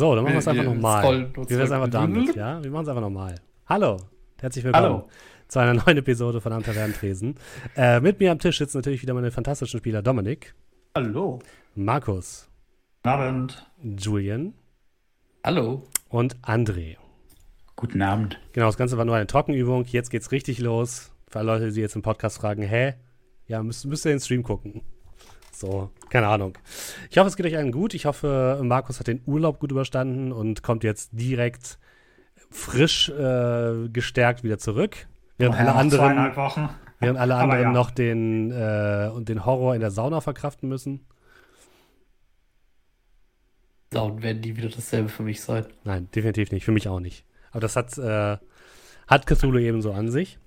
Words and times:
So, 0.00 0.14
dann 0.14 0.24
machen 0.24 0.32
wir 0.32 0.38
es 0.38 0.48
einfach 0.48 0.64
nochmal. 0.64 1.30
Wie 1.34 1.50
wäre 1.50 1.64
es 1.64 1.70
einfach 1.70 1.90
damit, 1.90 2.34
ja? 2.34 2.64
Wir 2.64 2.70
machen 2.70 2.84
es 2.84 2.88
einfach 2.88 3.02
nochmal. 3.02 3.34
Hallo, 3.66 3.98
herzlich 4.40 4.64
willkommen 4.64 4.82
Hallo. 4.86 5.08
zu 5.46 5.58
einer 5.58 5.74
neuen 5.74 5.98
Episode 5.98 6.40
von 6.40 6.54
Am 6.54 6.62
Tavernentresen. 6.62 7.34
Äh, 7.76 8.00
mit 8.00 8.18
mir 8.18 8.32
am 8.32 8.38
Tisch 8.38 8.56
sitzen 8.56 8.78
natürlich 8.78 9.02
wieder 9.02 9.12
meine 9.12 9.30
fantastischen 9.30 9.78
Spieler 9.78 10.00
Dominik. 10.00 10.54
Hallo. 10.96 11.40
Markus. 11.74 12.48
Abend. 13.02 13.70
Julian. 13.82 14.54
Hallo. 15.44 15.82
Und 16.08 16.34
André. 16.38 16.96
Guten 17.76 18.00
Abend. 18.00 18.40
Genau, 18.52 18.68
das 18.68 18.78
Ganze 18.78 18.96
war 18.96 19.04
nur 19.04 19.16
eine 19.16 19.26
Trockenübung. 19.26 19.84
Jetzt 19.84 20.08
geht's 20.08 20.32
richtig 20.32 20.60
los. 20.60 21.12
Für 21.28 21.40
alle 21.40 21.52
Leute, 21.52 21.72
die 21.72 21.80
jetzt 21.82 21.94
im 21.94 22.00
Podcast 22.00 22.38
fragen, 22.38 22.62
hä? 22.62 22.94
Ja, 23.48 23.62
müsst, 23.62 23.84
müsst 23.84 24.06
ihr 24.06 24.12
den 24.12 24.20
Stream 24.20 24.44
gucken. 24.44 24.80
So, 25.52 25.90
keine 26.08 26.28
Ahnung. 26.28 26.56
Ich 27.10 27.18
hoffe, 27.18 27.28
es 27.28 27.36
geht 27.36 27.46
euch 27.46 27.56
allen 27.56 27.72
gut. 27.72 27.94
Ich 27.94 28.06
hoffe, 28.06 28.60
Markus 28.62 28.98
hat 29.00 29.06
den 29.06 29.22
Urlaub 29.26 29.60
gut 29.60 29.70
überstanden 29.70 30.32
und 30.32 30.62
kommt 30.62 30.84
jetzt 30.84 31.10
direkt 31.12 31.78
frisch 32.50 33.08
äh, 33.10 33.88
gestärkt 33.88 34.42
wieder 34.42 34.58
zurück. 34.58 35.06
Während 35.38 35.56
oh, 35.56 35.58
alle 35.58 35.74
anderen, 35.74 36.36
Wochen. 36.36 36.68
Während 36.98 37.18
alle 37.18 37.36
anderen 37.36 37.62
ja. 37.62 37.72
noch 37.72 37.90
den, 37.90 38.50
äh, 38.50 39.10
den 39.22 39.46
Horror 39.46 39.74
in 39.74 39.80
der 39.80 39.90
Sauna 39.90 40.20
verkraften 40.20 40.68
müssen. 40.68 41.06
Saunen 43.92 44.22
werden 44.22 44.42
die 44.42 44.56
wieder 44.56 44.68
dasselbe 44.68 45.08
für 45.08 45.22
mich 45.22 45.40
sein. 45.40 45.66
Nein, 45.84 46.08
definitiv 46.14 46.52
nicht. 46.52 46.64
Für 46.64 46.72
mich 46.72 46.88
auch 46.88 47.00
nicht. 47.00 47.24
Aber 47.50 47.60
das 47.60 47.74
hat, 47.76 47.96
äh, 47.98 48.36
hat 49.06 49.26
Cthulhu 49.26 49.58
eben 49.58 49.82
so 49.82 49.92
an 49.92 50.10
sich. 50.10 50.38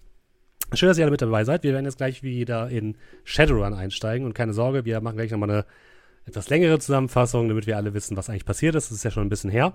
Schön, 0.76 0.90
dass 0.90 0.98
ihr 0.98 1.04
alle 1.04 1.12
mit 1.12 1.22
dabei 1.22 1.44
seid. 1.44 1.62
Wir 1.62 1.74
werden 1.74 1.86
jetzt 1.86 1.98
gleich 1.98 2.24
wieder 2.24 2.68
in 2.68 2.98
Shadowrun 3.26 3.76
einsteigen 3.76 4.26
und 4.26 4.34
keine 4.34 4.54
Sorge, 4.54 4.86
wir 4.86 5.02
machen 5.02 5.18
gleich 5.18 5.30
nochmal 5.30 5.50
eine 5.52 5.66
etwas 6.26 6.50
längere 6.50 6.80
Zusammenfassung, 6.80 7.48
damit 7.48 7.68
wir 7.68 7.78
alle 7.78 7.94
wissen, 7.94 8.18
was 8.18 8.28
eigentlich 8.28 8.46
passiert 8.46 8.74
ist. 8.74 8.90
Das 8.90 8.98
ist 8.98 9.04
ja 9.04 9.12
schon 9.12 9.24
ein 9.24 9.30
bisschen 9.30 9.52
her. 9.52 9.74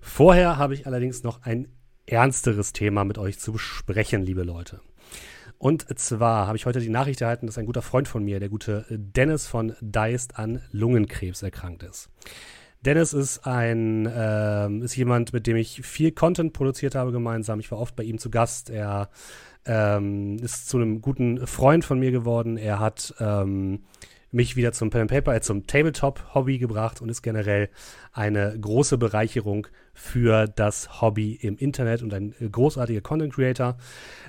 Vorher 0.00 0.56
habe 0.56 0.72
ich 0.72 0.86
allerdings 0.86 1.22
noch 1.22 1.42
ein 1.42 1.68
ernsteres 2.06 2.72
Thema 2.72 3.04
mit 3.04 3.18
euch 3.18 3.38
zu 3.38 3.52
besprechen, 3.52 4.22
liebe 4.22 4.42
Leute. 4.42 4.80
Und 5.58 5.86
zwar 5.98 6.46
habe 6.46 6.56
ich 6.56 6.64
heute 6.64 6.80
die 6.80 6.88
Nachricht 6.88 7.20
erhalten, 7.20 7.46
dass 7.46 7.58
ein 7.58 7.66
guter 7.66 7.82
Freund 7.82 8.08
von 8.08 8.24
mir, 8.24 8.40
der 8.40 8.48
gute 8.48 8.86
Dennis 8.88 9.46
von 9.46 9.74
Deist, 9.82 10.38
an 10.38 10.62
Lungenkrebs 10.70 11.42
erkrankt 11.42 11.82
ist. 11.82 12.08
Dennis 12.80 13.12
ist 13.12 13.44
ein, 13.44 14.06
äh, 14.06 14.84
ist 14.84 14.96
jemand, 14.96 15.32
mit 15.32 15.46
dem 15.46 15.56
ich 15.56 15.82
viel 15.82 16.12
Content 16.12 16.52
produziert 16.52 16.94
habe 16.94 17.10
gemeinsam. 17.12 17.58
Ich 17.60 17.70
war 17.70 17.78
oft 17.78 17.96
bei 17.96 18.04
ihm 18.04 18.18
zu 18.18 18.30
Gast. 18.30 18.70
Er 18.70 19.10
ähm, 19.68 20.38
ist 20.42 20.68
zu 20.68 20.78
einem 20.78 21.00
guten 21.00 21.46
Freund 21.46 21.84
von 21.84 22.00
mir 22.00 22.10
geworden. 22.10 22.56
Er 22.56 22.80
hat 22.80 23.14
ähm, 23.20 23.80
mich 24.30 24.56
wieder 24.56 24.72
zum 24.72 24.90
Pen 24.90 25.02
and 25.02 25.10
Paper, 25.10 25.34
äh, 25.34 25.40
zum 25.40 25.66
Tabletop-Hobby 25.66 26.58
gebracht 26.58 27.00
und 27.00 27.08
ist 27.08 27.22
generell 27.22 27.70
eine 28.12 28.58
große 28.60 28.98
Bereicherung 28.98 29.66
für 29.94 30.46
das 30.46 31.00
Hobby 31.00 31.32
im 31.34 31.56
Internet 31.56 32.02
und 32.02 32.12
ein 32.14 32.34
großartiger 32.52 33.00
Content 33.00 33.34
Creator. 33.34 33.76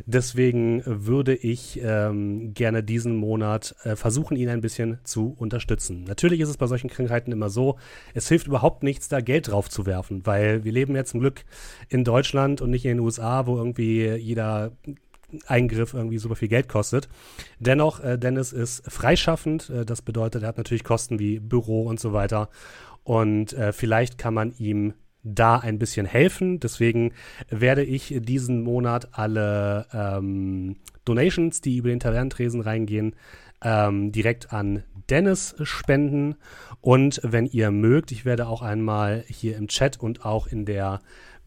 Deswegen 0.05 0.81
würde 0.85 1.35
ich 1.35 1.79
ähm, 1.83 2.53
gerne 2.53 2.83
diesen 2.83 3.15
Monat 3.15 3.75
äh, 3.83 3.95
versuchen, 3.95 4.37
ihn 4.37 4.49
ein 4.49 4.61
bisschen 4.61 4.99
zu 5.03 5.35
unterstützen. 5.37 6.05
Natürlich 6.05 6.39
ist 6.39 6.49
es 6.49 6.57
bei 6.57 6.67
solchen 6.67 6.89
Krankheiten 6.89 7.31
immer 7.31 7.49
so, 7.49 7.77
es 8.13 8.27
hilft 8.29 8.47
überhaupt 8.47 8.83
nichts, 8.83 9.09
da 9.09 9.21
Geld 9.21 9.49
drauf 9.49 9.69
zu 9.69 9.85
werfen, 9.85 10.25
weil 10.25 10.63
wir 10.63 10.71
leben 10.71 10.95
jetzt 10.95 11.11
zum 11.11 11.19
Glück 11.19 11.43
in 11.89 12.03
Deutschland 12.03 12.61
und 12.61 12.71
nicht 12.71 12.85
in 12.85 12.97
den 12.97 12.99
USA, 12.99 13.45
wo 13.45 13.57
irgendwie 13.57 14.07
jeder 14.15 14.71
Eingriff 15.47 15.93
irgendwie 15.93 16.17
super 16.17 16.35
viel 16.35 16.47
Geld 16.47 16.67
kostet. 16.67 17.09
Dennoch, 17.59 17.99
äh, 18.03 18.17
Dennis 18.17 18.51
ist 18.51 18.89
freischaffend. 18.91 19.69
Äh, 19.69 19.85
das 19.85 20.01
bedeutet, 20.01 20.43
er 20.43 20.49
hat 20.49 20.57
natürlich 20.57 20.83
Kosten 20.83 21.19
wie 21.19 21.39
Büro 21.39 21.83
und 21.83 21.99
so 21.99 22.13
weiter. 22.13 22.49
Und 23.03 23.53
äh, 23.53 23.73
vielleicht 23.73 24.17
kann 24.17 24.33
man 24.33 24.53
ihm 24.57 24.93
da 25.23 25.57
ein 25.57 25.79
bisschen 25.79 26.05
helfen. 26.05 26.59
Deswegen 26.59 27.13
werde 27.49 27.83
ich 27.83 28.15
diesen 28.19 28.63
Monat 28.63 29.09
alle 29.11 29.87
ähm, 29.93 30.77
Donations, 31.05 31.61
die 31.61 31.77
über 31.77 31.89
den 31.89 31.99
Tavernentresen 31.99 32.61
reingehen, 32.61 33.15
ähm, 33.63 34.11
direkt 34.11 34.53
an 34.53 34.83
Dennis 35.09 35.55
spenden. 35.63 36.35
Und 36.81 37.19
wenn 37.23 37.45
ihr 37.45 37.71
mögt, 37.71 38.11
ich 38.11 38.25
werde 38.25 38.47
auch 38.47 38.61
einmal 38.61 39.23
hier 39.27 39.57
im 39.57 39.67
Chat 39.67 39.99
und 39.99 40.25
auch 40.25 40.47
in 40.47 40.65
der 40.65 41.01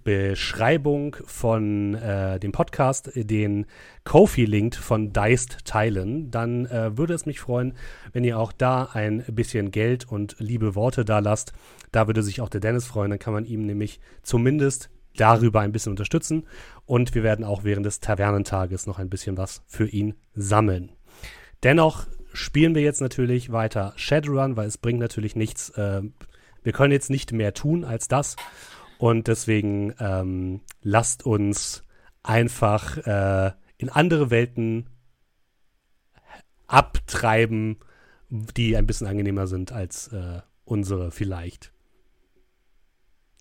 Beschreibung 0.04 1.16
von 1.24 1.94
äh, 1.94 2.38
dem 2.40 2.52
Podcast 2.52 3.10
den 3.14 3.66
Kofi-Link 4.04 4.74
von 4.74 5.12
Deist 5.12 5.58
teilen, 5.64 6.30
dann 6.30 6.66
äh, 6.66 6.96
würde 6.96 7.14
es 7.14 7.26
mich 7.26 7.40
freuen, 7.40 7.74
wenn 8.12 8.24
ihr 8.24 8.38
auch 8.38 8.52
da 8.52 8.90
ein 8.92 9.24
bisschen 9.28 9.70
Geld 9.70 10.06
und 10.10 10.36
liebe 10.38 10.74
Worte 10.74 11.04
da 11.04 11.20
lasst. 11.20 11.52
Da 11.92 12.06
würde 12.06 12.22
sich 12.22 12.40
auch 12.40 12.48
der 12.48 12.60
Dennis 12.60 12.86
freuen, 12.86 13.10
dann 13.10 13.18
kann 13.18 13.32
man 13.32 13.44
ihm 13.44 13.66
nämlich 13.66 14.00
zumindest 14.22 14.90
darüber 15.16 15.60
ein 15.60 15.72
bisschen 15.72 15.92
unterstützen 15.92 16.46
und 16.86 17.14
wir 17.14 17.22
werden 17.22 17.44
auch 17.44 17.64
während 17.64 17.86
des 17.86 18.00
Tavernentages 18.00 18.86
noch 18.86 18.98
ein 18.98 19.10
bisschen 19.10 19.36
was 19.36 19.62
für 19.66 19.86
ihn 19.86 20.14
sammeln. 20.34 20.92
Dennoch 21.62 22.06
spielen 22.32 22.74
wir 22.74 22.82
jetzt 22.82 23.00
natürlich 23.00 23.52
weiter 23.52 23.92
Shadowrun, 23.96 24.56
weil 24.56 24.66
es 24.66 24.78
bringt 24.78 25.00
natürlich 25.00 25.36
nichts. 25.36 25.70
Äh, 25.70 26.02
wir 26.62 26.72
können 26.72 26.92
jetzt 26.92 27.10
nicht 27.10 27.32
mehr 27.32 27.54
tun 27.54 27.84
als 27.84 28.08
das. 28.08 28.36
Und 29.02 29.26
deswegen 29.26 29.96
ähm, 29.98 30.60
lasst 30.80 31.26
uns 31.26 31.82
einfach 32.22 32.98
äh, 32.98 33.50
in 33.76 33.88
andere 33.88 34.30
Welten 34.30 34.90
abtreiben, 36.68 37.78
die 38.30 38.76
ein 38.76 38.86
bisschen 38.86 39.08
angenehmer 39.08 39.48
sind 39.48 39.72
als 39.72 40.06
äh, 40.12 40.42
unsere 40.64 41.10
vielleicht. 41.10 41.72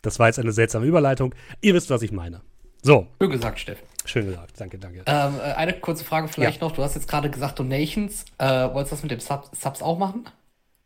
Das 0.01 0.17
war 0.17 0.25
jetzt 0.25 0.39
eine 0.39 0.51
seltsame 0.51 0.87
Überleitung. 0.87 1.35
Ihr 1.61 1.75
wisst, 1.75 1.91
was 1.91 2.01
ich 2.01 2.11
meine. 2.11 2.41
So. 2.81 3.05
Schön 3.21 3.29
gesagt, 3.29 3.59
Steff. 3.59 3.83
Schön 4.05 4.25
gesagt, 4.25 4.59
danke, 4.59 4.79
danke. 4.79 5.03
Ähm, 5.05 5.35
äh, 5.37 5.53
eine 5.53 5.73
kurze 5.73 6.03
Frage 6.03 6.27
vielleicht 6.27 6.59
ja. 6.59 6.67
noch. 6.67 6.75
Du 6.75 6.81
hast 6.81 6.95
jetzt 6.95 7.07
gerade 7.07 7.29
gesagt 7.29 7.59
Donations. 7.59 8.25
Äh, 8.39 8.45
wolltest 8.73 8.93
du 8.93 8.95
das 8.95 9.03
mit 9.03 9.11
dem 9.11 9.19
Sub 9.19 9.51
Subs 9.55 9.83
auch 9.83 9.99
machen? 9.99 10.27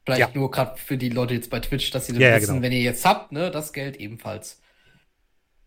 Vielleicht 0.03 0.19
ja. 0.19 0.29
nur 0.33 0.51
gerade 0.51 0.75
für 0.75 0.97
die 0.97 1.07
Leute 1.07 1.33
jetzt 1.33 1.49
bei 1.49 1.61
Twitch, 1.61 1.91
dass 1.91 2.07
sie 2.07 2.11
dann 2.11 2.21
ja, 2.21 2.35
wissen, 2.35 2.55
genau. 2.55 2.61
wenn 2.61 2.73
ihr 2.73 2.81
jetzt 2.81 3.05
habt, 3.05 3.31
ne, 3.31 3.49
das 3.49 3.71
Geld 3.71 3.95
ebenfalls. 3.95 4.59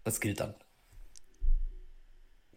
Das 0.09 0.21
gilt 0.21 0.41
dann. 0.41 0.55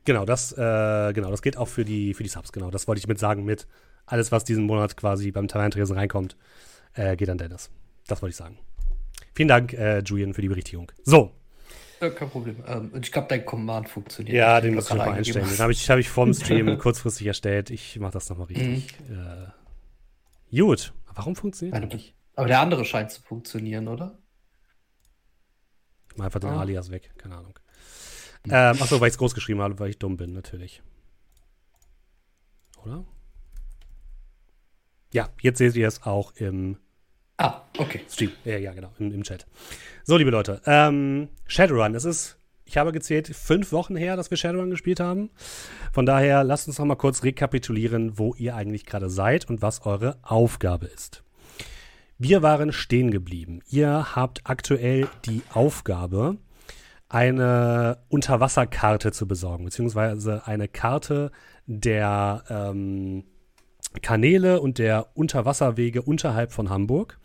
Genau, 0.06 0.24
das, 0.24 0.54
äh, 0.54 1.12
genau, 1.12 1.30
das 1.30 1.42
gilt 1.42 1.58
auch 1.58 1.68
für 1.68 1.84
die, 1.84 2.14
für 2.14 2.24
die 2.24 2.30
Subs, 2.30 2.54
genau. 2.54 2.72
Das 2.72 2.88
wollte 2.88 3.00
ich 3.00 3.10
mit 3.10 3.20
sagen, 3.20 3.44
mit 3.44 3.68
alles, 4.06 4.32
was 4.32 4.46
diesen 4.46 4.64
Monat 4.64 4.96
quasi 4.96 5.32
beim 5.32 5.50
Tavernentresen 5.50 5.98
reinkommt, 5.98 6.38
äh, 6.94 7.18
geht 7.18 7.30
an 7.30 7.38
Dennis. 7.38 7.70
Das 8.08 8.22
wollte 8.22 8.32
ich 8.32 8.38
sagen. 8.38 8.58
Vielen 9.36 9.50
Dank, 9.50 9.74
äh, 9.74 10.00
Julian, 10.00 10.34
für 10.34 10.42
die 10.42 10.48
Berichtigung. 10.48 10.94
So. 11.04 11.34
Ja, 12.00 12.10
kein 12.12 12.30
Problem. 12.30 12.64
Ähm, 12.66 12.94
ich 13.02 13.12
glaube, 13.12 13.28
dein 13.28 13.46
Command 13.46 13.90
funktioniert. 13.90 14.34
Ja, 14.34 14.62
den 14.62 14.76
muss 14.76 14.86
ich 14.86 14.92
nochmal 14.92 15.10
einstellen. 15.10 15.46
Den 15.46 15.60
habe 15.60 15.74
ich, 15.74 15.90
hab 15.90 16.00
ich 16.00 16.08
vorm 16.08 16.34
Stream 16.34 16.78
kurzfristig 16.78 17.28
erstellt. 17.28 17.70
Ich 17.70 18.00
mache 18.00 18.14
das 18.14 18.30
nochmal 18.30 18.48
richtig. 18.48 18.96
Mhm. 19.10 19.28
Äh, 20.54 20.58
gut. 20.58 20.94
Warum 21.14 21.36
funktioniert 21.36 21.84
das 21.84 21.92
nicht? 21.92 22.16
Aber 22.34 22.48
der 22.48 22.62
andere 22.62 22.86
scheint 22.86 23.12
zu 23.12 23.22
funktionieren, 23.22 23.90
oder? 23.90 24.21
Ich 26.12 26.18
mache 26.18 26.26
einfach 26.26 26.42
den 26.42 26.50
oh. 26.50 26.60
Alias 26.60 26.92
weg, 26.92 27.12
keine 27.18 27.38
Ahnung. 27.38 27.58
Ähm, 28.46 28.82
achso, 28.82 29.00
weil 29.00 29.08
ich 29.08 29.14
es 29.14 29.18
groß 29.18 29.34
geschrieben 29.34 29.62
habe, 29.62 29.80
weil 29.80 29.92
ich 29.92 30.00
dumm 30.00 30.18
bin, 30.18 30.34
natürlich. 30.34 30.82
Oder? 32.84 33.06
Ja, 35.14 35.30
jetzt 35.42 35.60
seht 35.60 35.76
ihr 35.76 35.88
es 35.88 36.04
auch 36.04 36.34
im 36.36 36.78
ah, 37.38 37.62
okay. 37.78 38.02
Stream. 38.10 38.32
Ja, 38.44 38.58
ja, 38.58 38.74
genau, 38.74 38.92
im, 39.00 39.12
im 39.12 39.24
Chat. 39.24 39.46
So, 40.04 40.18
liebe 40.18 40.32
Leute, 40.32 40.62
ähm, 40.66 41.30
Shadowrun, 41.48 41.96
es 41.96 42.04
ist, 42.04 42.38
ich 42.66 42.78
habe 42.78 42.92
gezählt, 42.92 43.28
fünf 43.28 43.72
Wochen 43.72 43.96
her, 43.96 44.18
dass 44.18 44.32
wir 44.32 44.38
Shadowrun 44.38 44.70
gespielt 44.70 45.00
haben. 45.00 45.30
Von 45.94 46.06
daher, 46.06 46.44
lasst 46.44 46.68
uns 46.68 46.80
noch 46.80 46.86
mal 46.86 46.96
kurz 46.96 47.24
rekapitulieren, 47.24 48.18
wo 48.18 48.34
ihr 48.36 48.56
eigentlich 48.56 48.86
gerade 48.86 49.10
seid 49.10 49.50
und 49.50 49.62
was 49.62 49.86
eure 49.86 50.18
Aufgabe 50.24 50.88
ist. 50.88 51.24
Wir 52.24 52.44
waren 52.44 52.72
stehen 52.72 53.10
geblieben. 53.10 53.62
Ihr 53.68 54.16
habt 54.16 54.42
aktuell 54.44 55.08
die 55.26 55.42
Aufgabe, 55.52 56.38
eine 57.10 57.98
Unterwasserkarte 58.10 59.12
zu 59.12 59.28
besorgen, 59.28 59.66
beziehungsweise 59.66 60.46
eine 60.46 60.68
Karte 60.68 61.32
der 61.66 62.44
ähm, 62.48 63.24
Kanäle 64.04 64.62
und 64.62 64.78
der 64.78 65.18
Unterwasserwege 65.18 66.04
unterhalb 66.04 66.52
von 66.52 66.70
Hamburg. 66.70 67.20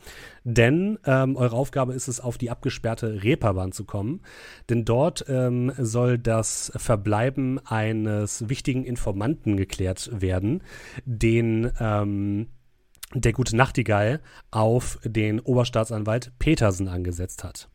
Denn 0.44 0.98
ähm, 1.04 1.36
eure 1.36 1.56
Aufgabe 1.56 1.92
ist 1.92 2.08
es, 2.08 2.18
auf 2.18 2.38
die 2.38 2.48
abgesperrte 2.48 3.22
Reeperbahn 3.22 3.72
zu 3.72 3.84
kommen. 3.84 4.22
Denn 4.70 4.86
dort 4.86 5.26
ähm, 5.28 5.72
soll 5.76 6.16
das 6.16 6.72
Verbleiben 6.74 7.60
eines 7.66 8.48
wichtigen 8.48 8.82
Informanten 8.82 9.58
geklärt 9.58 10.10
werden, 10.22 10.62
den 11.04 11.70
ähm, 11.78 12.46
der 13.14 13.32
gute 13.32 13.56
Nachtigall 13.56 14.20
auf 14.50 14.98
den 15.04 15.40
Oberstaatsanwalt 15.40 16.32
Petersen 16.38 16.88
angesetzt 16.88 17.44
hat. 17.44 17.68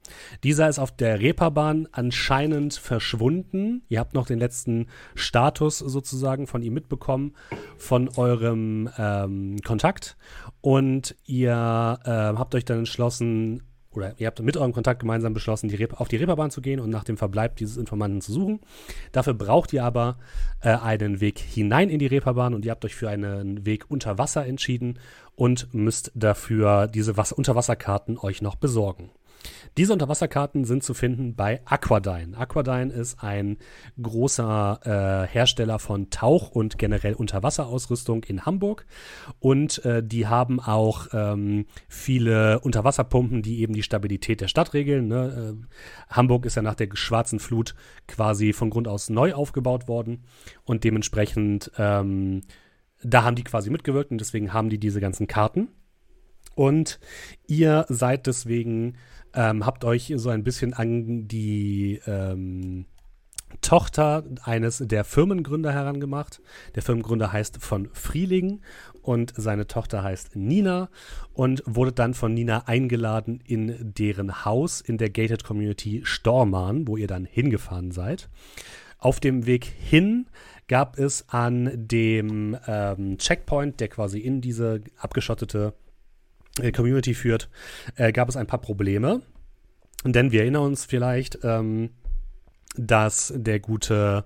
Dieser 0.44 0.68
ist 0.68 0.78
auf 0.78 0.92
der 0.92 1.20
Reeperbahn 1.20 1.88
anscheinend 1.92 2.74
verschwunden. 2.74 3.84
Ihr 3.88 4.00
habt 4.00 4.14
noch 4.14 4.26
den 4.26 4.40
letzten 4.40 4.88
Status 5.16 5.80
sozusagen 5.80 6.48
von 6.48 6.62
ihm 6.62 6.74
mitbekommen, 6.74 7.34
von 7.78 8.10
eurem 8.10 8.90
ähm, 8.98 9.58
Kontakt. 9.66 10.18
Und 10.60 11.16
ihr 11.26 12.00
äh, 12.04 12.10
habt 12.10 12.54
euch 12.54 12.66
dann 12.66 12.80
entschlossen, 12.80 13.64
oder 13.94 14.14
ihr 14.18 14.28
habt 14.28 14.42
mit 14.42 14.58
eurem 14.58 14.74
Kontakt 14.74 15.02
gemeinsam 15.02 15.34
beschlossen, 15.34 15.68
die 15.68 15.92
auf 15.92 16.08
die 16.08 16.16
Reeperbahn 16.16 16.52
zu 16.52 16.62
gehen 16.62 16.80
und 16.80 16.90
nach 16.90 17.04
dem 17.04 17.18
Verbleib 17.18 17.58
dieses 17.58 17.78
Informanten 17.78 18.22
zu 18.22 18.32
suchen. 18.32 18.60
Dafür 19.12 19.34
braucht 19.34 19.74
ihr 19.74 19.84
aber 19.84 20.18
äh, 20.62 20.70
einen 20.70 21.20
Weg 21.22 21.40
hinein 21.40 21.90
in 21.90 22.00
die 22.00 22.08
Reeperbahn 22.08 22.54
und 22.54 22.66
ihr 22.66 22.72
habt 22.72 22.86
euch 22.86 22.96
für 22.96 23.10
einen 23.10 23.66
Weg 23.66 23.86
unter 23.90 24.18
Wasser 24.18 24.46
entschieden 24.46 25.00
und 25.36 25.74
müsst 25.74 26.12
dafür 26.16 26.88
diese 26.88 27.18
Wasser 27.18 27.38
Unterwasserkarten 27.38 28.18
euch 28.18 28.42
noch 28.42 28.56
besorgen. 28.56 29.10
Diese 29.78 29.94
Unterwasserkarten 29.94 30.66
sind 30.66 30.84
zu 30.84 30.94
finden 30.94 31.36
bei 31.36 31.62
Aquadyne. 31.64 32.38
Aquadyne 32.38 32.92
ist 32.92 33.24
ein 33.24 33.58
großer 34.02 34.80
äh, 34.84 35.34
Hersteller 35.34 35.80
von 35.80 36.10
Tauch- 36.10 36.52
und 36.52 36.78
generell 36.78 37.14
Unterwasserausrüstung 37.14 38.26
in 38.26 38.46
Hamburg. 38.46 38.86
Und 39.40 39.84
äh, 39.86 40.04
die 40.04 40.28
haben 40.28 40.60
auch 40.60 41.08
ähm, 41.14 41.68
viele 41.88 42.60
Unterwasserpumpen, 42.60 43.42
die 43.42 43.62
eben 43.62 43.74
die 43.74 43.84
Stabilität 43.84 44.42
der 44.42 44.50
Stadt 44.50 44.74
regeln. 44.74 45.08
Ne? 45.08 45.56
Äh, 45.56 46.14
Hamburg 46.14 46.46
ist 46.46 46.56
ja 46.56 46.62
nach 46.62 46.76
der 46.76 46.90
schwarzen 46.94 47.40
Flut 47.40 47.74
quasi 48.08 48.52
von 48.52 48.70
Grund 48.70 48.90
aus 48.90 49.10
neu 49.10 49.34
aufgebaut 49.34 49.88
worden. 49.88 50.26
Und 50.66 50.84
dementsprechend, 50.84 51.72
ähm, 51.78 52.42
da 53.04 53.24
haben 53.24 53.38
die 53.38 53.44
quasi 53.46 53.70
mitgewirkt 53.70 54.12
und 54.12 54.20
deswegen 54.20 54.52
haben 54.52 54.70
die 54.70 54.80
diese 54.80 55.00
ganzen 55.00 55.28
Karten. 55.28 55.70
Und 56.56 57.00
ihr 57.48 57.86
seid 57.88 58.28
deswegen 58.28 58.98
ähm, 59.34 59.66
habt 59.66 59.84
euch 59.86 60.14
so 60.16 60.30
ein 60.30 60.44
bisschen 60.44 60.74
an 60.74 61.28
die 61.28 62.02
ähm, 62.06 62.86
Tochter 63.60 64.24
eines 64.44 64.78
der 64.78 65.04
Firmengründer 65.04 65.74
herangemacht. 65.74 66.42
Der 66.76 66.82
Firmengründer 66.82 67.34
heißt 67.34 67.58
von 67.62 67.90
Frieling 67.94 68.62
und 69.02 69.34
seine 69.36 69.68
Tochter 69.68 70.04
heißt 70.04 70.36
Nina 70.36 70.90
und 71.34 71.64
wurde 71.66 71.92
dann 71.92 72.14
von 72.14 72.34
Nina 72.34 72.68
eingeladen 72.68 73.42
in 73.46 73.94
deren 73.94 74.46
Haus 74.46 74.82
in 74.82 74.98
der 74.98 75.10
Gated 75.10 75.44
Community 75.44 76.02
Stormarn, 76.06 76.88
wo 76.88 76.98
ihr 76.98 77.08
dann 77.08 77.26
hingefahren 77.26 77.92
seid. 77.92 78.30
Auf 78.98 79.20
dem 79.20 79.46
Weg 79.48 79.66
hin 79.66 80.28
gab 80.68 80.98
es 80.98 81.28
an 81.30 81.72
dem 81.76 82.56
ähm, 82.68 83.18
Checkpoint, 83.18 83.80
der 83.80 83.90
quasi 83.90 84.20
in 84.20 84.42
diese 84.42 84.82
abgeschottete 84.98 85.74
Community 86.76 87.14
führt, 87.14 87.50
äh, 87.96 88.12
gab 88.12 88.30
es 88.30 88.36
ein 88.36 88.48
paar 88.48 88.62
Probleme. 88.62 89.22
Denn 90.04 90.32
wir 90.32 90.42
erinnern 90.42 90.64
uns 90.64 90.86
vielleicht, 90.86 91.40
ähm, 91.44 91.92
dass 92.76 93.34
der 93.36 93.60
gute 93.60 94.26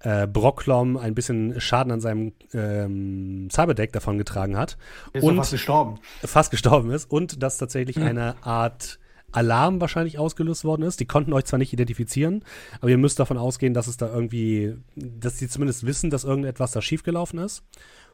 äh, 0.00 0.26
Brocklom 0.26 0.96
ein 0.96 1.14
bisschen 1.14 1.60
Schaden 1.60 1.92
an 1.92 2.00
seinem 2.00 2.32
ähm, 2.52 3.48
Cyberdeck 3.50 3.92
davongetragen 3.92 4.56
hat. 4.56 4.76
Ist 5.12 5.22
und 5.24 5.36
fast 5.36 5.52
gestorben. 5.52 5.98
Fast 6.22 6.50
gestorben 6.50 6.90
ist 6.90 7.10
und 7.10 7.42
dass 7.42 7.58
tatsächlich 7.58 7.96
mhm. 7.96 8.04
eine 8.04 8.34
Art 8.42 8.98
Alarm 9.32 9.80
wahrscheinlich 9.80 10.18
ausgelöst 10.18 10.64
worden 10.64 10.82
ist. 10.82 11.00
Die 11.00 11.06
konnten 11.06 11.32
euch 11.32 11.44
zwar 11.44 11.58
nicht 11.58 11.72
identifizieren, 11.72 12.44
aber 12.80 12.90
ihr 12.90 12.98
müsst 12.98 13.18
davon 13.18 13.38
ausgehen, 13.38 13.74
dass 13.74 13.86
es 13.86 13.96
da 13.96 14.06
irgendwie, 14.06 14.76
dass 14.94 15.38
sie 15.38 15.48
zumindest 15.48 15.84
wissen, 15.86 16.10
dass 16.10 16.24
irgendetwas 16.24 16.72
da 16.72 16.80
schiefgelaufen 16.80 17.38
ist 17.38 17.64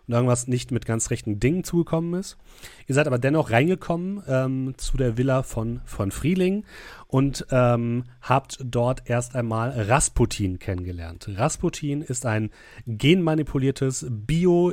und 0.06 0.14
irgendwas 0.14 0.46
nicht 0.49 0.70
mit 0.70 0.87
ganz 0.87 1.10
rechten 1.10 1.40
Dingen 1.40 1.64
zugekommen 1.64 2.19
ist. 2.19 2.37
Ihr 2.87 2.94
seid 2.94 3.06
aber 3.06 3.19
dennoch 3.19 3.50
reingekommen 3.50 4.22
ähm, 4.26 4.75
zu 4.76 4.96
der 4.96 5.16
Villa 5.16 5.43
von, 5.43 5.81
von 5.84 6.10
Frieling 6.10 6.64
und 7.06 7.46
ähm, 7.50 8.04
habt 8.20 8.58
dort 8.64 9.08
erst 9.08 9.34
einmal 9.34 9.70
Rasputin 9.70 10.58
kennengelernt. 10.58 11.28
Rasputin 11.28 12.02
ist 12.02 12.26
ein 12.26 12.50
genmanipuliertes, 12.87 14.06
bio 14.08 14.72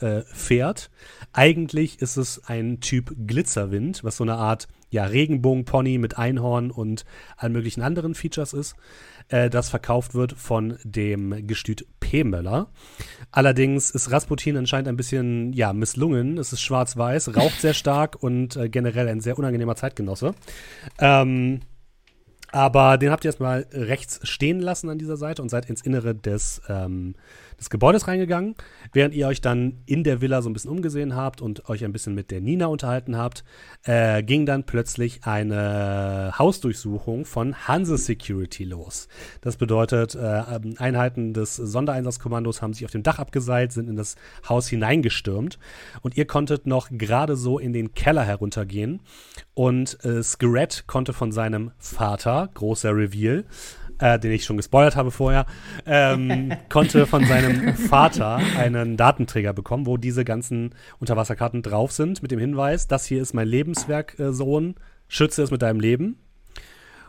äh, 0.00 0.22
Pferd. 0.22 0.90
Eigentlich 1.32 2.02
ist 2.02 2.16
es 2.16 2.42
ein 2.46 2.80
Typ 2.80 3.14
Glitzerwind, 3.26 4.02
was 4.02 4.16
so 4.16 4.24
eine 4.24 4.34
Art 4.34 4.66
ja, 4.88 5.04
Regenbogenpony 5.04 5.98
mit 5.98 6.18
Einhorn 6.18 6.70
und 6.70 7.04
allen 7.36 7.52
möglichen 7.52 7.82
anderen 7.82 8.14
Features 8.14 8.52
ist 8.52 8.76
äh, 9.28 9.50
das 9.50 9.68
verkauft 9.70 10.14
wird 10.14 10.32
von 10.32 10.78
dem 10.84 11.46
Gestüt 11.46 11.86
P. 12.00 12.24
Möller. 12.24 12.68
Allerdings 13.30 13.90
ist 13.90 14.10
Rasputin 14.10 14.56
anscheinend 14.56 14.88
ein 14.88 14.96
bisschen, 14.96 15.52
ja, 15.52 15.72
misslungen. 15.72 16.38
Es 16.38 16.52
ist 16.52 16.62
schwarz-weiß, 16.62 17.36
raucht 17.36 17.60
sehr 17.60 17.74
stark 17.74 18.22
und 18.22 18.56
äh, 18.56 18.68
generell 18.68 19.08
ein 19.08 19.20
sehr 19.20 19.38
unangenehmer 19.38 19.76
Zeitgenosse. 19.76 20.34
Ähm, 20.98 21.60
aber 22.52 22.96
den 22.96 23.10
habt 23.10 23.24
ihr 23.24 23.28
erstmal 23.28 23.66
rechts 23.72 24.20
stehen 24.22 24.60
lassen 24.60 24.88
an 24.88 24.98
dieser 24.98 25.16
Seite 25.16 25.42
und 25.42 25.48
seid 25.48 25.68
ins 25.68 25.82
Innere 25.82 26.14
des 26.14 26.62
ähm, 26.68 27.16
des 27.58 27.70
Gebäudes 27.70 28.06
reingegangen. 28.06 28.54
Während 28.92 29.14
ihr 29.14 29.26
euch 29.26 29.40
dann 29.40 29.82
in 29.86 30.04
der 30.04 30.20
Villa 30.20 30.42
so 30.42 30.50
ein 30.50 30.52
bisschen 30.52 30.70
umgesehen 30.70 31.14
habt 31.14 31.40
und 31.40 31.68
euch 31.68 31.84
ein 31.84 31.92
bisschen 31.92 32.14
mit 32.14 32.30
der 32.30 32.40
Nina 32.40 32.66
unterhalten 32.66 33.16
habt, 33.16 33.44
äh, 33.84 34.22
ging 34.22 34.46
dann 34.46 34.64
plötzlich 34.64 35.24
eine 35.24 36.32
Hausdurchsuchung 36.38 37.24
von 37.24 37.54
Hanse 37.66 37.98
Security 37.98 38.64
los. 38.64 39.08
Das 39.40 39.56
bedeutet, 39.56 40.14
äh, 40.14 40.42
Einheiten 40.78 41.32
des 41.32 41.56
Sondereinsatzkommandos 41.56 42.62
haben 42.62 42.74
sich 42.74 42.84
auf 42.84 42.90
dem 42.90 43.02
Dach 43.02 43.18
abgeseilt, 43.18 43.72
sind 43.72 43.88
in 43.88 43.96
das 43.96 44.16
Haus 44.48 44.68
hineingestürmt 44.68 45.58
und 46.02 46.16
ihr 46.16 46.26
konntet 46.26 46.66
noch 46.66 46.88
gerade 46.90 47.36
so 47.36 47.58
in 47.58 47.72
den 47.72 47.94
Keller 47.94 48.24
heruntergehen 48.24 49.00
und 49.54 50.04
äh, 50.04 50.22
Skerett 50.22 50.84
konnte 50.86 51.12
von 51.12 51.32
seinem 51.32 51.72
Vater, 51.78 52.50
großer 52.54 52.94
Reveal, 52.94 53.44
äh, 53.98 54.18
den 54.18 54.32
ich 54.32 54.44
schon 54.44 54.56
gespoilert 54.56 54.96
habe 54.96 55.10
vorher, 55.10 55.46
ähm, 55.86 56.52
konnte 56.68 57.06
von 57.06 57.24
seinem 57.24 57.74
Vater 57.74 58.40
einen 58.58 58.96
Datenträger 58.96 59.52
bekommen, 59.52 59.86
wo 59.86 59.96
diese 59.96 60.24
ganzen 60.24 60.74
Unterwasserkarten 60.98 61.62
drauf 61.62 61.92
sind, 61.92 62.22
mit 62.22 62.30
dem 62.30 62.38
Hinweis, 62.38 62.88
das 62.88 63.06
hier 63.06 63.22
ist 63.22 63.34
mein 63.34 63.48
Lebenswerk, 63.48 64.18
äh, 64.18 64.32
Sohn, 64.32 64.74
schütze 65.08 65.42
es 65.42 65.50
mit 65.50 65.62
deinem 65.62 65.80
Leben. 65.80 66.18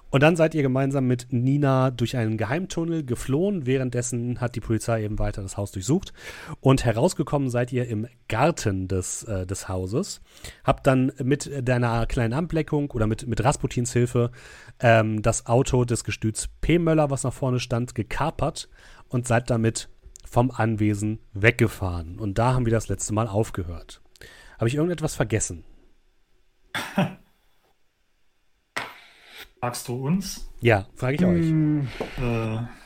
Und 0.10 0.24
dann 0.24 0.36
seid 0.36 0.56
ihr 0.56 0.62
gemeinsam 0.62 1.06
mit 1.06 1.28
Nina 1.32 1.92
durch 1.92 2.16
einen 2.16 2.38
Geheimtunnel 2.38 3.04
geflohen. 3.04 3.66
Währenddessen 3.66 4.40
hat 4.40 4.56
die 4.56 4.62
Polizei 4.62 5.04
eben 5.04 5.20
weiter 5.20 5.42
das 5.42 5.58
Haus 5.58 5.72
durchsucht. 5.72 6.14
Und 6.62 6.86
herausgekommen 6.86 7.50
seid 7.50 7.74
ihr 7.74 7.88
im 7.88 8.08
Garten 8.28 8.88
des, 8.88 9.24
äh, 9.24 9.46
des 9.46 9.68
Hauses. 9.68 10.22
Habt 10.64 10.88
dann 10.88 11.12
mit 11.22 11.52
deiner 11.68 12.06
kleinen 12.06 12.34
Ableckung 12.34 12.92
oder 12.92 13.08
mit, 13.08 13.28
mit 13.28 13.44
Rasputins 13.44 13.94
Hilfe 13.94 14.32
ähm, 14.80 15.22
das 15.22 15.46
Auto 15.46 15.84
des 15.86 16.04
Gestüts 16.04 16.50
P. 16.62 16.80
Möller, 16.80 17.10
was 17.10 17.24
nach 17.24 17.34
vorne 17.34 17.60
stand, 17.60 17.96
gekapert 17.96 18.70
und 19.10 19.28
seid 19.28 19.50
damit 19.50 19.90
vom 20.26 20.52
Anwesen 20.52 21.20
weggefahren. 21.34 22.20
Und 22.20 22.38
da 22.38 22.54
haben 22.54 22.66
wir 22.66 22.74
das 22.74 22.88
letzte 22.88 23.14
Mal 23.14 23.28
aufgehört. 23.28 24.02
Habe 24.58 24.68
ich 24.68 24.76
irgendetwas 24.76 25.16
vergessen? 25.16 25.64
Fragst 29.68 29.90
du 29.90 29.96
uns? 30.08 30.50
Ja, 30.62 30.88
frage 30.96 31.16
ich 31.16 31.26
euch. 31.26 31.46
Hm, 31.46 31.90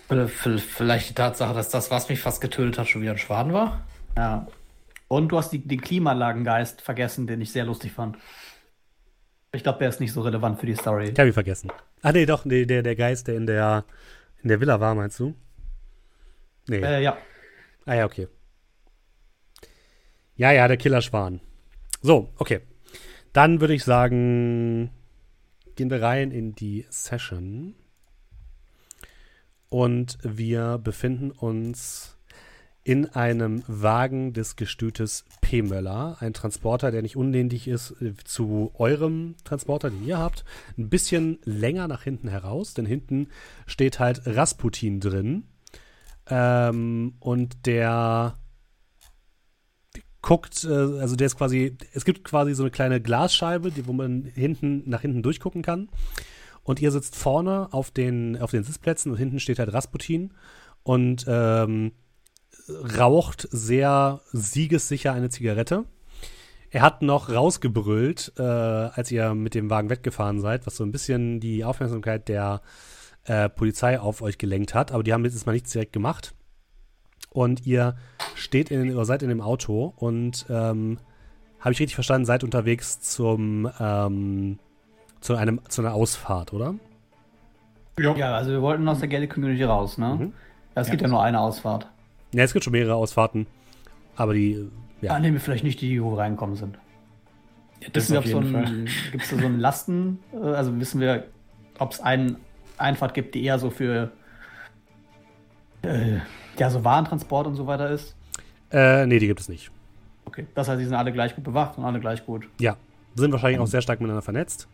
äh, 0.10 0.28
vielleicht 0.28 1.12
die 1.12 1.14
Tatsache, 1.14 1.54
dass 1.54 1.70
das, 1.70 1.92
was 1.92 2.10
mich 2.10 2.20
fast 2.20 2.42
getötet 2.42 2.80
hat, 2.80 2.88
schon 2.88 3.04
wieder 3.04 3.12
ein 3.12 3.20
Schwaden 3.20 3.54
war. 3.54 3.86
Ja. 4.18 4.48
Und 5.08 5.28
du 5.28 5.38
hast 5.38 5.52
die, 5.52 5.60
den 5.60 5.80
Klimaanlagengeist 5.80 6.82
vergessen, 6.82 7.28
den 7.28 7.40
ich 7.40 7.52
sehr 7.52 7.66
lustig 7.66 7.92
fand. 7.92 8.18
Ich 9.52 9.62
glaube, 9.62 9.78
der 9.78 9.90
ist 9.90 10.00
nicht 10.00 10.12
so 10.12 10.22
relevant 10.22 10.60
für 10.60 10.66
die 10.66 10.74
Story. 10.74 11.10
Ich 11.10 11.20
habe 11.20 11.30
ihn 11.30 11.34
vergessen. 11.34 11.72
Ah, 12.02 12.14
nee, 12.14 12.26
doch, 12.26 12.46
nee, 12.46 12.66
der, 12.66 12.82
der 12.82 12.96
Geist, 12.96 13.28
der 13.28 13.36
in 13.36 13.46
der, 13.46 13.86
in 14.42 14.50
der 14.50 14.60
Villa 14.60 14.80
war, 14.80 14.96
meinst 14.96 15.20
du? 15.20 15.36
Nee. 16.68 16.80
Äh, 16.80 17.04
ja. 17.04 17.16
Ah, 17.86 17.94
ja, 17.94 18.06
okay. 18.06 18.28
Ja, 20.36 20.52
ja, 20.52 20.68
der 20.68 20.78
Killerschwan. 20.78 21.42
So, 22.02 22.30
okay. 22.38 22.62
Dann 23.34 23.62
würde 23.62 23.76
ich 23.76 23.84
sagen, 23.84 24.90
gehen 25.76 25.90
wir 25.90 26.02
rein 26.02 26.32
in 26.32 26.54
die 26.54 26.86
Session. 26.90 27.76
Und 29.70 30.18
wir 30.22 30.78
befinden 30.78 31.32
uns 31.32 32.18
in 32.84 33.06
einem 33.08 33.64
Wagen 33.68 34.34
des 34.34 34.56
Gestütes 34.56 35.24
P. 35.40 35.62
Möller. 35.62 36.18
Ein 36.20 36.34
Transporter, 36.34 36.92
der 36.92 37.04
nicht 37.04 37.16
unähnlich 37.16 37.68
ist 37.68 37.92
äh, 38.02 38.14
zu 38.24 38.72
eurem 38.74 39.36
Transporter, 39.44 39.92
den 39.92 40.06
ihr 40.06 40.18
habt. 40.18 40.44
Ein 40.78 40.90
bisschen 40.90 41.40
länger 41.44 41.88
nach 41.88 42.04
hinten 42.04 42.28
heraus, 42.28 42.74
denn 42.74 42.86
hinten 42.86 43.28
steht 43.68 44.00
halt 44.00 44.22
Rasputin 44.26 45.00
drin. 45.00 45.44
Ähm, 46.28 47.14
und 47.20 47.66
der 47.68 48.38
guckt, 50.22 50.64
äh, 50.64 50.70
also 50.70 51.16
der 51.16 51.28
ist 51.28 51.38
quasi, 51.38 51.78
es 51.94 52.06
gibt 52.06 52.24
quasi 52.24 52.54
so 52.54 52.64
eine 52.64 52.72
kleine 52.72 53.02
Glasscheibe, 53.02 53.72
die, 53.72 53.88
wo 53.88 53.94
man 53.94 54.26
hinten 54.36 54.84
nach 54.90 55.02
hinten 55.02 55.24
durchgucken 55.24 55.62
kann. 55.62 55.90
Und 56.64 56.80
ihr 56.82 56.92
sitzt 56.92 57.16
vorne 57.16 57.70
auf 57.72 57.90
den, 57.90 58.40
auf 58.40 58.52
den 58.52 58.64
Sitzplätzen 58.64 59.12
und 59.12 59.18
hinten 59.18 59.40
steht 59.40 59.58
halt 59.58 59.74
Rasputin 59.74 60.32
und 60.84 61.26
ähm, 61.28 61.94
raucht 62.98 63.48
sehr 63.52 64.22
siegessicher 64.32 65.14
eine 65.14 65.30
Zigarette. 65.30 65.86
Er 66.70 66.84
hat 66.84 67.02
noch 67.02 67.30
rausgebrüllt, 67.30 68.34
äh, 68.38 68.44
als 68.44 69.12
ihr 69.12 69.34
mit 69.34 69.56
dem 69.56 69.70
Wagen 69.70 69.90
weggefahren 69.90 70.40
seid, 70.40 70.68
was 70.68 70.78
so 70.78 70.84
ein 70.84 70.92
bisschen 70.92 71.40
die 71.40 71.66
Aufmerksamkeit 71.66 72.30
der 72.30 72.62
äh, 73.26 73.50
Polizei 73.50 74.00
auf 74.00 74.22
euch 74.22 74.38
gelenkt 74.38 74.76
hat. 74.76 74.92
Aber 74.92 75.04
die 75.04 75.12
haben 75.12 75.26
jetzt 75.26 75.46
mal 75.46 75.54
nichts 75.54 75.72
direkt 75.72 75.94
gemacht 75.94 76.36
und 77.32 77.66
ihr 77.66 77.96
steht 78.36 78.72
in, 78.72 78.94
oder 78.94 79.06
seid 79.06 79.24
in 79.24 79.30
dem 79.30 79.42
Auto 79.42 79.94
und 79.98 80.46
ähm, 80.50 81.00
habe 81.60 81.74
ich 81.74 81.80
richtig 81.80 81.96
verstanden, 81.96 82.26
seid 82.26 82.44
unterwegs 82.44 83.02
zum 83.02 83.70
ähm, 83.80 84.60
zu, 85.22 85.36
einem, 85.36 85.62
zu 85.70 85.82
einer 85.82 85.94
Ausfahrt, 85.94 86.54
oder? 86.54 86.76
Ja. 88.00 88.16
ja, 88.16 88.36
also 88.36 88.52
wir 88.52 88.62
wollten 88.62 88.88
aus 88.88 89.00
der 89.00 89.08
Gelde 89.08 89.28
Community 89.28 89.64
raus, 89.64 89.98
ne? 89.98 90.18
Mhm. 90.20 90.34
Es 90.74 90.90
gibt 90.90 91.02
ja. 91.02 91.08
ja 91.08 91.12
nur 91.12 91.24
eine 91.24 91.40
Ausfahrt. 91.40 91.88
Ja, 92.34 92.44
es 92.44 92.54
gibt 92.54 92.64
schon 92.64 92.72
mehrere 92.72 92.96
Ausfahrten. 92.96 93.46
Aber 94.16 94.34
die. 94.34 94.70
Ja, 95.02 95.14
ah, 95.14 95.20
nehmen 95.20 95.34
wir 95.34 95.42
vielleicht 95.42 95.64
nicht 95.64 95.82
die, 95.82 96.02
wo 96.02 96.12
wir 96.12 96.20
reinkommen 96.20 96.56
sind. 96.56 96.78
Ja, 97.82 97.90
das 97.92 98.10
wissen 98.10 98.14
wir, 98.14 98.20
ob 98.20 98.28
so 98.28 98.58
ein, 98.58 98.88
gibt 99.12 99.24
es 99.24 99.30
da 99.32 99.38
so 99.38 99.46
einen 99.46 99.60
Lasten, 99.60 100.20
äh, 100.34 100.38
also 100.38 100.80
wissen 100.80 101.02
wir, 101.02 101.26
ob 101.80 101.92
es 101.92 102.00
eine 102.00 102.36
Einfahrt 102.78 103.14
gibt, 103.14 103.36
die 103.36 103.44
eher 103.44 103.58
so 103.60 103.70
für 103.70 104.12
äh, 105.82 106.20
ja, 106.58 106.70
so 106.70 106.84
Warentransport 106.84 107.48
und 107.48 107.56
so 107.56 107.68
weiter 107.68 107.90
ist? 107.90 108.16
Äh, 108.72 109.06
nee, 109.06 109.20
die 109.20 109.28
gibt 109.28 109.40
es 109.40 109.50
nicht. 109.50 109.72
Okay, 110.26 110.48
das 110.56 110.68
heißt, 110.68 110.80
die 110.80 110.86
sind 110.86 110.94
alle 110.94 111.12
gleich 111.12 111.36
gut 111.36 111.44
bewacht 111.44 111.78
und 111.78 111.86
alle 111.86 112.00
gleich 112.00 112.26
gut. 112.26 112.48
Ja, 112.60 112.78
sind 113.16 113.32
wahrscheinlich 113.32 113.60
auch 113.60 113.68
sehr 113.68 113.82
stark 113.82 114.00
miteinander 114.00 114.22
vernetzt. 114.22 114.68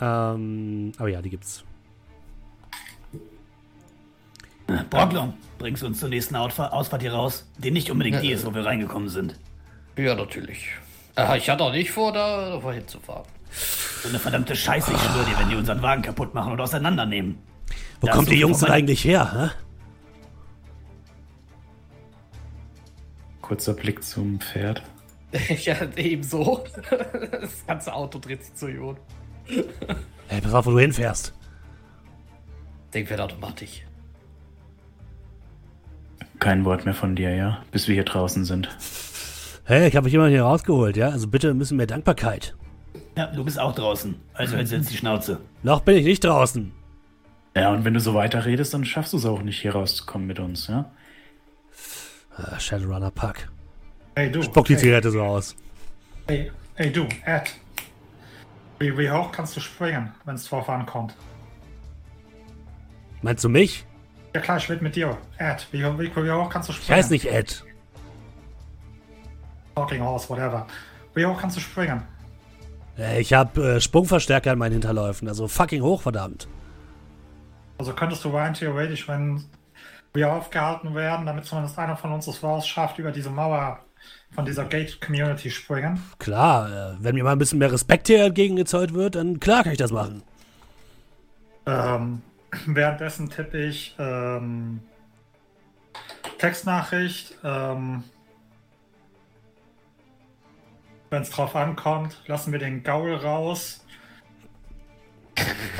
Ähm, 0.00 0.92
aber 0.98 1.08
ja, 1.08 1.20
die 1.20 1.30
gibt's. 1.30 1.64
Broglon, 4.88 5.34
bringst 5.58 5.82
du 5.82 5.86
uns 5.86 5.98
zur 5.98 6.08
nächsten 6.08 6.36
Ausfahrt 6.36 7.02
hier 7.02 7.12
raus, 7.12 7.46
die 7.58 7.72
nicht 7.72 7.90
unbedingt 7.90 8.22
die 8.22 8.30
ist, 8.30 8.46
wo 8.46 8.54
wir 8.54 8.64
reingekommen 8.64 9.08
sind. 9.08 9.34
Ja, 9.96 10.14
natürlich. 10.14 10.68
Äh, 11.16 11.38
ich 11.38 11.50
hatte 11.50 11.64
auch 11.64 11.72
nicht 11.72 11.90
vor, 11.90 12.12
da 12.12 12.58
vorhin 12.60 12.86
zu 12.86 13.00
fahren. 13.00 13.24
So 14.02 14.08
eine 14.08 14.18
verdammte 14.20 14.54
Scheiße, 14.54 14.92
ich 14.92 15.00
schwöre 15.00 15.24
dir, 15.24 15.38
wenn 15.38 15.48
die 15.50 15.56
unseren 15.56 15.82
Wagen 15.82 16.02
kaputt 16.02 16.34
machen 16.34 16.52
und 16.52 16.60
auseinandernehmen. 16.60 17.38
Wo 18.00 18.06
da 18.06 18.12
kommt 18.14 18.30
die 18.30 18.38
Jungs 18.38 18.60
denn 18.60 18.70
eigentlich 18.70 19.04
her, 19.04 19.32
hä? 19.32 19.50
Kurzer 23.50 23.74
Blick 23.74 24.04
zum 24.04 24.38
Pferd. 24.38 24.80
ja, 25.64 25.74
ebenso. 25.96 26.62
Das 27.32 27.66
ganze 27.66 27.92
Auto 27.92 28.20
dreht 28.20 28.44
sich 28.44 28.54
zu 28.54 28.68
Ion. 28.68 28.96
Ey, 30.28 30.40
pass 30.40 30.54
auf, 30.54 30.66
wo 30.66 30.70
du 30.70 30.78
hinfährst. 30.78 31.34
Fährt 32.92 33.20
automatisch. 33.20 33.82
Kein 36.38 36.64
Wort 36.64 36.84
mehr 36.84 36.94
von 36.94 37.16
dir, 37.16 37.34
ja? 37.34 37.64
Bis 37.72 37.88
wir 37.88 37.96
hier 37.96 38.04
draußen 38.04 38.44
sind. 38.44 38.68
Hey, 39.64 39.88
ich 39.88 39.96
habe 39.96 40.04
mich 40.04 40.14
immer 40.14 40.28
hier 40.28 40.44
rausgeholt, 40.44 40.96
ja? 40.96 41.08
Also 41.08 41.26
bitte 41.26 41.50
ein 41.50 41.58
bisschen 41.58 41.76
mehr 41.76 41.88
Dankbarkeit. 41.88 42.54
Ja, 43.16 43.26
du 43.26 43.42
bist 43.42 43.58
auch 43.58 43.74
draußen. 43.74 44.14
Also 44.32 44.56
hältst 44.56 44.72
du 44.72 44.76
jetzt 44.76 44.92
die 44.92 44.96
Schnauze. 44.96 45.40
Noch 45.64 45.80
bin 45.80 45.96
ich 45.96 46.04
nicht 46.04 46.22
draußen. 46.22 46.70
Ja, 47.56 47.72
und 47.72 47.84
wenn 47.84 47.94
du 47.94 48.00
so 48.00 48.14
weiter 48.14 48.46
redest, 48.46 48.74
dann 48.74 48.84
schaffst 48.84 49.12
du 49.12 49.16
es 49.16 49.26
auch 49.26 49.42
nicht, 49.42 49.60
hier 49.60 49.72
rauszukommen 49.72 50.28
mit 50.28 50.38
uns, 50.38 50.68
ja? 50.68 50.92
Uh, 52.40 52.58
Shadowrunner 52.58 53.10
Pack. 53.10 53.48
Hey, 54.16 54.30
du. 54.30 54.42
Spuck 54.42 54.66
die 54.66 54.74
hey. 54.74 54.80
Zigarette 54.80 55.10
so 55.10 55.20
aus. 55.20 55.54
Hey, 56.26 56.50
hey, 56.74 56.90
du, 56.90 57.06
Ed. 57.26 57.54
Wie, 58.78 58.96
wie 58.96 59.10
hoch 59.10 59.30
kannst 59.30 59.56
du 59.56 59.60
springen, 59.60 60.14
wenn 60.24 60.36
es 60.36 60.48
drauf 60.48 60.68
ankommt? 60.68 61.14
Meinst 63.20 63.44
du 63.44 63.50
mich? 63.50 63.84
Ja 64.34 64.40
klar, 64.40 64.56
ich 64.56 64.68
will 64.68 64.80
mit 64.80 64.96
dir. 64.96 65.18
Ed, 65.36 65.66
wie, 65.72 65.82
wie, 65.82 66.16
wie 66.16 66.30
hoch 66.30 66.48
kannst 66.48 66.68
du 66.70 66.72
springen? 66.72 66.98
Ich 66.98 67.04
heiße 67.04 67.12
nicht 67.12 67.26
Ed. 67.26 67.62
Talking 69.74 70.00
Horse, 70.00 70.28
whatever. 70.28 70.66
Wie 71.14 71.26
hoch 71.26 71.38
kannst 71.38 71.56
du 71.56 71.60
springen? 71.60 72.02
Äh, 72.96 73.20
ich 73.20 73.32
habe 73.32 73.76
äh, 73.76 73.80
Sprungverstärker 73.80 74.52
in 74.52 74.58
meinen 74.58 74.72
Hinterläufen, 74.72 75.28
also 75.28 75.46
fucking 75.46 75.82
hoch, 75.82 76.00
verdammt. 76.00 76.48
Also 77.76 77.92
könntest 77.92 78.24
du 78.24 78.30
rein 78.30 78.54
theoretisch, 78.54 79.08
wenn 79.08 79.44
wir 80.12 80.32
aufgehalten 80.32 80.94
werden, 80.94 81.26
damit 81.26 81.44
zumindest 81.44 81.78
einer 81.78 81.96
von 81.96 82.12
uns 82.12 82.26
es 82.26 82.42
raus 82.42 82.66
schafft, 82.66 82.98
über 82.98 83.12
diese 83.12 83.30
Mauer 83.30 83.80
von 84.32 84.44
dieser 84.44 84.64
Gate-Community 84.64 85.50
springen. 85.50 86.02
Klar, 86.18 86.94
äh, 86.94 86.96
wenn 87.00 87.14
mir 87.14 87.24
mal 87.24 87.32
ein 87.32 87.38
bisschen 87.38 87.58
mehr 87.58 87.72
Respekt 87.72 88.06
hier 88.06 88.24
entgegengezollt 88.24 88.94
wird, 88.94 89.16
dann 89.16 89.40
klar 89.40 89.62
kann 89.62 89.72
ich 89.72 89.78
das 89.78 89.92
machen. 89.92 90.22
Ähm, 91.66 92.22
währenddessen 92.66 93.30
tippe 93.30 93.58
ich 93.58 93.94
ähm, 93.98 94.80
Textnachricht. 96.38 97.36
Ähm, 97.44 98.04
wenn 101.10 101.22
es 101.22 101.30
drauf 101.30 101.56
ankommt, 101.56 102.22
lassen 102.26 102.52
wir 102.52 102.60
den 102.60 102.82
Gaul 102.82 103.14
raus. 103.14 103.84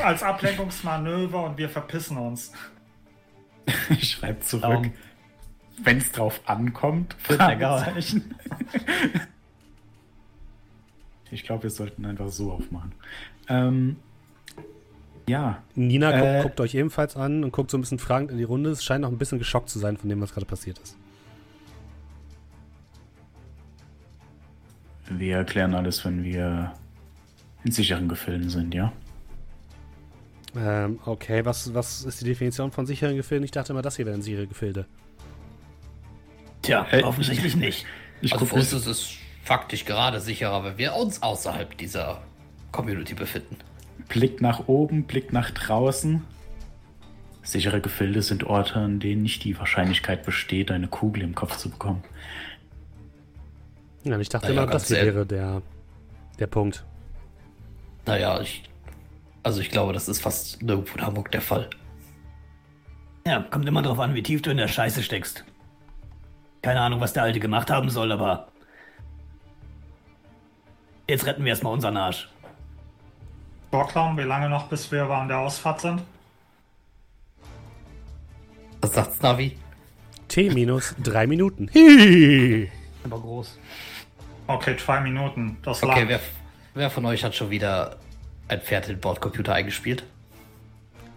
Als 0.02 0.22
Ablenkungsmanöver 0.22 1.44
und 1.44 1.58
wir 1.58 1.68
verpissen 1.68 2.16
uns. 2.16 2.52
Ich 3.90 4.10
schreibe 4.10 4.40
zurück. 4.40 4.86
Um, 4.86 4.92
Wenn 5.82 5.98
es 5.98 6.12
drauf 6.12 6.40
ankommt, 6.46 7.16
Ich 11.32 11.44
glaube, 11.44 11.64
wir 11.64 11.70
sollten 11.70 12.04
einfach 12.04 12.28
so 12.28 12.52
aufmachen. 12.52 12.92
Ähm, 13.48 13.96
ja. 15.28 15.62
Nina 15.76 16.12
äh, 16.12 16.20
guckt, 16.20 16.42
guckt, 16.42 16.60
euch 16.60 16.74
ebenfalls 16.74 17.16
an 17.16 17.44
und 17.44 17.52
guckt 17.52 17.70
so 17.70 17.78
ein 17.78 17.82
bisschen 17.82 18.00
fragend 18.00 18.32
in 18.32 18.38
die 18.38 18.44
Runde. 18.44 18.70
Es 18.70 18.82
scheint 18.82 19.02
noch 19.02 19.10
ein 19.10 19.18
bisschen 19.18 19.38
geschockt 19.38 19.68
zu 19.68 19.78
sein 19.78 19.96
von 19.96 20.08
dem, 20.08 20.20
was 20.20 20.32
gerade 20.32 20.46
passiert 20.46 20.78
ist. 20.80 20.96
Wir 25.08 25.36
erklären 25.36 25.74
alles, 25.74 26.04
wenn 26.04 26.24
wir 26.24 26.72
in 27.64 27.72
sicheren 27.72 28.08
Gefilden 28.08 28.48
sind, 28.48 28.74
ja? 28.74 28.92
Ähm, 30.56 30.98
okay, 31.04 31.44
was, 31.44 31.72
was 31.74 32.04
ist 32.04 32.20
die 32.20 32.24
Definition 32.24 32.72
von 32.72 32.86
sicheren 32.86 33.16
Gefilden? 33.16 33.44
Ich 33.44 33.50
dachte 33.50 33.72
immer, 33.72 33.82
das 33.82 33.96
hier 33.96 34.06
wären 34.06 34.22
sichere 34.22 34.46
Gefilde. 34.46 34.86
Tja, 36.62 36.84
hey, 36.88 37.02
offensichtlich 37.02 37.56
nicht. 37.56 37.86
Ich 38.20 38.32
also 38.32 38.44
für 38.44 38.56
uns 38.56 38.72
ist 38.72 38.86
es 38.86 39.10
faktisch 39.42 39.84
gerade 39.84 40.20
sicherer, 40.20 40.64
wenn 40.64 40.78
wir 40.78 40.94
uns 40.94 41.22
außerhalb 41.22 41.76
dieser 41.78 42.22
Community 42.72 43.14
befinden. 43.14 43.56
Blick 44.08 44.40
nach 44.40 44.66
oben, 44.68 45.04
Blick 45.04 45.32
nach 45.32 45.50
draußen. 45.50 46.22
Sichere 47.42 47.80
Gefilde 47.80 48.22
sind 48.22 48.44
Orte, 48.44 48.76
an 48.76 49.00
denen 49.00 49.22
nicht 49.22 49.44
die 49.44 49.58
Wahrscheinlichkeit 49.58 50.24
besteht, 50.24 50.70
eine 50.70 50.88
Kugel 50.88 51.22
im 51.22 51.34
Kopf 51.34 51.56
zu 51.56 51.70
bekommen. 51.70 52.02
Ja, 54.04 54.18
ich 54.18 54.28
dachte 54.28 54.48
naja, 54.48 54.64
immer, 54.64 54.72
das 54.72 54.88
hier 54.88 54.98
wäre 54.98 55.26
der, 55.26 55.62
der 56.38 56.46
Punkt. 56.46 56.84
Naja, 58.06 58.40
ich 58.40 58.69
also 59.42 59.60
ich 59.60 59.70
glaube, 59.70 59.92
das 59.92 60.08
ist 60.08 60.20
fast 60.20 60.62
nirgendwo 60.62 60.98
in 60.98 61.06
Hamburg 61.06 61.30
der 61.30 61.42
Fall. 61.42 61.68
Ja, 63.26 63.42
kommt 63.42 63.66
immer 63.68 63.82
drauf 63.82 63.98
an, 63.98 64.14
wie 64.14 64.22
tief 64.22 64.42
du 64.42 64.50
in 64.50 64.56
der 64.56 64.68
Scheiße 64.68 65.02
steckst. 65.02 65.44
Keine 66.62 66.80
Ahnung, 66.80 67.00
was 67.00 67.12
der 67.12 67.22
Alte 67.22 67.40
gemacht 67.40 67.70
haben 67.70 67.90
soll, 67.90 68.12
aber. 68.12 68.48
Jetzt 71.08 71.26
retten 71.26 71.44
wir 71.44 71.50
erstmal 71.50 71.72
unseren 71.72 71.96
Arsch. 71.96 72.28
Borklaum, 73.70 74.16
wie 74.18 74.22
lange 74.22 74.48
noch, 74.48 74.68
bis 74.68 74.90
wir 74.90 75.04
an 75.04 75.28
der 75.28 75.38
Ausfahrt 75.38 75.80
sind? 75.80 76.02
Was 78.80 78.94
sagt's, 78.94 79.20
Navi? 79.22 79.56
T 80.28 80.50
minus 80.50 80.94
drei 81.02 81.26
Minuten. 81.26 81.68
Hihihi. 81.72 82.70
Aber 83.04 83.20
groß. 83.20 83.58
Okay, 84.46 84.76
zwei 84.76 85.00
Minuten. 85.00 85.58
Das 85.62 85.82
okay, 85.82 86.04
wer, 86.06 86.20
wer 86.74 86.90
von 86.90 87.04
euch 87.06 87.22
hat 87.24 87.34
schon 87.34 87.50
wieder 87.50 87.98
ein 88.50 88.60
Pferd 88.60 88.88
in 88.88 88.96
den 88.96 89.00
Bordcomputer 89.00 89.54
eingespielt. 89.54 90.04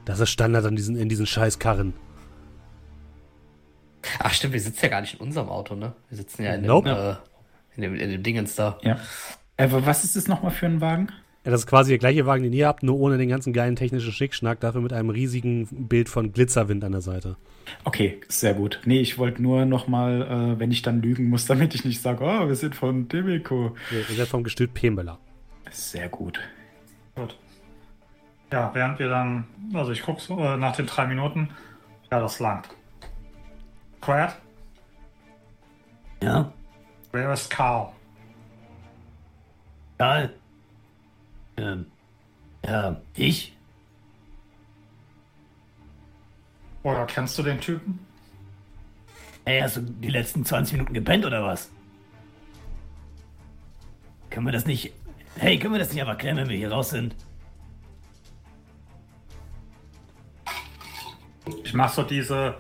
Das 0.05 0.19
ist 0.19 0.29
Standard 0.29 0.65
an 0.65 0.75
diesen, 0.75 0.95
in 0.95 1.09
diesen 1.09 1.25
scheiß 1.25 1.59
Karren. 1.59 1.93
Ach 4.19 4.33
stimmt, 4.33 4.53
wir 4.53 4.59
sitzen 4.59 4.79
ja 4.83 4.89
gar 4.89 5.01
nicht 5.01 5.15
in 5.15 5.19
unserem 5.21 5.49
Auto, 5.49 5.75
ne? 5.75 5.93
Wir 6.09 6.17
sitzen 6.17 6.43
ja 6.43 6.55
in, 6.55 6.65
nope. 6.65 6.89
dem, 6.89 6.97
äh, 6.97 7.15
in, 7.75 7.81
dem, 7.81 7.95
in 7.95 8.11
dem 8.11 8.23
Dingens 8.23 8.55
da. 8.55 8.77
Ja. 8.81 8.99
Aber 9.57 9.85
was 9.85 10.03
ist 10.03 10.15
das 10.15 10.27
nochmal 10.27 10.51
für 10.51 10.65
ein 10.65 10.81
Wagen? 10.81 11.07
Ja, 11.45 11.51
das 11.51 11.61
ist 11.61 11.67
quasi 11.67 11.91
der 11.91 11.99
gleiche 11.99 12.25
Wagen, 12.25 12.43
den 12.43 12.53
ihr 12.53 12.67
habt, 12.67 12.83
nur 12.83 12.97
ohne 12.99 13.17
den 13.17 13.29
ganzen 13.29 13.51
geilen 13.51 13.75
technischen 13.75 14.11
Schickschnack, 14.13 14.59
dafür 14.61 14.81
mit 14.81 14.93
einem 14.93 15.09
riesigen 15.09 15.67
Bild 15.87 16.07
von 16.07 16.31
Glitzerwind 16.31 16.83
an 16.83 16.93
der 16.93 17.01
Seite. 17.01 17.35
Okay, 17.83 18.21
sehr 18.29 18.53
gut. 18.53 18.79
Nee, 18.85 18.99
ich 18.99 19.17
wollte 19.17 19.41
nur 19.41 19.65
nochmal, 19.65 20.21
äh, 20.21 20.59
wenn 20.59 20.71
ich 20.71 20.81
dann 20.81 21.01
lügen 21.01 21.29
muss, 21.29 21.45
damit 21.47 21.75
ich 21.75 21.85
nicht 21.85 22.01
sage, 22.01 22.23
oh, 22.23 22.47
wir 22.47 22.55
sind 22.55 22.75
von 22.75 23.07
Demeco. 23.07 23.75
ihr 23.91 24.15
seid 24.15 24.27
vom 24.27 24.43
Gestüt 24.43 24.73
Pembeler. 24.73 25.19
Sehr 25.71 26.09
gut. 26.09 26.39
Gut. 27.15 27.38
Ja, 28.51 28.74
während 28.74 29.00
wir 29.00 29.10
dann, 29.10 29.46
also 29.74 29.91
ich 29.91 30.01
gucke 30.03 30.22
so, 30.22 30.38
äh, 30.39 30.58
nach 30.58 30.75
den 30.75 30.86
drei 30.86 31.08
Minuten, 31.08 31.50
ja, 32.12 32.20
das 32.20 32.39
langt. 32.39 32.70
Quad? 34.01 34.36
Ja? 36.22 36.51
Where 37.12 37.34
is 37.34 37.50
Carl? 37.50 37.91
Karl? 39.98 40.34
Ähm, 41.58 41.86
ja, 42.65 43.01
ich? 43.15 43.55
Oder 46.84 47.05
kennst 47.05 47.38
du 47.38 47.43
den 47.43 47.60
Typen? 47.60 48.05
Ey, 49.46 49.62
hast 49.62 49.77
du 49.77 49.82
die 49.82 50.10
letzten 50.10 50.46
20 50.46 50.74
Minuten 50.74 50.93
gepennt 50.93 51.25
oder 51.25 51.43
was? 51.43 51.70
Können 54.29 54.46
wir 54.46 54.53
das 54.53 54.65
nicht 54.65 54.93
Hey, 55.35 55.59
können 55.59 55.73
wir 55.73 55.79
das 55.79 55.91
nicht 55.91 56.01
einfach 56.01 56.17
klären, 56.17 56.37
wenn 56.37 56.49
wir 56.49 56.57
hier 56.57 56.71
raus 56.71 56.91
sind? 56.91 57.15
Ich 61.63 61.73
mach 61.73 61.91
so 61.91 62.03
diese 62.03 62.55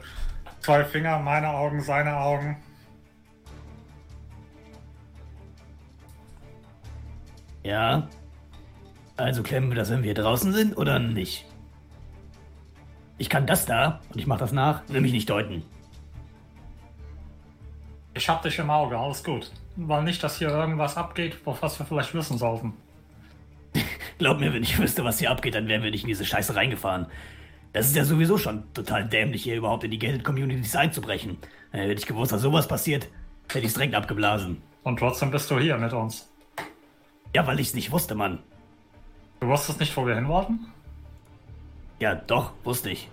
zwei 0.59 0.83
Finger, 0.83 1.19
meine 1.19 1.49
Augen, 1.49 1.81
seine 1.81 2.17
Augen. 2.17 2.57
Ja. 7.63 8.07
Also 9.15 9.43
klemmen 9.43 9.69
wir 9.69 9.75
das, 9.75 9.89
wenn 9.89 10.03
wir 10.03 10.13
draußen 10.13 10.51
sind 10.51 10.75
oder 10.75 10.99
nicht? 10.99 11.45
Ich 13.17 13.29
kann 13.29 13.45
das 13.45 13.65
da 13.65 14.01
und 14.09 14.19
ich 14.19 14.27
mach 14.27 14.39
das 14.39 14.51
nach, 14.51 14.81
will 14.89 15.01
mich 15.01 15.13
nicht 15.13 15.29
deuten. 15.29 15.63
Ich 18.15 18.27
hab 18.27 18.41
dich 18.41 18.59
im 18.59 18.69
Auge, 18.69 18.97
alles 18.97 19.23
gut. 19.23 19.51
Weil 19.75 20.03
nicht, 20.03 20.23
dass 20.23 20.37
hier 20.37 20.49
irgendwas 20.49 20.97
abgeht, 20.97 21.39
was 21.45 21.79
wir 21.79 21.85
vielleicht 21.85 22.13
wissen 22.13 22.37
sollten. 22.37 22.73
Glaub 24.19 24.39
mir, 24.39 24.53
wenn 24.53 24.63
ich 24.63 24.77
wüsste, 24.77 25.03
was 25.03 25.19
hier 25.19 25.31
abgeht, 25.31 25.55
dann 25.55 25.67
wären 25.67 25.81
wir 25.81 25.91
nicht 25.91 26.03
in 26.03 26.09
diese 26.09 26.25
Scheiße 26.25 26.55
reingefahren. 26.55 27.07
Das 27.73 27.87
ist 27.87 27.95
ja 27.95 28.05
sowieso 28.05 28.37
schon 28.37 28.71
total 28.73 29.09
dämlich, 29.09 29.43
hier 29.43 29.55
überhaupt 29.55 29.83
in 29.83 29.89
die 29.89 29.97
Gated-Communities 29.97 30.75
einzubrechen. 30.75 31.37
Äh, 31.71 31.79
hätte 31.79 31.93
ich 31.93 32.05
gewusst, 32.05 32.31
dass 32.31 32.41
sowas 32.41 32.67
passiert, 32.67 33.07
hätte 33.47 33.59
ich 33.59 33.65
es 33.67 33.73
direkt 33.73 33.95
abgeblasen. 33.95 34.61
Und 34.83 34.99
trotzdem 34.99 35.31
bist 35.31 35.49
du 35.49 35.57
hier 35.57 35.77
mit 35.77 35.91
uns. 35.91 36.29
Ja, 37.33 37.47
weil 37.47 37.59
ich 37.59 37.69
es 37.69 37.73
nicht 37.73 37.91
wusste, 37.91 38.13
Mann. 38.13 38.43
Du 39.39 39.47
wusstest 39.47 39.79
nicht, 39.79 39.97
wo 39.97 40.05
wir 40.05 40.13
hin 40.13 40.27
wollten? 40.27 40.67
Ja, 41.99 42.13
doch, 42.13 42.51
wusste 42.63 42.91
ich. 42.91 43.09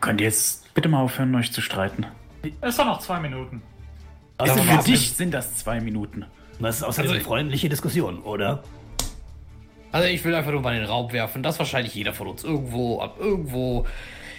Könnt 0.00 0.20
ihr 0.20 0.28
jetzt 0.28 0.72
bitte 0.74 0.88
mal 0.88 1.02
aufhören, 1.02 1.34
euch 1.34 1.52
zu 1.52 1.60
streiten? 1.60 2.06
Ist 2.62 2.78
doch 2.78 2.84
noch 2.84 3.00
zwei 3.00 3.18
Minuten. 3.18 3.60
Also 4.40 4.62
für 4.62 4.82
dich 4.84 5.12
sind 5.12 5.32
das 5.32 5.56
zwei 5.56 5.80
Minuten. 5.80 6.24
Das 6.58 6.76
ist 6.76 6.82
außerdem 6.82 7.10
also, 7.10 7.14
eine 7.14 7.24
freundliche 7.24 7.68
Diskussion, 7.68 8.20
oder? 8.20 8.62
Also 9.92 10.08
ich 10.08 10.24
will 10.24 10.34
einfach 10.34 10.52
nur 10.52 10.60
mal 10.60 10.74
in 10.74 10.82
den 10.82 10.88
Raum 10.88 11.12
werfen, 11.12 11.42
dass 11.42 11.58
wahrscheinlich 11.58 11.94
jeder 11.94 12.12
von 12.12 12.28
uns 12.28 12.44
irgendwo, 12.44 13.00
ab 13.00 13.16
irgendwo, 13.18 13.86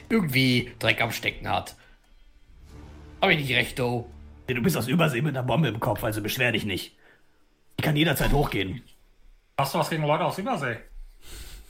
irgendwie 0.10 0.72
Dreck 0.79 1.01
am 1.01 1.12
Stecken 1.12 1.50
hat. 1.50 1.75
Hab 3.22 3.29
ich 3.29 3.39
nicht 3.39 3.51
recht, 3.55 3.77
Do? 3.77 4.10
Du 4.48 4.62
bist 4.62 4.77
aus 4.77 4.88
Übersee 4.88 5.22
mit 5.22 5.36
einer 5.36 5.46
Bombe 5.46 5.67
im 5.67 5.79
Kopf, 5.79 6.03
also 6.03 6.22
beschwer 6.22 6.51
dich 6.51 6.65
nicht. 6.65 6.96
Ich 7.77 7.84
kann 7.84 7.96
jederzeit 7.96 8.31
hochgehen. 8.31 8.81
Hast 9.58 9.74
du 9.74 9.79
was 9.79 9.89
gegen 9.89 10.03
Leute 10.03 10.25
aus 10.25 10.38
Übersee? 10.38 10.77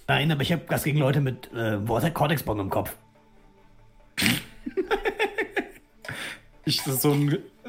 Nein, 0.07 0.31
aber 0.31 0.41
ich 0.41 0.51
habe 0.51 0.63
was 0.67 0.83
gegen 0.83 0.97
Leute 0.97 1.21
mit 1.21 1.49
äh, 1.53 1.77
Cortex-Bomben 2.11 2.65
im 2.65 2.69
Kopf. 2.69 2.95
ich 6.65 6.81
so, 6.81 7.15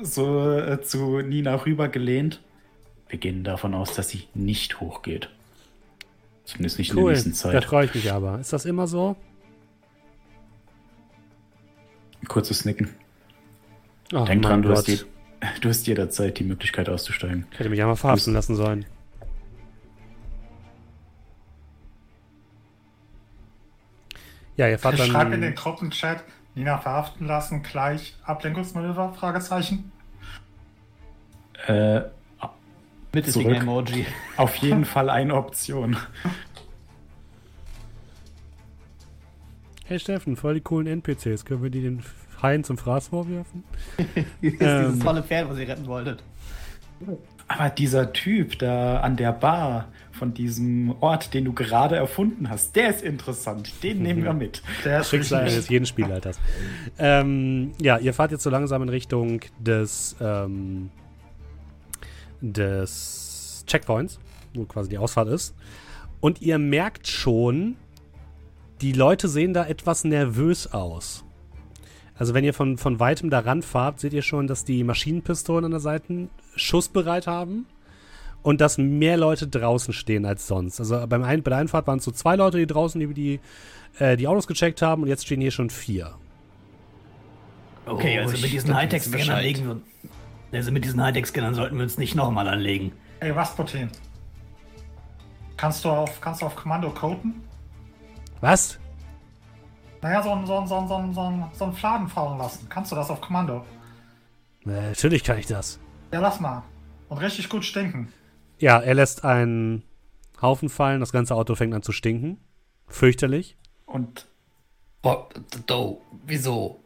so 0.05 0.51
äh, 0.59 0.81
zu 0.83 1.21
Nina 1.21 1.55
rübergelehnt. 1.55 2.41
Wir 3.09 3.19
gehen 3.19 3.45
davon 3.45 3.75
aus, 3.75 3.95
dass 3.95 4.09
sie 4.09 4.25
nicht 4.35 4.81
hochgeht. 4.81 5.29
Zumindest 6.45 6.79
nicht 6.79 6.95
cool. 6.95 6.99
in 6.99 7.05
der 7.07 7.13
nächsten 7.15 7.35
Zeit. 7.35 7.55
Da 7.55 7.61
freue 7.61 7.87
ich 7.87 7.95
mich 7.95 8.11
aber. 8.11 8.39
Ist 8.41 8.53
das 8.53 8.65
immer 8.65 8.87
so? 8.87 9.17
Kurzes 12.29 12.65
Nicken. 12.65 12.89
Oh, 14.13 14.25
Denk 14.25 14.43
dran, 14.43 14.63
du 14.63 14.71
hast, 14.71 14.87
die, 14.87 15.01
du 15.61 15.69
hast 15.69 15.87
jederzeit 15.87 16.39
die 16.39 16.45
Möglichkeit 16.45 16.89
auszusteigen. 16.89 17.47
Ich 17.53 17.59
hätte 17.59 17.71
mich 17.71 17.81
einmal 17.81 17.97
verhaften 17.97 18.33
lassen 18.33 18.57
sollen. 18.57 18.85
Ja, 24.57 24.69
ihr 24.69 24.79
fahrt 24.79 24.99
dann. 24.99 25.09
Schreib 25.09 25.33
in 25.33 25.41
den 25.41 25.55
Gruppenchat, 25.55 26.25
Nina 26.55 26.79
verhaften 26.79 27.27
lassen, 27.27 27.63
gleich 27.63 28.15
Ablenkungsmanöver? 28.25 29.15
Fragezeichen. 29.15 29.91
Äh, 31.67 32.03
mit 33.13 33.31
zurück. 33.31 33.57
Emoji. 33.57 34.07
Auf 34.37 34.57
jeden 34.57 34.85
Fall 34.85 35.11
eine 35.11 35.35
Option. 35.35 35.97
Hey 39.85 39.99
Steffen, 39.99 40.37
voll 40.37 40.55
die 40.55 40.61
coolen 40.61 40.87
NPCs. 40.87 41.45
Können 41.45 41.63
wir 41.63 41.71
die 41.71 41.83
den 41.83 42.03
Haien 42.43 42.65
zum 42.65 42.79
Fraß 42.79 43.09
vorwerfen? 43.09 43.65
das 43.97 44.07
ist 44.41 44.61
ähm, 44.61 44.85
dieses 44.87 44.99
tolle 45.01 45.23
Pferd, 45.23 45.51
was 45.51 45.59
ihr 45.59 45.69
retten 45.69 45.87
wolltet. 45.87 46.23
Aber 47.49 47.71
dieser 47.71 48.13
Typ 48.13 48.59
da 48.59 49.01
an 49.01 49.17
der 49.17 49.33
Bar 49.33 49.89
von 50.13 50.33
diesem 50.33 50.95
Ort, 51.01 51.35
den 51.35 51.45
du 51.45 51.53
gerade 51.53 51.97
erfunden 51.97 52.49
hast, 52.49 52.77
der 52.77 52.91
ist 52.91 53.03
interessant. 53.03 53.83
Den 53.83 54.03
nehmen 54.03 54.25
wir 54.25 54.33
mit. 54.35 54.63
Der 54.85 55.01
ist 55.01 55.11
Schicksal 55.11 55.43
eines 55.43 55.69
jeden 55.69 55.87
Spielleiters. 55.87 56.39
ähm, 56.99 57.73
ja, 57.81 57.99
ihr 57.99 58.15
fahrt 58.15 58.31
jetzt 58.31 58.43
so 58.43 58.51
langsam 58.51 58.83
in 58.83 58.89
Richtung 58.89 59.41
des 59.59 60.17
ähm, 60.21 60.91
des 62.41 63.65
Checkpoints, 63.67 64.19
wo 64.55 64.65
quasi 64.65 64.91
die 64.91 64.99
Ausfahrt 64.99 65.29
ist. 65.29 65.55
Und 66.21 66.41
ihr 66.43 66.59
merkt 66.59 67.07
schon, 67.09 67.77
die 68.81 68.93
Leute 68.93 69.29
sehen 69.29 69.55
da 69.55 69.67
etwas 69.67 70.05
nervös 70.05 70.73
aus. 70.73 71.25
Also 72.17 72.35
wenn 72.35 72.45
ihr 72.45 72.55
von, 72.55 72.79
von 72.79 73.01
weitem 73.01 73.31
da 73.31 73.41
ranfahrt, 73.41 74.01
seht 74.01 74.13
ihr 74.13 74.23
schon, 74.23 74.47
dass 74.47 74.65
die 74.65 74.85
Maschinenpistolen 74.85 75.65
an 75.65 75.71
der 75.71 75.81
Seite 75.81 76.29
schussbereit 76.55 77.27
haben 77.27 77.67
und 78.43 78.61
dass 78.61 78.79
mehr 78.79 79.17
Leute 79.17 79.47
draußen 79.47 79.95
stehen 79.95 80.27
als 80.27 80.47
sonst. 80.47 80.79
Also 80.81 81.07
beim 81.07 81.23
ein, 81.23 81.43
bei 81.43 81.51
der 81.51 81.59
Einfahrt 81.59 81.87
waren 81.87 81.99
es 81.99 82.05
so 82.05 82.11
zwei 82.11 82.37
Leute, 82.37 82.59
die 82.59 82.67
draußen 82.67 83.01
die, 83.01 83.15
die, 83.15 83.41
äh, 83.99 84.17
die 84.17 84.29
Autos 84.29 84.47
gecheckt 84.47 84.83
haben 84.83 85.03
und 85.03 85.09
jetzt 85.09 85.25
stehen 85.25 85.41
hier 85.41 85.51
schon 85.51 85.71
vier. 85.71 86.15
Okay, 87.87 88.19
oh, 88.19 88.23
also 88.23 88.41
mit 88.41 88.53
diesen 88.53 88.75
Hightech-Scannern 88.75 89.43
legen 89.43 89.67
wir 89.67 89.81
also 90.53 90.71
mit 90.71 90.85
diesen 90.85 91.03
Hightech-Scannern 91.03 91.55
sollten 91.55 91.77
wir 91.77 91.83
uns 91.83 91.97
nicht 91.97 92.15
nochmal 92.15 92.47
anlegen. 92.47 92.93
Ey, 93.21 93.31
Rasputin. 93.31 93.89
Kannst 95.57 95.85
du 95.85 95.89
auf, 95.89 96.21
kannst 96.21 96.43
du 96.43 96.47
auf 96.47 96.57
Kommando 96.57 96.91
coden? 96.91 97.43
Was? 98.41 98.79
Naja, 100.03 100.23
so 100.23 100.33
einen 100.33 100.47
so 100.47 100.67
so 100.67 100.87
so 100.87 101.13
so 101.13 101.51
so 101.53 101.65
ein 101.65 101.73
Fladen 101.73 102.09
fahren 102.09 102.39
lassen. 102.39 102.69
Kannst 102.69 102.91
du 102.93 102.97
das 102.97 103.09
auf 103.09 103.21
Kommando? 103.21 103.65
Äh, 104.67 104.89
natürlich 104.91 105.25
kann 105.25 105.39
ich 105.39 105.47
das. 105.47 105.79
Ja, 106.13 106.21
lass 106.21 106.41
mal. 106.41 106.63
Und 107.09 107.19
richtig 107.19 107.49
gut 107.49 107.65
stinken. 107.65 108.13
Ja, 108.59 108.81
er 108.81 108.95
lässt 108.95 109.25
einen 109.25 109.85
Haufen 110.41 110.69
fallen. 110.69 111.01
Das 111.01 111.13
ganze 111.13 111.35
Auto 111.35 111.55
fängt 111.55 111.75
an 111.75 111.83
zu 111.83 111.93
stinken. 111.93 112.41
Fürchterlich. 112.89 113.57
Und. 113.87 114.27
Oh, 115.03 115.25
do, 115.67 116.01
wieso? 116.27 116.81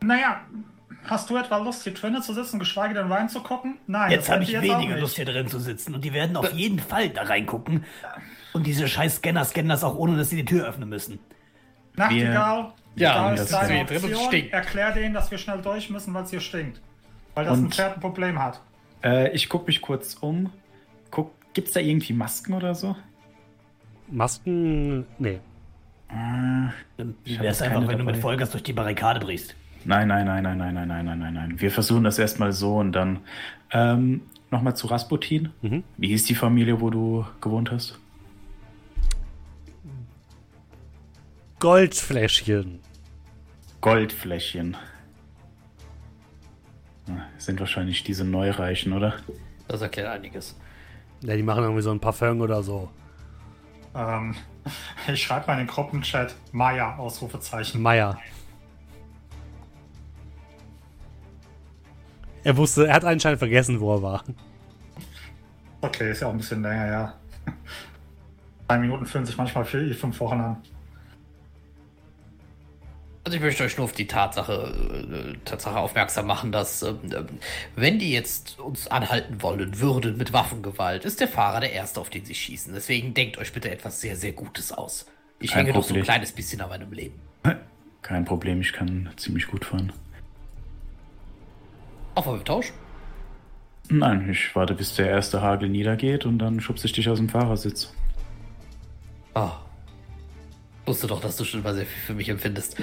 Naja, 0.00 0.40
Hast 1.04 1.30
du 1.30 1.36
etwa 1.36 1.56
Lust, 1.56 1.84
hier 1.84 1.94
drinnen 1.94 2.22
zu 2.22 2.34
sitzen, 2.34 2.58
geschweige 2.58 2.92
denn 2.92 3.10
reinzugucken? 3.10 3.78
Nein. 3.86 4.10
Jetzt 4.10 4.28
habe 4.28 4.42
ich 4.42 4.50
jetzt 4.50 4.64
weniger 4.64 4.98
Lust, 4.98 5.16
hier 5.16 5.24
drin 5.24 5.48
zu 5.48 5.58
sitzen. 5.58 5.94
Und 5.94 6.04
die 6.04 6.12
werden 6.12 6.36
auf 6.36 6.52
jeden 6.52 6.78
Fall 6.78 7.08
da 7.08 7.22
reingucken. 7.22 7.84
Und 8.52 8.66
diese 8.66 8.86
scheiß 8.86 9.16
Scanner 9.16 9.44
scannen 9.44 9.70
das 9.70 9.84
auch, 9.84 9.96
ohne 9.96 10.18
dass 10.18 10.28
sie 10.28 10.36
die 10.36 10.44
Tür 10.44 10.66
öffnen 10.66 10.88
müssen. 10.88 11.18
Nachtigall, 11.98 12.72
ja, 12.96 13.30
das 13.30 13.42
ist 13.42 13.52
deine 13.52 13.80
Option. 13.80 14.34
Erklär 14.50 14.92
denen, 14.92 15.14
dass 15.14 15.30
wir 15.30 15.38
schnell 15.38 15.60
durch 15.62 15.90
müssen, 15.90 16.12
weil 16.14 16.24
es 16.24 16.30
hier 16.30 16.40
stinkt. 16.40 16.80
Weil 17.34 17.44
das 17.44 17.58
Und, 17.58 17.66
ein 17.66 17.72
Pferd 17.72 17.94
ein 17.94 18.00
Problem 18.00 18.38
hat. 18.38 18.60
Äh, 19.02 19.30
ich 19.32 19.48
gucke 19.48 19.66
mich 19.66 19.80
kurz 19.80 20.14
um. 20.14 20.50
Guck, 21.10 21.32
gibt's 21.54 21.72
da 21.72 21.80
irgendwie 21.80 22.12
Masken 22.12 22.54
oder 22.54 22.74
so? 22.74 22.96
Masken? 24.08 25.06
Nee. 25.18 25.40
Wie 27.24 27.38
wäre 27.38 27.48
es 27.48 27.62
einfach, 27.62 27.86
wenn 27.86 27.98
du 27.98 28.04
mit 28.04 28.16
Vollgas 28.16 28.50
durch 28.50 28.62
die 28.62 28.72
Barrikade 28.72 29.20
brichst? 29.20 29.54
Nein, 29.84 30.08
nein, 30.08 30.26
nein, 30.26 30.42
nein, 30.42 30.58
nein, 30.58 30.74
nein, 30.74 30.88
nein, 30.88 31.04
nein, 31.04 31.18
nein, 31.18 31.34
nein. 31.34 31.60
Wir 31.60 31.70
versuchen 31.70 32.04
das 32.04 32.18
erstmal 32.18 32.52
so 32.52 32.76
und 32.76 32.92
dann 32.92 33.20
ähm, 33.70 34.22
nochmal 34.50 34.74
zu 34.74 34.86
Rasputin. 34.86 35.50
Mhm. 35.62 35.84
Wie 35.96 36.08
hieß 36.08 36.24
die 36.24 36.34
Familie, 36.34 36.80
wo 36.80 36.90
du 36.90 37.26
gewohnt 37.40 37.70
hast? 37.70 37.98
Goldfläschchen. 41.58 42.80
Goldfläschchen. 43.80 44.76
Sind 47.38 47.58
wahrscheinlich 47.58 48.04
diese 48.04 48.24
Neureichen, 48.24 48.92
oder? 48.92 49.14
Das 49.66 49.80
erklärt 49.80 50.08
einiges. 50.08 50.56
Ja, 51.22 51.34
die 51.34 51.42
machen 51.42 51.64
irgendwie 51.64 51.82
so 51.82 51.90
ein 51.90 51.98
Parfum 51.98 52.40
oder 52.40 52.62
so. 52.62 52.88
Ähm, 53.94 54.36
ich 55.12 55.22
schreibe 55.22 55.46
mal 55.48 55.54
in 55.54 55.58
den 55.60 55.66
Gruppenchat 55.66 56.34
Maya, 56.52 56.96
Ausrufezeichen. 56.96 57.82
Maya. 57.82 58.18
Er 62.44 62.56
wusste, 62.56 62.86
er 62.86 62.94
hat 62.94 63.04
anscheinend 63.04 63.40
vergessen, 63.40 63.80
wo 63.80 63.96
er 63.96 64.02
war. 64.02 64.24
Okay, 65.80 66.12
ist 66.12 66.20
ja 66.20 66.28
auch 66.28 66.32
ein 66.32 66.38
bisschen 66.38 66.62
länger, 66.62 66.86
ja. 66.86 67.14
Drei 68.68 68.78
Minuten 68.78 69.06
fühlen 69.06 69.26
sich 69.26 69.36
manchmal 69.36 69.64
für 69.64 69.92
fünf 69.94 70.20
Wochen 70.20 70.40
an. 70.40 70.62
Also 73.28 73.36
ich 73.36 73.42
möchte 73.42 73.62
euch 73.62 73.76
nur 73.76 73.84
auf 73.84 73.92
die 73.92 74.06
Tatsache, 74.06 74.72
äh, 75.12 75.36
Tatsache 75.44 75.78
aufmerksam 75.78 76.26
machen, 76.26 76.50
dass 76.50 76.80
äh, 76.80 76.94
wenn 77.76 77.98
die 77.98 78.10
jetzt 78.10 78.58
uns 78.58 78.88
anhalten 78.88 79.42
wollen 79.42 79.80
würden 79.80 80.16
mit 80.16 80.32
Waffengewalt, 80.32 81.04
ist 81.04 81.20
der 81.20 81.28
Fahrer 81.28 81.60
der 81.60 81.74
Erste, 81.74 82.00
auf 82.00 82.08
den 82.08 82.24
sie 82.24 82.34
schießen. 82.34 82.72
Deswegen 82.72 83.12
denkt 83.12 83.36
euch 83.36 83.52
bitte 83.52 83.70
etwas 83.70 84.00
sehr, 84.00 84.16
sehr 84.16 84.32
Gutes 84.32 84.72
aus. 84.72 85.04
Ich 85.40 85.50
Kein 85.50 85.66
hänge 85.66 85.72
Problem. 85.74 85.82
doch 85.82 85.88
so 85.88 85.94
ein 85.96 86.02
kleines 86.04 86.32
bisschen 86.32 86.62
an 86.62 86.70
meinem 86.70 86.90
Leben. 86.90 87.20
Kein 88.00 88.24
Problem, 88.24 88.62
ich 88.62 88.72
kann 88.72 89.10
ziemlich 89.16 89.46
gut 89.46 89.66
fahren. 89.66 89.92
Wollen 92.14 92.40
wir 92.40 92.44
tauschen? 92.46 92.72
Nein, 93.90 94.30
ich 94.30 94.56
warte, 94.56 94.72
bis 94.72 94.94
der 94.94 95.10
erste 95.10 95.42
Hagel 95.42 95.68
niedergeht 95.68 96.24
und 96.24 96.38
dann 96.38 96.62
schubse 96.62 96.86
ich 96.86 96.94
dich 96.94 97.10
aus 97.10 97.18
dem 97.18 97.28
Fahrersitz. 97.28 97.92
Ah. 99.34 99.50
Oh. 99.52 99.67
Wusste 100.88 101.06
doch, 101.06 101.20
dass 101.20 101.36
du 101.36 101.44
schon 101.44 101.62
mal 101.62 101.74
sehr 101.74 101.86
viel 101.86 102.00
für 102.06 102.14
mich 102.14 102.28
empfindest. 102.28 102.76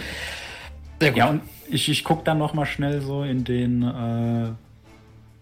Sehr 1.00 1.10
gut. 1.10 1.18
Ja, 1.18 1.30
und 1.30 1.42
ich, 1.70 1.90
ich 1.90 2.04
gucke 2.04 2.24
dann 2.24 2.38
nochmal 2.38 2.66
schnell 2.66 3.02
so 3.02 3.24
in 3.24 3.44
den 3.44 3.84
äh, 3.84 4.52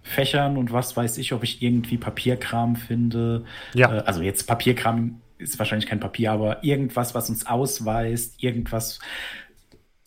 Fächern 0.02 0.58
und 0.58 0.72
was 0.72 0.96
weiß 0.96 1.18
ich, 1.18 1.34
ob 1.34 1.44
ich 1.44 1.62
irgendwie 1.62 1.98
Papierkram 1.98 2.76
finde. 2.76 3.46
Ja. 3.74 3.98
Äh, 3.98 4.00
also 4.06 4.22
jetzt 4.22 4.48
Papierkram 4.48 5.22
ist 5.38 5.60
wahrscheinlich 5.60 5.90
kein 5.90 6.00
Papier, 6.00 6.32
aber 6.32 6.64
irgendwas, 6.64 7.14
was 7.14 7.30
uns 7.30 7.46
ausweist, 7.46 8.42
irgendwas, 8.42 9.00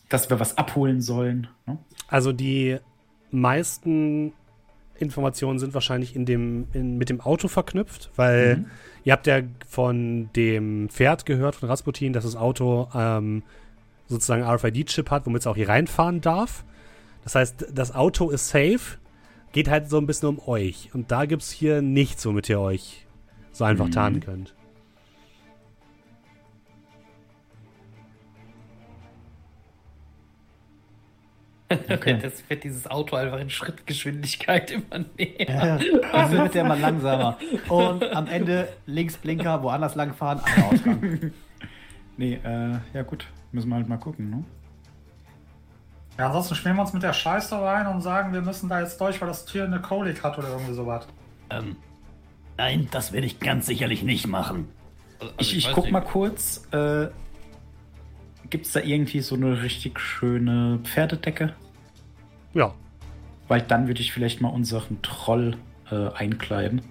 dass 0.08 0.30
wir 0.30 0.40
was 0.40 0.56
abholen 0.56 1.00
sollen. 1.00 1.48
Ne? 1.66 1.78
Also 2.08 2.32
die 2.32 2.78
meisten 3.30 4.32
Informationen 4.98 5.58
sind 5.58 5.74
wahrscheinlich 5.74 6.16
in 6.16 6.24
dem, 6.24 6.68
in, 6.72 6.96
mit 6.96 7.10
dem 7.10 7.20
Auto 7.20 7.48
verknüpft, 7.48 8.10
weil 8.16 8.56
mhm. 8.56 8.66
Ihr 9.06 9.12
habt 9.12 9.28
ja 9.28 9.40
von 9.68 10.30
dem 10.34 10.88
Pferd 10.88 11.26
gehört, 11.26 11.54
von 11.54 11.68
Rasputin, 11.68 12.12
dass 12.12 12.24
das 12.24 12.34
Auto 12.34 12.88
ähm, 12.92 13.44
sozusagen 14.08 14.42
RFID-Chip 14.42 15.10
hat, 15.12 15.26
womit 15.26 15.42
es 15.42 15.46
auch 15.46 15.54
hier 15.54 15.68
reinfahren 15.68 16.20
darf. 16.20 16.64
Das 17.22 17.36
heißt, 17.36 17.68
das 17.72 17.94
Auto 17.94 18.30
ist 18.30 18.48
safe, 18.48 18.98
geht 19.52 19.70
halt 19.70 19.88
so 19.88 19.98
ein 19.98 20.06
bisschen 20.06 20.28
um 20.30 20.40
euch. 20.48 20.90
Und 20.92 21.12
da 21.12 21.24
gibt 21.24 21.42
es 21.42 21.52
hier 21.52 21.82
nichts, 21.82 22.26
womit 22.26 22.48
ihr 22.48 22.58
euch 22.58 23.06
so 23.52 23.62
einfach 23.62 23.86
mhm. 23.86 23.92
tarnen 23.92 24.20
könnt. 24.20 24.55
Okay. 31.68 32.18
Das 32.22 32.48
wird 32.48 32.64
dieses 32.64 32.88
Auto 32.88 33.16
einfach 33.16 33.38
in 33.38 33.50
Schrittgeschwindigkeit 33.50 34.70
immer 34.70 35.04
näher. 35.18 35.80
Also 36.12 36.38
wird 36.38 36.54
der 36.54 36.64
immer 36.64 36.76
langsamer. 36.76 37.38
Und 37.68 38.04
am 38.14 38.26
Ende 38.28 38.68
links 38.86 39.16
Blinker, 39.16 39.62
woanders 39.62 39.94
langfahren, 39.94 40.40
aber 40.40 40.66
Ausgang. 40.72 41.32
nee, 42.16 42.34
äh, 42.34 42.78
ja 42.94 43.02
gut, 43.02 43.26
müssen 43.52 43.68
wir 43.68 43.76
halt 43.76 43.88
mal 43.88 43.98
gucken, 43.98 44.30
ne? 44.30 44.44
Ja, 46.18 46.26
ansonsten 46.26 46.54
spielen 46.54 46.76
wir 46.76 46.82
uns 46.82 46.92
mit 46.94 47.02
der 47.02 47.12
Scheiße 47.12 47.60
rein 47.60 47.86
und 47.86 48.00
sagen, 48.00 48.32
wir 48.32 48.40
müssen 48.40 48.68
da 48.68 48.80
jetzt 48.80 49.00
durch, 49.00 49.20
weil 49.20 49.28
das 49.28 49.44
Tier 49.44 49.64
eine 49.64 49.80
Kolik 49.80 50.24
hat 50.24 50.38
oder 50.38 50.48
irgendwie 50.48 50.72
sowas. 50.72 51.06
Ähm, 51.50 51.76
nein, 52.56 52.88
das 52.90 53.12
werde 53.12 53.26
ich 53.26 53.38
ganz 53.38 53.66
sicherlich 53.66 54.02
nicht 54.02 54.26
machen. 54.26 54.68
Also, 55.20 55.32
ich, 55.38 55.56
ich, 55.56 55.66
ich 55.66 55.72
guck 55.72 55.84
nicht. 55.84 55.92
mal 55.92 56.00
kurz, 56.00 56.66
äh, 56.72 57.08
Gibt 58.50 58.66
es 58.66 58.72
da 58.72 58.80
irgendwie 58.80 59.20
so 59.20 59.34
eine 59.34 59.62
richtig 59.62 59.98
schöne 60.00 60.80
Pferdedecke? 60.84 61.54
Ja. 62.54 62.74
Weil 63.48 63.62
dann 63.62 63.86
würde 63.86 64.00
ich 64.00 64.12
vielleicht 64.12 64.40
mal 64.40 64.48
unseren 64.48 65.02
Troll 65.02 65.56
äh, 65.90 66.08
einkleiden. 66.12 66.82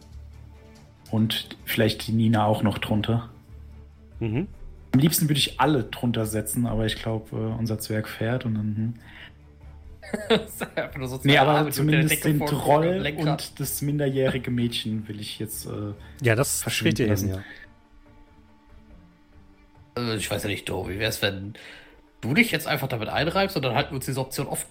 Und 1.11 1.49
vielleicht 1.65 2.07
die 2.07 2.11
Nina 2.11 2.45
auch 2.45 2.63
noch 2.63 2.77
drunter. 2.77 3.29
Mhm. 4.19 4.47
Am 4.93 4.99
liebsten 4.99 5.29
würde 5.29 5.39
ich 5.39 5.59
alle 5.59 5.83
drunter 5.83 6.25
setzen, 6.25 6.65
aber 6.65 6.85
ich 6.85 6.95
glaube, 6.95 7.35
äh, 7.35 7.59
unser 7.59 7.79
Zwerg 7.79 8.07
fährt 8.07 8.45
und 8.45 8.55
dann. 8.55 8.95
Hm. 10.29 10.39
so 11.05 11.19
nee, 11.23 11.37
aber 11.37 11.69
zumindest 11.71 12.23
den 12.23 12.39
Troll 12.45 13.05
und 13.17 13.59
das 13.59 13.81
minderjährige 13.81 14.51
Mädchen 14.51 15.07
will 15.07 15.19
ich 15.19 15.39
jetzt. 15.39 15.65
Äh, 15.65 15.93
ja, 16.21 16.35
das 16.35 16.61
versteht 16.61 16.99
ihr 16.99 17.07
lassen. 17.07 17.29
Ja. 17.29 17.43
Also 19.95 20.13
ich 20.13 20.29
weiß 20.29 20.43
ja 20.43 20.49
nicht, 20.49 20.67
Do, 20.67 20.87
wie 20.89 20.99
wäre 20.99 21.09
es, 21.09 21.21
wenn 21.21 21.53
du 22.21 22.33
dich 22.33 22.51
jetzt 22.51 22.67
einfach 22.67 22.87
damit 22.87 23.07
einreibst 23.07 23.55
und 23.55 23.63
dann 23.63 23.75
halten 23.75 23.91
wir 23.91 23.95
uns 23.95 24.05
diese 24.05 24.19
Option 24.19 24.47
offen. 24.47 24.67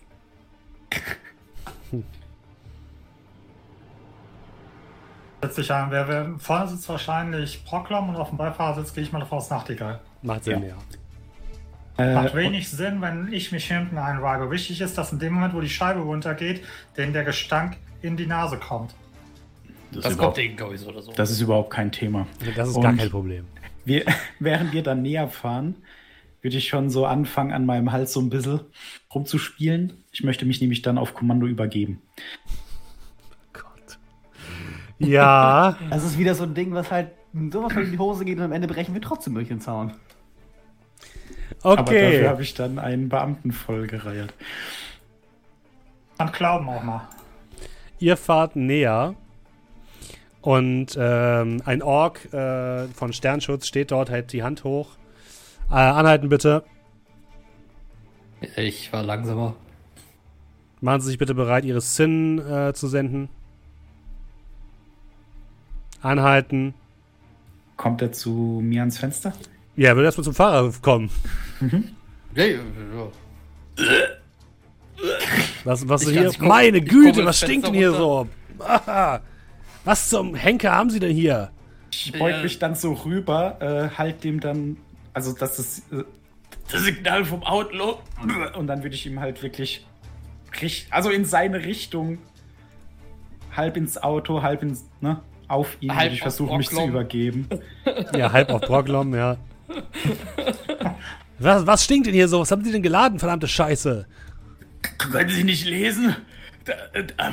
Setz 5.42 5.54
dich 5.56 5.72
ein. 5.72 5.90
Wer, 5.90 6.08
wer, 6.08 6.34
vorne 6.38 6.68
sitzt 6.68 6.88
wahrscheinlich 6.88 7.64
Proklom 7.64 8.10
und 8.10 8.16
auf 8.16 8.28
dem 8.28 8.38
Beifahrersitz 8.38 8.94
gehe 8.94 9.04
ich 9.04 9.12
mal 9.12 9.20
davon 9.20 9.38
aus 9.38 9.50
Nachtigall. 9.50 10.00
Macht 10.22 10.44
Sinn, 10.44 10.62
ja. 10.62 10.76
ja. 11.98 12.14
Macht 12.14 12.34
äh, 12.34 12.36
wenig 12.36 12.68
Sinn, 12.68 13.00
wenn 13.00 13.32
ich 13.32 13.50
mich 13.52 13.66
hinten 13.66 13.98
einreibe. 13.98 14.50
Wichtig 14.50 14.80
ist, 14.80 14.98
dass 14.98 15.12
in 15.12 15.18
dem 15.18 15.34
Moment, 15.34 15.54
wo 15.54 15.60
die 15.60 15.68
Scheibe 15.68 16.00
runtergeht, 16.00 16.62
denen 16.96 17.12
der 17.12 17.24
Gestank 17.24 17.76
in 18.02 18.16
die 18.16 18.26
Nase 18.26 18.58
kommt. 18.58 18.94
Das, 19.92 20.04
das 20.04 20.18
kommt 20.18 20.36
denen, 20.36 20.56
glaube 20.56 20.74
ich, 20.74 20.80
so 20.80 20.88
oder 20.88 21.02
so. 21.02 21.12
Das 21.12 21.30
ist 21.30 21.40
überhaupt 21.40 21.70
kein 21.70 21.92
Thema. 21.92 22.26
Das 22.56 22.68
ist 22.68 22.76
und 22.76 22.82
gar 22.82 22.94
kein 22.94 23.10
Problem 23.10 23.46
wir, 23.84 24.04
während 24.38 24.72
wir 24.72 24.82
dann 24.82 25.02
näher 25.02 25.28
fahren, 25.28 25.76
würde 26.42 26.58
ich 26.58 26.68
schon 26.68 26.90
so 26.90 27.06
anfangen, 27.06 27.52
an 27.52 27.64
meinem 27.64 27.90
Hals 27.90 28.12
so 28.12 28.20
ein 28.20 28.28
bisschen 28.28 28.60
rumzuspielen. 29.14 30.04
Ich 30.12 30.22
möchte 30.24 30.44
mich 30.44 30.60
nämlich 30.60 30.82
dann 30.82 30.98
auf 30.98 31.14
Kommando 31.14 31.46
übergeben. 31.46 32.02
Gott. 33.52 33.98
Ja. 34.98 35.78
Das 35.90 36.04
ist 36.04 36.18
wieder 36.18 36.34
so 36.34 36.44
ein 36.44 36.54
Ding, 36.54 36.74
was 36.74 36.90
halt 36.90 37.12
sowas 37.50 37.72
von 37.72 37.84
in 37.84 37.92
die 37.92 37.98
Hose 37.98 38.24
geht 38.24 38.38
und 38.38 38.44
am 38.44 38.52
Ende 38.52 38.68
brechen 38.68 38.94
wir 38.94 39.00
trotzdem 39.00 39.34
durch 39.34 39.48
den 39.48 39.60
Zaun. 39.60 39.94
Okay. 41.62 41.78
Aber 41.78 41.82
dafür 41.82 42.28
habe 42.28 42.42
ich 42.42 42.54
dann 42.54 42.78
einen 42.78 43.08
Beamten 43.08 43.50
vollgereiert. 43.50 44.34
An 46.18 46.30
Glauben 46.30 46.68
auch 46.68 46.82
mal. 46.82 47.08
Ihr 47.98 48.16
fahrt 48.16 48.54
näher 48.54 49.14
und 50.44 50.88
ähm, 50.98 51.62
ein 51.64 51.80
Ork 51.82 52.30
äh, 52.34 52.86
von 52.88 53.14
Sternschutz 53.14 53.66
steht 53.66 53.90
dort, 53.90 54.10
hält 54.10 54.30
die 54.34 54.42
Hand 54.42 54.62
hoch. 54.62 54.90
Äh, 55.70 55.76
anhalten 55.76 56.28
bitte. 56.28 56.64
Ich 58.56 58.92
war 58.92 59.02
langsamer. 59.02 59.56
Machen 60.82 61.00
Sie 61.00 61.06
sich 61.08 61.16
bitte 61.18 61.34
bereit, 61.34 61.64
Ihre 61.64 61.80
Sin 61.80 62.38
äh, 62.40 62.74
zu 62.74 62.88
senden. 62.88 63.30
Anhalten. 66.02 66.74
Kommt 67.78 68.02
er 68.02 68.12
zu 68.12 68.60
mir 68.62 68.80
ans 68.80 68.98
Fenster? 68.98 69.32
Ja, 69.76 69.88
er 69.88 69.96
will 69.96 70.04
erstmal 70.04 70.24
zum 70.26 70.34
Fahrer 70.34 70.70
kommen. 70.82 71.08
Mhm. 71.60 71.96
Was, 75.64 75.88
was 75.88 76.06
hier? 76.06 76.30
Komm, 76.38 76.48
Meine 76.48 76.82
Güte, 76.82 77.24
was 77.24 77.38
stinkt 77.38 77.66
denn 77.66 77.72
hier 77.74 77.92
runter. 77.98 78.28
so? 78.58 79.33
Was 79.84 80.08
zum 80.08 80.34
Henker 80.34 80.72
haben 80.72 80.90
Sie 80.90 81.00
denn 81.00 81.14
hier? 81.14 81.50
Ich 81.92 82.12
beug 82.12 82.42
mich 82.42 82.58
dann 82.58 82.74
so 82.74 82.92
rüber, 82.92 83.58
äh, 83.60 83.96
halt 83.96 84.24
dem 84.24 84.40
dann, 84.40 84.78
also 85.12 85.32
das 85.32 85.58
ist 85.58 85.92
äh, 85.92 86.04
das 86.70 86.82
Signal 86.82 87.24
vom 87.24 87.42
Outlaw. 87.44 87.98
Und 88.56 88.66
dann 88.66 88.82
würde 88.82 88.94
ich 88.94 89.06
ihm 89.06 89.20
halt 89.20 89.42
wirklich, 89.42 89.86
also 90.90 91.10
in 91.10 91.24
seine 91.24 91.64
Richtung, 91.64 92.18
halb 93.54 93.76
ins 93.76 94.02
Auto, 94.02 94.42
halb 94.42 94.62
ins, 94.62 94.84
ne, 95.00 95.20
auf 95.46 95.76
ihn 95.80 95.94
halb 95.94 96.06
würde 96.06 96.14
ich 96.14 96.22
versuchen, 96.22 96.56
mich 96.56 96.70
zu 96.70 96.86
übergeben. 96.86 97.48
Ja, 98.16 98.32
halb 98.32 98.50
auf 98.50 98.62
Broglom, 98.62 99.14
ja. 99.14 99.36
Was, 101.38 101.66
was 101.66 101.84
stinkt 101.84 102.06
denn 102.06 102.14
hier 102.14 102.28
so? 102.28 102.40
Was 102.40 102.52
haben 102.52 102.62
Sie 102.64 102.70
denn 102.70 102.82
geladen, 102.82 103.18
verdammte 103.18 103.48
Scheiße? 103.48 104.06
Können 104.98 105.28
Sie 105.28 105.42
nicht 105.42 105.66
lesen? 105.66 106.14
Da, 106.64 106.74
da, 106.92 107.32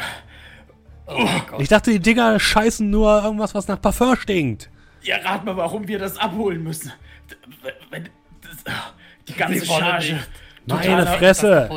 Oh 1.13 1.59
ich 1.59 1.67
dachte, 1.67 1.91
die 1.91 1.99
Dinger 1.99 2.39
scheißen 2.39 2.89
nur 2.89 3.23
irgendwas, 3.23 3.53
was 3.53 3.67
nach 3.67 3.81
Parfum 3.81 4.15
stinkt. 4.15 4.69
Ja, 5.01 5.17
rat 5.17 5.45
mal, 5.45 5.57
warum 5.57 5.87
wir 5.87 5.99
das 5.99 6.17
abholen 6.17 6.63
müssen. 6.63 6.91
Wenn 7.89 8.09
das, 8.41 8.75
die 9.27 9.33
ganze 9.33 9.65
Charge. 9.65 10.19
Meine 10.65 11.07
Fresse. 11.07 11.69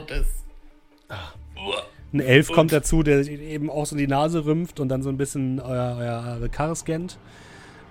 Ein 2.13 2.21
Elf 2.21 2.49
und? 2.49 2.55
kommt 2.55 2.73
dazu, 2.73 3.03
der 3.03 3.27
eben 3.27 3.71
auch 3.71 3.87
so 3.87 3.97
die 3.97 4.07
Nase 4.07 4.45
rümpft 4.45 4.79
und 4.79 4.89
dann 4.89 5.03
so 5.03 5.09
ein 5.09 5.17
bisschen 5.17 5.59
euer, 5.59 5.97
euer, 5.99 6.37
eure 6.37 6.49
Karre 6.49 6.77
scannt. 6.77 7.19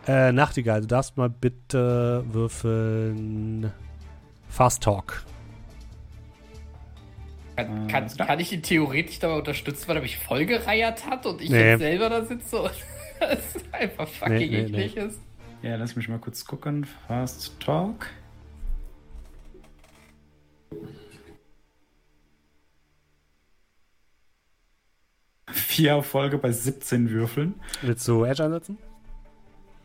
Äh, 0.07 0.31
Nachtigall, 0.31 0.81
du 0.81 0.87
darfst 0.87 1.17
mal 1.17 1.29
bitte 1.29 2.23
würfeln 2.31 3.71
Fast 4.49 4.83
Talk. 4.83 5.23
Kann, 7.55 7.87
kann, 7.87 8.07
kann, 8.17 8.39
ich 8.39 8.51
ihn 8.51 8.63
theoretisch 8.63 9.19
dabei 9.19 9.35
unterstützen, 9.35 9.87
weil 9.87 9.97
er 9.97 10.01
mich 10.01 10.17
vollgereiert 10.17 11.05
hat 11.05 11.25
und 11.25 11.41
ich 11.41 11.49
nee. 11.49 11.71
jetzt 11.71 11.79
selber 11.79 12.09
da 12.09 12.25
sitze 12.25 12.61
und 12.63 12.71
das 13.19 13.55
einfach 13.71 14.07
fucking 14.07 14.37
nee, 14.37 14.47
nee, 14.47 14.85
eklig 14.85 14.97
ist? 14.97 15.19
Ja, 15.61 15.75
lass 15.75 15.95
mich 15.95 16.09
mal 16.09 16.19
kurz 16.19 16.45
gucken. 16.45 16.85
Fast 17.07 17.59
Talk. 17.59 18.07
Vier 25.47 25.91
Erfolge 25.91 26.37
bei 26.37 26.51
17 26.51 27.11
Würfeln. 27.11 27.55
Willst 27.81 28.07
du 28.07 28.25
Edge 28.25 28.43
einsetzen? 28.43 28.77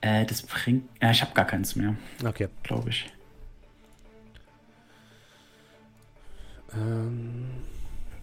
Äh, 0.00 0.24
das 0.26 0.42
bringt. 0.42 0.88
Ja, 1.02 1.10
ich 1.10 1.20
habe 1.22 1.34
gar 1.34 1.46
keins 1.46 1.76
mehr. 1.76 1.94
Okay. 2.24 2.48
Glaube 2.62 2.90
ich. 2.90 3.10
Ähm. 6.74 7.48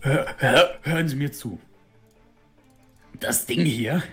Hör, 0.02 0.36
hör, 0.38 0.80
hören 0.84 1.08
Sie 1.08 1.16
mir 1.16 1.32
zu. 1.32 1.60
Das 3.20 3.48
Ding 3.48 3.66
hier 3.66 4.04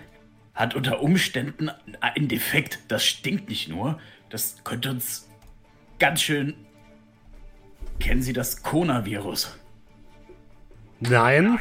hat 0.55 0.73
unter 0.73 1.01
Umständen 1.01 1.69
einen 1.99 2.27
Defekt. 2.27 2.79
Das 2.87 3.05
stinkt 3.05 3.47
nicht 3.49 3.69
nur. 3.69 3.99
Das 4.31 4.63
könnte 4.63 4.89
uns 4.89 5.29
ganz 5.99 6.21
schön. 6.21 6.55
Kennen 7.99 8.23
Sie 8.23 8.33
das 8.33 8.63
Coronavirus? 8.63 9.55
Nein. 10.99 11.59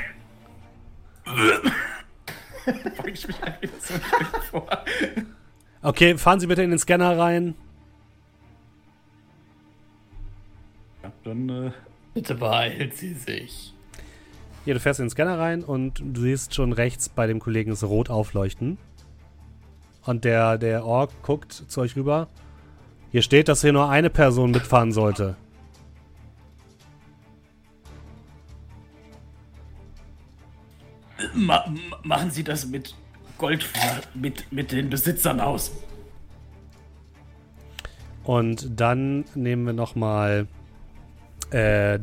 ich 3.04 3.26
mich 3.26 3.42
einfach 3.42 3.80
so 3.80 3.94
vor. 4.50 4.84
Okay, 5.82 6.16
fahren 6.16 6.40
Sie 6.40 6.46
bitte 6.46 6.62
in 6.62 6.70
den 6.70 6.78
Scanner 6.78 7.18
rein. 7.18 7.54
Ja, 11.02 11.12
dann 11.24 11.48
äh, 11.48 11.72
Bitte 12.14 12.34
beeilt 12.34 12.96
sie 12.96 13.14
sich. 13.14 13.72
Ja, 14.64 14.74
du 14.74 14.80
fährst 14.80 15.00
in 15.00 15.06
den 15.06 15.10
Scanner 15.10 15.38
rein 15.38 15.64
und 15.64 16.00
du 16.04 16.20
siehst 16.20 16.54
schon 16.54 16.72
rechts 16.72 17.08
bei 17.08 17.26
dem 17.26 17.40
Kollegen 17.40 17.70
das 17.70 17.82
Rot 17.82 18.10
aufleuchten. 18.10 18.78
Und 20.04 20.24
der, 20.24 20.58
der 20.58 20.84
Ork 20.84 21.10
guckt 21.22 21.52
zu 21.52 21.80
euch 21.80 21.96
rüber. 21.96 22.28
Hier 23.10 23.22
steht, 23.22 23.48
dass 23.48 23.62
hier 23.62 23.72
nur 23.72 23.88
eine 23.88 24.10
Person 24.10 24.50
mitfahren 24.50 24.92
sollte. 24.92 25.36
Ma 31.34 31.64
machen 32.02 32.30
Sie 32.30 32.42
das 32.42 32.66
mit 32.66 32.94
Gold 33.38 33.68
mit, 34.14 34.52
mit 34.52 34.72
den 34.72 34.90
Besitzern 34.90 35.40
aus. 35.40 35.72
Und 38.24 38.80
dann 38.80 39.24
nehmen 39.34 39.66
wir 39.66 39.72
nochmal 39.72 40.46
äh, 41.52 41.98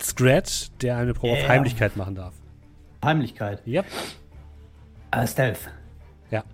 Scratch, 0.00 0.70
der 0.80 0.96
eine 0.96 1.14
Probe 1.14 1.34
yeah. 1.34 1.42
auf 1.42 1.48
Heimlichkeit 1.48 1.96
machen 1.96 2.14
darf. 2.14 2.34
Heimlichkeit? 3.04 3.66
Yep. 3.66 3.86
Uh, 5.14 5.26
Stealth. 5.26 5.70
Ja. 6.30 6.44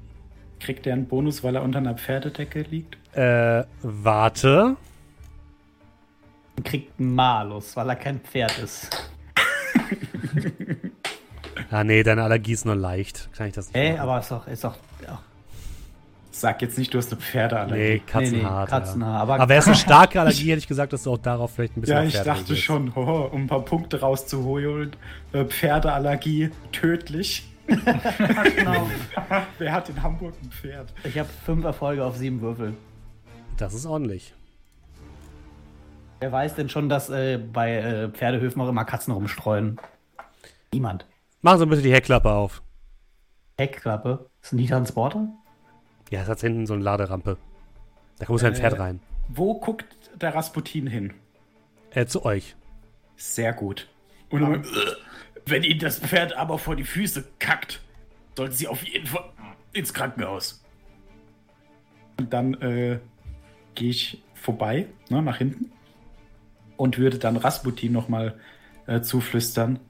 Kriegt 0.60 0.86
der 0.86 0.94
einen 0.94 1.06
Bonus, 1.06 1.44
weil 1.44 1.56
er 1.56 1.62
unter 1.62 1.78
einer 1.78 1.94
Pferdedecke 1.94 2.62
liegt? 2.62 2.96
Äh, 3.16 3.64
warte. 3.82 4.76
Kriegt 6.64 6.98
einen 6.98 7.14
Malus, 7.14 7.76
weil 7.76 7.88
er 7.88 7.96
kein 7.96 8.20
Pferd 8.20 8.58
ist. 8.58 9.10
ah, 11.70 11.84
nee, 11.84 12.02
deine 12.02 12.22
Allergie 12.24 12.52
ist 12.52 12.66
nur 12.66 12.74
leicht. 12.74 13.30
Kann 13.32 13.46
ich 13.48 13.54
das 13.54 13.68
nicht 13.68 13.76
Ey, 13.76 13.92
machen? 13.92 14.00
aber 14.00 14.18
ist 14.18 14.30
doch, 14.30 14.46
ist 14.48 14.64
doch. 14.64 14.76
Sag 16.38 16.62
jetzt 16.62 16.78
nicht, 16.78 16.94
du 16.94 16.98
hast 16.98 17.12
eine 17.12 17.20
Pferdeallergie. 17.20 17.82
Nee, 17.82 17.98
Katzenhaar. 17.98 18.60
Nee, 18.60 18.64
nee, 18.64 18.70
Katzenhaar. 18.70 19.14
Ja. 19.14 19.20
Aber, 19.22 19.34
aber 19.34 19.48
wäre 19.48 19.58
es 19.58 19.66
eine 19.66 19.74
starke 19.76 20.20
Allergie, 20.20 20.50
hätte 20.50 20.58
ich 20.58 20.68
gesagt, 20.68 20.92
dass 20.92 21.02
du 21.02 21.12
auch 21.12 21.18
darauf 21.18 21.52
vielleicht 21.52 21.76
ein 21.76 21.80
bisschen 21.80 21.96
Ja, 21.96 22.04
ich 22.04 22.20
dachte 22.20 22.54
schon, 22.54 22.92
oh, 22.94 23.28
um 23.32 23.42
ein 23.42 23.46
paar 23.48 23.64
Punkte 23.64 23.98
rauszuholen. 24.00 24.92
Äh, 25.32 25.46
Pferdeallergie 25.46 26.50
tödlich. 26.70 27.48
genau. 27.66 28.88
Wer 29.58 29.72
hat 29.72 29.88
in 29.88 30.00
Hamburg 30.00 30.34
ein 30.40 30.50
Pferd? 30.50 30.92
Ich 31.02 31.18
habe 31.18 31.28
fünf 31.44 31.64
Erfolge 31.64 32.04
auf 32.04 32.16
sieben 32.16 32.40
Würfel. 32.40 32.74
Das 33.56 33.74
ist 33.74 33.84
ordentlich. 33.84 34.32
Wer 36.20 36.30
weiß 36.30 36.54
denn 36.54 36.68
schon, 36.68 36.88
dass 36.88 37.10
äh, 37.10 37.38
bei 37.38 37.74
äh, 37.74 38.08
Pferdehöfen 38.10 38.62
auch 38.62 38.68
immer 38.68 38.84
Katzen 38.84 39.12
rumstreuen? 39.12 39.80
Niemand. 40.72 41.04
Machen 41.42 41.58
Sie 41.58 41.66
bitte 41.66 41.82
die 41.82 41.92
Heckklappe 41.92 42.30
auf. 42.30 42.62
Heckklappe? 43.58 44.30
Ist 44.40 44.52
ein 44.52 44.64
Transporter? 44.64 45.28
Ja, 46.10 46.22
es 46.22 46.28
hat 46.28 46.40
hinten 46.40 46.66
so 46.66 46.74
eine 46.74 46.82
Laderampe. 46.82 47.36
Da 48.18 48.26
muss 48.28 48.42
ein 48.44 48.54
Pferd 48.54 48.74
äh, 48.74 48.78
rein. 48.78 49.00
Wo 49.28 49.58
guckt 49.60 49.86
der 50.20 50.34
Rasputin 50.34 50.86
hin? 50.86 51.14
Äh, 51.90 52.06
zu 52.06 52.24
euch. 52.24 52.56
Sehr 53.16 53.52
gut. 53.52 53.88
Und 54.30 54.42
um, 54.42 54.62
wenn 55.46 55.62
Ihnen 55.62 55.80
das 55.80 55.98
Pferd 55.98 56.34
aber 56.34 56.58
vor 56.58 56.76
die 56.76 56.84
Füße 56.84 57.24
kackt, 57.38 57.80
sollten 58.36 58.54
Sie 58.54 58.68
auf 58.68 58.82
jeden 58.82 59.06
Fall 59.06 59.30
ins 59.72 59.92
Krankenhaus. 59.94 60.64
Und 62.18 62.32
dann 62.32 62.54
äh, 62.54 62.98
gehe 63.74 63.90
ich 63.90 64.22
vorbei, 64.34 64.86
ne, 65.08 65.22
nach 65.22 65.38
hinten. 65.38 65.70
Und 66.76 66.98
würde 66.98 67.18
dann 67.18 67.36
Rasputin 67.36 67.92
nochmal 67.92 68.38
äh, 68.86 69.00
zuflüstern. 69.00 69.80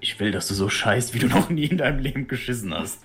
Ich 0.00 0.18
will, 0.20 0.30
dass 0.30 0.48
du 0.48 0.54
so 0.54 0.68
scheißt, 0.68 1.14
wie 1.14 1.18
du 1.18 1.26
noch 1.26 1.50
nie 1.50 1.66
in 1.66 1.78
deinem 1.78 1.98
Leben 1.98 2.28
geschissen 2.28 2.72
hast. 2.72 3.02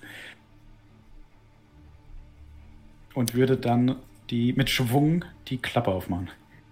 Und 3.14 3.34
würde 3.34 3.56
dann 3.56 3.96
die 4.30 4.52
mit 4.52 4.70
Schwung 4.70 5.24
die 5.48 5.58
Klappe 5.58 5.90
aufmachen. 5.90 6.30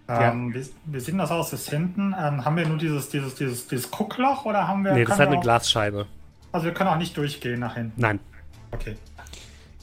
Ähm, 0.08 0.52
wie, 0.54 0.66
wie, 0.86 1.00
sieht 1.00 1.18
das 1.18 1.30
aus? 1.30 1.52
Ist 1.52 1.70
hinten? 1.70 2.14
Ähm, 2.18 2.44
haben 2.44 2.56
wir 2.56 2.66
nur 2.66 2.78
dieses, 2.78 3.08
dieses, 3.08 3.34
dieses, 3.34 3.68
dieses 3.68 3.90
Guckloch 3.90 4.44
oder 4.44 4.66
haben 4.66 4.84
wir. 4.84 4.92
Nee, 4.92 5.04
das 5.04 5.14
ist 5.14 5.18
halt 5.20 5.28
eine 5.28 5.38
auch, 5.38 5.42
Glasscheibe. 5.42 6.06
Also 6.50 6.66
wir 6.66 6.74
können 6.74 6.90
auch 6.90 6.98
nicht 6.98 7.16
durchgehen 7.16 7.60
nach 7.60 7.74
hinten. 7.74 8.00
Nein. 8.00 8.20
Okay. 8.72 8.96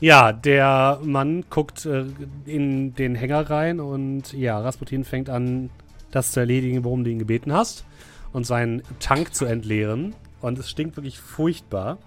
Ja, 0.01 0.31
der 0.31 0.99
Mann 1.03 1.45
guckt 1.49 1.85
äh, 1.85 2.05
in 2.45 2.93
den 2.95 3.15
Hänger 3.15 3.49
rein 3.49 3.79
und 3.79 4.33
ja, 4.33 4.59
Rasputin 4.59 5.03
fängt 5.03 5.29
an, 5.29 5.69
das 6.11 6.31
zu 6.31 6.39
erledigen, 6.39 6.83
worum 6.83 7.03
du 7.03 7.09
ihn 7.09 7.19
gebeten 7.19 7.51
hast 7.51 7.85
und 8.31 8.45
seinen 8.45 8.81
Tank 8.99 9.33
zu 9.33 9.45
entleeren. 9.45 10.15
Und 10.41 10.57
es 10.57 10.69
stinkt 10.69 10.95
wirklich 10.95 11.19
furchtbar. 11.19 11.97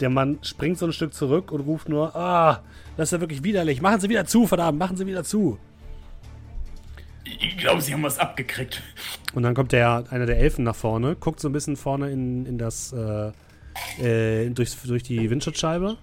Der 0.00 0.10
Mann 0.10 0.38
springt 0.42 0.78
so 0.78 0.86
ein 0.86 0.92
Stück 0.92 1.14
zurück 1.14 1.50
und 1.50 1.60
ruft 1.60 1.88
nur, 1.88 2.14
ah, 2.14 2.60
das 2.96 3.08
ist 3.08 3.12
ja 3.12 3.20
wirklich 3.20 3.42
widerlich. 3.42 3.82
Machen 3.82 4.00
Sie 4.00 4.08
wieder 4.08 4.24
zu, 4.24 4.46
verdammt, 4.46 4.78
machen 4.78 4.96
Sie 4.96 5.06
wieder 5.06 5.24
zu. 5.24 5.58
Ich 7.24 7.56
glaube, 7.56 7.80
sie 7.80 7.92
haben 7.92 8.02
was 8.02 8.18
abgekriegt. 8.18 8.82
Und 9.34 9.42
dann 9.42 9.54
kommt 9.54 9.72
der, 9.72 10.04
einer 10.10 10.26
der 10.26 10.38
Elfen 10.38 10.64
nach 10.64 10.76
vorne, 10.76 11.16
guckt 11.16 11.40
so 11.40 11.48
ein 11.48 11.52
bisschen 11.52 11.76
vorne 11.76 12.10
in, 12.10 12.46
in 12.46 12.58
das, 12.58 12.92
äh, 12.92 13.32
äh, 13.98 14.50
durch, 14.50 14.76
durch 14.82 15.02
die 15.02 15.30
Windschutzscheibe. 15.30 15.96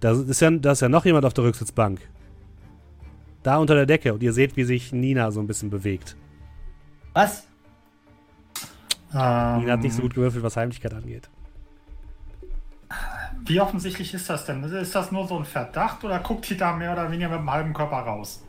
Da 0.00 0.12
ist, 0.12 0.40
ja, 0.40 0.50
da 0.50 0.72
ist 0.72 0.80
ja 0.80 0.88
noch 0.88 1.04
jemand 1.04 1.24
auf 1.24 1.34
der 1.34 1.44
Rücksitzbank. 1.44 2.00
Da 3.42 3.58
unter 3.58 3.74
der 3.74 3.86
Decke. 3.86 4.12
Und 4.12 4.22
ihr 4.22 4.32
seht, 4.32 4.56
wie 4.56 4.64
sich 4.64 4.92
Nina 4.92 5.30
so 5.30 5.40
ein 5.40 5.46
bisschen 5.46 5.70
bewegt. 5.70 6.16
Was? 7.12 7.46
Ähm, 9.12 9.60
Nina 9.60 9.72
hat 9.72 9.80
nicht 9.80 9.94
so 9.94 10.02
gut 10.02 10.14
gewürfelt, 10.14 10.42
was 10.42 10.56
Heimlichkeit 10.56 10.94
angeht. 10.94 11.28
Wie 13.46 13.60
offensichtlich 13.60 14.14
ist 14.14 14.28
das 14.28 14.44
denn? 14.44 14.62
Ist 14.64 14.94
das 14.94 15.12
nur 15.12 15.26
so 15.26 15.38
ein 15.38 15.44
Verdacht 15.44 16.04
oder 16.04 16.18
guckt 16.20 16.46
sie 16.46 16.56
da 16.56 16.72
mehr 16.72 16.92
oder 16.92 17.10
weniger 17.10 17.30
mit 17.30 17.40
dem 17.40 17.50
halben 17.50 17.72
Körper 17.72 17.98
raus? 17.98 18.42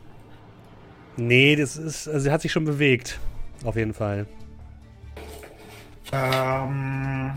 Nee, 1.16 1.56
das 1.56 1.76
ist. 1.76 2.08
Also 2.08 2.20
sie 2.20 2.30
hat 2.30 2.42
sich 2.42 2.52
schon 2.52 2.64
bewegt. 2.64 3.18
Auf 3.64 3.76
jeden 3.76 3.94
Fall. 3.94 4.26
Ähm. 6.12 7.32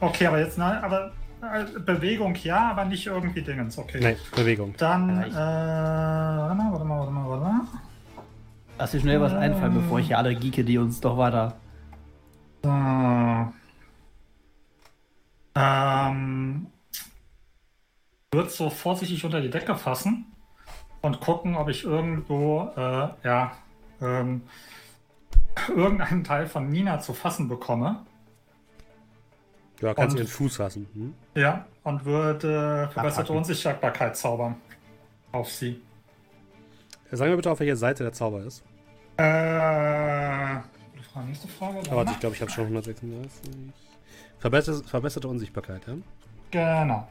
Okay, 0.00 0.26
aber 0.26 0.40
jetzt, 0.40 0.58
nein, 0.58 0.82
aber 0.82 1.12
äh, 1.40 1.64
Bewegung 1.80 2.34
ja, 2.42 2.70
aber 2.70 2.84
nicht 2.84 3.06
irgendwie 3.06 3.42
Dingens. 3.42 3.78
Okay. 3.78 3.98
Nein, 4.00 4.16
Bewegung. 4.34 4.74
Dann, 4.76 5.22
äh, 5.22 5.30
warte 5.32 6.54
mal, 6.54 6.72
warte 6.72 6.84
mal, 6.84 6.98
warte 6.98 7.12
mal, 7.12 7.28
warte 7.28 7.44
mal. 7.44 7.60
Lass 8.78 8.92
dir 8.92 9.00
schnell 9.00 9.20
was 9.20 9.32
einfallen, 9.32 9.74
bevor 9.74 9.98
ich 9.98 10.06
hier 10.08 10.18
alle 10.18 10.34
geeke, 10.36 10.64
die 10.64 10.78
uns 10.78 11.00
doch 11.00 11.16
weiter. 11.16 11.56
Ähm. 15.54 16.66
Wird 18.32 18.50
so 18.50 18.68
vorsichtig 18.68 19.24
unter 19.24 19.40
die 19.40 19.48
Decke 19.48 19.74
fassen 19.74 20.26
und 21.00 21.20
gucken, 21.20 21.56
ob 21.56 21.68
ich 21.68 21.84
irgendwo, 21.84 22.70
äh, 22.76 23.08
ja, 23.24 23.52
ähm, 24.02 24.42
irgendeinen 25.68 26.24
Teil 26.24 26.46
von 26.46 26.68
Nina 26.68 27.00
zu 27.00 27.14
fassen 27.14 27.48
bekomme. 27.48 28.04
Ja, 29.80 29.94
kannst 29.94 30.14
du 30.16 30.22
den 30.22 30.28
Fuß 30.28 30.56
fassen. 30.56 30.86
Hm? 30.92 31.14
Ja, 31.34 31.66
und 31.84 32.04
würde 32.04 32.90
verbesserte 32.92 33.32
Unsichtbarkeit 33.32 34.16
zaubern 34.16 34.56
auf 35.32 35.50
sie. 35.50 35.80
Sag 37.10 37.28
mir 37.28 37.36
bitte, 37.36 37.50
auf 37.50 37.60
welcher 37.60 37.76
Seite 37.76 38.02
der 38.02 38.12
Zauber 38.12 38.42
ist. 38.42 38.62
Äh, 39.16 40.56
nächste 41.26 41.48
Frage. 41.48 41.80
Aber 41.90 42.04
ich 42.10 42.20
glaube, 42.20 42.34
ich 42.34 42.42
habe 42.42 42.50
schon 42.50 42.64
136. 42.64 43.50
Verbesserte, 44.38 44.86
verbesserte 44.86 45.28
Unsichtbarkeit, 45.28 45.82
ja? 45.86 45.94
Genau. 46.50 47.08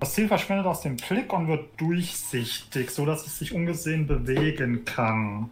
Das 0.00 0.14
Ziel 0.14 0.28
verschwindet 0.28 0.66
aus 0.66 0.82
dem 0.82 0.96
Blick 0.96 1.32
und 1.32 1.48
wird 1.48 1.68
durchsichtig, 1.78 2.90
sodass 2.90 3.26
es 3.26 3.38
sich 3.38 3.52
ungesehen 3.52 4.06
bewegen 4.06 4.84
kann. 4.84 5.50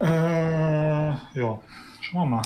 Äh, 0.00 0.06
ja, 0.06 1.18
schauen 1.34 1.60
wir 2.12 2.26
mal. 2.26 2.42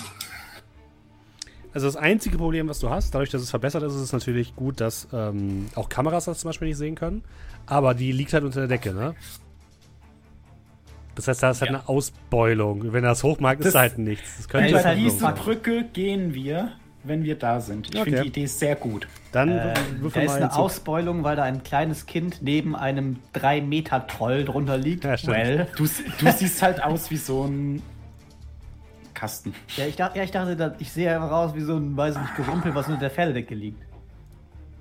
Also 1.72 1.88
das 1.88 1.96
einzige 1.96 2.38
Problem, 2.38 2.68
was 2.68 2.78
du 2.78 2.88
hast, 2.88 3.12
dadurch, 3.14 3.30
dass 3.30 3.42
es 3.42 3.50
verbessert 3.50 3.82
ist, 3.82 3.94
ist 3.94 4.00
es 4.00 4.12
natürlich 4.12 4.54
gut, 4.54 4.80
dass 4.80 5.08
ähm, 5.12 5.66
auch 5.74 5.88
Kameras 5.88 6.26
das 6.26 6.38
zum 6.38 6.50
Beispiel 6.50 6.68
nicht 6.68 6.76
sehen 6.76 6.94
können. 6.94 7.24
Aber 7.66 7.94
die 7.94 8.12
liegt 8.12 8.32
halt 8.32 8.44
unter 8.44 8.60
der 8.60 8.68
Decke, 8.68 8.94
ne? 8.94 9.16
Das 11.16 11.26
heißt, 11.26 11.42
da 11.42 11.50
ist 11.50 11.60
halt 11.62 11.72
ja. 11.72 11.78
eine 11.78 11.88
Ausbeulung. 11.88 12.92
Wenn 12.92 13.02
er 13.02 13.10
das 13.10 13.24
hochmacht, 13.24 13.60
ist 13.60 13.74
halt 13.74 13.98
nichts. 13.98 14.36
Das 14.36 14.48
könnte 14.48 14.70
Über 14.70 14.94
diese 14.94 15.32
Brücke 15.32 15.84
gehen 15.92 16.34
wir 16.34 16.72
wenn 17.04 17.22
wir 17.22 17.36
da 17.36 17.60
sind. 17.60 17.88
Ich 17.88 18.00
okay. 18.00 18.04
finde 18.04 18.22
die 18.22 18.28
Idee 18.28 18.46
sehr 18.46 18.76
gut. 18.76 19.06
Dann 19.34 19.48
äh, 19.48 19.74
da 20.12 20.20
ist 20.20 20.34
eine 20.36 20.54
Ausbeulung, 20.54 21.24
weil 21.24 21.34
da 21.34 21.42
ein 21.42 21.64
kleines 21.64 22.06
Kind 22.06 22.40
neben 22.40 22.76
einem 22.76 23.16
3-Meter-Troll 23.34 24.44
drunter 24.44 24.78
liegt. 24.78 25.02
Ja, 25.02 25.16
well. 25.26 25.66
du, 25.76 25.82
du 25.82 26.30
siehst 26.30 26.62
halt 26.62 26.80
aus 26.80 27.10
wie 27.10 27.16
so 27.16 27.42
ein 27.42 27.82
Kasten. 29.12 29.52
Ja, 29.76 29.86
ich, 29.86 29.96
dachte, 29.96 30.18
ja, 30.18 30.24
ich, 30.24 30.30
dachte, 30.30 30.76
ich 30.78 30.92
sehe 30.92 31.12
einfach 31.12 31.32
aus 31.32 31.52
wie 31.56 31.62
so 31.62 31.76
ein, 31.76 31.96
weiß 31.96 32.16
nicht, 32.16 32.36
Gerumpel, 32.36 32.76
was 32.76 32.86
unter 32.86 33.00
der 33.00 33.10
Pferdedecke 33.10 33.56
liegt. 33.56 33.82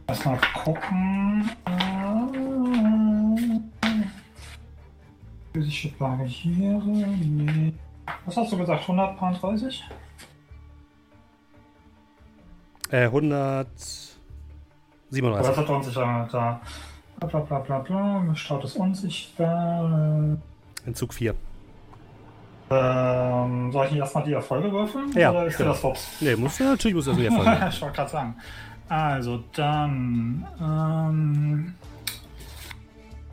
Lass 0.08 0.24
mal 0.24 0.38
gucken. 0.54 1.50
Physische 5.52 5.90
Barriere. 5.98 6.86
Nee. 6.86 7.74
Was 8.26 8.38
hast 8.38 8.52
du 8.52 8.58
gesagt? 8.58 8.82
130? 8.88 9.84
Äh, 12.92 13.06
100. 13.06 14.13
37. 15.14 15.46
Aber 15.46 15.56
Verdauungssicherheit, 15.56 16.34
da. 16.34 16.62
Bla 17.20 17.40
bla 17.40 17.60
bla 17.60 17.80
bla, 17.80 18.36
Staut 18.36 18.64
ist 18.66 18.76
unsichtbar. 18.76 20.38
Entzug 20.86 21.14
4. 21.14 21.36
Ähm, 22.70 23.72
soll 23.72 23.88
ich 23.88 23.96
erstmal 23.96 24.24
die 24.24 24.34
Erfolge 24.34 24.72
würfeln? 24.72 25.12
Ja. 25.14 25.32
Oder 25.32 25.46
ist 25.46 25.58
genau. 25.58 25.72
das 25.72 25.80
Fops? 25.80 26.08
Nee, 26.20 26.36
muss, 26.36 26.60
natürlich 26.60 26.96
muss 26.96 27.06
das 27.06 27.16
die 27.18 27.26
Erfolge. 27.28 27.70
ich 27.70 27.82
wollte 27.82 27.96
gerade 27.96 28.12
sagen. 28.12 28.36
Also 28.90 29.44
dann. 29.54 30.46
Ähm, 30.60 31.76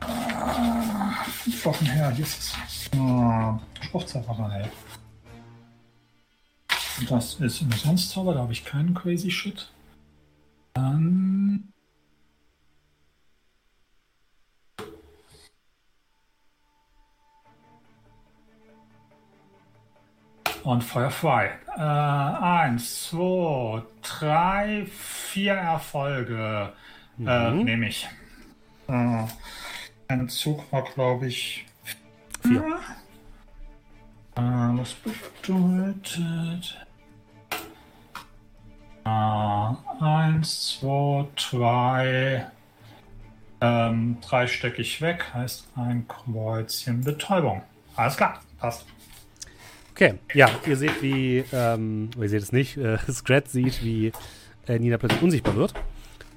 äh, 0.01 1.29
fünf 1.29 1.65
Wochen 1.65 1.85
her, 1.85 2.11
hier 2.11 2.25
ist 2.25 2.39
es. 2.39 2.89
Oh, 2.97 3.59
Spruchzauberei. 3.81 4.69
Das 7.09 7.35
ist 7.35 7.61
Umsonst-Zauber, 7.61 8.33
da 8.35 8.41
habe 8.41 8.53
ich 8.53 8.63
keinen 8.63 8.93
Crazy 8.93 9.31
Shit. 9.31 9.71
Dann. 10.73 11.73
Und 20.63 20.83
Feuer 20.83 21.09
frei. 21.09 21.57
Äh, 21.75 21.81
eins, 21.81 23.09
zwei, 23.09 23.81
drei, 24.01 24.85
vier 24.85 25.53
Erfolge 25.53 26.73
äh, 27.17 27.21
mhm. 27.21 27.27
äh, 27.27 27.63
nehme 27.63 27.87
ich. 27.87 28.07
Äh, 28.87 29.25
ein 30.07 30.29
Zug 30.29 30.71
war, 30.71 30.83
glaube 30.83 31.27
ich, 31.27 31.65
vier. 32.41 32.79
Äh, 34.35 34.77
das 34.77 34.93
bedeutet. 34.93 36.85
Äh, 39.05 40.03
eins, 40.03 40.77
zwei, 40.79 41.25
drei. 41.35 42.45
Ähm, 43.59 44.17
drei 44.27 44.47
stecke 44.47 44.81
ich 44.81 45.01
weg, 45.01 45.25
heißt 45.33 45.67
ein 45.75 46.07
Kreuzchen 46.07 47.01
Betäubung. 47.01 47.61
Alles 47.95 48.17
klar, 48.17 48.41
passt. 48.59 48.85
Okay, 49.91 50.15
ja, 50.33 50.49
ihr 50.65 50.77
seht, 50.77 51.01
wie, 51.03 51.43
ähm, 51.53 52.09
ihr 52.19 52.29
seht 52.29 52.41
es 52.41 52.51
nicht, 52.51 52.77
äh, 52.77 52.97
Scrat 53.11 53.49
sieht, 53.49 53.83
wie 53.83 54.11
äh, 54.67 54.79
Nina 54.79 54.97
plötzlich 54.97 55.21
unsichtbar 55.21 55.55
wird. 55.55 55.73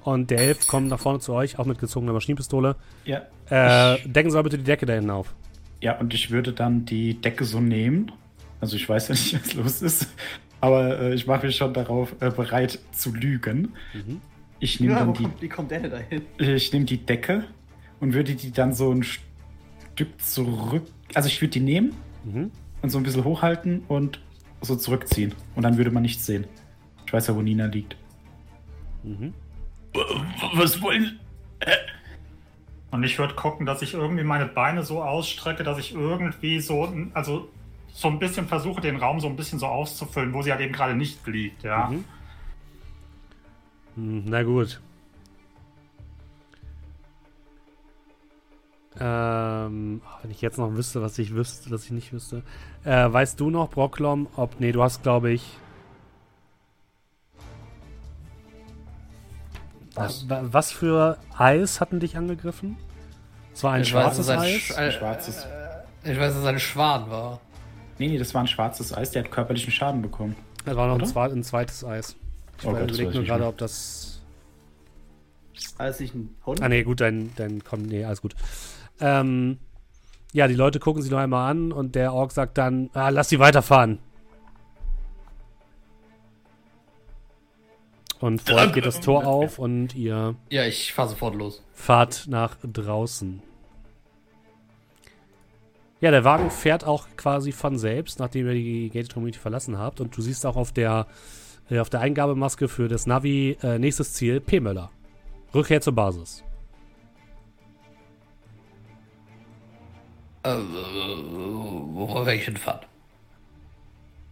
Und 0.03 0.31
der 0.31 0.39
Elf 0.41 0.67
kommt 0.67 0.89
nach 0.89 1.01
vorne 1.01 1.21
zu 1.21 1.33
euch, 1.33 1.59
auch 1.59 1.65
mit 1.65 1.79
gezogener 1.79 2.13
Maschinenpistole. 2.13 2.77
Ja. 3.07 3.23
Äh, 3.49 3.99
decken 4.07 4.31
soll 4.31 4.43
bitte 4.43 4.59
die 4.59 4.65
Decke 4.65 4.85
da 4.85 4.93
hinten 4.93 5.11
auf. 5.11 5.35
Ja, 5.81 5.99
und 5.99 6.13
ich 6.13 6.31
würde 6.31 6.53
dann 6.53 6.85
die 6.85 7.21
Decke 7.21 7.45
so 7.45 7.61
nehmen. 7.61 8.13
Also 8.61 8.77
ich 8.77 8.87
weiß 8.87 9.09
ja 9.09 9.15
nicht, 9.15 9.35
was 9.45 9.55
los 9.55 9.83
ist. 9.83 10.09
Aber 10.65 11.01
äh, 11.01 11.15
ich 11.15 11.27
mache 11.27 11.47
mich 11.47 11.57
schon 11.57 11.75
darauf 11.75 12.15
äh, 12.21 12.31
bereit 12.31 12.79
zu 12.93 13.15
lügen. 13.15 13.75
Mhm. 13.93 14.21
Ich 14.61 14.81
nehme 14.81 14.93
ja, 14.93 15.01
dann 15.01 15.15
die. 15.15 15.23
Kommt, 15.25 15.43
wie 15.43 15.49
kommt 15.49 15.71
der 15.71 15.81
denn 15.81 15.91
dahin? 15.91 16.23
Ich 16.39 16.73
nehme 16.73 16.85
die 16.85 16.99
Decke 16.99 17.45
und 18.01 18.15
würde 18.15 18.35
die 18.35 18.53
dann 18.53 18.73
so 18.73 18.93
ein 18.93 19.03
Stück 19.03 20.21
zurück. 20.21 20.85
Also 21.13 21.29
ich 21.29 21.41
würde 21.41 21.53
die 21.53 21.61
nehmen 21.61 21.93
mhm 22.25 22.51
und 22.85 22.91
so 22.91 22.99
ein 22.99 23.03
bisschen 23.03 23.25
hochhalten 23.25 23.83
und 23.89 24.21
so 24.61 24.77
zurückziehen. 24.77 25.35
Und 25.57 25.63
dann 25.63 25.79
würde 25.79 25.91
man 25.91 26.03
nichts 26.03 26.27
sehen. 26.27 26.45
Ich 27.07 27.13
weiß 27.15 27.29
ja, 27.29 27.35
wo 27.35 27.41
Nina 27.41 27.65
liegt. 27.65 27.97
Mhm. 29.03 29.33
Was 30.53 30.83
wollen. 30.83 31.19
Äh? 31.61 31.77
Und 32.91 33.03
ich 33.03 33.19
würde 33.19 33.35
gucken, 33.37 33.65
dass 33.65 33.81
ich 33.81 33.95
irgendwie 33.95 34.23
meine 34.23 34.45
Beine 34.45 34.83
so 34.83 35.03
ausstrecke, 35.03 35.65
dass 35.65 35.79
ich 35.79 35.95
irgendwie 35.95 36.61
so, 36.61 36.93
also 37.15 37.49
so 37.95 38.09
ein 38.09 38.19
bisschen 38.19 38.49
versuche, 38.49 38.81
den 38.81 38.97
Raum 38.97 39.21
so 39.21 39.29
ein 39.29 39.37
bisschen 39.37 39.61
so 39.61 39.67
auszufüllen, 39.67 40.35
wo 40.35 40.43
sie 40.43 40.51
halt 40.51 40.61
eben 40.61 40.73
gerade 40.73 40.97
nicht 40.97 41.25
liegt, 41.29 41.63
ja. 41.63 41.87
Mhm. 41.87 42.05
Hm, 43.95 44.25
na 44.27 44.43
gut. 44.43 44.81
Ähm, 48.99 50.03
wenn 50.23 50.31
ich 50.31 50.41
jetzt 50.41 50.59
noch 50.59 50.73
wüsste, 50.73 51.03
was 51.03 51.19
ich 51.19 51.35
wüsste, 51.35 51.71
was 51.71 51.85
ich 51.85 51.93
nicht 51.93 52.13
wüsste. 52.13 52.43
Äh, 52.85 53.13
weißt 53.13 53.39
du 53.39 53.51
noch, 53.51 53.71
Brocklom, 53.71 54.27
ob. 54.35 54.59
Nee, 54.59 54.73
du 54.73 54.83
hast, 54.83 55.05
glaube 55.05 55.31
ich. 55.31 55.57
Was? 59.95 60.27
was 60.29 60.73
für 60.73 61.19
Eis 61.39 61.81
hatten 61.81 62.01
dich 62.01 62.17
angegriffen? 62.17 62.77
Es 63.53 63.63
war 63.63 63.75
ein 63.75 63.83
ich 63.83 63.89
schwarzes 63.89 64.27
weiß, 64.27 64.41
Eis? 64.41 64.77
Ein, 64.77 64.93
schwarzes. 64.93 65.47
Ich 66.03 66.19
weiß, 66.19 66.35
dass 66.35 66.43
es 66.43 66.47
ein 66.47 66.59
Schwan 66.59 67.09
war. 67.09 67.41
Nee, 67.99 68.09
nee, 68.09 68.19
das 68.19 68.35
war 68.35 68.43
ein 68.43 68.49
schwarzes 68.49 68.93
Eis, 68.93 69.13
der 69.13 69.25
hat 69.25 69.31
körperlichen 69.31 69.73
Schaden 69.73 70.03
bekommen. 70.03 70.35
Das 70.65 70.77
war 70.77 70.89
noch 70.89 70.99
ein, 70.99 71.07
zwei, 71.07 71.31
ein, 71.31 71.43
zweites 71.43 71.85
Eis. 71.85 72.17
Ich 72.59 72.67
oh 72.67 72.71
überlege 72.71 73.11
nur 73.11 73.25
gerade, 73.25 73.47
ob 73.47 73.59
das. 73.59 74.23
Alles 75.79 76.01
nicht 76.01 76.15
ein 76.15 76.35
Hund? 76.47 76.63
Ah, 76.63 76.69
nee, 76.69 76.83
gut, 76.83 77.01
dein, 77.01 77.33
dein, 77.37 77.63
komm, 77.63 77.83
nee, 77.83 78.05
alles 78.05 78.21
gut. 78.21 78.35
Ähm, 79.01 79.59
ja, 80.33 80.49
die 80.49 80.55
Leute 80.55 80.81
gucken 80.81 81.03
sich 81.03 81.11
noch 81.11 81.19
einmal 81.19 81.51
an 81.51 81.73
und 81.73 81.95
der 81.95 82.13
Ork 82.13 82.33
sagt 82.33 82.59
dann, 82.59 82.91
ah, 82.93 83.09
lass 83.09 83.29
sie 83.29 83.39
weiterfahren. 83.39 83.99
Und 88.21 88.43
vor 88.43 88.69
geht 88.69 88.87
das 88.87 89.01
Tor 89.01 89.27
auf 89.27 89.59
und 89.59 89.95
ihr. 89.95 90.35
Ja, 90.49 90.65
ich 90.65 90.93
fahre 90.93 91.11
sofort 91.11 91.35
los. 91.35 91.63
Fahrt 91.75 92.27
nach 92.27 92.57
draußen. 92.63 93.43
Ja, 96.05 96.11
der 96.11 96.23
Wagen 96.23 96.51
fährt 96.51 96.85
auch 96.85 97.07
quasi 97.17 97.51
von 97.51 97.79
selbst, 97.79 98.19
nachdem 98.19 98.47
ihr 98.49 98.53
die 98.53 98.91
Gated 98.91 99.15
Community 99.15 99.39
verlassen 99.39 99.79
habt. 99.79 100.03
Und 100.03 100.15
du 100.15 100.21
siehst 100.21 100.45
auch 100.45 100.55
auf 100.55 100.71
der, 100.71 101.07
äh, 101.71 101.79
auf 101.79 101.89
der 101.89 102.01
Eingabemaske 102.01 102.69
für 102.69 102.89
das 102.89 103.07
Navi 103.07 103.57
äh, 103.63 103.79
nächstes 103.79 104.13
Ziel 104.13 104.39
P. 104.39 104.61
Möller. 104.61 104.91
Rückkehr 105.55 105.81
zur 105.81 105.95
Basis. 105.95 106.45
Äh, 110.43 110.57
wo 110.57 112.15
werde 112.17 112.35
ich 112.35 112.45
hinfahren? 112.45 112.85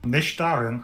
Nicht 0.05 0.39
darin. 0.39 0.83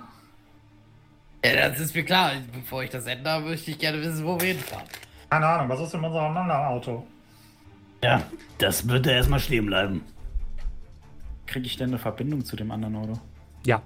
Ja, 1.44 1.68
das 1.68 1.80
ist 1.80 1.94
mir 1.94 2.04
klar. 2.06 2.32
Bevor 2.50 2.82
ich 2.82 2.88
das 2.88 3.04
ändere, 3.04 3.42
möchte 3.42 3.72
ich 3.72 3.78
gerne 3.78 4.00
wissen, 4.00 4.24
wo 4.24 4.40
wir 4.40 4.54
hinfahren. 4.54 4.88
Keine 5.28 5.46
Ahnung, 5.46 5.68
was 5.68 5.80
ist 5.80 5.92
in 5.92 6.02
unserem 6.02 6.34
anderen 6.34 6.50
Auto? 6.50 7.06
Ja, 8.02 8.22
das 8.56 8.88
wird 8.88 9.06
erstmal 9.06 9.40
stehen 9.40 9.66
bleiben. 9.66 10.02
Kriege 11.48 11.66
ich 11.66 11.76
denn 11.76 11.88
eine 11.88 11.98
Verbindung 11.98 12.44
zu 12.44 12.54
dem 12.54 12.70
anderen 12.70 12.94
Auto? 12.94 13.14
Ja. 13.66 13.82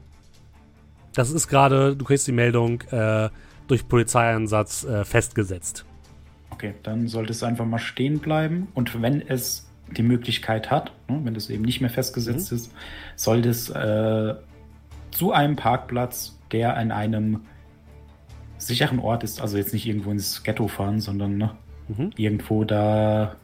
Das 1.15 1.31
ist 1.31 1.49
gerade, 1.49 1.97
du 1.97 2.05
kriegst 2.05 2.27
die 2.27 2.33
Meldung, 2.33 2.83
äh, 2.91 3.31
durch 3.69 3.89
Polizeieinsatz 3.89 4.85
äh, 4.85 5.05
festgesetzt. 5.05 5.87
Okay, 6.51 6.75
dann 6.83 7.09
sollte 7.09 7.33
es 7.33 7.43
einfach 7.43 7.65
mal 7.65 7.79
stehen 7.79 8.19
bleiben. 8.19 8.69
Und 8.75 9.01
wenn 9.01 9.23
es 9.23 9.69
die 9.97 10.03
Möglichkeit 10.03 10.71
hat, 10.71 10.93
ne, 11.09 11.21
wenn 11.25 11.35
das 11.35 11.49
eben 11.49 11.65
nicht 11.65 11.81
mehr 11.81 11.91
festgesetzt 11.91 12.51
mhm. 12.51 12.59
ist, 12.59 12.73
soll 13.17 13.43
das 13.43 13.71
äh, 13.71 14.35
zu 15.11 15.33
einem 15.33 15.57
Parkplatz, 15.57 16.39
der 16.51 16.77
an 16.77 16.91
einem 16.91 17.43
sicheren 18.59 18.99
Ort 18.99 19.25
ist, 19.25 19.41
also 19.41 19.57
jetzt 19.57 19.73
nicht 19.73 19.87
irgendwo 19.87 20.11
ins 20.11 20.43
Ghetto 20.43 20.69
fahren, 20.69 21.01
sondern 21.01 21.37
ne, 21.37 21.57
mhm. 21.89 22.11
irgendwo 22.17 22.65
da 22.65 23.37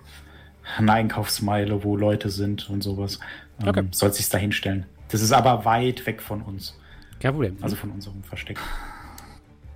eine 0.77 0.93
Einkaufsmeile, 0.93 1.85
wo 1.85 1.97
Leute 1.97 2.29
sind 2.29 2.69
und 2.69 2.83
sowas, 2.83 3.19
ähm, 3.61 3.69
okay. 3.69 3.89
soll 3.91 4.13
sich 4.13 4.29
da 4.29 4.39
hinstellen. 4.39 4.87
Das 5.09 5.23
ist 5.23 5.33
aber 5.33 5.65
weit 5.65 6.07
weg 6.07 6.21
von 6.21 6.43
uns. 6.43 6.79
Kein 7.21 7.33
Problem. 7.33 7.57
Also 7.61 7.77
von 7.77 7.91
unserem 7.91 8.23
Versteck. 8.23 8.59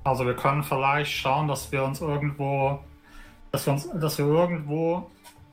Also 0.04 0.26
wir 0.26 0.34
können 0.34 0.62
vielleicht 0.62 1.12
schauen, 1.12 1.48
dass 1.48 1.70
wir 1.70 1.84
uns 1.84 2.00
irgendwo, 2.00 2.80
dass 3.50 3.66
wir 3.66 3.72
uns, 3.72 3.88
dass 3.94 4.18
wir 4.18 4.26
irgendwo 4.26 5.10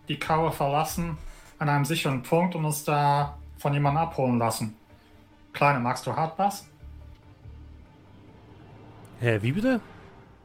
die 0.08 0.18
Kaue 0.18 0.51
verlassen 0.51 1.18
an 1.60 1.70
einem 1.70 1.86
sicheren 1.86 2.24
Punkt 2.24 2.56
und 2.56 2.66
uns 2.66 2.84
da 2.84 3.38
von 3.58 3.74
jemandem 3.74 4.03
abholen 4.03 4.39
lassen. 4.39 4.76
Kleine, 5.53 5.80
magst 5.80 6.06
du 6.08 6.16
Hardbass? 6.16 6.68
Hä, 9.20 9.39
wie 9.41 9.51
bitte? 9.51 9.82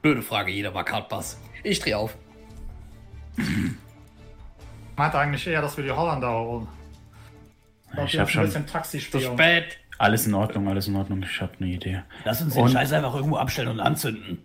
Blöde 0.03 0.23
Frage, 0.23 0.51
jeder 0.51 0.73
mag 0.73 0.91
Hardbass. 0.93 1.39
Ich 1.63 1.79
dreh 1.79 1.95
auf. 1.95 2.17
Meint 4.97 5.15
eigentlich 5.15 5.47
eher, 5.47 5.63
dass 5.63 5.77
wir 5.77 5.85
die 5.85 5.93
Holländer 5.93 6.31
holen. 6.31 6.69
Ich 8.07 8.19
hab 8.19 8.31
schon 8.31 8.43
ein 8.43 8.47
bisschen 8.47 8.67
Taxi 8.67 9.01
spielen. 9.01 9.25
Zu 9.25 9.33
spät. 9.33 9.79
Alles 9.99 10.27
in 10.27 10.35
Ordnung, 10.35 10.69
alles 10.69 10.89
in 10.89 10.97
Ordnung. 10.97 11.23
Ich 11.23 11.41
hab 11.41 11.61
eine 11.61 11.71
Idee. 11.71 12.03
Lass 12.25 12.43
uns 12.43 12.55
den 12.55 12.65
und 12.65 12.71
Scheiß 12.71 12.93
einfach 12.93 13.15
irgendwo 13.15 13.37
abstellen 13.37 13.69
und 13.69 13.81
anzünden. 13.81 14.39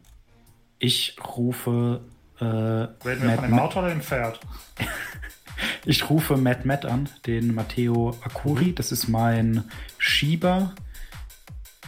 Ich 0.78 1.16
rufe 1.38 2.02
äh, 2.39 2.45
Reden 2.45 3.24
wir 3.24 3.36
von 3.36 3.43
dem 3.45 3.60
Auto 3.60 3.80
oder 3.80 3.89
dem 3.89 4.02
Pferd? 4.02 4.39
ich 5.86 6.10
rufe 6.10 6.38
Matt 6.38 6.66
Matt 6.66 6.86
an, 6.86 7.10
den 7.26 7.54
Matteo 7.54 8.16
Akuri. 8.24 8.66
Mhm. 8.66 8.76
Das 8.76 8.91
ist 8.91 9.08
mein 9.08 9.66
Schieber. 9.97 10.74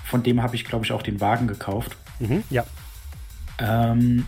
Von 0.04 0.24
dem 0.24 0.42
habe 0.42 0.56
ich, 0.56 0.66
glaube 0.66 0.86
ich, 0.86 0.92
auch 0.92 1.04
den 1.04 1.22
Wagen 1.22 1.48
gekauft. 1.48 1.96
Mhm, 2.20 2.44
ja. 2.50 2.66
Ähm, 3.60 4.26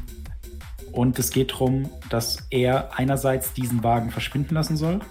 und 0.93 1.19
es 1.19 1.31
geht 1.31 1.51
darum, 1.51 1.89
dass 2.09 2.47
er 2.51 2.97
einerseits 2.97 3.53
diesen 3.53 3.83
Wagen 3.83 4.11
verschwinden 4.11 4.55
lassen 4.55 4.77
soll. 4.77 5.01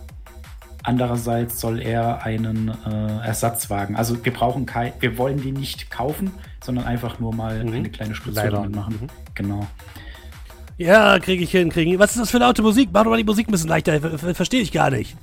Andererseits 0.85 1.61
soll 1.61 1.81
er 1.81 2.25
einen 2.25 2.69
äh, 2.69 3.27
Ersatzwagen, 3.27 3.95
also 3.97 4.25
wir 4.25 4.33
brauchen 4.33 4.67
kein, 4.67 4.93
wir 4.99 5.17
wollen 5.17 5.41
die 5.41 5.53
nicht 5.53 5.91
kaufen, 5.91 6.33
sondern 6.63 6.87
einfach 6.87 7.21
nur 7.21 7.35
mal 7.35 7.65
mhm. 7.65 7.73
eine 7.73 7.91
kleine 7.91 8.15
damit 8.35 8.75
machen. 8.75 8.99
Mhm. 9.03 9.09
Genau. 9.35 9.67
Ja, 10.79 11.19
kriege 11.21 11.45
ich 11.45 11.51
hin, 11.51 11.71
kriege 11.71 11.93
ich. 11.93 11.99
Was 11.99 12.13
ist 12.13 12.21
das 12.21 12.31
für 12.31 12.39
laute 12.39 12.63
Musik? 12.63 12.89
Mach 12.93 13.05
doch 13.05 13.11
mal 13.11 13.17
die 13.17 13.25
Musik 13.25 13.49
ein 13.49 13.53
bisschen 13.53 13.69
leichter. 13.69 14.01
Verstehe 14.35 14.63
ich 14.63 14.73
gar 14.73 14.91
nicht. 14.91 15.17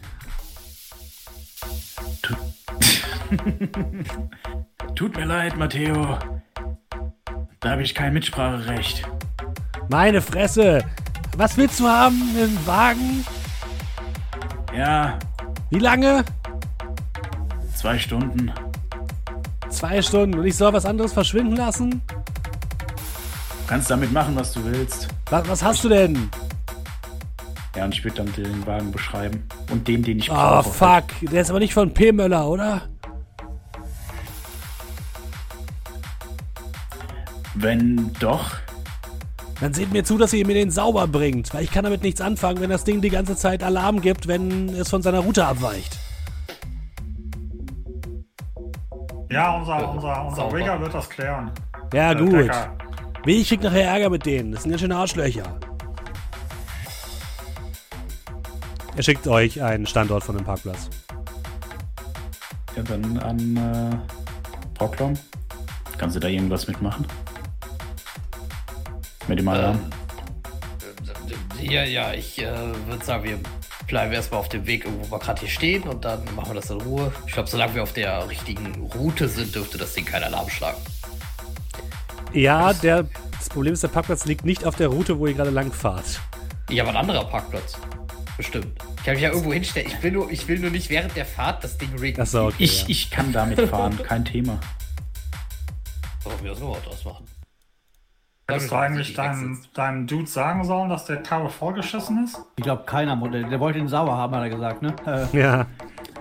Tut 4.95 5.16
mir 5.18 5.26
leid, 5.26 5.57
Matteo. 5.57 6.18
Da 7.60 7.72
habe 7.72 7.84
ich 7.84 7.93
kein 7.93 8.14
Mitspracherecht. 8.14 9.03
Meine 9.89 10.22
Fresse. 10.22 10.86
Was 11.36 11.57
willst 11.57 11.80
du 11.80 11.88
haben? 11.88 12.22
Einen 12.36 12.57
Wagen? 12.66 13.26
Ja. 14.76 15.20
Wie 15.70 15.80
lange? 15.80 16.26
Zwei 17.76 17.99
Stunden. 17.99 18.51
Zwei 19.70 20.01
Stunden. 20.01 20.39
Und 20.39 20.45
ich 20.45 20.55
soll 20.55 20.74
was 20.74 20.86
anderes 20.86 21.13
verschwinden 21.13 21.55
lassen? 21.55 22.01
Du 22.07 23.67
kannst 23.67 23.91
damit 23.91 24.11
machen, 24.11 24.36
was 24.36 24.53
du 24.53 24.63
willst. 24.65 25.07
Was, 25.30 25.47
was 25.47 25.63
hast 25.63 25.84
du 25.84 25.89
denn? 25.89 26.30
Ja, 27.76 27.86
und 27.86 27.93
ich 27.93 28.03
würde 28.03 28.24
dann 28.24 28.34
den 28.34 28.65
Wagen 28.65 28.91
beschreiben. 28.91 29.47
Und 29.72 29.88
den, 29.88 30.01
den 30.01 30.17
ich 30.17 30.32
oh, 30.32 30.34
brauche. 30.34 30.70
Oh, 30.70 30.72
fuck. 30.72 31.03
Der 31.32 31.41
ist 31.41 31.51
aber 31.51 31.59
nicht 31.59 31.74
von 31.74 31.93
P. 31.93 32.11
Möller, 32.11 32.47
oder? 32.49 32.82
Wenn 37.53 38.11
doch. 38.20 38.55
Dann 39.62 39.74
seht 39.74 39.91
mir 39.91 40.05
zu, 40.05 40.18
dass 40.18 40.32
ihr 40.32 40.45
mir 40.45 40.53
den 40.53 40.72
sauber 40.72 41.07
bringt, 41.07 41.53
weil 41.53 41.64
ich 41.64 41.72
kann 41.72 41.84
damit 41.84 42.01
nichts 42.01 42.22
anfangen, 42.22 42.62
wenn 42.62 42.70
das 42.70 42.86
Ding 42.86 43.01
die 43.01 43.10
ganze 43.10 43.36
Zeit 43.36 43.62
Alarm 43.62 43.99
gibt, 43.99 44.28
wenn 44.28 44.70
es 44.70 44.89
von 44.89 45.01
seiner 45.01 45.20
Route 45.20 45.45
abweicht. 45.45 45.97
Ja, 49.30 49.57
unser, 49.57 49.91
unser, 49.91 50.26
unser 50.26 50.53
Rigger 50.53 50.80
wird 50.80 50.93
das 50.93 51.10
klären. 51.10 51.51
Ja, 51.93 52.14
gut. 52.14 52.34
Decker. 52.34 52.76
Wie, 53.26 53.41
ich 53.41 53.49
krieg 53.49 53.62
nachher 53.62 53.86
Ärger 53.86 54.10
mit 54.10 54.26
denen. 54.26 54.53
Das 54.53 54.64
sind 54.64 54.72
ja 54.72 54.78
schöne 54.78 54.95
Arschlöcher. 54.95 55.60
Er 58.95 59.03
schickt 59.03 59.28
euch 59.28 59.62
einen 59.62 59.86
Standort 59.86 60.24
von 60.24 60.36
dem 60.36 60.45
Parkplatz. 60.45 60.89
Ja, 62.76 62.84
dann 62.84 63.18
an 63.20 63.57
äh, 63.57 64.78
Brocklom. 64.78 65.14
Kannst 65.97 66.16
du 66.16 66.20
da 66.20 66.28
irgendwas 66.28 66.68
mitmachen? 66.68 67.05
Mit 69.30 69.38
dem 69.38 69.47
Alarm? 69.47 69.80
Ähm, 71.61 71.69
ja, 71.69 71.84
ja, 71.84 72.13
ich 72.13 72.41
äh, 72.41 72.51
würde 72.88 73.05
sagen, 73.05 73.23
wir 73.25 73.39
bleiben 73.86 74.11
erstmal 74.11 74.39
auf 74.39 74.49
dem 74.49 74.65
Weg, 74.65 74.88
wo 74.88 75.11
wir 75.11 75.19
gerade 75.19 75.41
hier 75.41 75.49
stehen 75.49 75.84
und 75.84 76.03
dann 76.03 76.23
machen 76.36 76.49
wir 76.49 76.55
das 76.55 76.71
in 76.71 76.82
Ruhe. 76.82 77.13
Ich 77.27 77.34
glaube, 77.34 77.47
solange 77.47 77.75
wir 77.75 77.84
auf 77.84 77.93
der 77.93 78.27
richtigen 78.27 78.89
Route 78.95 79.30
sind, 79.30 79.53
dürfte 79.53 79.77
das 79.77 79.93
Ding 79.93 80.03
keinen 80.03 80.23
Alarm 80.23 80.49
schlagen. 80.49 80.80
Ja, 82.34 82.73
der, 82.73 83.05
das 83.38 83.49
Problem 83.49 83.73
ist, 83.73 83.84
der 83.84 83.89
Parkplatz 83.89 84.25
liegt 84.25 84.45
nicht 84.45 84.65
auf 84.65 84.75
der 84.75 84.88
Route, 84.88 85.19
wo 85.19 85.27
ihr 85.27 85.36
gerade 85.36 85.51
lang 85.51 85.71
fahrt. 85.71 86.19
Ja, 86.71 86.82
aber 86.84 86.93
ein 86.93 86.97
anderer 86.97 87.25
Parkplatz. 87.25 87.77
Bestimmt. 88.36 88.82
Ich 88.97 89.03
kann 89.03 89.13
mich 89.13 89.21
ja 89.21 89.30
irgendwo 89.30 89.53
hinstellen. 89.53 89.91
Ich 89.91 90.01
will 90.01 90.11
nur, 90.11 90.32
ich 90.32 90.47
will 90.47 90.57
nur 90.57 90.71
nicht 90.71 90.89
während 90.89 91.15
der 91.15 91.25
Fahrt 91.27 91.63
das 91.63 91.77
Ding 91.77 91.93
riggen. 91.99 92.19
Achso, 92.19 92.47
okay, 92.47 92.55
ich, 92.63 92.82
ja. 92.82 92.89
ich 92.89 93.11
kann 93.11 93.32
damit 93.32 93.61
fahren, 93.69 93.99
kein 94.01 94.25
Thema. 94.25 94.59
Warum 96.23 96.43
wir 96.43 96.49
das 96.49 96.59
nur 96.59 96.77
draus 96.77 97.05
machen? 97.05 97.25
Hättest 98.50 98.72
du 98.72 98.76
eigentlich 98.76 99.14
deinem, 99.14 99.60
deinem 99.74 100.08
Dude 100.08 100.28
sagen 100.28 100.64
sollen, 100.64 100.89
dass 100.89 101.06
der 101.06 101.18
Karre 101.24 101.50
vorgeschissen 101.50 102.24
ist? 102.24 102.39
Ich 102.58 102.64
glaube, 102.64 102.84
keiner. 102.86 103.16
Der, 103.30 103.43
der 103.43 103.60
wollte 103.60 103.80
ihn 103.80 103.88
sauer 103.88 104.16
haben, 104.16 104.36
hat 104.36 104.43
er 104.43 104.50
gesagt, 104.50 104.82
ne? 104.82 104.95
Äh, 105.06 105.38
ja. 105.38 105.66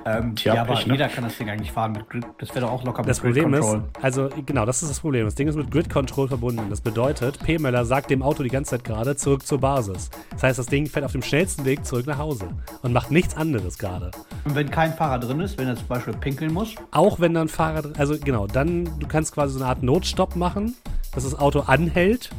Ähm, 0.08 0.36
Tja, 0.36 0.54
ja, 0.54 0.62
aber 0.62 0.74
ich, 0.74 0.86
ne? 0.86 0.94
jeder 0.94 1.08
kann 1.08 1.24
das 1.24 1.36
Ding 1.36 1.50
eigentlich 1.50 1.72
fahren 1.72 1.92
mit 1.92 2.08
Grid. 2.08 2.24
Das 2.38 2.50
wäre 2.50 2.62
doch 2.62 2.72
auch 2.72 2.84
locker 2.84 3.02
mit 3.02 3.10
Das 3.10 3.20
Problem 3.20 3.52
ist, 3.54 3.76
also 4.00 4.28
genau, 4.46 4.64
das 4.64 4.82
ist 4.82 4.90
das 4.90 5.00
Problem. 5.00 5.24
Das 5.26 5.34
Ding 5.34 5.48
ist 5.48 5.56
mit 5.56 5.70
Grid 5.70 5.90
Control 5.90 6.28
verbunden. 6.28 6.66
Das 6.70 6.80
bedeutet, 6.80 7.38
P. 7.42 7.58
Möller 7.58 7.84
sagt 7.84 8.10
dem 8.10 8.22
Auto 8.22 8.42
die 8.42 8.48
ganze 8.48 8.70
Zeit 8.70 8.84
gerade 8.84 9.16
zurück 9.16 9.46
zur 9.46 9.60
Basis. 9.60 10.10
Das 10.30 10.42
heißt, 10.42 10.58
das 10.58 10.66
Ding 10.66 10.86
fährt 10.86 11.04
auf 11.04 11.12
dem 11.12 11.22
schnellsten 11.22 11.64
Weg 11.64 11.84
zurück 11.84 12.06
nach 12.06 12.18
Hause 12.18 12.48
und 12.82 12.92
macht 12.92 13.10
nichts 13.10 13.36
anderes 13.36 13.78
gerade. 13.78 14.10
Und 14.44 14.54
wenn 14.54 14.70
kein 14.70 14.94
Fahrer 14.94 15.18
drin 15.18 15.40
ist, 15.40 15.58
wenn 15.58 15.68
er 15.68 15.76
zum 15.76 15.88
Beispiel 15.88 16.14
pinkeln 16.14 16.52
muss? 16.52 16.74
Auch 16.90 17.20
wenn 17.20 17.34
dann 17.34 17.48
Fahrer 17.48 17.82
drin 17.82 17.94
also 17.98 18.16
genau, 18.18 18.46
dann 18.46 18.84
du 18.98 19.06
kannst 19.06 19.34
quasi 19.34 19.54
so 19.54 19.60
eine 19.60 19.68
Art 19.68 19.82
Notstopp 19.82 20.36
machen, 20.36 20.74
dass 21.12 21.24
das 21.24 21.38
Auto 21.38 21.60
anhält 21.60 22.30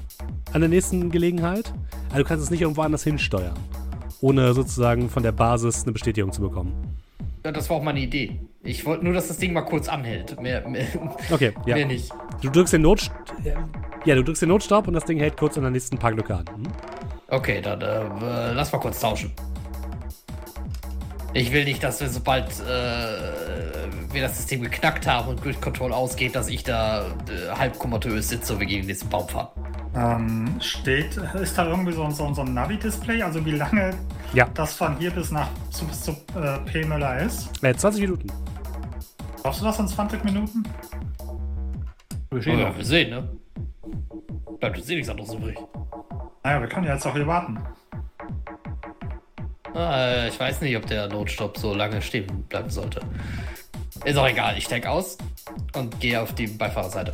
an 0.53 0.61
der 0.61 0.69
nächsten 0.69 1.11
Gelegenheit. 1.11 1.73
Also 2.09 2.23
du 2.23 2.27
kannst 2.27 2.43
es 2.43 2.49
nicht 2.49 2.61
irgendwo 2.61 2.81
anders 2.81 3.03
hinsteuern, 3.03 3.57
ohne 4.21 4.53
sozusagen 4.53 5.09
von 5.09 5.23
der 5.23 5.31
Basis 5.31 5.83
eine 5.83 5.91
Bestätigung 5.91 6.31
zu 6.31 6.41
bekommen. 6.41 6.73
Ja, 7.45 7.51
das 7.51 7.69
war 7.69 7.77
auch 7.77 7.83
meine 7.83 7.99
Idee. 7.99 8.39
Ich 8.63 8.85
wollte 8.85 9.05
nur, 9.05 9.13
dass 9.13 9.29
das 9.29 9.37
Ding 9.37 9.53
mal 9.53 9.61
kurz 9.61 9.87
anhält. 9.87 10.39
Mehr, 10.41 10.67
mehr, 10.67 10.87
okay, 11.31 11.53
ja. 11.65 11.75
mehr 11.75 11.85
nicht. 11.85 12.11
Du 12.41 12.49
drückst 12.49 12.73
den 12.73 12.81
Not 12.81 13.09
ja, 14.05 14.15
du 14.15 14.23
drückst 14.23 14.41
den 14.41 14.49
Notstopp 14.49 14.87
und 14.87 14.93
das 14.93 15.05
Ding 15.05 15.19
hält 15.19 15.37
kurz 15.37 15.57
an 15.57 15.63
der 15.63 15.71
nächsten 15.71 15.97
Parklücke 15.97 16.35
an. 16.35 16.45
Hm? 16.47 16.63
Okay, 17.27 17.61
dann 17.61 17.81
äh, 17.81 18.53
lass 18.53 18.71
mal 18.71 18.79
kurz 18.79 18.99
tauschen. 18.99 19.31
Ich 21.33 21.51
will 21.51 21.63
nicht, 21.63 21.83
dass 21.83 22.01
wir 22.01 22.09
sobald 22.09 22.47
äh, 22.59 24.13
wir 24.13 24.21
das 24.21 24.37
System 24.37 24.63
geknackt 24.63 25.05
haben 25.05 25.29
und 25.29 25.41
Grid 25.41 25.61
Control 25.61 25.93
ausgeht, 25.93 26.35
dass 26.35 26.49
ich 26.49 26.63
da 26.63 27.05
äh, 27.05 27.55
halb 27.55 27.77
komatös 27.77 28.29
sitze 28.29 28.53
und 28.53 28.59
wir 28.59 28.67
gegen 28.67 28.87
nächsten 28.87 29.09
Baum 29.09 29.27
fahren. 29.27 29.49
Ähm, 29.95 30.55
steht, 30.59 31.17
ist 31.17 31.57
da 31.57 31.67
irgendwie 31.67 31.93
so, 31.93 32.09
so, 32.09 32.33
so 32.33 32.41
ein 32.41 32.53
Navi-Display, 32.53 33.21
also 33.21 33.43
wie 33.45 33.51
lange 33.51 33.91
ja. 34.33 34.47
das 34.53 34.73
von 34.73 34.97
hier 34.97 35.11
bis 35.11 35.31
nach 35.31 35.49
zu, 35.71 35.85
bis 35.85 36.01
zu 36.01 36.11
äh, 36.11 36.59
P. 36.65 36.85
Möller 36.85 37.19
ist? 37.19 37.63
Äh, 37.63 37.75
20 37.75 38.01
Minuten. 38.01 38.27
Brauchst 39.41 39.61
du 39.61 39.65
das 39.65 39.79
in 39.79 39.87
20 39.87 40.23
Minuten? 40.23 40.63
Wir, 42.31 42.53
oh, 42.53 42.57
ja, 42.57 42.75
wir 42.75 42.85
sehen, 42.85 43.09
ne? 43.09 43.29
Bleibt 44.59 44.77
uns 44.77 44.89
eh 44.89 44.95
nichts 44.95 45.09
anderes 45.09 45.33
übrig. 45.33 45.57
Naja, 46.43 46.61
wir 46.61 46.67
können 46.67 46.85
ja 46.85 46.93
jetzt 46.93 47.05
auch 47.05 47.13
hier 47.13 47.25
warten. 47.25 47.59
Ah, 49.73 50.27
ich 50.27 50.39
weiß 50.39 50.61
nicht, 50.61 50.75
ob 50.77 50.85
der 50.87 51.07
Notstopp 51.07 51.57
so 51.57 51.73
lange 51.73 52.01
stehen 52.01 52.43
bleiben 52.43 52.69
sollte. 52.69 53.01
Ist 54.05 54.17
auch 54.17 54.27
egal, 54.27 54.57
ich 54.57 54.65
steig 54.65 54.85
aus 54.85 55.17
und 55.75 55.99
gehe 55.99 56.21
auf 56.21 56.33
die 56.33 56.47
Beifahrerseite. 56.47 57.13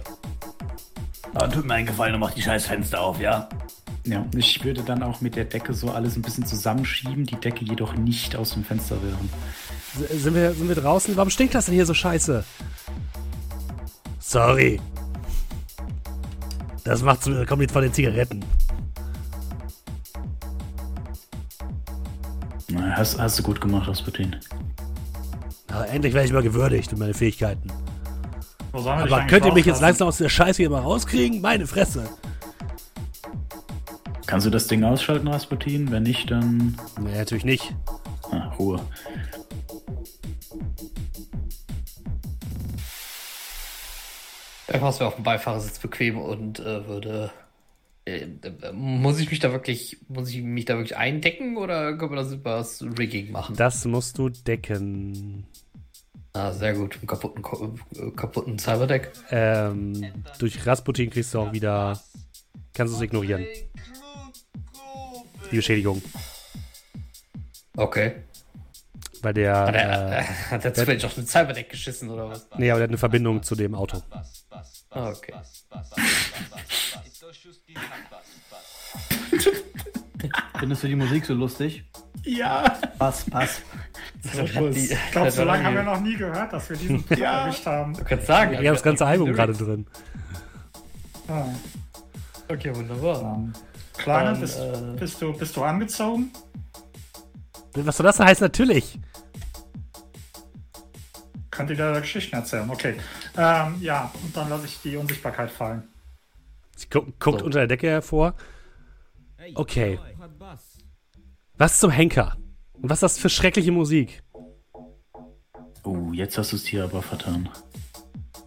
Ah, 1.33 1.47
tut 1.47 1.65
mir 1.65 1.73
einen 1.73 1.87
Gefallen 1.87 2.13
und 2.13 2.19
mach 2.19 2.31
die 2.31 2.41
scheiß 2.41 2.67
Fenster 2.67 3.01
auf, 3.01 3.19
ja? 3.19 3.49
Ja, 4.05 4.23
ich 4.35 4.63
würde 4.63 4.83
dann 4.83 5.01
auch 5.01 5.19
mit 5.21 5.35
der 5.35 5.45
Decke 5.45 5.73
so 5.73 5.89
alles 5.89 6.15
ein 6.15 6.21
bisschen 6.21 6.45
zusammenschieben, 6.45 7.25
die 7.25 7.37
Decke 7.37 7.65
jedoch 7.65 7.95
nicht 7.95 8.35
aus 8.35 8.53
dem 8.53 8.63
Fenster 8.63 8.97
rühren. 9.01 9.29
Sind 10.11 10.35
wir, 10.35 10.53
sind 10.53 10.67
wir 10.67 10.75
draußen? 10.75 11.17
Warum 11.17 11.29
stinkt 11.29 11.55
das 11.55 11.65
denn 11.65 11.73
hier 11.73 11.85
so 11.85 11.93
scheiße? 11.93 12.43
Sorry. 14.19 14.79
Das 16.83 17.01
macht 17.01 17.23
kommt 17.47 17.61
jetzt 17.61 17.71
von 17.71 17.81
den 17.81 17.93
Zigaretten. 17.93 18.45
Na, 22.75 22.97
hast, 22.97 23.17
hast 23.17 23.39
du 23.39 23.43
gut 23.43 23.61
gemacht, 23.61 23.87
Rasputin. 23.87 24.35
Na, 25.69 25.85
endlich 25.85 26.13
werde 26.13 26.27
ich 26.27 26.33
mal 26.33 26.43
gewürdigt 26.43 26.91
und 26.91 26.99
meine 26.99 27.13
Fähigkeiten. 27.13 27.71
Aber 28.73 29.21
könnt 29.27 29.45
ihr 29.45 29.53
mich 29.53 29.65
jetzt 29.65 29.79
langsam 29.79 30.09
aus 30.09 30.17
der 30.17 30.27
Scheiße 30.27 30.57
hier 30.57 30.69
mal 30.69 30.81
rauskriegen? 30.81 31.39
Meine 31.39 31.67
Fresse. 31.67 32.03
Kannst 34.25 34.45
du 34.45 34.49
das 34.49 34.67
Ding 34.67 34.83
ausschalten, 34.83 35.29
Rasputin? 35.29 35.89
Wenn 35.89 36.03
nicht, 36.03 36.29
dann. 36.29 36.75
Nee, 36.99 37.17
natürlich 37.17 37.45
nicht. 37.45 37.73
Ah, 38.31 38.49
Ruhe. 38.59 38.81
Einfach 44.67 44.99
wäre 44.99 45.07
auf 45.07 45.15
dem 45.15 45.23
Beifahrersitz 45.23 45.79
bequem 45.79 46.17
und 46.19 46.59
äh, 46.59 46.85
würde. 46.85 47.31
Äh, 48.05 48.27
muss 48.71 49.19
ich 49.19 49.31
mich 49.31 49.39
da 49.39 49.51
wirklich, 49.51 49.97
muss 50.07 50.29
ich 50.29 50.41
mich 50.43 50.65
da 50.65 50.77
wirklich 50.77 50.95
eindecken 50.95 51.57
oder 51.57 51.97
können 51.97 52.11
wir 52.11 52.17
das 52.17 52.31
über 52.31 52.57
das 52.57 52.83
Rigging 52.99 53.31
machen? 53.31 53.55
Das 53.55 53.83
musst 53.85 54.19
du 54.19 54.29
decken. 54.29 55.45
Ah, 56.33 56.51
sehr 56.51 56.73
gut. 56.73 56.97
Einen 56.97 57.07
kaputten, 57.07 57.43
äh, 57.95 58.11
kaputten 58.11 58.59
Cyberdeck. 58.59 59.11
Ähm, 59.31 60.05
durch 60.37 60.65
Rasputin 60.65 61.09
kriegst 61.09 61.33
du 61.33 61.39
auch 61.39 61.53
wieder. 61.53 61.99
Kannst 62.73 62.93
du 62.93 62.97
es 62.97 63.01
ignorieren. 63.01 63.45
Die 65.51 65.55
Beschädigung. 65.55 66.01
Okay. 67.77 68.15
Weil 69.25 69.33
der. 69.33 69.55
Hat 69.65 69.73
er, 69.73 70.19
äh, 70.19 70.23
hat 70.23 70.65
er 70.65 70.73
zufällig 70.75 71.03
auf 71.03 71.17
ein 71.17 71.25
Cyberdeck 71.25 71.67
geschissen 71.67 72.11
oder 72.11 72.29
was? 72.29 72.47
Nee, 72.57 72.69
aber 72.69 72.77
der 72.77 72.83
hat 72.83 72.91
eine 72.91 72.99
Verbindung 72.99 73.41
zu 73.41 73.55
dem 73.55 73.73
Auto. 73.73 74.03
Ah, 74.91 75.09
okay. 75.09 75.33
Findest 80.59 80.83
du 80.83 80.87
die 80.87 80.95
Musik 80.95 81.25
so 81.25 81.33
lustig? 81.33 81.85
Ja. 82.23 82.77
Pass, 82.99 83.25
pass. 83.27 83.63
ich 84.23 84.31
glaube, 85.11 85.31
so 85.31 85.43
lange 85.43 85.63
haben 85.63 85.75
wir 85.75 85.81
noch 85.81 85.99
nie 85.99 86.15
gehört, 86.15 86.53
dass 86.53 86.69
wir 86.69 86.77
diesen 86.77 87.03
Punkt 87.03 87.19
ja. 87.19 87.45
erwischt 87.45 87.65
haben. 87.65 87.95
Du 87.95 88.03
kannst 88.03 88.27
sagen, 88.27 88.51
wir 88.51 88.59
haben 88.59 88.75
das 88.75 88.83
ganze 88.83 89.07
Album 89.07 89.33
gerade 89.33 89.53
drin. 89.53 89.87
Ah. 91.27 91.45
Okay, 92.47 92.75
wunderbar. 92.75 93.23
Um, 93.23 93.53
Kleiner, 93.97 94.33
Dann, 94.33 94.41
bist, 94.41 94.59
äh, 94.59 94.71
bist, 94.99 95.19
du, 95.19 95.33
bist 95.33 95.55
du 95.55 95.63
angezogen? 95.63 96.31
Was 97.75 97.97
soll 97.97 98.05
das 98.05 98.19
heißt? 98.19 98.41
Natürlich. 98.41 98.99
Könnt 101.51 101.69
ihr 101.69 101.75
da 101.75 101.99
Geschichten 101.99 102.35
erzählen? 102.35 102.69
Okay. 102.69 102.95
Ähm, 103.37 103.77
ja, 103.81 104.11
und 104.23 104.35
dann 104.35 104.49
lasse 104.49 104.65
ich 104.65 104.81
die 104.81 104.97
Unsichtbarkeit 104.97 105.51
fallen. 105.51 105.83
Sie 106.75 106.87
guckt, 106.89 107.19
guckt 107.19 107.39
so. 107.39 107.45
unter 107.45 107.59
der 107.59 107.67
Decke 107.67 107.87
hervor. 107.87 108.35
Okay. 109.55 109.99
Was 111.57 111.79
zum 111.79 111.91
Henker? 111.91 112.35
Und 112.73 112.89
was 112.89 112.97
ist 112.97 113.03
das 113.03 113.19
für 113.19 113.29
schreckliche 113.29 113.71
Musik? 113.71 114.21
Oh, 115.83 116.11
jetzt 116.11 116.37
hast 116.37 116.51
du 116.51 116.55
es 116.55 116.65
hier 116.65 116.83
aber 116.83 117.01
vertan. 117.01 117.49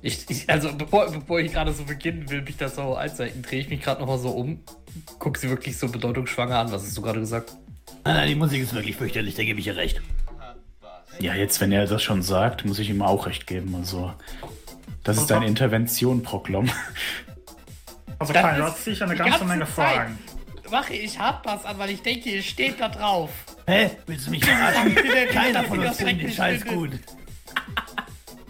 Ich, 0.02 0.28
ich, 0.28 0.48
also 0.50 0.72
bevor, 0.76 1.10
bevor 1.10 1.40
ich 1.40 1.52
gerade 1.52 1.72
so 1.72 1.84
beginnen 1.84 2.28
will, 2.30 2.42
mich 2.42 2.56
das 2.56 2.76
so 2.76 2.94
einzuhalten, 2.94 3.42
drehe 3.42 3.60
ich 3.60 3.68
mich 3.68 3.80
gerade 3.80 4.00
nochmal 4.00 4.18
so 4.18 4.30
um, 4.30 4.60
gucke 5.18 5.38
sie 5.38 5.48
wirklich 5.48 5.76
so 5.78 5.88
bedeutungsschwanger 5.88 6.58
an. 6.58 6.72
Was 6.72 6.82
hast 6.82 6.96
du 6.96 7.02
gerade 7.02 7.20
gesagt? 7.20 7.56
Nein, 8.04 8.16
nein, 8.16 8.28
die 8.28 8.34
Musik 8.34 8.62
ist 8.62 8.74
wirklich 8.74 8.96
fürchterlich, 8.96 9.34
da 9.34 9.44
gebe 9.44 9.60
ich 9.60 9.66
ihr 9.66 9.76
recht. 9.76 10.00
Ja, 11.20 11.34
jetzt, 11.34 11.60
wenn 11.60 11.72
er 11.72 11.86
das 11.86 12.02
schon 12.02 12.22
sagt, 12.22 12.64
muss 12.64 12.78
ich 12.78 12.90
ihm 12.90 13.02
auch 13.02 13.26
recht 13.26 13.46
geben. 13.46 13.74
Also, 13.74 14.12
das 15.02 15.18
ist 15.18 15.30
deine 15.30 15.46
Intervention, 15.46 16.22
Proklom. 16.22 16.70
Also, 18.20 18.32
Kai, 18.32 18.56
du 18.56 18.64
hast 18.64 18.84
sicher 18.84 19.04
eine 19.04 19.16
ganze, 19.16 19.44
Menge 19.44 19.66
Fragen. 19.66 20.18
Mache 20.70 20.94
ich 20.94 21.18
Hardpass 21.18 21.64
an, 21.64 21.78
weil 21.78 21.90
ich 21.90 22.02
denke, 22.02 22.28
ihr 22.28 22.42
steht 22.42 22.80
da 22.80 22.88
drauf. 22.88 23.30
Hä? 23.66 23.90
Willst 24.06 24.26
du 24.26 24.30
mich 24.30 24.44
verarschen? 24.44 24.94
Keiner 25.32 25.64
von 25.64 25.78
uns 25.78 25.96
findet 25.96 26.22
den 26.22 26.32
Scheiß 26.32 26.64
gut. 26.64 26.90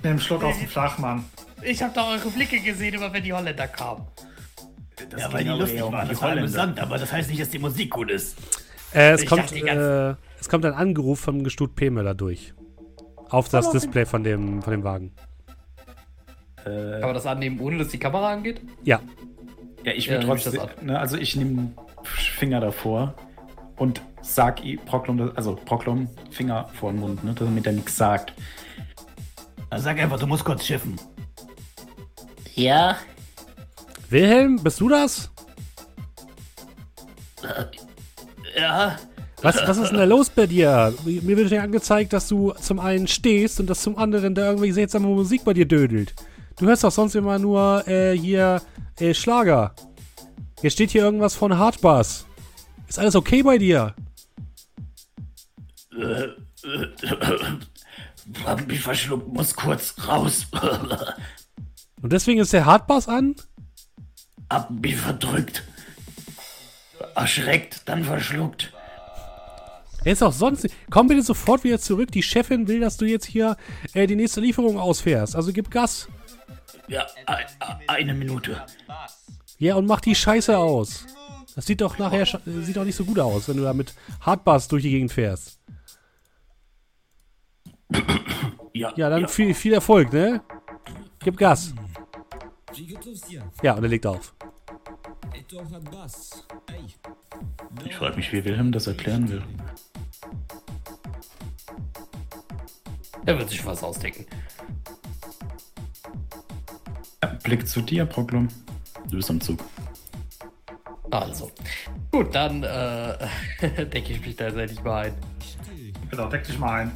Nimm 0.02 0.12
einen 0.12 0.20
Schluck 0.20 0.42
aus 0.44 0.58
dem 0.58 0.68
Flachmann. 0.68 1.24
Ich 1.62 1.82
habe 1.82 1.92
da 1.94 2.08
eure 2.08 2.30
Blicke 2.30 2.60
gesehen, 2.60 2.94
immer 2.94 3.12
wenn 3.12 3.22
die 3.22 3.32
Holländer 3.32 3.68
kamen. 3.68 4.06
Das 5.10 5.20
ja, 5.20 5.32
weil 5.32 5.44
die 5.44 5.50
lustig 5.50 5.82
waren. 5.82 6.08
Das 6.08 6.22
war 6.22 6.32
amüsant, 6.32 6.80
aber 6.80 6.98
das 6.98 7.12
heißt 7.12 7.30
nicht, 7.30 7.40
dass 7.40 7.50
die 7.50 7.58
Musik 7.58 7.90
gut 7.90 8.10
ist. 8.10 8.36
Äh, 8.94 9.12
es, 9.12 9.26
kommt, 9.26 9.52
äh, 9.52 10.14
es 10.40 10.48
kommt 10.48 10.64
ein 10.64 10.72
Angeruf 10.72 11.20
vom 11.20 11.44
Gestut 11.44 11.74
P-Müller 11.74 12.14
durch. 12.14 12.54
Auf 13.30 13.48
das 13.48 13.70
Display 13.70 14.06
von 14.06 14.24
dem, 14.24 14.62
von 14.62 14.70
dem 14.70 14.84
Wagen. 14.84 15.12
Äh, 16.64 16.64
Kann 16.64 17.02
man 17.02 17.14
das 17.14 17.26
annehmen, 17.26 17.60
ohne 17.60 17.78
dass 17.78 17.88
die 17.88 17.98
Kamera 17.98 18.32
angeht? 18.32 18.62
Ja. 18.84 19.00
Ja, 19.84 19.92
ich 19.92 20.08
will 20.08 20.16
ja, 20.16 20.22
trotzdem. 20.22 20.60
Ne, 20.82 20.98
also 20.98 21.16
ich 21.16 21.36
nehme 21.36 21.72
Finger 22.02 22.60
davor 22.60 23.14
und 23.76 24.02
sag 24.22 24.60
Proklom, 24.86 25.32
also 25.34 25.54
Proklom, 25.54 26.08
Finger 26.30 26.68
vor 26.74 26.92
den 26.92 27.00
Mund, 27.00 27.24
ne, 27.24 27.34
damit 27.34 27.66
er 27.66 27.72
nichts 27.72 27.96
sagt. 27.96 28.32
Sag 29.76 29.98
einfach, 29.98 30.18
du 30.18 30.26
musst 30.26 30.44
kurz 30.44 30.64
schiffen. 30.64 30.96
Ja. 32.54 32.96
Wilhelm, 34.08 34.62
bist 34.62 34.80
du 34.80 34.88
das? 34.88 35.30
Ja. 38.58 38.98
Was, 39.40 39.56
was 39.68 39.78
ist 39.78 39.90
denn 39.90 39.98
da 39.98 40.04
los 40.04 40.30
bei 40.30 40.46
dir? 40.46 40.92
Mir 41.04 41.36
wird 41.36 41.50
ja 41.50 41.62
angezeigt, 41.62 42.12
dass 42.12 42.26
du 42.26 42.52
zum 42.60 42.80
einen 42.80 43.06
stehst 43.06 43.60
und 43.60 43.68
dass 43.70 43.82
zum 43.82 43.96
anderen 43.96 44.34
da 44.34 44.46
irgendwie 44.46 44.72
seltsame 44.72 45.06
Musik 45.06 45.44
bei 45.44 45.54
dir 45.54 45.66
dödelt. 45.66 46.14
Du 46.58 46.66
hörst 46.66 46.82
doch 46.82 46.90
sonst 46.90 47.14
immer 47.14 47.38
nur 47.38 47.86
äh, 47.86 48.18
hier 48.18 48.60
äh, 48.98 49.14
Schlager. 49.14 49.74
Hier 50.60 50.70
steht 50.70 50.90
hier 50.90 51.02
irgendwas 51.02 51.36
von 51.36 51.56
Hardbass. 51.56 52.26
Ist 52.88 52.98
alles 52.98 53.14
okay 53.14 53.44
bei 53.44 53.58
dir? 53.58 53.94
Äh, 55.96 56.28
hab 58.44 58.66
mich 58.66 58.80
verschluckt, 58.80 59.28
muss 59.28 59.54
kurz 59.54 59.94
raus. 60.06 60.46
Und 62.02 62.12
deswegen 62.12 62.40
ist 62.40 62.52
der 62.52 62.66
Hardbass 62.66 63.08
an? 63.08 63.36
Hab 64.50 64.70
mich 64.70 64.96
verdrückt. 64.96 65.62
Erschreckt, 67.18 67.82
dann 67.86 68.04
verschluckt. 68.04 68.72
Er 70.04 70.12
ist 70.12 70.22
auch 70.22 70.32
sonst. 70.32 70.68
Komm 70.90 71.08
bitte 71.08 71.22
sofort 71.22 71.64
wieder 71.64 71.80
zurück. 71.80 72.12
Die 72.12 72.22
Chefin 72.22 72.68
will, 72.68 72.80
dass 72.80 72.96
du 72.96 73.04
jetzt 73.04 73.26
hier 73.26 73.56
äh, 73.92 74.06
die 74.06 74.14
nächste 74.14 74.40
Lieferung 74.40 74.78
ausfährst. 74.78 75.34
Also 75.34 75.52
gib 75.52 75.70
Gas. 75.70 76.08
Ja, 76.86 77.06
ein, 77.26 77.46
eine 77.88 78.14
Minute. 78.14 78.64
Ja, 79.58 79.74
und 79.74 79.86
mach 79.86 80.00
die 80.00 80.14
Scheiße 80.14 80.56
aus. 80.56 81.06
Das 81.54 81.66
sieht 81.66 81.80
doch 81.80 81.98
nachher 81.98 82.24
sieht 82.24 82.76
doch 82.76 82.84
nicht 82.84 82.94
so 82.94 83.04
gut 83.04 83.18
aus, 83.18 83.48
wenn 83.48 83.56
du 83.56 83.64
da 83.64 83.72
mit 83.72 83.92
Hardbass 84.20 84.68
durch 84.68 84.84
die 84.84 84.90
Gegend 84.90 85.12
fährst. 85.12 85.58
Ja, 88.72 88.92
ja 88.94 89.10
dann 89.10 89.22
ja. 89.22 89.26
Viel, 89.26 89.54
viel 89.54 89.72
Erfolg, 89.72 90.12
ne? 90.12 90.40
Gib 91.18 91.36
Gas. 91.36 91.74
Ja, 93.60 93.74
und 93.74 93.82
er 93.82 93.88
legt 93.88 94.06
auf. 94.06 94.34
Ich 97.84 97.96
frage 97.96 98.16
mich, 98.16 98.32
wie 98.32 98.44
Wilhelm 98.44 98.72
das 98.72 98.86
erklären 98.86 99.28
will. 99.28 99.42
Er 103.26 103.38
wird 103.38 103.50
sich 103.50 103.64
was 103.66 103.82
ausdenken. 103.82 104.26
Blick 107.42 107.66
zu 107.66 107.80
dir, 107.80 108.04
Proklum. 108.06 108.48
Du 109.10 109.16
bist 109.16 109.30
am 109.30 109.40
Zug. 109.40 109.58
Also. 111.10 111.50
Gut, 112.10 112.34
dann 112.34 112.62
äh, 112.62 113.16
decke 113.86 114.12
ich 114.12 114.20
mich 114.20 114.36
da 114.36 114.46
tatsächlich 114.46 114.82
mal 114.82 115.06
ein. 115.06 115.14
Genau, 116.10 116.28
deck 116.28 116.44
dich 116.44 116.58
mal 116.58 116.82
ein. 116.82 116.92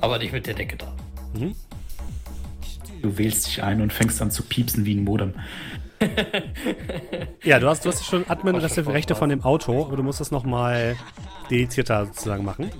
Aber 0.00 0.18
nicht 0.18 0.32
mit 0.32 0.46
der 0.46 0.54
Decke 0.54 0.76
da. 0.76 0.94
Mhm. 1.34 1.54
Du 3.02 3.16
wählst 3.16 3.46
dich 3.46 3.62
ein 3.62 3.80
und 3.80 3.92
fängst 3.92 4.20
an 4.20 4.30
zu 4.30 4.42
piepsen 4.42 4.84
wie 4.84 4.94
ein 4.94 5.04
Modem. 5.04 5.34
Ja, 7.42 7.58
du 7.58 7.68
hast, 7.68 7.84
du 7.84 7.88
hast 7.88 8.04
schon 8.04 8.28
Admin-Rechte 8.28 9.14
von 9.14 9.28
dem 9.28 9.42
Auto, 9.42 9.86
aber 9.86 9.96
du 9.96 10.02
musst 10.02 10.20
das 10.20 10.30
nochmal 10.30 10.96
dedizierter 11.50 12.06
sozusagen 12.06 12.44
machen. 12.44 12.70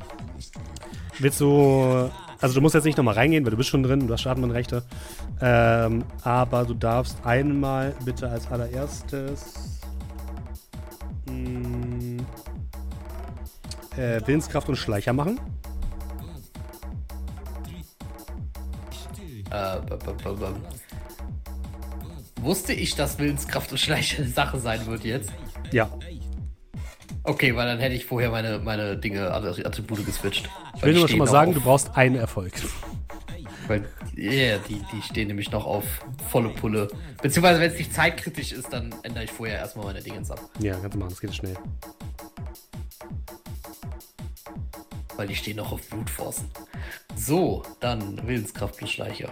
Willst 1.18 1.40
du. 1.40 2.10
Also 2.40 2.54
du 2.54 2.60
musst 2.60 2.76
jetzt 2.76 2.84
nicht 2.84 2.96
nochmal 2.96 3.14
reingehen, 3.14 3.44
weil 3.44 3.50
du 3.50 3.56
bist 3.56 3.68
schon 3.68 3.82
drin, 3.82 4.06
du 4.06 4.12
hast 4.12 4.22
schon 4.22 4.30
Admin-Rechte. 4.30 4.84
Ähm, 5.40 6.04
aber 6.22 6.64
du 6.64 6.74
darfst 6.74 7.18
einmal 7.24 7.94
bitte 8.04 8.28
als 8.28 8.46
allererstes 8.50 9.80
mh, 11.26 11.32
hm, 11.32 12.26
äh, 13.96 14.20
Willenskraft 14.24 14.68
und 14.68 14.76
Schleicher 14.76 15.12
machen. 15.12 15.40
Äh, 19.50 19.80
wusste 22.43 22.72
ich, 22.72 22.95
dass 22.95 23.18
Willenskraft 23.18 23.70
und 23.72 23.78
Schleicher 23.78 24.22
eine 24.22 24.28
Sache 24.28 24.59
sein 24.59 24.86
wird 24.86 25.05
jetzt? 25.05 25.30
Ja. 25.72 25.91
Okay, 27.24 27.55
weil 27.55 27.66
dann 27.66 27.78
hätte 27.78 27.95
ich 27.95 28.07
vorher 28.07 28.30
meine, 28.30 28.59
meine 28.59 28.97
Dinge, 28.97 29.30
Attribute 29.30 30.05
geswitcht. 30.07 30.49
Ich 30.76 30.82
will 30.82 30.95
nur 30.95 31.09
schon 31.09 31.18
mal 31.18 31.26
sagen, 31.26 31.53
du 31.53 31.61
brauchst 31.61 31.97
einen 31.97 32.16
Erfolg. 32.16 32.53
Weil, 33.66 33.86
ja, 34.16 34.32
yeah, 34.32 34.59
die, 34.66 34.80
die 34.93 35.03
stehen 35.03 35.28
nämlich 35.28 35.51
noch 35.51 35.66
auf 35.66 35.84
volle 36.30 36.49
Pulle. 36.49 36.89
Beziehungsweise, 37.20 37.61
wenn 37.61 37.70
es 37.70 37.78
nicht 37.78 37.93
zeitkritisch 37.93 38.53
ist, 38.53 38.72
dann 38.72 38.95
ändere 39.03 39.24
ich 39.24 39.30
vorher 39.30 39.59
erstmal 39.59 39.86
meine 39.86 40.01
Dinge 40.01 40.20
ab. 40.30 40.41
Ja, 40.59 40.74
kannst 40.74 40.95
du 40.95 40.99
machen, 40.99 41.11
das 41.11 41.20
geht 41.20 41.34
schnell. 41.34 41.57
Weil 45.16 45.26
die 45.26 45.36
stehen 45.36 45.57
noch 45.57 45.72
auf 45.72 45.86
Blutforcen. 45.91 46.49
So, 47.14 47.62
dann 47.80 48.26
Willenskraft 48.26 48.78
plus 48.78 48.91
Schleicher. 48.91 49.30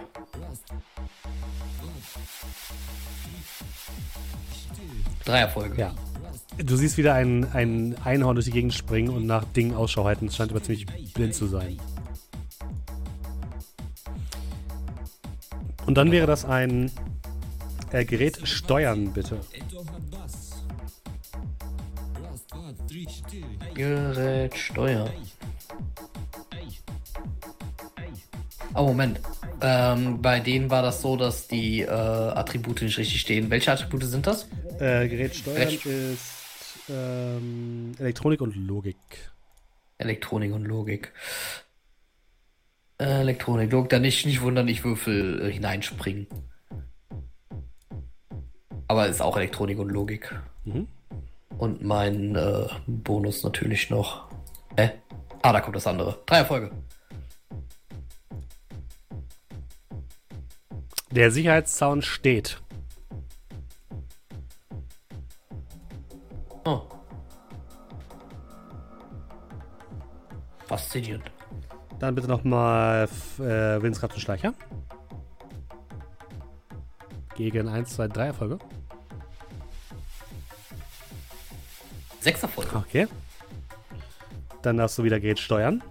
Drei 5.27 5.39
Erfolge. 5.39 5.81
Ja. 5.81 5.93
Du 6.57 6.77
siehst 6.77 6.97
wieder 6.97 7.13
ein, 7.13 7.51
ein 7.51 7.97
Einhorn 8.05 8.35
durch 8.35 8.45
die 8.45 8.51
Gegend 8.51 8.73
springen 8.73 9.09
und 9.09 9.25
nach 9.25 9.43
Dingen 9.43 9.75
Ausschau 9.75 10.05
halten. 10.05 10.27
Es 10.27 10.37
scheint 10.37 10.51
aber 10.51 10.63
ziemlich 10.63 10.85
blind 11.13 11.35
zu 11.35 11.47
sein. 11.47 11.77
Und 15.85 15.95
dann 15.95 16.11
wäre 16.11 16.27
das 16.27 16.45
ein 16.45 16.89
äh, 17.91 18.05
Gerät 18.05 18.47
steuern, 18.47 19.11
bitte. 19.11 19.41
Gerät 23.73 24.55
steuern. 24.55 25.09
Oh, 28.73 28.83
Moment. 28.83 29.19
Ähm, 29.59 30.21
bei 30.21 30.39
denen 30.39 30.69
war 30.69 30.83
das 30.83 31.01
so, 31.01 31.17
dass 31.17 31.49
die 31.49 31.81
äh, 31.81 31.89
Attribute 31.89 32.81
nicht 32.81 32.97
richtig 32.97 33.19
stehen. 33.19 33.49
Welche 33.49 33.73
Attribute 33.73 34.03
sind 34.03 34.25
das? 34.25 34.47
Äh, 34.79 35.07
Gerät 35.07 35.35
steuern 35.35 35.69
Gerät 35.69 35.85
ist 35.85 36.37
ähm, 36.89 37.93
Elektronik 37.97 38.41
und 38.41 38.55
Logik. 38.55 38.95
Elektronik 39.97 40.53
und 40.53 40.65
Logik. 40.65 41.13
Äh, 42.99 43.21
Elektronik, 43.21 43.71
Logik, 43.71 43.89
dann 43.89 44.03
nicht, 44.03 44.25
nicht 44.25 44.41
wundern, 44.41 44.67
ich 44.67 44.83
würfel 44.83 45.47
äh, 45.47 45.51
hineinspringen. 45.51 46.27
Aber 48.87 49.07
ist 49.07 49.21
auch 49.21 49.35
Elektronik 49.35 49.79
und 49.79 49.89
Logik. 49.89 50.33
Mhm. 50.65 50.87
Und 51.57 51.83
mein 51.83 52.35
äh, 52.35 52.67
Bonus 52.85 53.43
natürlich 53.43 53.89
noch. 53.89 54.27
Hä? 54.77 54.91
Ah, 55.41 55.53
da 55.53 55.61
kommt 55.61 55.75
das 55.75 55.87
andere. 55.87 56.19
Drei 56.25 56.37
Erfolge. 56.37 56.71
Der 61.11 61.31
Sicherheitszaun 61.31 62.03
steht. 62.03 62.61
Oh. 66.67 66.81
Faszinierend. 70.65 71.31
Dann 71.97 72.13
bitte 72.13 72.27
nochmal 72.27 73.07
äh, 73.39 73.81
Willenskraft 73.81 74.15
und 74.15 74.19
Schleicher. 74.19 74.53
Gegen 77.35 77.69
1, 77.69 77.95
2, 77.95 78.09
3 78.09 78.25
Erfolge. 78.27 78.59
Sechs 82.19 82.43
Erfolge. 82.43 82.75
Okay. 82.75 83.07
Dann 84.61 84.75
darfst 84.75 84.97
du 84.97 85.05
wieder 85.05 85.21
Geld 85.21 85.39
steuern. 85.39 85.81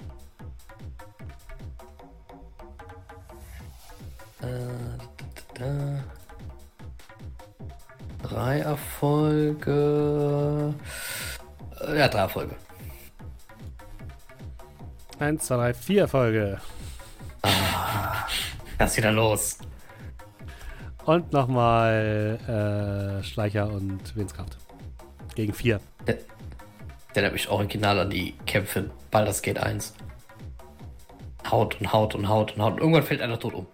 Drei 8.28 8.58
Erfolge. 8.58 9.64
Ja, 11.94 12.08
drei 12.08 12.20
Erfolge. 12.20 12.56
1, 15.20 15.44
2, 15.46 15.56
3, 15.56 15.74
4 15.74 16.08
Folge. 16.08 16.60
Ah, 17.42 18.26
das 18.78 18.96
wieder 18.96 19.12
los. 19.12 19.58
Und 21.04 21.32
nochmal 21.32 23.20
äh, 23.20 23.22
Schleicher 23.22 23.70
und 23.70 24.16
Winskraft. 24.16 24.56
Gegen 25.36 25.52
4. 25.52 25.78
Der, 26.06 26.18
der 27.14 27.26
hat 27.26 27.32
mich 27.32 27.48
original 27.48 28.00
an 28.00 28.10
die 28.10 28.32
Kämpfe 28.44 28.90
Baldur's 29.12 29.40
Gate 29.40 29.58
1. 29.58 29.94
Haut 31.48 31.80
und 31.80 31.92
haut 31.92 32.16
und 32.16 32.28
haut 32.28 32.56
und 32.56 32.62
haut. 32.62 32.72
Und 32.72 32.80
irgendwann 32.80 33.04
fällt 33.04 33.20
einer 33.20 33.38
tot 33.38 33.54
um. 33.54 33.68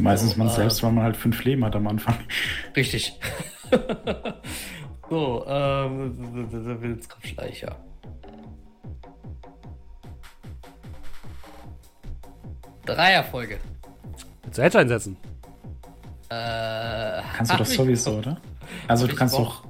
Meistens 0.00 0.36
man 0.36 0.48
äh, 0.48 0.50
selbst, 0.50 0.82
weil 0.82 0.92
man 0.92 1.04
halt 1.04 1.16
fünf 1.16 1.42
Leben 1.44 1.64
hat 1.64 1.76
am 1.76 1.86
Anfang. 1.86 2.16
Richtig. 2.76 3.18
so, 5.10 5.44
ähm, 5.46 6.16
Willenskraftschleicher. 6.80 7.76
Dreierfolge. 12.86 13.58
Willst 14.42 14.58
du 14.58 14.62
Edge 14.62 14.78
einsetzen? 14.78 15.16
Äh, 16.28 17.22
Kannst 17.36 17.52
du 17.52 17.56
das 17.56 17.72
sowieso, 17.72 18.18
oder? 18.18 18.40
Also 18.88 19.06
du 19.06 19.14
kannst 19.14 19.34
doch 19.34 19.64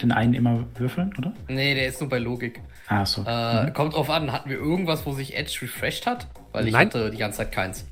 den 0.00 0.12
einen 0.12 0.34
immer 0.34 0.64
würfeln, 0.76 1.14
oder? 1.18 1.32
Nee, 1.48 1.74
der 1.74 1.86
ist 1.86 2.00
nur 2.00 2.10
bei 2.10 2.18
Logik. 2.18 2.60
Ah, 2.88 3.06
so. 3.06 3.24
Äh, 3.26 3.66
mhm. 3.66 3.72
Kommt 3.72 3.94
drauf 3.94 4.10
an, 4.10 4.32
hatten 4.32 4.50
wir 4.50 4.56
irgendwas, 4.56 5.06
wo 5.06 5.12
sich 5.12 5.36
Edge 5.36 5.58
refreshed 5.62 6.06
hat? 6.06 6.26
Weil 6.52 6.66
ich 6.66 6.72
Nein. 6.72 6.86
hatte 6.86 7.10
die 7.10 7.18
ganze 7.18 7.38
Zeit 7.38 7.52
keins. 7.52 7.86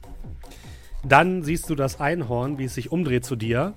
Dann 1.02 1.42
siehst 1.42 1.70
du 1.70 1.74
das 1.74 2.00
Einhorn, 2.00 2.58
wie 2.58 2.64
es 2.64 2.74
sich 2.74 2.92
umdreht 2.92 3.24
zu 3.24 3.36
dir, 3.36 3.74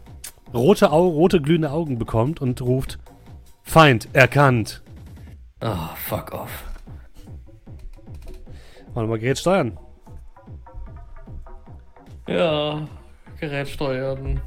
rote, 0.53 0.91
Au 0.91 1.07
rote 1.07 1.41
glühende 1.41 1.71
Augen 1.71 1.97
bekommt 1.97 2.41
und 2.41 2.61
ruft: 2.61 2.99
Feind 3.63 4.09
erkannt. 4.13 4.82
Oh, 5.61 5.89
fuck 5.95 6.34
off. 6.34 6.65
Wollen 8.93 9.07
wir 9.07 9.11
mal 9.11 9.19
Gerät 9.19 9.39
steuern? 9.39 9.78
Ja, 12.28 12.88
Gerät 13.39 13.69
steuern. 13.69 14.39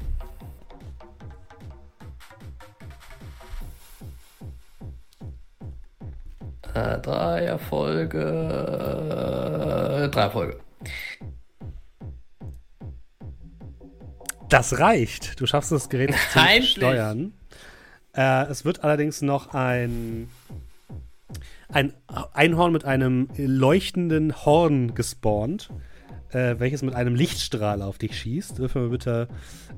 Äh, 6.73 6.99
drei 6.99 7.45
Erfolge. 7.45 8.19
Äh, 10.03 10.09
drei 10.09 10.21
Erfolge. 10.21 10.59
Das 14.49 14.79
reicht. 14.79 15.41
Du 15.41 15.45
schaffst 15.45 15.71
das 15.71 15.89
Gerät 15.89 16.15
zu 16.31 16.63
steuern. 16.63 17.33
Äh, 18.15 18.45
es 18.45 18.63
wird 18.63 18.83
allerdings 18.83 19.21
noch 19.21 19.53
ein, 19.53 20.29
ein 21.67 21.93
Einhorn 22.33 22.71
mit 22.71 22.85
einem 22.85 23.27
leuchtenden 23.35 24.45
Horn 24.45 24.95
gespawnt, 24.95 25.69
äh, 26.29 26.55
welches 26.59 26.81
mit 26.81 26.95
einem 26.95 27.13
Lichtstrahl 27.15 27.81
auf 27.81 27.97
dich 27.97 28.17
schießt. 28.17 28.59
Würfeln 28.59 28.85
wir 28.85 28.91
bitte 28.91 29.27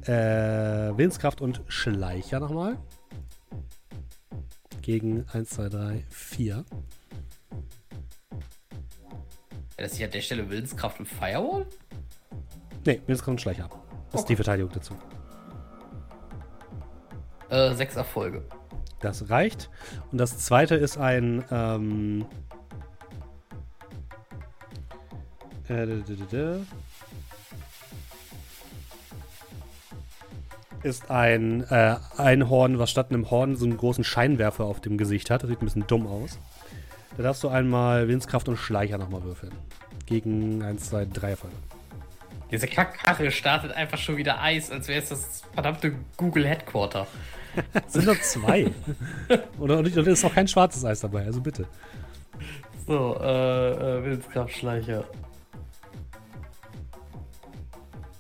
äh, 0.03 0.95
Willenskraft 0.97 1.41
und 1.41 1.63
Schleicher 1.67 2.39
nochmal. 2.39 2.78
Gegen 4.84 5.26
1, 5.34 5.49
2, 5.49 5.70
3, 5.70 6.05
4. 6.09 6.65
Das 9.78 9.91
ist 9.93 9.97
hier 9.97 10.05
an 10.05 10.11
der 10.11 10.22
Stelle 10.22 10.49
Willenskraft 10.49 10.99
und 10.99 11.07
Firewall? 11.07 11.65
Nee, 12.86 13.01
Willenskraft 13.05 13.30
und 13.30 13.41
Schleicher. 13.41 13.70
Das 14.12 14.22
ist 14.22 14.30
die 14.30 14.36
Verteidigung 14.36 14.72
dazu. 14.74 14.95
Äh, 17.49 17.74
sechs 17.74 17.95
Erfolge. 17.95 18.43
Das 19.01 19.30
reicht. 19.30 19.70
Und 20.12 20.18
das 20.18 20.38
zweite 20.38 20.76
ist 20.76 20.97
ein. 20.97 21.43
Ähm, 21.51 22.26
äh, 25.68 25.86
ist 30.82 31.12
ein 31.12 31.64
äh, 31.70 31.97
Einhorn, 32.18 32.80
was 32.80 32.89
statt 32.89 33.12
einem 33.12 33.30
Horn 33.30 33.55
so 33.55 33.66
einen 33.66 33.78
großen 33.78 34.03
Scheinwerfer 34.03 34.64
auf 34.64 34.80
dem 34.80 34.97
Gesicht 34.97 35.30
hat. 35.30 35.43
Das 35.43 35.49
sieht 35.49 35.62
ein 35.62 35.66
bisschen 35.66 35.88
dumm 35.88 36.07
aus. 36.07 36.39
Da 37.18 37.24
darfst 37.24 37.43
du 37.43 37.49
einmal 37.49 38.07
Willenskraft 38.07 38.47
und 38.47 38.57
Schleicher 38.57 38.97
nochmal 38.97 39.24
würfeln. 39.24 39.51
Gegen 40.05 40.64
1, 40.64 40.89
2, 40.89 41.05
3 41.05 41.30
Erfolge. 41.32 41.55
Diese 42.52 42.68
Kackkarre 42.68 43.32
startet 43.32 43.72
einfach 43.74 43.97
schon 43.97 44.18
wieder 44.18 44.41
Eis, 44.41 44.72
als 44.72 44.88
wäre 44.88 45.02
es 45.02 45.10
das 45.10 45.43
verdammte 45.54 45.93
Google 46.18 46.47
Headquarter. 46.47 47.06
Es 47.86 47.93
sind 47.93 48.06
nur 48.06 48.20
zwei. 48.22 48.72
Oder 49.60 49.80
und 49.80 49.88
es 49.88 49.95
ist 49.95 50.26
auch 50.26 50.34
kein 50.34 50.47
schwarzes 50.47 50.84
Eis 50.84 51.00
dabei, 51.02 51.26
also 51.26 51.41
bitte. 51.41 51.68
So, 52.88 53.18
äh, 53.22 53.72
äh 53.72 54.04
Willenskraftschleicher. 54.04 55.04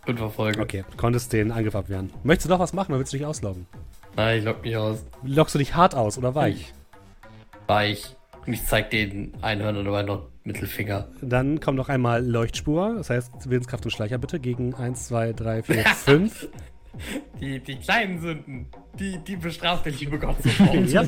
Fünf 0.05 0.21
Erfolge. 0.21 0.61
Okay, 0.61 0.83
du 0.89 0.97
konntest 0.97 1.33
den 1.33 1.51
Angriff 1.51 1.75
abwehren. 1.75 2.11
Möchtest 2.23 2.45
du 2.45 2.49
doch 2.49 2.59
was 2.59 2.73
machen 2.73 2.91
oder 2.91 2.99
willst 2.99 3.13
du 3.13 3.17
dich 3.17 3.25
ausloggen? 3.25 3.67
Nein, 4.15 4.39
ich 4.39 4.45
log 4.45 4.61
mich 4.63 4.75
aus. 4.75 5.05
Loggst 5.23 5.55
du 5.55 5.59
dich 5.59 5.75
hart 5.75 5.95
aus 5.95 6.17
oder 6.17 6.35
weich? 6.35 6.73
Weich. 7.67 8.15
Und 8.49 8.53
ich 8.53 8.65
zeig 8.65 8.89
den 8.89 9.31
Einhörnern 9.43 9.85
dabei 9.85 10.01
noch 10.01 10.27
Mittelfinger. 10.43 11.07
Dann 11.21 11.59
kommt 11.59 11.77
noch 11.77 11.87
einmal 11.87 12.25
Leuchtspur, 12.25 12.95
das 12.97 13.11
heißt 13.11 13.47
Willenskraft 13.47 13.85
und 13.85 13.91
Schleicher 13.91 14.17
bitte 14.17 14.39
gegen 14.39 14.73
1, 14.73 15.05
2, 15.05 15.33
3, 15.33 15.61
4, 15.61 15.85
5. 15.85 16.47
Die, 17.39 17.59
die 17.59 17.75
kleinen 17.75 18.19
Sünden, 18.19 18.65
die, 18.97 19.19
die 19.19 19.35
bestraft 19.35 19.85
der 19.85 19.91
liebe 19.91 20.17
Gott 20.17 20.41
sofort. 20.41 20.89
ja. 20.89 21.03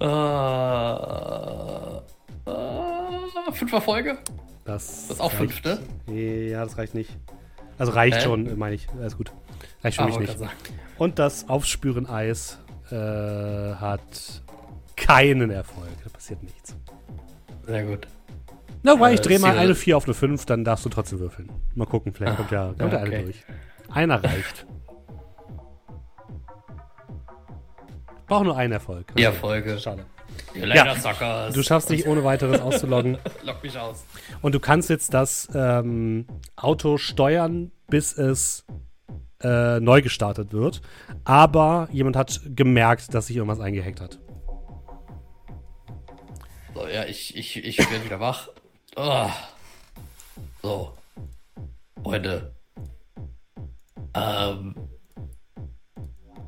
uh, 0.00 2.00
uh, 2.50 3.52
fünf 3.52 3.72
Erfolge? 3.74 4.16
Das, 4.64 5.08
das 5.08 5.18
ist 5.18 5.20
auch 5.20 5.32
fünf, 5.32 5.62
ne? 5.64 5.80
Ja, 6.50 6.64
das 6.64 6.78
reicht 6.78 6.94
nicht. 6.94 7.10
Also 7.76 7.92
reicht 7.92 8.16
äh? 8.16 8.22
schon, 8.22 8.58
meine 8.58 8.74
ich. 8.74 8.88
Alles 8.98 9.18
gut. 9.18 9.32
Reicht 9.82 9.98
für 9.98 10.04
ah, 10.04 10.06
mich 10.06 10.18
nicht. 10.18 10.34
Und 10.98 11.18
das 11.18 11.48
Aufspüren 11.48 12.08
Eis 12.08 12.58
äh, 12.90 12.94
hat 12.94 14.42
keinen 14.96 15.50
Erfolg. 15.50 15.88
Da 16.04 16.10
passiert 16.10 16.42
nichts. 16.42 16.76
Sehr 17.66 17.84
gut. 17.84 18.06
Na, 18.82 19.00
weil 19.00 19.12
äh, 19.12 19.14
ich 19.14 19.20
drehe 19.20 19.38
mal 19.38 19.56
eine 19.58 19.74
4 19.74 19.96
auf 19.96 20.04
eine 20.04 20.14
5, 20.14 20.44
dann 20.46 20.64
darfst 20.64 20.84
du 20.84 20.90
trotzdem 20.90 21.18
würfeln. 21.18 21.50
Mal 21.74 21.86
gucken, 21.86 22.12
vielleicht 22.12 22.36
kommt 22.36 22.50
ja, 22.50 22.74
kommt 22.78 22.92
ja 22.92 23.00
okay. 23.00 23.14
einer 23.14 23.22
durch. 23.22 23.44
Einer 23.88 24.22
reicht. 24.22 24.66
Brauche 28.26 28.44
nur 28.44 28.56
einen 28.56 28.72
Erfolg. 28.72 29.14
Die 29.16 29.22
Erfolge. 29.22 29.78
Schade. 29.78 30.04
Ja, 30.54 30.94
du 31.50 31.62
schaffst 31.62 31.90
dich 31.90 32.06
ohne 32.06 32.24
weiteres 32.24 32.60
auszuloggen. 32.60 33.18
Lock 33.42 33.62
mich 33.62 33.76
aus. 33.78 34.04
Und 34.40 34.54
du 34.54 34.60
kannst 34.60 34.88
jetzt 34.88 35.12
das 35.12 35.48
ähm, 35.54 36.26
Auto 36.56 36.96
steuern, 36.96 37.72
bis 37.88 38.16
es 38.16 38.64
äh, 39.44 39.78
neu 39.80 40.02
gestartet 40.02 40.52
wird. 40.52 40.80
Aber 41.24 41.88
jemand 41.92 42.16
hat 42.16 42.40
gemerkt, 42.44 43.14
dass 43.14 43.26
sich 43.26 43.36
irgendwas 43.36 43.60
eingehackt 43.60 44.00
hat. 44.00 44.18
So, 46.74 46.88
ja, 46.88 47.04
ich, 47.04 47.36
ich, 47.36 47.56
ich 47.64 47.78
werde 47.78 48.04
wieder 48.04 48.18
wach. 48.18 48.48
Oh. 48.96 49.30
So. 50.62 50.92
Freunde. 52.02 52.54
Ähm. 54.14 54.74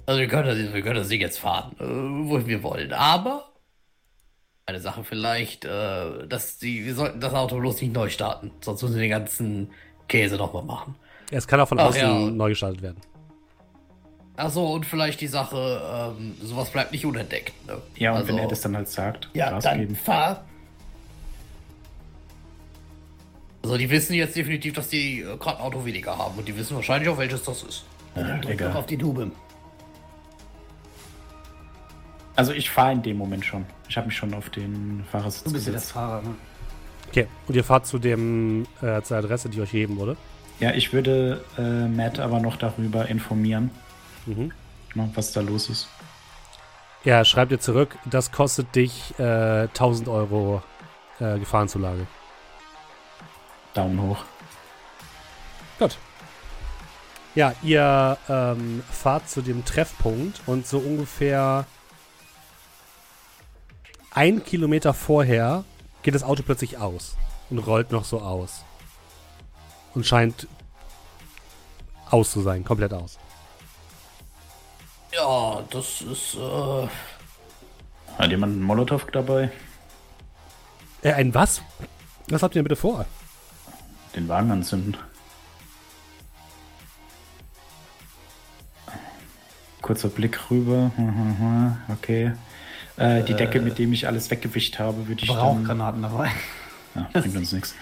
Also 0.06 0.20
wir 0.20 0.28
können, 0.28 0.46
das, 0.46 0.74
wir 0.74 0.82
können 0.82 0.96
das 0.96 1.08
Ding 1.08 1.20
jetzt 1.20 1.38
fahren, 1.38 1.74
äh, 1.80 2.28
wohin 2.28 2.46
wir 2.46 2.62
wollen. 2.62 2.92
Aber 2.92 3.52
eine 4.66 4.80
Sache 4.80 5.04
vielleicht, 5.04 5.64
äh, 5.64 6.26
dass 6.26 6.58
die, 6.58 6.84
wir 6.84 6.94
sollten 6.94 7.20
das 7.20 7.34
Auto 7.34 7.58
bloß 7.58 7.80
nicht 7.80 7.94
neu 7.94 8.08
starten. 8.08 8.52
Sonst 8.60 8.82
müssen 8.82 8.94
wir 8.96 9.02
den 9.02 9.10
ganzen 9.10 9.72
Käse 10.08 10.36
nochmal 10.36 10.64
machen. 10.64 10.96
Es 11.30 11.46
kann 11.46 11.60
auch 11.60 11.68
von 11.68 11.78
Ach, 11.78 11.86
außen 11.86 12.00
ja. 12.00 12.30
neu 12.30 12.50
gestaltet 12.50 12.82
werden. 12.82 13.00
Achso, 14.36 14.74
und 14.74 14.84
vielleicht 14.84 15.20
die 15.20 15.26
Sache, 15.28 16.14
ähm, 16.18 16.34
sowas 16.42 16.70
bleibt 16.70 16.92
nicht 16.92 17.06
unentdeckt. 17.06 17.52
Ne? 17.66 17.78
Ja, 17.96 18.10
und 18.10 18.18
also, 18.18 18.28
wenn 18.28 18.38
er 18.38 18.48
das 18.48 18.60
dann 18.60 18.76
halt 18.76 18.88
sagt, 18.88 19.30
ja, 19.32 19.50
Gas 19.50 19.64
dann 19.64 19.80
geben. 19.80 19.96
fahr. 19.96 20.44
Also 23.62 23.78
die 23.78 23.88
wissen 23.88 24.14
jetzt 24.14 24.36
definitiv, 24.36 24.74
dass 24.74 24.88
die 24.88 25.20
äh, 25.20 25.36
gerade 25.38 25.58
ein 25.58 25.64
Auto 25.64 25.84
weniger 25.84 26.16
haben 26.16 26.38
und 26.38 26.46
die 26.46 26.56
wissen 26.56 26.76
wahrscheinlich 26.76 27.08
auch, 27.08 27.18
welches 27.18 27.42
das 27.42 27.62
ist. 27.62 27.84
Ja, 28.14 28.38
egal. 28.46 28.76
auf 28.76 28.86
die 28.86 28.98
Tube. 28.98 29.30
Also 32.36 32.52
ich 32.52 32.70
fahre 32.70 32.92
in 32.92 33.02
dem 33.02 33.16
Moment 33.16 33.44
schon. 33.44 33.64
Ich 33.88 33.96
habe 33.96 34.08
mich 34.08 34.16
schon 34.16 34.32
auf 34.34 34.50
den 34.50 35.02
Fahrersitz 35.10 35.44
Du 35.44 35.52
bist 35.52 35.66
ja 35.66 35.72
das 35.72 35.90
Fahrer, 35.90 36.22
ne? 36.22 36.34
Okay, 37.08 37.26
und 37.48 37.54
ihr 37.54 37.64
fahrt 37.64 37.86
zu 37.86 37.98
dem 37.98 38.66
äh, 38.82 39.00
zur 39.00 39.16
Adresse, 39.16 39.48
die 39.48 39.60
euch 39.60 39.70
geben 39.70 39.96
wurde? 39.96 40.16
Ja, 40.58 40.72
ich 40.72 40.92
würde 40.92 41.44
äh, 41.58 41.86
Matt 41.88 42.18
aber 42.18 42.40
noch 42.40 42.56
darüber 42.56 43.08
informieren, 43.08 43.70
mhm. 44.24 44.52
was 44.94 45.32
da 45.32 45.40
los 45.40 45.68
ist. 45.68 45.88
Ja, 47.04 47.24
schreibt 47.24 47.52
dir 47.52 47.60
zurück, 47.60 47.96
das 48.04 48.32
kostet 48.32 48.74
dich 48.74 49.14
äh, 49.18 49.68
1000 49.68 50.08
Euro 50.08 50.62
äh, 51.20 51.38
Gefahrenzulage. 51.38 52.06
Daumen 53.74 54.00
hoch. 54.00 54.24
Gut. 55.78 55.98
Ja, 57.34 57.52
ihr 57.62 58.16
ähm, 58.28 58.82
fahrt 58.90 59.28
zu 59.28 59.42
dem 59.42 59.64
Treffpunkt 59.64 60.40
und 60.46 60.66
so 60.66 60.78
ungefähr 60.78 61.66
ein 64.10 64.42
Kilometer 64.42 64.94
vorher 64.94 65.64
geht 66.02 66.14
das 66.14 66.22
Auto 66.22 66.42
plötzlich 66.42 66.78
aus 66.78 67.16
und 67.50 67.58
rollt 67.58 67.92
noch 67.92 68.06
so 68.06 68.20
aus. 68.20 68.64
Und 69.96 70.04
scheint 70.04 70.46
aus 72.10 72.30
zu 72.30 72.42
sein, 72.42 72.62
komplett 72.64 72.92
aus. 72.92 73.18
Ja, 75.10 75.62
das 75.70 76.02
ist. 76.02 76.34
Äh 76.34 76.86
Hat 78.18 78.30
jemand 78.30 78.52
einen 78.52 78.62
Molotow 78.62 79.02
dabei? 79.10 79.50
Äh, 81.00 81.14
ein 81.14 81.32
was? 81.32 81.62
Was 82.28 82.42
habt 82.42 82.54
ihr 82.54 82.60
denn 82.60 82.64
bitte 82.64 82.76
vor? 82.76 83.06
Den 84.14 84.28
Wagen 84.28 84.50
anzünden. 84.50 84.98
Kurzer 89.80 90.10
Blick 90.10 90.38
rüber. 90.50 90.90
Okay. 91.88 92.32
Äh, 92.98 93.22
die 93.22 93.34
Decke, 93.34 93.60
mit 93.60 93.78
dem 93.78 93.94
ich 93.94 94.06
alles 94.06 94.30
weggewischt 94.30 94.78
habe, 94.78 95.08
würde 95.08 95.22
ich 95.24 95.30
Rauchgranaten 95.30 96.02
dabei. 96.02 96.30
Ja, 96.94 97.08
bringt 97.12 97.36
uns 97.36 97.52
nichts. 97.52 97.74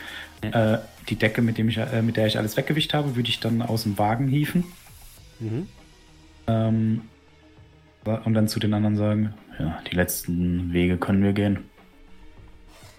Äh, 0.52 0.78
die 1.08 1.16
Decke, 1.16 1.42
mit, 1.42 1.58
dem 1.58 1.68
ich, 1.68 1.76
äh, 1.76 2.02
mit 2.02 2.16
der 2.16 2.26
ich 2.26 2.38
alles 2.38 2.56
weggewischt 2.56 2.94
habe, 2.94 3.16
würde 3.16 3.28
ich 3.28 3.40
dann 3.40 3.62
aus 3.62 3.82
dem 3.84 3.98
Wagen 3.98 4.28
hieven. 4.28 4.64
Mhm. 5.40 5.68
Ähm, 6.46 7.02
und 8.04 8.34
dann 8.34 8.48
zu 8.48 8.60
den 8.60 8.74
anderen 8.74 8.96
sagen, 8.96 9.34
ja, 9.58 9.80
die 9.90 9.94
letzten 9.94 10.72
Wege 10.72 10.96
können 10.98 11.22
wir 11.22 11.32
gehen. 11.32 11.70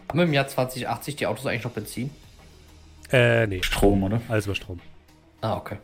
Haben 0.10 0.20
wir 0.20 0.26
im 0.26 0.34
Jahr 0.34 0.48
2080 0.48 1.16
die 1.16 1.28
Autos 1.28 1.46
eigentlich 1.46 1.64
noch 1.64 1.72
Benzin? 1.72 2.10
Äh, 3.12 3.48
nee. 3.48 3.62
Strom, 3.62 4.04
oder? 4.04 4.22
Alles 4.30 4.46
über 4.46 4.56
Strom. 4.56 4.80
Ah, 5.41 5.58
okay. 5.58 5.78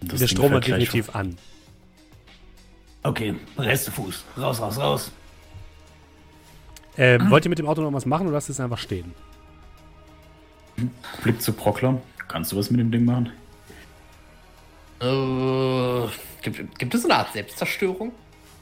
Das 0.00 0.20
Der 0.20 0.28
Strom 0.28 0.52
hat 0.52 0.66
definitiv 0.66 1.14
an. 1.14 1.36
Okay, 3.02 3.34
Restefuß. 3.58 4.24
Raus, 4.38 4.60
raus, 4.60 4.78
raus. 4.78 5.12
Äh, 6.96 7.18
ah. 7.20 7.30
Wollt 7.30 7.44
ihr 7.44 7.48
mit 7.48 7.58
dem 7.58 7.66
Auto 7.66 7.82
noch 7.82 7.92
was 7.92 8.06
machen 8.06 8.26
oder 8.26 8.34
lasst 8.34 8.50
es 8.50 8.60
einfach 8.60 8.78
stehen? 8.78 9.12
Blick 11.22 11.40
zu 11.40 11.52
Proklam. 11.52 12.00
Kannst 12.28 12.52
du 12.52 12.56
was 12.56 12.70
mit 12.70 12.80
dem 12.80 12.90
Ding 12.90 13.04
machen? 13.04 13.30
Äh, 15.00 16.08
gibt, 16.42 16.78
gibt 16.78 16.94
es 16.94 17.04
eine 17.04 17.16
Art 17.16 17.32
Selbstzerstörung? 17.32 18.12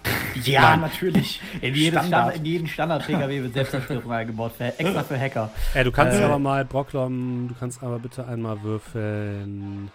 Ja, 0.44 0.62
Nein. 0.62 0.80
natürlich. 0.80 1.42
In 1.60 1.74
jeden, 1.74 1.98
Standard. 1.98 2.36
in 2.36 2.44
jeden 2.46 2.66
Standard-PKW 2.66 3.42
wird 3.42 3.52
Selbstzerstörung 3.52 4.10
eingebaut, 4.12 4.52
für, 4.56 4.64
extra 4.78 5.02
für 5.04 5.20
Hacker. 5.20 5.50
Ja, 5.74 5.84
du 5.84 5.92
kannst 5.92 6.18
äh, 6.18 6.24
aber 6.24 6.38
mal, 6.38 6.64
Brocklom, 6.64 7.48
du 7.48 7.54
kannst 7.54 7.82
aber 7.82 7.98
bitte 7.98 8.26
einmal 8.26 8.62
würfeln. 8.62 9.90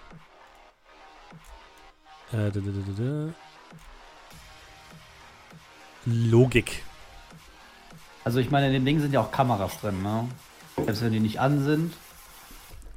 Äh, 2.32 2.52
da, 2.52 2.52
da, 2.52 2.62
da, 2.98 3.34
Logik. 6.06 6.84
Also 8.24 8.40
ich 8.40 8.52
meine, 8.52 8.68
in 8.68 8.74
dem 8.74 8.86
Ding 8.86 9.00
sind 9.00 9.14
ja 9.14 9.22
auch 9.22 9.32
Kameras 9.32 9.80
drin, 9.82 10.04
ne? 10.04 10.28
Selbst 10.76 11.02
wenn 11.02 11.12
die 11.12 11.20
nicht 11.20 11.40
an 11.40 11.64
sind. 11.64 11.94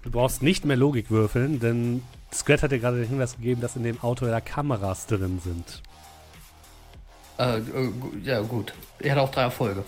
Du 0.03 0.11
brauchst 0.11 0.43
nicht 0.43 0.65
mehr 0.65 0.77
Logik 0.77 1.11
würfeln, 1.11 1.61
denn 1.61 2.03
Squad 2.33 2.63
hat 2.63 2.73
dir 2.73 2.79
gerade 2.79 2.99
den 2.99 3.09
Hinweis 3.09 3.37
gegeben, 3.37 3.61
dass 3.61 3.77
in 3.77 3.83
dem 3.83 4.01
Auto 4.03 4.27
ja 4.27 4.41
Kameras 4.41 5.07
drin 5.07 5.41
sind. 5.45 5.83
Äh, 7.39 7.59
äh 7.59 7.93
ja, 8.23 8.41
gut. 8.41 8.73
Er 8.99 9.13
hat 9.13 9.19
auch 9.19 9.31
drei 9.31 9.43
Erfolge. 9.43 9.85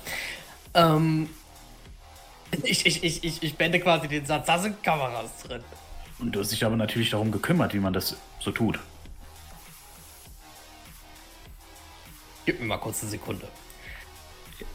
Ähm, 0.74 1.28
ich, 2.62 2.84
ich, 2.84 3.02
ich, 3.02 3.24
ich, 3.24 3.42
ich 3.42 3.56
bände 3.56 3.80
quasi 3.80 4.08
den 4.08 4.26
Satz, 4.26 4.46
da 4.46 4.58
sind 4.58 4.82
Kameras 4.82 5.30
drin. 5.46 5.62
Und 6.18 6.32
du 6.32 6.40
hast 6.40 6.52
dich 6.52 6.64
aber 6.64 6.76
natürlich 6.76 7.10
darum 7.10 7.32
gekümmert, 7.32 7.74
wie 7.74 7.80
man 7.80 7.92
das 7.92 8.16
so 8.38 8.50
tut. 8.50 8.78
Gib 12.44 12.60
mir 12.60 12.66
mal 12.66 12.78
kurz 12.78 13.02
eine 13.02 13.10
Sekunde. 13.10 13.48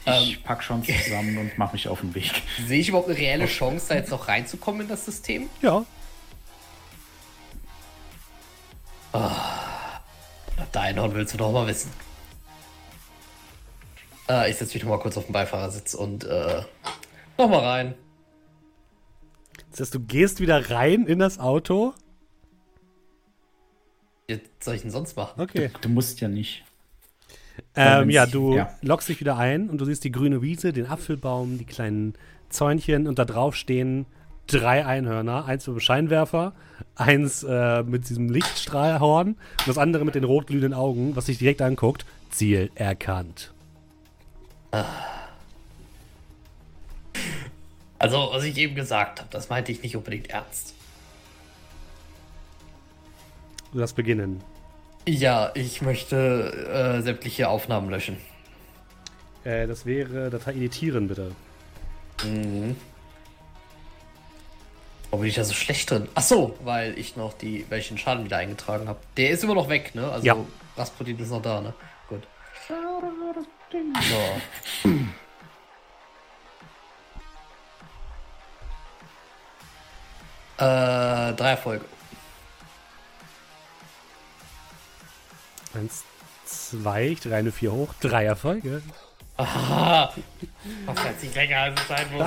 Ich 0.08 0.36
ähm, 0.36 0.42
pack 0.42 0.62
schon 0.62 0.82
zusammen 0.84 1.38
und 1.38 1.58
mache 1.58 1.74
mich 1.74 1.88
auf 1.88 2.00
den 2.00 2.14
Weg. 2.14 2.30
Sehe 2.66 2.80
ich 2.80 2.88
überhaupt 2.88 3.08
eine 3.08 3.18
reelle 3.18 3.46
Chance, 3.46 3.86
da 3.88 3.94
jetzt 3.96 4.10
noch 4.10 4.28
reinzukommen 4.28 4.82
in 4.82 4.88
das 4.88 5.04
System? 5.04 5.48
Ja. 5.62 5.84
Oh, 9.12 9.30
Dein 10.72 10.96
willst 11.14 11.34
du 11.34 11.38
doch 11.38 11.52
mal 11.52 11.66
wissen. 11.66 11.90
Äh, 14.28 14.50
ich 14.50 14.56
setze 14.56 14.74
mich 14.74 14.82
noch 14.82 14.90
mal 14.90 14.98
kurz 14.98 15.16
auf 15.16 15.24
den 15.24 15.32
Beifahrersitz 15.32 15.94
und 15.94 16.24
äh, 16.24 16.62
noch 17.38 17.48
mal 17.48 17.60
rein. 17.60 17.94
Das 19.70 19.80
heißt, 19.80 19.94
du 19.94 20.00
gehst 20.00 20.40
wieder 20.40 20.70
rein 20.70 21.06
in 21.06 21.18
das 21.18 21.38
Auto? 21.38 21.94
Was 24.28 24.38
soll 24.60 24.74
ich 24.74 24.82
denn 24.82 24.90
sonst 24.90 25.16
machen? 25.16 25.40
Okay. 25.40 25.70
Du, 25.72 25.80
du 25.80 25.88
musst 25.88 26.20
ja 26.20 26.28
nicht. 26.28 26.64
Ähm, 27.74 28.10
ja, 28.10 28.26
du 28.26 28.56
ja. 28.56 28.70
loggst 28.82 29.08
dich 29.08 29.20
wieder 29.20 29.36
ein 29.36 29.70
und 29.70 29.80
du 29.80 29.84
siehst 29.84 30.04
die 30.04 30.12
grüne 30.12 30.42
Wiese, 30.42 30.72
den 30.72 30.86
Apfelbaum, 30.86 31.58
die 31.58 31.64
kleinen 31.64 32.14
Zäunchen 32.48 33.06
und 33.06 33.18
da 33.18 33.24
drauf 33.24 33.54
stehen 33.54 34.06
drei 34.46 34.84
Einhörner. 34.84 35.44
Eins 35.46 35.66
mit 35.66 35.76
dem 35.76 35.80
Scheinwerfer, 35.80 36.54
eins 36.96 37.42
äh, 37.42 37.82
mit 37.82 38.08
diesem 38.08 38.30
Lichtstrahlhorn 38.30 39.28
und 39.28 39.38
das 39.66 39.78
andere 39.78 40.04
mit 40.04 40.14
den 40.14 40.24
rotglühenden 40.24 40.74
Augen, 40.74 41.14
was 41.14 41.26
sich 41.26 41.38
direkt 41.38 41.62
anguckt. 41.62 42.04
Ziel 42.30 42.70
erkannt. 42.74 43.52
Also, 47.98 48.28
was 48.32 48.44
ich 48.44 48.56
eben 48.58 48.74
gesagt 48.74 49.20
habe, 49.20 49.30
das 49.30 49.48
meinte 49.48 49.72
ich 49.72 49.82
nicht 49.82 49.96
unbedingt 49.96 50.30
ernst. 50.30 50.74
Du 53.72 53.78
darfst 53.78 53.96
beginnen. 53.96 54.42
Ja, 55.06 55.50
ich 55.54 55.80
möchte 55.80 56.98
äh, 56.98 57.02
sämtliche 57.02 57.48
Aufnahmen 57.48 57.90
löschen. 57.90 58.18
Äh, 59.44 59.66
das 59.66 59.86
wäre 59.86 60.30
Datei 60.30 60.52
editieren, 60.52 61.08
bitte. 61.08 61.32
Mhm. 62.24 62.76
Warum 65.10 65.20
bin 65.22 65.30
ich 65.30 65.36
da 65.36 65.44
so 65.44 65.54
schlecht 65.54 65.90
drin? 65.90 66.06
Ach 66.14 66.22
so, 66.22 66.58
weil 66.62 66.98
ich 66.98 67.16
noch 67.16 67.32
die, 67.32 67.64
welchen 67.70 67.96
Schaden 67.96 68.24
wieder 68.24 68.36
eingetragen 68.36 68.88
habe. 68.88 68.98
Der 69.16 69.30
ist 69.30 69.42
immer 69.42 69.54
noch 69.54 69.70
weg, 69.70 69.94
ne? 69.94 70.10
Also 70.10 70.26
ja. 70.26 70.36
Rasputin 70.76 71.18
ist 71.18 71.30
noch 71.30 71.40
da, 71.40 71.62
ne? 71.62 71.72
Gut. 72.08 72.24
So. 72.68 72.74
äh, 80.58 81.32
drei 81.32 81.50
Erfolge. 81.50 81.84
Eins, 85.74 86.04
zwei, 86.44 87.08
ich 87.08 87.20
drehe 87.20 87.36
eine 87.36 87.52
vier 87.52 87.72
hoch, 87.72 87.94
drei 88.00 88.24
Erfolge. 88.24 88.82
Ah, 89.36 90.10
das 90.86 90.98
hat 90.98 91.20
sich 91.20 91.34
länger 91.34 91.58
als 91.58 91.80
es 91.80 91.88
sein 91.88 92.06
muss. 92.12 92.26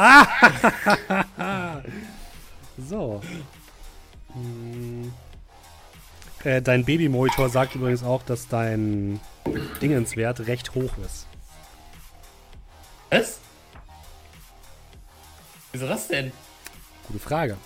so. 2.89 3.22
Hm. 4.34 5.14
Äh, 6.44 6.62
dein 6.62 6.86
Babymonitor 6.86 7.50
sagt 7.50 7.76
übrigens 7.76 8.04
auch, 8.04 8.24
dass 8.24 8.48
dein 8.48 9.20
Dingenswert 9.82 10.48
recht 10.48 10.74
hoch 10.74 10.98
ist. 11.06 11.28
Was? 13.10 13.39
Wieso 15.74 15.88
das 15.88 16.08
denn? 16.08 16.32
Gute 17.08 17.20
Frage. 17.20 17.58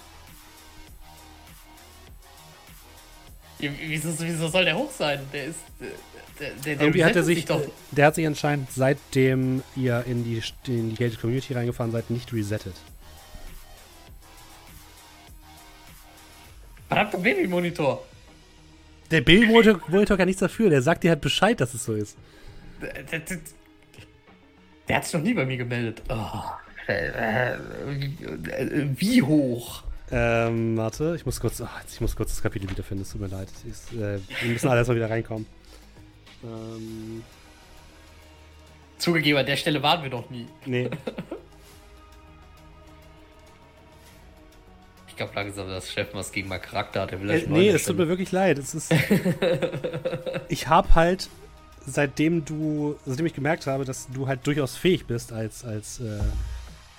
Wieso, 3.60 4.10
wieso 4.20 4.48
soll 4.48 4.66
der 4.66 4.78
hoch 4.78 4.92
sein? 4.92 5.20
Der 5.32 5.46
ist. 5.46 5.60
Der, 6.40 6.50
der, 6.66 6.82
Irgendwie 6.82 7.06
hat 7.06 7.16
er 7.16 7.24
sich, 7.24 7.46
doch. 7.46 7.62
Der 7.92 8.08
hat 8.08 8.16
sich 8.16 8.28
anscheinend, 8.28 8.70
seitdem 8.70 9.64
ihr 9.78 10.04
in 10.06 10.26
die, 10.26 10.42
in 10.68 10.90
die 10.90 10.96
Gated 10.96 11.22
Community 11.22 11.54
reingefahren 11.54 11.94
seid, 11.94 12.10
nicht 12.10 12.34
resettet. 12.34 12.76
Verdammter 16.90 17.18
Babymonitor. 17.20 18.06
Der 19.12 19.22
Babymonitor 19.22 20.18
kann 20.18 20.26
nichts 20.26 20.42
dafür. 20.42 20.70
Der 20.70 20.82
sagt 20.82 21.04
dir 21.04 21.12
halt 21.12 21.22
Bescheid, 21.22 21.60
dass 21.62 21.74
es 21.74 21.86
so 21.86 21.94
ist. 21.94 22.18
Der, 22.82 23.04
der, 23.04 23.20
der, 23.20 23.38
der 24.88 24.96
hat 24.98 25.06
sich 25.06 25.14
noch 25.14 25.22
nie 25.22 25.34
bei 25.34 25.46
mir 25.46 25.58
gemeldet. 25.58 26.02
Oh. 26.10 26.42
Wie 28.98 29.22
hoch? 29.22 29.84
Ähm, 30.12 30.78
warte, 30.78 31.16
ich 31.16 31.26
muss 31.26 31.40
kurz, 31.40 31.62
ach, 31.62 31.82
ich 31.92 32.00
muss 32.00 32.16
kurz 32.16 32.30
das 32.30 32.44
Kapitel 32.44 32.70
wiederfinden, 32.70 33.02
es 33.02 33.12
tut 33.12 33.22
mir 33.22 33.28
leid. 33.28 33.50
Ist, 33.70 33.92
äh, 33.94 34.20
wir 34.42 34.52
müssen 34.52 34.68
alle 34.68 34.80
erstmal 34.80 34.98
wieder 34.98 35.10
reinkommen. 35.10 35.48
Ähm. 36.44 37.24
Zugegeben, 38.98 39.40
an 39.40 39.46
der 39.46 39.58
Stelle 39.58 39.82
waren 39.84 40.04
wir 40.04 40.10
doch 40.10 40.30
nie. 40.30 40.48
Nee. 40.66 40.90
ich 45.08 45.16
glaube 45.16 45.34
langsam, 45.36 45.68
dass 45.70 45.92
Chef 45.92 46.10
was 46.14 46.32
gegen 46.32 46.50
meinen 46.50 46.62
Charakter 46.62 47.02
hat. 47.02 47.12
Der 47.12 47.22
will 47.22 47.30
äh, 47.30 47.46
nee, 47.48 47.70
es 47.70 47.86
tut 47.86 47.98
mir 47.98 48.08
wirklich 48.08 48.32
leid. 48.32 48.58
Es 48.60 48.76
ist. 48.76 48.94
ich 50.50 50.68
habe 50.68 50.94
halt, 50.94 51.30
seitdem 51.86 52.46
du, 52.46 52.96
seitdem 53.06 53.26
ich 53.26 53.34
gemerkt 53.34 53.66
habe, 53.66 53.86
dass 53.86 54.08
du 54.14 54.28
halt 54.28 54.46
durchaus 54.46 54.78
fähig 54.78 55.08
bist 55.08 55.34
als, 55.34 55.66
als 55.66 56.00
äh, 56.00 56.20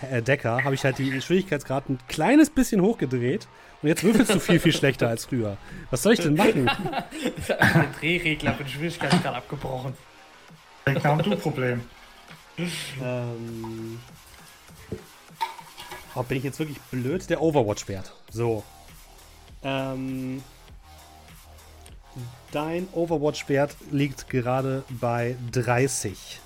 Decker, 0.03 0.63
habe 0.63 0.75
ich 0.75 0.85
halt 0.85 0.99
die 0.99 1.21
Schwierigkeitsgrad 1.21 1.89
ein 1.89 1.99
kleines 2.09 2.51
bisschen 2.51 2.83
hochgedreht. 2.83 3.49
Und 3.83 3.89
jetzt 3.89 4.05
würfelst 4.05 4.35
du 4.35 4.41
viel, 4.41 4.61
viel 4.61 4.73
schlechter 4.73 5.09
als 5.09 5.27
früher. 5.27 5.57
Was 5.91 6.03
soll 6.03 6.15
ich 6.15 6.21
denn 6.21 6.35
machen? 6.35 6.67
Der 7.49 7.87
Drehregler 7.99 8.55
für 8.55 8.65
den 8.65 8.73
Schwierigkeitsgrad 8.73 9.35
abgebrochen. 9.35 9.95
Dann 10.85 11.03
kam 11.03 11.23
du 11.23 11.37
Problem. 11.37 11.83
ähm. 13.03 13.99
Oh, 16.15 16.23
bin 16.23 16.39
ich 16.39 16.45
jetzt 16.45 16.59
wirklich 16.59 16.81
blöd? 16.91 17.29
Der 17.29 17.43
Overwatch-Wert. 17.43 18.13
So. 18.31 18.65
Ähm. 19.63 20.43
Dein 22.53 22.89
Overwatch-Wert 22.93 23.77
liegt 23.91 24.31
gerade 24.31 24.85
bei 24.89 25.37
30. 25.53 26.41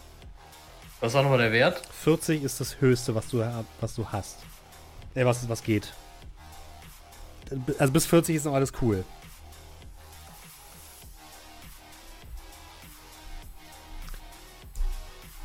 Was 1.00 1.14
war 1.14 1.22
nochmal 1.22 1.38
der 1.38 1.52
Wert? 1.52 1.80
40 2.02 2.42
ist 2.42 2.60
das 2.60 2.80
höchste, 2.80 3.14
was 3.14 3.28
du, 3.28 3.44
was 3.80 3.94
du 3.94 4.06
hast. 4.06 4.38
Äh, 5.14 5.24
was, 5.24 5.48
was 5.48 5.62
geht. 5.62 5.92
Also 7.78 7.92
bis 7.92 8.06
40 8.06 8.36
ist 8.36 8.44
noch 8.44 8.54
alles 8.54 8.72
cool. 8.80 9.04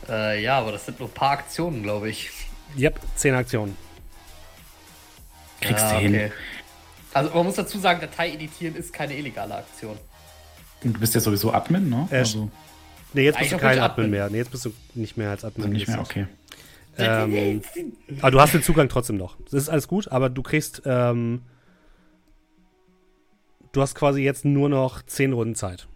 Äh, 0.07 0.43
ja, 0.43 0.59
aber 0.59 0.73
das 0.73 0.85
sind 0.85 0.99
nur 0.99 1.09
ein 1.09 1.13
paar 1.13 1.31
Aktionen, 1.31 1.81
glaube 1.81 2.09
ich. 2.09 2.29
Yep, 2.77 2.99
10 3.15 3.33
Aktionen. 3.33 3.77
Kriegst 5.61 5.83
du 5.83 5.87
ah, 5.87 5.95
okay. 5.95 6.09
hin. 6.09 6.31
Also 7.13 7.33
man 7.33 7.45
muss 7.45 7.55
dazu 7.55 7.79
sagen, 7.79 8.01
Datei 8.01 8.33
editieren 8.33 8.75
ist 8.75 8.93
keine 8.93 9.15
illegale 9.15 9.55
Aktion. 9.55 9.97
Und 10.83 10.93
du 10.93 10.99
bist 10.99 11.15
ja 11.15 11.21
sowieso 11.21 11.53
Admin, 11.53 11.89
ne? 11.89 12.07
Äh, 12.11 12.17
also. 12.17 12.51
Nee, 13.16 13.24
jetzt 13.24 13.39
bist 13.39 13.53
du 13.53 13.57
kein 13.57 13.80
Admin 13.80 14.09
mehr. 14.09 14.30
Nee, 14.30 14.38
jetzt 14.38 14.51
bist 14.51 14.66
du 14.66 14.74
nicht 14.93 15.16
mehr 15.16 15.30
als 15.30 15.45
Admin. 15.45 15.70
Nicht 15.70 15.88
mehr, 15.88 16.01
okay. 16.01 16.28
Ähm, 16.97 17.61
aber 18.22 18.32
du 18.32 18.41
hast 18.41 18.53
den 18.53 18.61
Zugang 18.61 18.89
trotzdem 18.89 19.16
noch. 19.16 19.38
Das 19.45 19.53
ist 19.53 19.70
alles 19.70 19.88
gut, 19.88 20.09
aber 20.09 20.30
du 20.30 20.43
kriegst, 20.43 20.82
ähm, 20.86 21.41
du 23.72 23.82
hast 23.82 23.95
quasi 23.95 24.22
jetzt 24.22 24.43
nur 24.43 24.68
noch 24.68 25.01
10 25.01 25.32
Runden 25.32 25.55
Zeit. 25.55 25.88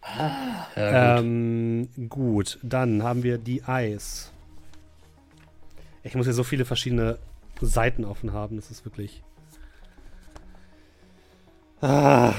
Ah, 0.00 0.66
ja, 0.74 1.16
gut. 1.16 1.24
Ähm, 1.24 1.88
gut, 2.08 2.58
dann 2.62 3.02
haben 3.02 3.22
wir 3.22 3.36
die 3.36 3.62
Eis. 3.64 4.32
Ich 6.02 6.14
muss 6.14 6.24
hier 6.24 6.34
so 6.34 6.44
viele 6.44 6.64
verschiedene 6.64 7.18
Seiten 7.60 8.06
offen 8.06 8.32
haben, 8.32 8.56
das 8.56 8.70
ist 8.70 8.86
wirklich. 8.86 9.22
Ah, 11.82 12.32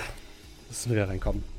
müssen 0.68 0.90
wir 0.90 0.96
wieder 0.96 1.10
reinkommen. 1.10 1.53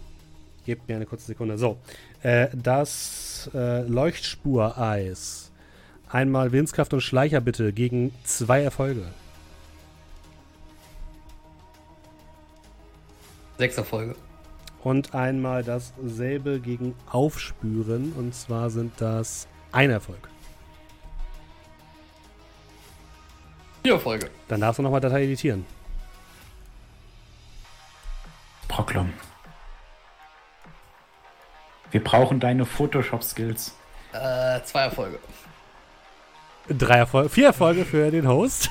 Gebt 0.64 0.88
mir 0.88 0.96
eine 0.96 1.06
kurze 1.06 1.26
Sekunde. 1.26 1.58
So, 1.58 1.78
äh, 2.22 2.48
das 2.54 3.50
äh, 3.54 3.82
Leuchtspur-Eis. 3.82 5.52
Einmal 6.08 6.52
Windskraft 6.52 6.94
und 6.94 7.00
Schleicher 7.00 7.40
bitte 7.40 7.72
gegen 7.72 8.14
zwei 8.24 8.62
Erfolge. 8.62 9.02
Sechs 13.58 13.76
Erfolge. 13.76 14.16
Und 14.82 15.14
einmal 15.14 15.64
dasselbe 15.64 16.60
gegen 16.60 16.94
Aufspüren. 17.10 18.12
Und 18.12 18.34
zwar 18.34 18.70
sind 18.70 18.92
das 19.00 19.48
ein 19.72 19.90
Erfolg. 19.90 20.28
Vier 23.82 23.94
Erfolge. 23.94 24.30
Dann 24.48 24.60
darfst 24.60 24.78
du 24.78 24.82
nochmal 24.82 25.00
Datei 25.00 25.24
editieren. 25.24 25.64
Proklom. 28.68 29.12
Wir 31.94 32.02
brauchen 32.02 32.40
deine 32.40 32.66
Photoshop-Skills. 32.66 33.72
Äh, 34.12 34.60
zwei 34.64 34.80
Erfolge. 34.80 35.20
Drei 36.68 36.96
Erfolge. 36.96 37.28
Vier 37.28 37.46
Erfolge 37.46 37.84
für 37.84 38.10
den 38.10 38.26
Host. 38.26 38.68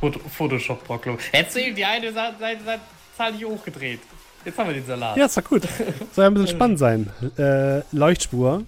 Photoshop-Proklom. 0.00 1.16
Hättest 1.30 1.54
du 1.54 1.60
ihm 1.60 1.76
die 1.76 1.84
eine 1.84 2.12
Zahl 2.12 3.32
nicht 3.34 3.44
hochgedreht. 3.44 4.00
Jetzt 4.44 4.58
haben 4.58 4.66
wir 4.66 4.74
den 4.74 4.84
Salat. 4.84 5.16
Ja, 5.16 5.26
ist 5.26 5.36
doch 5.36 5.44
gut. 5.44 5.62
Soll 6.12 6.24
ja 6.24 6.26
ein 6.26 6.34
bisschen 6.34 6.48
spannend 6.48 6.80
sein. 6.80 7.12
Äh, 7.38 7.82
Leuchtspur 7.92 8.64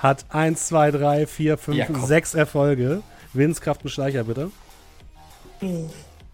hat 0.00 0.24
1, 0.30 0.66
2, 0.66 0.90
3, 0.90 1.26
4, 1.28 1.58
5, 1.58 1.76
ja, 1.76 1.86
6 1.94 2.34
Erfolge. 2.34 3.02
Windskraft 3.32 3.84
und 3.84 3.90
Schleicher, 3.90 4.24
bitte. 4.24 4.50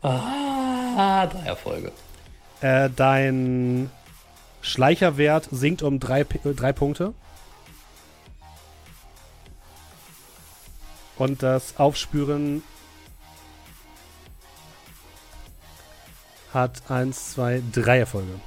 Ah, 0.00 1.26
drei 1.26 1.48
Erfolge. 1.48 1.92
Äh, 2.62 2.88
dein 2.96 3.90
Schleicherwert 4.66 5.48
sinkt 5.52 5.82
um 5.82 6.00
drei, 6.00 6.24
drei 6.24 6.72
Punkte. 6.72 7.14
Und 11.16 11.42
das 11.42 11.78
Aufspüren 11.78 12.62
hat 16.52 16.90
1, 16.90 17.32
2, 17.34 17.62
3 17.72 17.98
Erfolge. 17.98 18.40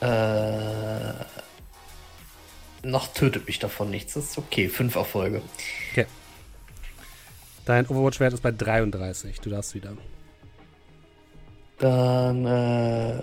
Äh, 0.00 1.24
noch 2.84 3.08
tötet 3.12 3.46
mich 3.46 3.58
davon 3.58 3.90
nichts. 3.90 4.14
Das 4.14 4.24
ist 4.24 4.38
okay. 4.38 4.68
Fünf 4.68 4.94
Erfolge. 4.94 5.42
Okay. 5.90 6.06
Dein 7.64 7.86
Overwatch-Wert 7.86 8.32
ist 8.32 8.42
bei 8.42 8.52
33. 8.52 9.40
Du 9.40 9.50
darfst 9.50 9.74
wieder. 9.74 9.92
Dann 11.78 12.44
äh, 12.44 13.22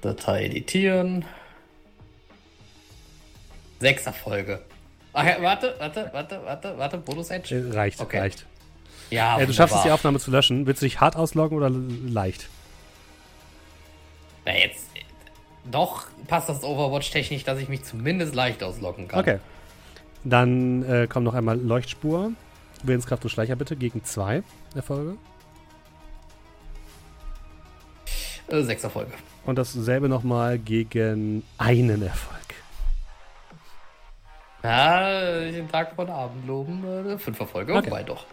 Datei 0.00 0.44
editieren. 0.46 1.24
Sechs 3.80 4.06
Erfolge. 4.06 4.60
Ach 5.12 5.24
ja, 5.24 5.42
warte, 5.42 5.74
warte, 5.78 6.10
warte, 6.12 6.40
warte, 6.44 6.78
warte, 6.78 6.98
Bonus 6.98 7.30
Edge. 7.30 7.56
Äh, 7.56 7.74
reicht, 7.74 8.00
okay. 8.00 8.20
reicht. 8.20 8.46
Ja, 9.10 9.40
äh, 9.40 9.46
du 9.46 9.52
schaffst 9.52 9.76
es, 9.76 9.82
die 9.82 9.90
Aufnahme 9.90 10.20
zu 10.20 10.30
löschen. 10.30 10.66
Willst 10.66 10.82
du 10.82 10.86
dich 10.86 11.00
hart 11.00 11.16
ausloggen 11.16 11.56
oder 11.56 11.70
leicht? 11.70 12.48
Na, 14.46 14.56
jetzt. 14.56 14.86
Doch 15.70 16.06
passt 16.26 16.48
das 16.48 16.62
Overwatch 16.62 17.10
technisch, 17.10 17.44
dass 17.44 17.58
ich 17.58 17.68
mich 17.68 17.84
zumindest 17.84 18.34
leicht 18.34 18.62
ausloggen 18.62 19.08
kann. 19.08 19.20
Okay. 19.20 19.38
Dann 20.24 20.82
äh, 20.84 21.06
kommt 21.06 21.24
noch 21.24 21.34
einmal 21.34 21.58
Leuchtspur. 21.58 22.32
Willenskraft 22.82 23.24
und 23.24 23.30
Schleicher 23.30 23.56
bitte 23.56 23.76
gegen 23.76 24.04
zwei 24.04 24.42
Erfolge. 24.74 25.16
Äh, 28.50 28.62
sechs 28.62 28.84
Erfolge. 28.84 29.12
Und 29.46 29.56
dasselbe 29.56 30.08
nochmal 30.08 30.58
gegen 30.58 31.42
einen 31.58 32.02
Erfolg. 32.02 32.40
Ja, 34.62 35.40
den 35.40 35.70
Tag 35.70 35.94
von 35.94 36.10
Abend 36.10 36.46
loben, 36.46 36.84
äh, 37.08 37.18
fünf 37.18 37.40
Erfolge, 37.40 37.74
okay. 37.74 37.86
wobei 37.86 38.02
doch. 38.02 38.26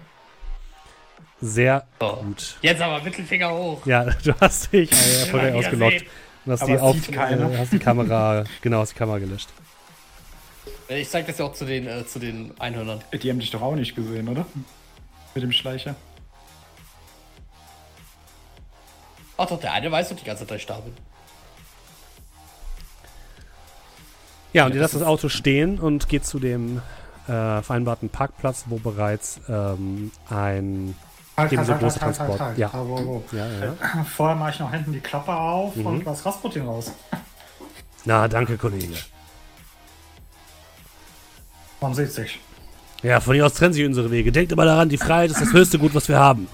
Sehr 1.39 1.85
so. 1.99 2.07
gut. 2.07 2.57
Jetzt 2.61 2.81
aber 2.81 3.01
Mittelfinger 3.01 3.51
hoch. 3.53 3.85
Ja, 3.85 4.03
du 4.23 4.33
hast 4.41 4.73
dich 4.73 4.91
äh, 4.91 5.21
erfolgreich 5.21 5.53
ausgelockt 5.53 6.05
und 6.45 6.51
hast 6.51 6.67
die, 6.67 6.77
auf, 6.77 7.09
äh, 7.09 7.57
hast 7.57 7.73
die 7.73 7.79
Kamera, 7.79 8.43
genau, 8.61 8.79
hast 8.79 8.93
die 8.93 8.97
Kamera 8.97 9.19
gelöscht. 9.19 9.49
Ich 10.89 11.09
zeig 11.09 11.27
das 11.27 11.37
ja 11.37 11.45
auch 11.45 11.53
zu 11.53 11.65
den, 11.65 11.87
äh, 11.87 12.05
zu 12.05 12.19
den 12.19 12.51
Einhörnern. 12.59 13.01
Die 13.13 13.29
haben 13.29 13.39
dich 13.39 13.51
doch 13.51 13.61
auch 13.61 13.75
nicht 13.75 13.95
gesehen, 13.95 14.27
oder? 14.29 14.45
Mit 15.35 15.43
dem 15.43 15.51
Schleicher. 15.51 15.95
Ach 19.37 19.45
doch, 19.47 19.59
der 19.59 19.73
eine 19.73 19.91
weiß 19.91 20.09
doch 20.09 20.15
die 20.15 20.25
ganze 20.25 20.47
Zeit 20.47 20.61
Stapel. 20.61 20.91
Ja, 24.53 24.65
und 24.65 24.73
ihr 24.73 24.81
lasst 24.81 24.95
das 24.95 25.03
Auto 25.03 25.29
stehen 25.29 25.79
und 25.79 26.09
geht 26.09 26.25
zu 26.25 26.39
dem 26.39 26.81
äh, 27.27 27.61
vereinbarten 27.61 28.09
Parkplatz, 28.09 28.65
wo 28.67 28.77
bereits 28.77 29.39
ähm, 29.47 30.11
ein 30.29 30.95
halt, 31.35 31.51
ebenso 31.51 31.73
halt, 31.73 31.81
großer 31.81 32.01
halt, 32.01 32.17
halt, 32.19 32.29
Transport. 32.29 32.39
Halt, 32.39 32.49
halt, 32.49 32.57
ja. 32.57 32.71
Wo, 32.73 33.05
wo. 33.05 33.23
Ja, 33.35 33.47
ja. 33.47 34.03
Vorher 34.03 34.35
mache 34.35 34.51
ich 34.51 34.59
noch 34.59 34.71
hinten 34.71 34.93
die 34.93 34.99
Klappe 34.99 35.35
auf 35.35 35.75
mhm. 35.75 35.85
und 35.85 36.05
lass 36.05 36.25
Rasputin 36.25 36.65
raus. 36.65 36.91
Na, 38.05 38.27
danke, 38.27 38.57
Kollege. 38.57 38.95
Man 41.81 41.93
sieht 41.93 42.11
sich. 42.11 42.39
Ja, 43.03 43.19
von 43.19 43.35
hier 43.35 43.45
aus 43.45 43.53
trennen 43.53 43.73
sich 43.73 43.85
unsere 43.85 44.09
Wege. 44.09 44.31
Denkt 44.31 44.51
immer 44.51 44.65
daran, 44.65 44.89
die 44.89 44.97
Freiheit 44.97 45.29
ist 45.29 45.41
das 45.41 45.53
höchste 45.53 45.77
Gut, 45.77 45.93
was 45.93 46.09
wir 46.09 46.17
haben. 46.17 46.47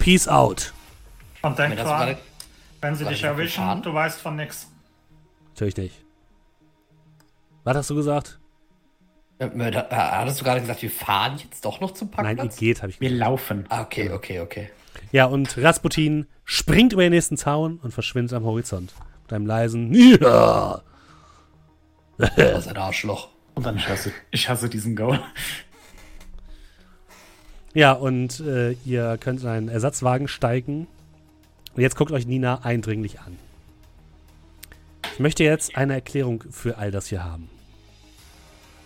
Peace 0.00 0.26
out. 0.26 0.72
Und 1.42 1.58
denk 1.58 1.76
dran, 1.76 2.16
wenn 2.80 2.94
sie 2.96 3.04
dich 3.04 3.22
erwischen, 3.22 3.82
du 3.82 3.94
weißt 3.94 4.20
von 4.20 4.36
nix. 4.36 4.66
Natürlich 5.50 5.76
nicht. 5.76 5.94
Was 7.64 7.76
hast 7.76 7.90
du 7.90 7.94
gesagt? 7.94 8.38
Äh, 9.38 9.46
äh, 9.46 9.84
hattest 9.90 10.40
du 10.40 10.44
gerade 10.44 10.60
gesagt, 10.60 10.82
wir 10.82 10.90
fahren 10.90 11.38
jetzt 11.38 11.64
doch 11.64 11.80
noch 11.80 11.92
zum 11.92 12.10
Parkplatz? 12.10 12.36
Nein, 12.36 12.46
ihr 12.46 12.56
geht, 12.58 12.82
habe 12.82 12.90
ich 12.90 12.98
gesagt. 12.98 13.12
Wir 13.12 13.18
laufen. 13.18 13.66
Ah, 13.68 13.82
okay, 13.82 14.10
okay, 14.10 14.40
okay. 14.40 14.70
Ja, 15.12 15.26
und 15.26 15.56
Rasputin 15.56 16.26
springt 16.44 16.92
über 16.92 17.02
den 17.02 17.12
nächsten 17.12 17.36
Zaun 17.36 17.78
und 17.82 17.92
verschwindet 17.92 18.34
am 18.34 18.44
Horizont. 18.44 18.92
Mit 19.22 19.32
einem 19.32 19.46
leisen 19.46 19.92
Ja. 20.20 20.82
Das 22.18 22.66
ist 22.66 22.68
ein 22.68 22.76
Arschloch. 22.76 23.28
Und 23.54 23.64
dann 23.64 23.76
ich 23.76 23.88
hasse, 23.88 24.12
ich 24.30 24.48
hasse 24.48 24.68
diesen 24.68 24.96
Gaul. 24.96 25.20
Ja, 27.74 27.92
und 27.92 28.40
äh, 28.40 28.72
ihr 28.84 29.16
könnt 29.20 29.42
in 29.42 29.48
einen 29.48 29.68
Ersatzwagen 29.68 30.28
steigen. 30.28 30.86
Und 31.74 31.82
jetzt 31.82 31.96
guckt 31.96 32.10
euch 32.10 32.26
Nina 32.26 32.64
eindringlich 32.64 33.20
an. 33.20 33.38
Ich 35.12 35.20
möchte 35.20 35.44
jetzt 35.44 35.76
eine 35.76 35.94
Erklärung 35.94 36.44
für 36.50 36.78
all 36.78 36.90
das 36.90 37.06
hier 37.06 37.22
haben. 37.22 37.48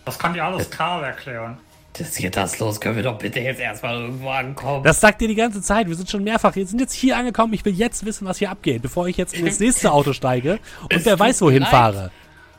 Das 0.05 0.19
kann 0.19 0.33
dir 0.33 0.43
alles 0.43 0.69
Karl 0.69 1.03
erklären. 1.03 1.57
Das 1.97 2.15
geht 2.15 2.35
das 2.35 2.59
los. 2.59 2.79
Können 2.79 2.97
wir 2.97 3.03
doch 3.03 3.17
bitte 3.17 3.39
jetzt 3.39 3.59
erstmal 3.59 4.01
irgendwo 4.01 4.29
ankommen. 4.29 4.83
Das 4.83 4.99
sagt 4.99 5.21
ihr 5.21 5.29
die 5.29 5.35
ganze 5.35 5.61
Zeit. 5.61 5.87
Wir 5.87 5.95
sind 5.95 6.09
schon 6.09 6.23
mehrfach. 6.23 6.53
Wir 6.55 6.67
sind 6.67 6.79
jetzt 6.79 6.93
hier 6.93 7.17
angekommen. 7.17 7.53
Ich 7.53 7.63
will 7.63 7.73
jetzt 7.73 8.05
wissen, 8.05 8.27
was 8.27 8.37
hier 8.37 8.51
abgeht, 8.51 8.81
bevor 8.81 9.07
ich 9.07 9.17
jetzt 9.17 9.33
in 9.33 9.45
das 9.45 9.59
nächste 9.61 9.91
Auto 9.91 10.13
steige 10.13 10.59
und 10.91 11.05
wer 11.05 11.17
weiß, 11.17 11.41
wohin 11.41 11.61
leid, 11.61 11.71
fahre. 11.71 12.11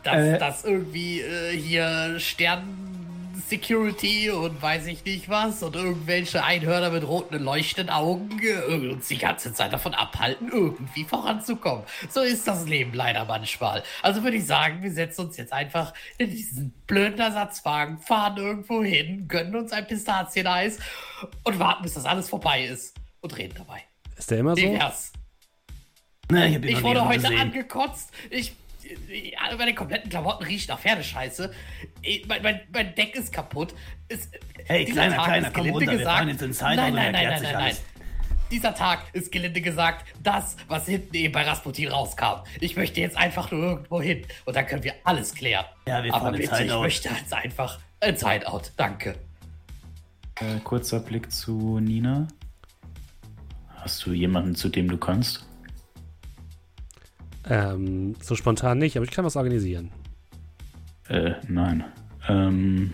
Dass, 0.03 0.17
äh, 0.17 0.39
dass 0.39 0.65
irgendwie 0.65 1.21
äh, 1.21 1.57
hier 1.57 2.19
Sternen 2.19 2.86
Security 3.49 4.31
und 4.31 4.61
weiß 4.61 4.87
ich 4.87 5.05
nicht 5.05 5.29
was 5.29 5.63
und 5.63 5.77
irgendwelche 5.77 6.43
Einhörner 6.43 6.91
mit 6.91 7.07
roten 7.07 7.39
leuchtenden 7.43 7.95
Augen 7.95 8.41
uns 8.91 9.09
die 9.09 9.19
ganze 9.19 9.53
Zeit 9.53 9.73
davon 9.73 9.95
abhalten, 9.95 10.51
irgendwie 10.53 11.05
voranzukommen. 11.05 11.85
So 12.11 12.21
ist 12.21 12.49
das 12.49 12.67
Leben 12.67 12.93
leider 12.93 13.25
manchmal. 13.25 13.83
Also 14.03 14.25
würde 14.25 14.37
ich 14.37 14.47
sagen, 14.47 14.83
wir 14.83 14.91
setzen 14.91 15.27
uns 15.27 15.37
jetzt 15.37 15.53
einfach 15.53 15.95
in 16.19 16.31
diesen 16.31 16.71
blöden 16.87 17.21
Ersatzwagen, 17.21 17.99
fahren 17.99 18.37
irgendwo 18.37 18.83
hin, 18.83 19.29
gönnen 19.29 19.55
uns 19.55 19.73
ein 19.73 19.87
Pistazieneis 19.87 20.79
und 21.45 21.59
warten, 21.59 21.85
bis 21.85 21.95
das 21.95 22.05
alles 22.05 22.29
vorbei 22.29 22.65
ist 22.65 22.97
und 23.21 23.37
reden 23.37 23.55
dabei. 23.57 23.83
Ist 24.17 24.31
der 24.31 24.39
immer 24.39 24.57
so? 24.57 24.63
Divers. 24.63 25.13
Na, 26.31 26.47
ich, 26.47 26.57
ich 26.57 26.83
wurde 26.83 27.07
heute 27.07 27.21
gesehen. 27.21 27.39
angekotzt. 27.39 28.11
Ich 28.31 28.57
meine 29.57 29.75
kompletten 29.75 30.11
Klamotten 30.11 30.45
riechen 30.45 30.69
nach 30.69 30.81
Pferdescheiße. 30.81 31.53
Mein, 32.29 32.43
mein, 32.43 32.61
mein 32.73 32.95
Deck 32.95 33.15
ist 33.15 33.33
kaputt. 33.33 33.75
Es, 34.09 34.31
hey, 34.65 34.85
kleiner, 34.85 35.17
Tag 35.17 35.25
kleiner, 35.27 35.51
komm 35.51 35.71
runter, 35.71 35.87
gesagt, 35.87 35.99
wir 35.99 36.07
fahren 36.07 36.29
jetzt 36.29 36.43
Hideout 36.43 36.77
nein, 36.77 36.95
nein, 36.95 37.13
nein, 37.13 37.29
nein, 37.29 37.43
nein, 37.43 37.53
nein. 37.53 37.77
Dieser 38.51 38.75
Tag 38.75 39.01
ist 39.13 39.33
gelinde 39.33 39.61
gesagt 39.61 40.07
das, 40.23 40.57
was 40.69 40.87
hinten 40.87 41.17
eben 41.17 41.33
bei 41.33 41.43
Rasputin 41.43 41.89
rauskam. 41.89 42.45
Ich 42.61 42.77
möchte 42.77 43.01
jetzt 43.01 43.17
einfach 43.17 43.51
nur 43.51 43.61
irgendwo 43.61 44.01
hin 44.01 44.25
und 44.45 44.55
dann 44.55 44.67
können 44.67 44.85
wir 44.85 44.95
alles 45.03 45.35
klären. 45.35 45.65
Ja, 45.89 46.05
wir 46.05 46.13
fahren 46.13 46.29
Aber 46.29 46.37
bitte, 46.37 46.63
ich 46.63 46.73
möchte 46.73 47.09
jetzt 47.09 47.35
einfach 47.35 47.81
ein 48.01 48.15
Hideout. 48.15 48.71
Danke. 48.77 49.17
Äh, 50.37 50.61
kurzer 50.63 51.01
Blick 51.01 51.33
zu 51.33 51.81
Nina. 51.81 52.29
Hast 53.75 54.07
du 54.07 54.13
jemanden, 54.13 54.55
zu 54.55 54.69
dem 54.69 54.89
du 54.89 54.97
kannst? 54.97 55.47
Ähm, 57.49 58.15
so 58.21 58.35
spontan 58.35 58.79
nicht, 58.79 58.97
aber 58.97 59.05
ich 59.05 59.13
kann 59.13 59.25
was 59.25 59.37
organisieren. 59.37 59.91
Äh, 61.09 61.33
nein. 61.49 61.85
Ähm, 62.29 62.93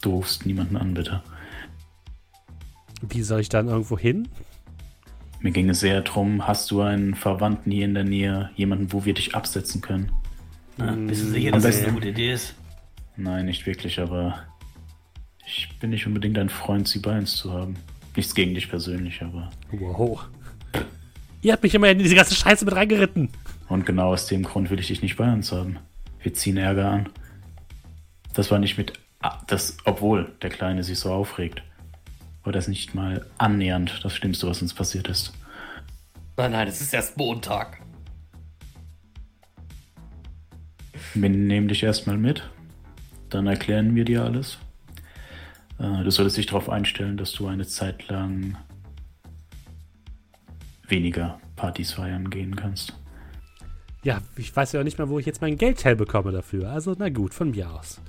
du 0.00 0.10
rufst 0.10 0.46
niemanden 0.46 0.76
an, 0.76 0.94
bitte. 0.94 1.22
Wie 3.08 3.22
soll 3.22 3.40
ich 3.40 3.48
dann 3.48 3.68
irgendwo 3.68 3.98
hin? 3.98 4.28
Mir 5.40 5.50
ging 5.50 5.68
es 5.68 5.82
eher 5.82 6.02
darum, 6.02 6.46
hast 6.46 6.70
du 6.70 6.82
einen 6.82 7.14
Verwandten 7.14 7.72
hier 7.72 7.84
in 7.84 7.94
der 7.94 8.04
Nähe, 8.04 8.50
jemanden, 8.54 8.92
wo 8.92 9.04
wir 9.04 9.14
dich 9.14 9.34
absetzen 9.34 9.80
können? 9.80 10.12
Na, 10.76 10.92
bist 10.92 11.22
du 11.22 11.26
sicher, 11.26 11.50
dass 11.50 11.64
das 11.64 11.82
eine 11.82 11.92
gute 11.92 12.08
Idee 12.08 12.32
ist? 12.32 12.54
Nein, 13.16 13.46
nicht 13.46 13.66
wirklich, 13.66 13.98
aber 14.00 14.44
ich 15.44 15.68
bin 15.80 15.90
nicht 15.90 16.06
unbedingt 16.06 16.38
ein 16.38 16.48
Freund, 16.48 16.88
sie 16.88 17.00
bei 17.00 17.18
uns 17.18 17.36
zu 17.36 17.52
haben. 17.52 17.76
Nichts 18.16 18.34
gegen 18.34 18.54
dich 18.54 18.70
persönlich, 18.70 19.20
aber. 19.22 19.50
Wow. 19.72 20.26
Ihr 21.42 21.52
habt 21.52 21.62
mich 21.62 21.74
immer 21.74 21.90
in 21.90 21.98
diese 21.98 22.14
ganze 22.14 22.34
Scheiße 22.34 22.64
mit 22.64 22.74
reingeritten. 22.74 23.28
Und 23.72 23.86
genau 23.86 24.12
aus 24.12 24.26
dem 24.26 24.42
Grund 24.42 24.68
will 24.68 24.78
ich 24.80 24.88
dich 24.88 25.00
nicht 25.00 25.16
bei 25.16 25.32
uns 25.32 25.50
haben. 25.50 25.78
Wir 26.20 26.34
ziehen 26.34 26.58
Ärger 26.58 26.90
an. 26.90 27.08
Das 28.34 28.50
war 28.50 28.58
nicht 28.58 28.76
mit. 28.76 28.92
Das, 29.46 29.78
obwohl 29.86 30.30
der 30.42 30.50
Kleine 30.50 30.84
sich 30.84 30.98
so 30.98 31.10
aufregt. 31.10 31.62
War 32.44 32.52
das 32.52 32.68
nicht 32.68 32.94
mal 32.94 33.24
annähernd 33.38 34.00
das 34.02 34.14
Schlimmste, 34.14 34.46
was 34.46 34.60
uns 34.60 34.74
passiert 34.74 35.08
ist. 35.08 35.32
Nein, 36.36 36.52
nein, 36.52 36.68
es 36.68 36.82
ist 36.82 36.92
erst 36.92 37.16
Montag. 37.16 37.80
Wir 41.14 41.30
nehmen 41.30 41.68
dich 41.68 41.82
erstmal 41.82 42.18
mit. 42.18 42.42
Dann 43.30 43.46
erklären 43.46 43.94
wir 43.94 44.04
dir 44.04 44.22
alles. 44.22 44.58
Äh, 45.78 46.04
du 46.04 46.10
solltest 46.10 46.36
dich 46.36 46.46
darauf 46.46 46.68
einstellen, 46.68 47.16
dass 47.16 47.32
du 47.32 47.46
eine 47.46 47.66
Zeit 47.66 48.06
lang 48.08 48.58
weniger 50.88 51.40
Partys 51.56 51.92
feiern 51.92 52.28
gehen 52.28 52.54
kannst. 52.54 52.98
Ja, 54.04 54.20
ich 54.36 54.54
weiß 54.54 54.72
ja 54.72 54.80
auch 54.80 54.84
nicht 54.84 54.98
mehr, 54.98 55.08
wo 55.08 55.18
ich 55.18 55.26
jetzt 55.26 55.40
mein 55.40 55.56
Geld 55.56 55.84
herbekomme 55.84 56.32
dafür. 56.32 56.70
Also, 56.70 56.94
na 56.98 57.08
gut, 57.08 57.34
von 57.34 57.52
mir 57.52 57.70
aus. 57.70 58.00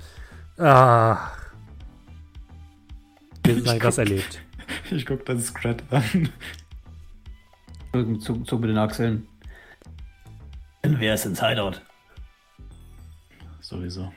Ah. 0.58 1.30
Wir 3.44 3.56
haben 3.56 3.82
was 3.82 3.98
erlebt. 3.98 4.40
Ich 4.90 5.04
guck 5.04 5.24
das 5.26 5.46
Scrat 5.46 5.82
an. 5.90 6.30
Zug, 8.18 8.46
Zug 8.46 8.60
mit 8.60 8.70
den 8.70 8.78
Achseln. 8.78 9.26
Wer 10.82 11.14
ist 11.14 11.26
ins 11.26 11.46
Hideout? 11.46 11.80
Sowieso. 13.60 14.12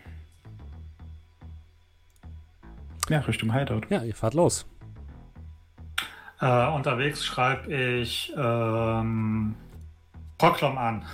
Ja, 3.09 3.19
Richtung 3.19 3.53
Hideout. 3.53 3.81
Ja, 3.89 4.03
ihr 4.03 4.15
fahrt 4.15 4.33
los. 4.33 4.65
Äh, 6.39 6.67
unterwegs 6.67 7.25
schreibe 7.25 7.73
ich 7.73 8.33
ähm, 8.37 9.55
Proklom 10.37 10.77
an. 10.77 11.05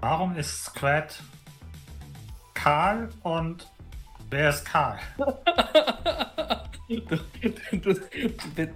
Warum 0.00 0.36
ist 0.36 0.64
Squad 0.64 1.22
Karl 2.54 3.08
und 3.22 3.66
wer 4.30 4.50
ist 4.50 4.64
Karl? 4.64 4.98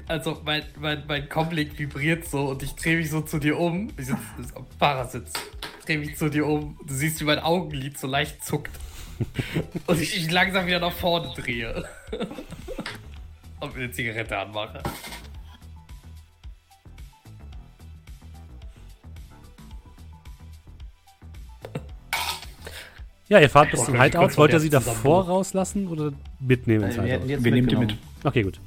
also 0.09 0.41
mein, 0.45 0.65
mein, 0.79 1.05
mein 1.07 1.29
Comlink 1.29 1.79
vibriert 1.79 2.27
so 2.27 2.49
und 2.49 2.63
ich 2.63 2.75
drehe 2.75 2.97
mich 2.97 3.11
so 3.11 3.21
zu 3.21 3.39
dir 3.39 3.59
um. 3.59 3.89
Ich 3.97 4.07
sitze 4.07 4.21
am 4.55 4.67
Fahrersitz. 4.79 5.33
Drehe 5.85 5.99
mich 5.99 6.17
zu 6.17 6.29
dir 6.29 6.47
um. 6.47 6.79
Du 6.85 6.95
siehst, 6.95 7.21
wie 7.21 7.25
mein 7.25 7.39
Augenlid 7.39 7.99
so 7.99 8.07
leicht 8.07 8.45
zuckt. 8.45 8.71
und 9.87 10.01
ich, 10.01 10.17
ich 10.17 10.31
langsam 10.31 10.67
wieder 10.67 10.81
nach 10.81 10.93
vorne 10.93 11.33
drehe. 11.35 11.85
und 13.61 13.77
mir 13.77 13.85
eine 13.85 13.93
Zigarette 13.93 14.39
anmache. 14.39 14.83
Ja, 23.31 23.39
ihr 23.39 23.49
fahrt 23.49 23.71
bis 23.71 23.85
zum 23.85 24.01
Hideout. 24.01 24.37
Wollt 24.37 24.53
ihr 24.53 24.59
sie 24.59 24.71
davor 24.71 25.27
rauslassen 25.27 25.87
oder 25.87 26.13
mitnehmen 26.41 26.87
ins 26.87 26.97
Hideout? 26.97 27.29
Wir, 27.29 27.45
wir 27.45 27.53
nehmen 27.53 27.69
die 27.69 27.77
mit. 27.77 27.97
Okay, 28.25 28.43
gut. 28.43 28.61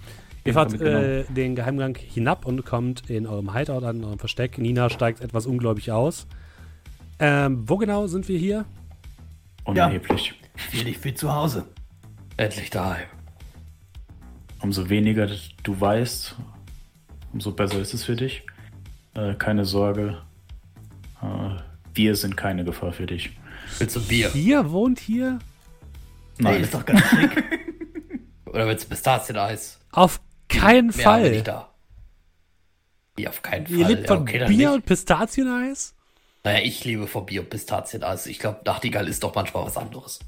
Ihr 0.46 0.54
fahrt 0.54 0.80
äh, 0.80 1.26
den 1.26 1.56
Geheimgang 1.56 1.98
hinab 1.98 2.46
und 2.46 2.66
kommt 2.66 3.10
in 3.10 3.28
eurem 3.28 3.54
Hideout 3.54 3.86
an, 3.86 3.98
in 3.98 4.04
eurem 4.06 4.20
Versteck. 4.20 4.58
Nina 4.58 4.90
steigt 4.90 5.20
etwas 5.20 5.48
ungläubig 5.48 5.92
aus. 5.92 6.28
Ähm, 7.20 7.68
wo 7.68 7.76
genau 7.76 8.08
sind 8.08 8.30
wir 8.30 8.40
hier? 8.40 8.64
Unerheblich. 9.66 10.34
Ja, 10.72 10.84
dich 10.84 10.98
für 10.98 11.14
zu 11.14 11.34
Hause. 11.34 11.66
Endlich 12.38 12.70
daheim. 12.70 13.08
Umso 14.62 14.88
weniger 14.88 15.28
du 15.64 15.80
weißt, 15.80 16.38
umso 17.34 17.52
besser 17.52 17.80
ist 17.80 17.94
es 17.94 18.06
für 18.06 18.16
dich. 18.16 18.44
Äh, 19.14 19.34
keine 19.34 19.66
Sorge. 19.66 20.20
Äh, 21.22 21.60
wir 21.94 22.16
sind 22.16 22.38
keine 22.38 22.64
Gefahr 22.64 22.94
für 22.94 23.06
dich. 23.06 23.32
Willst 23.84 23.98
du 23.98 24.02
Bier? 24.02 24.32
Hier? 24.32 24.72
Wohnt 24.72 24.98
hier? 24.98 25.40
Nein, 26.38 26.64
ist 26.64 26.74
doch 26.74 26.86
ganz 26.86 27.02
schick. 27.02 27.44
Oder 28.46 28.66
willst 28.66 28.86
du 28.86 28.90
Pistazieneis? 28.90 29.78
Auf 29.92 30.22
keinen 30.48 30.96
Mehr 30.96 31.04
Fall. 31.04 31.32
Nicht 31.32 31.50
da. 31.50 31.74
Ja, 33.20 33.32
auf 33.32 33.42
keinen 33.42 33.68
Fall. 33.68 33.76
Ihr 33.76 33.88
lebt 33.90 34.08
von 34.08 34.26
ja, 34.26 34.36
okay, 34.36 34.46
Bier 34.48 34.72
und 34.72 34.86
Pistazieneis? 34.86 35.96
Naja, 36.46 36.60
ich 36.64 36.86
liebe 36.86 37.08
von 37.08 37.26
Bier 37.26 37.42
und 37.42 37.50
Pistazieneis. 37.50 38.26
Ich 38.28 38.40
glaube, 38.40 38.62
Nachtigall 38.64 39.10
ist 39.10 39.22
doch 39.22 39.36
manchmal 39.36 39.66
was 39.66 39.76
anderes. 39.76 40.20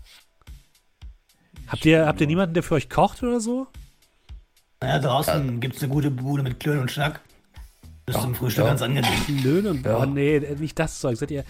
Habt 1.67 1.85
ihr, 1.85 2.07
habt 2.07 2.19
ihr 2.19 2.27
niemanden, 2.27 2.55
der 2.55 2.63
für 2.63 2.75
euch 2.75 2.89
kocht 2.89 3.23
oder 3.23 3.39
so? 3.39 3.67
Naja, 4.81 4.99
draußen 4.99 5.45
ja. 5.45 5.59
gibt 5.61 5.77
es 5.77 5.83
eine 5.83 5.93
gute 5.93 6.11
Bude 6.11 6.43
mit 6.43 6.59
Klönen 6.59 6.81
und 6.81 6.91
Schnack. 6.91 7.21
Das 8.05 8.17
ist 8.17 8.21
zum 8.21 8.35
Frühstück 8.35 8.65
ja. 8.65 8.71
ganz 8.71 8.81
angenehm. 8.81 9.41
Klönen 9.41 9.67
und, 9.67 9.85
ja. 9.85 9.97
oh 9.97 10.05
nee, 10.05 10.41
nicht 10.59 10.77
das 10.77 10.99
Zeug. 10.99 11.15
Seid 11.15 11.31
ihr, 11.31 11.45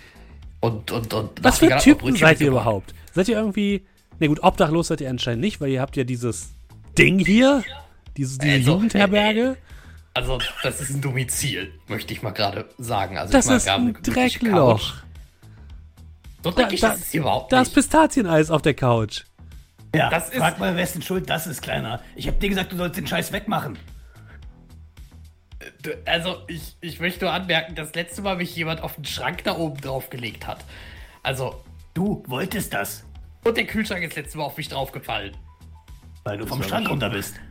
und, 0.66 0.92
und, 0.92 1.14
und 1.14 1.44
Was 1.44 1.60
für 1.60 1.78
Typen 1.78 2.16
seid 2.16 2.42
ihr 2.42 2.48
überhaupt? 2.48 2.94
Seid 3.14 3.28
ihr 3.28 3.38
irgendwie. 3.38 3.86
Ne 4.20 4.28
gut, 4.28 4.42
obdachlos 4.44 4.88
seid 4.88 5.02
ihr 5.02 5.10
anscheinend 5.10 5.42
nicht, 5.42 5.60
weil 5.60 5.70
ihr 5.70 5.82
habt 5.82 5.98
ja 5.98 6.04
dieses 6.04 6.54
Ding 6.98 7.20
hier, 7.20 7.64
diese, 8.16 8.40
diese 8.40 8.54
also, 8.54 8.72
Jugendherberge. 8.72 9.42
Äh, 9.42 9.56
also, 10.14 10.40
das 10.64 10.80
ist 10.80 10.92
ein 10.92 11.02
Domizil, 11.02 11.74
möchte 11.88 12.14
ich 12.14 12.22
mal 12.22 12.32
gerade 12.32 12.70
sagen. 12.78 13.18
Also, 13.18 13.34
das 13.34 13.48
ich 13.48 13.56
ist 13.56 13.68
ein 13.68 13.98
Dreckloch. 14.02 14.94
So 16.44 16.52
da, 16.52 16.64
da, 16.64 16.68
ist 16.68 16.84
es 16.84 17.14
überhaupt 17.14 17.52
Da 17.52 17.62
ist 17.62 17.74
Pistazieneis 17.74 18.50
auf 18.50 18.62
der 18.62 18.76
Couch. 18.76 19.24
Ja, 19.96 20.10
das 20.10 20.30
frag 20.30 20.54
ist, 20.54 20.60
mal, 20.60 20.76
wessen 20.76 21.02
Schuld 21.02 21.30
das 21.30 21.48
ist, 21.48 21.62
Kleiner. 21.62 22.02
Ich 22.16 22.28
hab 22.28 22.40
dir 22.40 22.50
gesagt, 22.50 22.72
du 22.72 22.78
sollst 22.78 22.98
den 22.98 23.08
Scheiß 23.08 23.32
wegmachen. 23.32 23.78
Also, 26.06 26.38
ich, 26.48 26.76
ich 26.82 27.00
möchte 27.00 27.26
nur 27.26 27.34
anmerken, 27.34 27.76
das 27.76 27.94
letzte 27.96 28.22
Mal 28.22 28.38
mich 28.38 28.56
jemand 28.56 28.82
auf 28.82 28.96
den 28.96 29.06
Schrank 29.06 29.44
da 29.44 29.58
oben 29.58 29.80
drauf 29.82 30.10
gelegt 30.10 30.48
hat. 30.48 30.64
Also. 31.24 31.64
Du 31.94 32.24
wolltest 32.28 32.74
das. 32.74 33.06
Und 33.44 33.58
der 33.58 33.66
Kühlschrank 33.66 34.04
ist 34.04 34.16
letztes 34.16 34.36
Mal 34.36 34.44
auf 34.44 34.58
mich 34.58 34.68
draufgefallen. 34.68 35.36
Weil 36.24 36.38
du 36.38 36.46
vom 36.46 36.62
Schrank 36.64 36.90
runter 36.90 37.10
bist. 37.10 37.36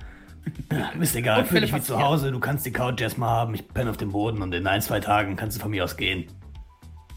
Ja, 0.70 0.90
ist 1.00 1.16
egal, 1.16 1.46
fühl 1.46 1.62
dich 1.62 1.72
wie 1.72 1.80
zu 1.80 1.98
Hause, 1.98 2.30
du 2.30 2.38
kannst 2.38 2.66
die 2.66 2.70
Couch 2.70 3.00
erstmal 3.00 3.30
haben, 3.30 3.54
ich 3.54 3.66
penne 3.66 3.88
auf 3.88 3.96
dem 3.96 4.12
Boden 4.12 4.42
und 4.42 4.52
in 4.52 4.66
ein, 4.66 4.82
zwei 4.82 5.00
Tagen 5.00 5.36
kannst 5.36 5.56
du 5.56 5.62
von 5.62 5.70
mir 5.70 5.82
aus 5.84 5.96
gehen. 5.96 6.26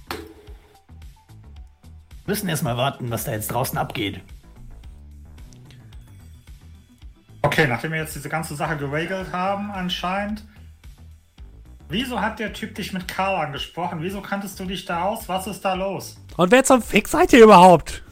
Wir 0.09 0.17
müssen 2.33 2.47
erstmal 2.47 2.77
warten, 2.77 3.09
was 3.09 3.25
da 3.25 3.33
jetzt 3.33 3.47
draußen 3.47 3.77
abgeht. 3.77 4.21
Okay, 7.41 7.67
nachdem 7.67 7.91
wir 7.91 7.99
jetzt 7.99 8.15
diese 8.15 8.29
ganze 8.29 8.55
Sache 8.55 8.77
geregelt 8.77 9.31
haben, 9.31 9.71
anscheinend. 9.71 10.43
Wieso 11.89 12.19
hat 12.19 12.39
der 12.39 12.51
Typ 12.51 12.75
dich 12.75 12.91
mit 12.91 13.07
Karl 13.07 13.45
angesprochen? 13.45 13.99
Wieso 14.01 14.21
kanntest 14.21 14.59
du 14.59 14.65
dich 14.65 14.83
da 14.85 15.03
aus? 15.03 15.29
Was 15.29 15.47
ist 15.47 15.61
da 15.61 15.73
los? 15.73 16.17
Und 16.35 16.51
wer 16.51 16.63
zum 16.63 16.81
Fick 16.81 17.07
seid 17.07 17.31
ihr 17.31 17.43
überhaupt? 17.43 18.03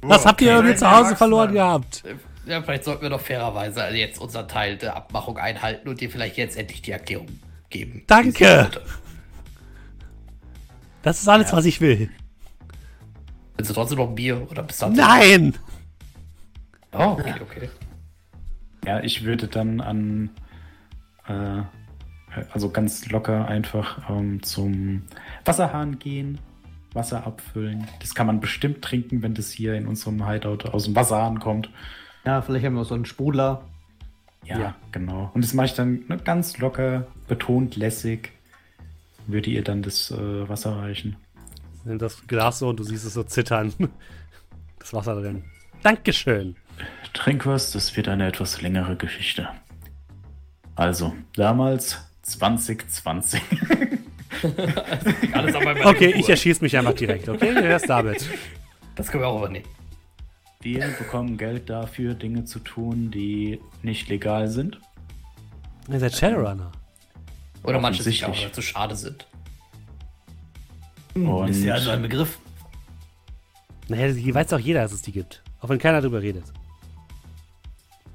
Was 0.00 0.20
okay, 0.20 0.28
habt 0.28 0.40
ihr 0.42 0.52
irgendwie 0.54 0.76
zu 0.76 0.90
Hause 0.90 1.16
verloren 1.16 1.52
gehabt? 1.52 2.02
Ja, 2.46 2.62
vielleicht 2.62 2.84
sollten 2.84 3.02
wir 3.02 3.10
doch 3.10 3.20
fairerweise 3.20 3.88
jetzt 3.88 4.20
unseren 4.20 4.48
Teil 4.48 4.76
der 4.76 4.96
Abmachung 4.96 5.38
einhalten 5.38 5.88
und 5.88 6.00
dir 6.00 6.10
vielleicht 6.10 6.36
jetzt 6.36 6.56
endlich 6.56 6.82
die 6.82 6.92
Erklärung 6.92 7.28
geben. 7.70 8.04
Danke! 8.06 8.70
Das 11.02 11.20
ist 11.20 11.28
alles, 11.28 11.50
ja. 11.50 11.56
was 11.56 11.64
ich 11.66 11.80
will. 11.80 12.10
Willst 13.56 13.70
du 13.70 13.74
trotzdem 13.74 13.98
noch 13.98 14.08
ein 14.08 14.14
Bier 14.14 14.46
oder 14.50 14.62
bist 14.62 14.80
du 14.80 14.88
Nein! 14.88 15.54
Oh, 16.92 17.16
okay, 17.18 17.34
okay. 17.40 17.70
Ja, 18.86 19.00
ich 19.00 19.24
würde 19.24 19.48
dann 19.48 19.80
an, 19.80 20.30
äh, 21.26 21.62
also 22.52 22.70
ganz 22.70 23.08
locker 23.10 23.46
einfach 23.46 24.08
ähm, 24.10 24.42
zum 24.42 25.02
Wasserhahn 25.44 25.98
gehen, 25.98 26.38
Wasser 26.92 27.26
abfüllen. 27.26 27.86
Das 28.00 28.14
kann 28.14 28.26
man 28.26 28.40
bestimmt 28.40 28.82
trinken, 28.82 29.22
wenn 29.22 29.34
das 29.34 29.50
hier 29.50 29.74
in 29.74 29.86
unserem 29.86 30.26
Hideout 30.26 30.68
aus 30.70 30.84
dem 30.84 30.94
Wasserhahn 30.94 31.40
kommt. 31.40 31.70
Ja, 32.24 32.42
vielleicht 32.42 32.64
haben 32.64 32.74
wir 32.74 32.84
so 32.84 32.94
einen 32.94 33.04
Sprudler. 33.04 33.62
Ja, 34.44 34.58
ja. 34.58 34.74
genau. 34.92 35.30
Und 35.34 35.44
das 35.44 35.54
mache 35.54 35.66
ich 35.66 35.74
dann 35.74 36.04
ne, 36.08 36.18
ganz 36.18 36.58
locker, 36.58 37.06
betont 37.28 37.76
lässig. 37.76 38.32
Würde 39.26 39.50
ihr 39.50 39.64
dann 39.64 39.82
das 39.82 40.10
äh, 40.10 40.48
Wasser 40.48 40.76
reichen. 40.78 41.16
Nimm 41.84 41.98
das 41.98 42.26
Glas 42.26 42.58
so 42.58 42.68
und 42.68 42.78
du 42.78 42.84
siehst 42.84 43.04
es 43.04 43.14
so 43.14 43.22
zittern. 43.22 43.72
Das 44.78 44.92
Wasser 44.92 45.14
drin. 45.18 45.44
Dankeschön. 45.82 46.56
Trink 47.14 47.46
was, 47.46 47.72
das 47.72 47.96
wird 47.96 48.06
eine 48.06 48.26
etwas 48.26 48.60
längere 48.60 48.96
Geschichte. 48.96 49.48
Also, 50.74 51.14
damals 51.36 51.98
2020. 52.24 53.40
Alles 55.32 55.54
okay, 55.54 56.14
ich 56.16 56.28
erschieße 56.28 56.62
mich 56.62 56.76
einfach 56.76 56.94
direkt, 56.94 57.28
okay? 57.28 57.52
Wer 57.54 57.76
ist 57.76 57.88
David? 57.88 58.28
Das 58.94 59.10
können 59.10 59.22
wir 59.22 59.28
auch 59.28 59.38
übernehmen. 59.38 59.66
Wir 60.60 60.88
bekommen 60.98 61.36
Geld 61.36 61.68
dafür, 61.68 62.14
Dinge 62.14 62.44
zu 62.44 62.58
tun, 62.58 63.10
die 63.10 63.60
nicht 63.82 64.08
legal 64.08 64.48
sind. 64.48 64.80
Ihr 65.90 66.00
seid 66.00 66.14
Shadowrunner. 66.14 66.72
Oder 67.62 67.80
manche 67.80 68.02
sich 68.02 68.24
auch 68.24 68.52
zu 68.52 68.62
schade 68.62 68.96
sind. 68.96 69.26
Hm, 71.14 71.28
Und 71.28 71.48
ist 71.48 71.62
ja 71.62 71.74
also 71.74 71.90
ein 71.90 72.02
Begriff. 72.02 72.38
Naja, 73.88 74.06
hier 74.06 74.34
weiß 74.34 74.52
auch 74.54 74.58
jeder, 74.58 74.82
dass 74.82 74.92
es 74.92 75.02
die 75.02 75.12
gibt. 75.12 75.42
Auch 75.60 75.68
wenn 75.68 75.78
keiner 75.78 76.00
darüber 76.00 76.22
redet. 76.22 76.44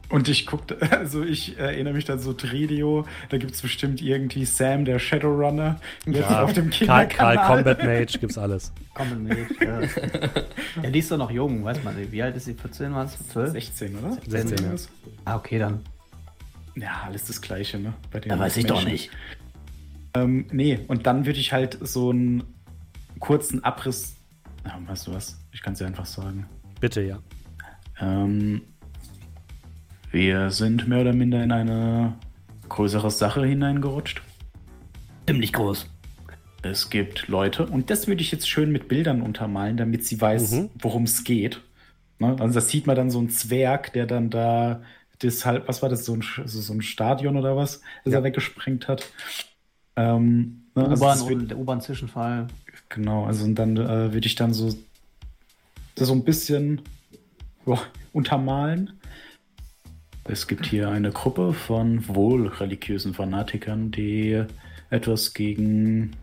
Und 0.10 0.28
ich 0.28 0.47
guckte, 0.47 0.78
also 0.91 1.24
ich 1.24 1.57
erinnere 1.57 1.93
mich 1.93 2.05
dann 2.05 2.20
so 2.20 2.34
Tredio, 2.34 3.05
da 3.30 3.38
gibt 3.38 3.53
es 3.53 3.62
bestimmt 3.62 4.01
irgendwie 4.01 4.43
Sam, 4.45 4.84
der 4.84 4.97
Shadowrunner, 4.97 5.80
ja, 6.07 6.43
auf 6.43 6.53
dem 6.53 6.72
Karl, 6.72 7.07
Karl 7.07 7.38
Combat 7.38 7.84
Mage 7.84 8.18
gibt's 8.20 8.38
alles. 8.38 8.74
Combat 8.95 9.20
Mage, 9.20 9.47
ja. 9.62 9.82
ja, 10.84 10.89
die 10.89 10.99
ist 10.99 11.12
doch 11.12 11.18
noch 11.18 11.32
jung, 11.32 11.64
weiß 11.64 11.84
man 11.84 11.95
nicht. 11.95 12.12
Wie 12.12 12.24
alt 12.24 12.36
ist 12.36 12.45
sie? 12.45 12.55
14 12.55 12.93
war 12.93 13.05
es? 13.05 13.18
12? 13.30 13.51
16, 13.51 13.95
oder? 13.97 14.12
16, 14.14 14.47
16 14.47 14.66
ja. 14.66 14.76
Ah, 15.26 15.36
okay, 15.36 15.60
dann. 15.60 15.82
Ja, 16.76 17.03
alles 17.05 17.26
das 17.26 17.41
Gleiche, 17.41 17.78
ne? 17.78 17.93
Bei 18.12 18.20
den 18.20 18.30
da 18.30 18.39
weiß 18.39 18.57
ich 18.57 18.66
doch 18.66 18.84
nicht. 18.84 19.12
Ähm, 20.16 20.47
nee, 20.51 20.80
und 20.88 21.05
dann 21.05 21.26
würde 21.26 21.39
ich 21.39 21.53
halt 21.53 21.78
so 21.82 22.10
einen 22.10 22.43
kurzen 23.20 23.64
Abriss. 23.64 24.16
Ja, 24.66 24.80
weißt 24.88 25.07
du 25.07 25.14
was? 25.14 25.39
Ich 25.51 25.62
kann 25.62 25.74
es 25.74 25.80
dir 25.80 25.86
einfach 25.86 26.05
sagen. 26.05 26.47
Bitte, 26.80 27.01
ja. 27.01 27.20
Ähm, 27.99 28.62
wir 30.12 30.49
sind 30.49 30.88
mehr 30.88 31.01
oder 31.01 31.14
minder 31.14 31.43
in 31.43 31.51
eine 31.51 32.16
größere 32.68 33.12
Sache 33.12 33.45
hineingerutscht. 33.45 34.22
Ziemlich 35.28 35.53
groß. 35.53 35.88
Es 36.62 36.89
gibt 36.89 37.28
Leute, 37.28 37.66
und 37.66 37.89
das 37.89 38.07
würde 38.07 38.22
ich 38.22 38.32
jetzt 38.32 38.49
schön 38.49 38.72
mit 38.72 38.88
Bildern 38.88 39.22
untermalen, 39.22 39.78
damit 39.78 40.05
sie 40.05 40.20
weiß, 40.20 40.51
mhm. 40.51 40.70
worum 40.80 41.03
es 41.03 41.24
geht. 41.24 41.62
Ne? 42.18 42.36
Also 42.39 42.55
das 42.55 42.70
sieht 42.70 42.86
man 42.86 42.95
dann 42.95 43.10
so 43.10 43.20
ein 43.20 43.30
Zwerg, 43.30 43.93
der 43.93 44.07
dann 44.07 44.30
da 44.30 44.82
deshalb, 45.22 45.68
was 45.68 45.82
war 45.82 45.89
das, 45.89 46.05
so 46.05 46.16
ein, 46.16 46.24
so 46.45 46.74
ein 46.74 46.82
Stadion 46.82 47.38
oder 47.38 47.55
was, 47.55 47.82
das 48.03 48.14
ja. 48.14 48.20
er 48.20 48.24
weggesprengt 48.24 48.88
hat. 48.88 49.10
Ähm, 49.95 50.64
ne? 50.76 50.88
also 50.88 51.05
U-Bahn 51.05 51.47
der 51.47 51.57
U-Bahn-Zwischenfall. 51.57 52.47
Genau, 52.89 53.26
also 53.26 53.45
und 53.45 53.55
dann 53.55 53.78
äh, 53.78 54.14
würde 54.14 54.28
ich 54.28 54.36
dann 54.36 54.53
so, 54.53 54.76
so 55.95 56.14
ein 56.14 56.24
bisschen 56.24 56.82
boah, 57.64 57.82
untermalen 58.12 58.99
es 60.30 60.45
gibt 60.45 60.67
hier 60.67 60.89
eine 60.89 61.11
Gruppe 61.11 61.53
von 61.53 62.07
wohl 62.07 62.47
religiösen 62.47 63.15
Fanatikern, 63.15 63.89
die 63.89 64.45
etwas 64.91 65.34
gegen 65.34 66.15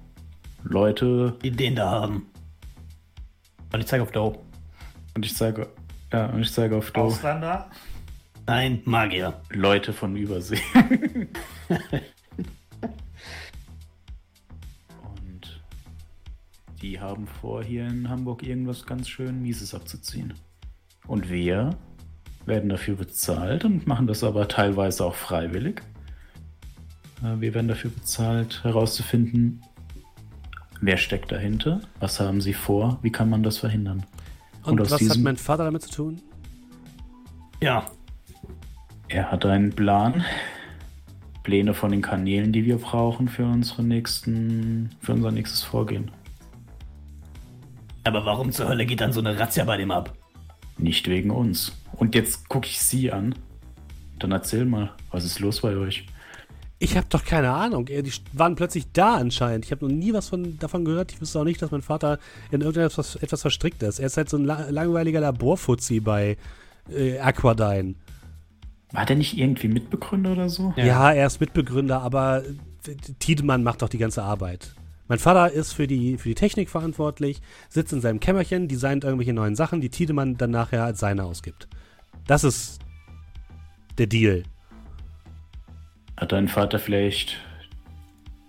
Leute. 0.62 1.36
Ideen 1.42 1.74
da 1.74 1.90
haben. 1.90 2.26
Und 3.72 3.80
ich 3.80 3.86
zeige 3.86 4.04
auf 4.04 4.12
Doe. 4.12 4.38
Und 5.14 5.26
ich 5.26 5.36
zeige. 5.36 5.68
Ja, 6.12 6.26
und 6.26 6.42
ich 6.42 6.52
zeige 6.52 6.76
auf 6.76 6.92
Doe. 6.92 7.02
Ausländer? 7.02 7.68
Nein, 8.46 8.80
Magier. 8.84 9.40
Leute 9.50 9.92
von 9.92 10.14
Übersee. 10.14 10.60
und 15.16 15.60
die 16.80 17.00
haben 17.00 17.26
vor, 17.26 17.64
hier 17.64 17.88
in 17.88 18.08
Hamburg 18.08 18.44
irgendwas 18.44 18.86
ganz 18.86 19.08
schön 19.08 19.42
Mieses 19.42 19.74
abzuziehen. 19.74 20.34
Und 21.08 21.28
wir 21.28 21.76
werden 22.46 22.68
dafür 22.68 22.96
bezahlt 22.96 23.64
und 23.64 23.86
machen 23.86 24.06
das 24.06 24.22
aber 24.24 24.48
teilweise 24.48 25.04
auch 25.04 25.14
freiwillig. 25.14 25.82
Äh, 27.22 27.40
wir 27.40 27.54
werden 27.54 27.68
dafür 27.68 27.90
bezahlt, 27.90 28.62
herauszufinden, 28.64 29.62
wer 30.80 30.96
steckt 30.96 31.32
dahinter, 31.32 31.80
was 32.00 32.20
haben 32.20 32.40
sie 32.40 32.54
vor, 32.54 32.98
wie 33.02 33.10
kann 33.10 33.28
man 33.30 33.42
das 33.42 33.58
verhindern. 33.58 34.04
Und, 34.64 34.80
und 34.80 34.90
was 34.90 34.98
diesem, 34.98 35.16
hat 35.16 35.22
mein 35.22 35.36
Vater 35.36 35.64
damit 35.64 35.82
zu 35.82 35.90
tun? 35.90 36.22
Ja. 37.60 37.86
Er 39.08 39.30
hat 39.30 39.46
einen 39.46 39.70
Plan, 39.70 40.24
Pläne 41.42 41.74
von 41.74 41.92
den 41.92 42.02
Kanälen, 42.02 42.52
die 42.52 42.64
wir 42.64 42.78
brauchen 42.78 43.28
für 43.28 43.44
unsere 43.44 43.84
nächsten, 43.84 44.90
für 45.00 45.12
unser 45.12 45.30
nächstes 45.30 45.62
Vorgehen. 45.62 46.10
Aber 48.02 48.24
warum 48.24 48.52
zur 48.52 48.68
Hölle 48.68 48.86
geht 48.86 49.00
dann 49.00 49.12
so 49.12 49.20
eine 49.20 49.38
Razzia 49.38 49.64
bei 49.64 49.76
dem 49.76 49.90
ab? 49.90 50.16
Nicht 50.78 51.08
wegen 51.08 51.30
uns. 51.30 51.72
Und 51.92 52.14
jetzt 52.14 52.48
gucke 52.48 52.66
ich 52.66 52.80
sie 52.80 53.12
an. 53.12 53.34
Dann 54.18 54.32
erzähl 54.32 54.64
mal, 54.64 54.92
was 55.10 55.24
ist 55.24 55.40
los 55.40 55.60
bei 55.60 55.76
euch? 55.76 56.06
Ich 56.78 56.96
habe 56.96 57.06
doch 57.08 57.24
keine 57.24 57.50
Ahnung. 57.50 57.86
Die 57.86 58.12
waren 58.34 58.54
plötzlich 58.54 58.92
da 58.92 59.14
anscheinend. 59.14 59.64
Ich 59.64 59.70
habe 59.72 59.86
noch 59.86 59.94
nie 59.94 60.12
was 60.12 60.28
von, 60.28 60.58
davon 60.58 60.84
gehört. 60.84 61.12
Ich 61.12 61.20
wüsste 61.20 61.40
auch 61.40 61.44
nicht, 61.44 61.60
dass 61.62 61.70
mein 61.70 61.80
Vater 61.80 62.18
in 62.50 62.60
irgendetwas 62.60 63.16
etwas 63.16 63.40
verstrickt 63.40 63.82
ist. 63.82 63.98
Er 63.98 64.06
ist 64.06 64.18
halt 64.18 64.28
so 64.28 64.36
ein 64.36 64.44
langweiliger 64.44 65.20
Laborfuzzi 65.20 66.00
bei 66.00 66.36
äh, 66.90 67.18
Aquadyne. 67.18 67.94
War 68.92 69.06
der 69.06 69.16
nicht 69.16 69.38
irgendwie 69.38 69.68
Mitbegründer 69.68 70.32
oder 70.32 70.48
so? 70.50 70.74
Ja, 70.76 70.84
ja 70.84 71.12
er 71.12 71.26
ist 71.26 71.40
Mitbegründer, 71.40 72.02
aber 72.02 72.42
Tiedemann 73.18 73.62
macht 73.62 73.82
doch 73.82 73.88
die 73.88 73.98
ganze 73.98 74.22
Arbeit. 74.22 74.74
Mein 75.08 75.18
Vater 75.18 75.52
ist 75.52 75.72
für 75.72 75.86
die, 75.86 76.18
für 76.18 76.28
die 76.28 76.34
Technik 76.34 76.68
verantwortlich, 76.68 77.40
sitzt 77.68 77.92
in 77.92 78.00
seinem 78.00 78.20
Kämmerchen, 78.20 78.66
designt 78.66 79.04
irgendwelche 79.04 79.32
neuen 79.32 79.54
Sachen, 79.54 79.80
die 79.80 79.88
Tiedemann 79.88 80.36
dann 80.36 80.50
nachher 80.50 80.84
als 80.84 80.98
seine 80.98 81.24
ausgibt. 81.24 81.68
Das 82.26 82.42
ist 82.42 82.80
der 83.98 84.08
Deal. 84.08 84.42
Hat 86.16 86.32
dein 86.32 86.48
Vater 86.48 86.78
vielleicht 86.78 87.38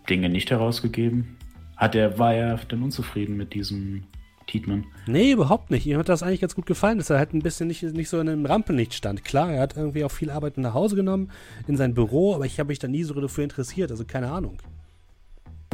Dinge 0.10 0.30
nicht 0.30 0.50
herausgegeben? 0.50 1.38
Hat 1.76 1.94
er, 1.94 2.18
war 2.18 2.34
er 2.34 2.58
denn 2.58 2.82
unzufrieden 2.82 3.38
mit 3.38 3.54
diesem 3.54 4.06
Tietmann? 4.48 4.86
Nee, 5.06 5.34
überhaupt 5.34 5.70
nicht. 5.70 5.86
Ihm 5.86 6.00
hat 6.00 6.10
das 6.10 6.24
eigentlich 6.24 6.42
ganz 6.42 6.56
gut 6.56 6.66
gefallen, 6.66 6.98
dass 6.98 7.12
er 7.12 7.20
halt 7.20 7.34
ein 7.34 7.44
bisschen 7.44 7.68
nicht, 7.68 7.84
nicht 7.84 8.10
so 8.10 8.20
in 8.20 8.30
einem 8.30 8.46
Rampenlicht 8.46 8.96
stand. 8.96 9.24
Klar, 9.24 9.52
er 9.52 9.62
hat 9.62 9.78
irgendwie 9.78 10.04
auch 10.04 10.12
viel 10.12 10.32
Arbeit 10.32 10.58
nach 10.58 10.74
Hause 10.74 10.96
genommen, 10.96 11.30
in 11.68 11.78
sein 11.78 11.94
Büro, 11.94 12.34
aber 12.34 12.46
ich 12.46 12.60
habe 12.60 12.70
mich 12.70 12.80
da 12.80 12.88
nie 12.88 13.04
so 13.04 13.14
dafür 13.14 13.44
interessiert, 13.44 13.92
also 13.92 14.06
keine 14.06 14.32
Ahnung. 14.32 14.58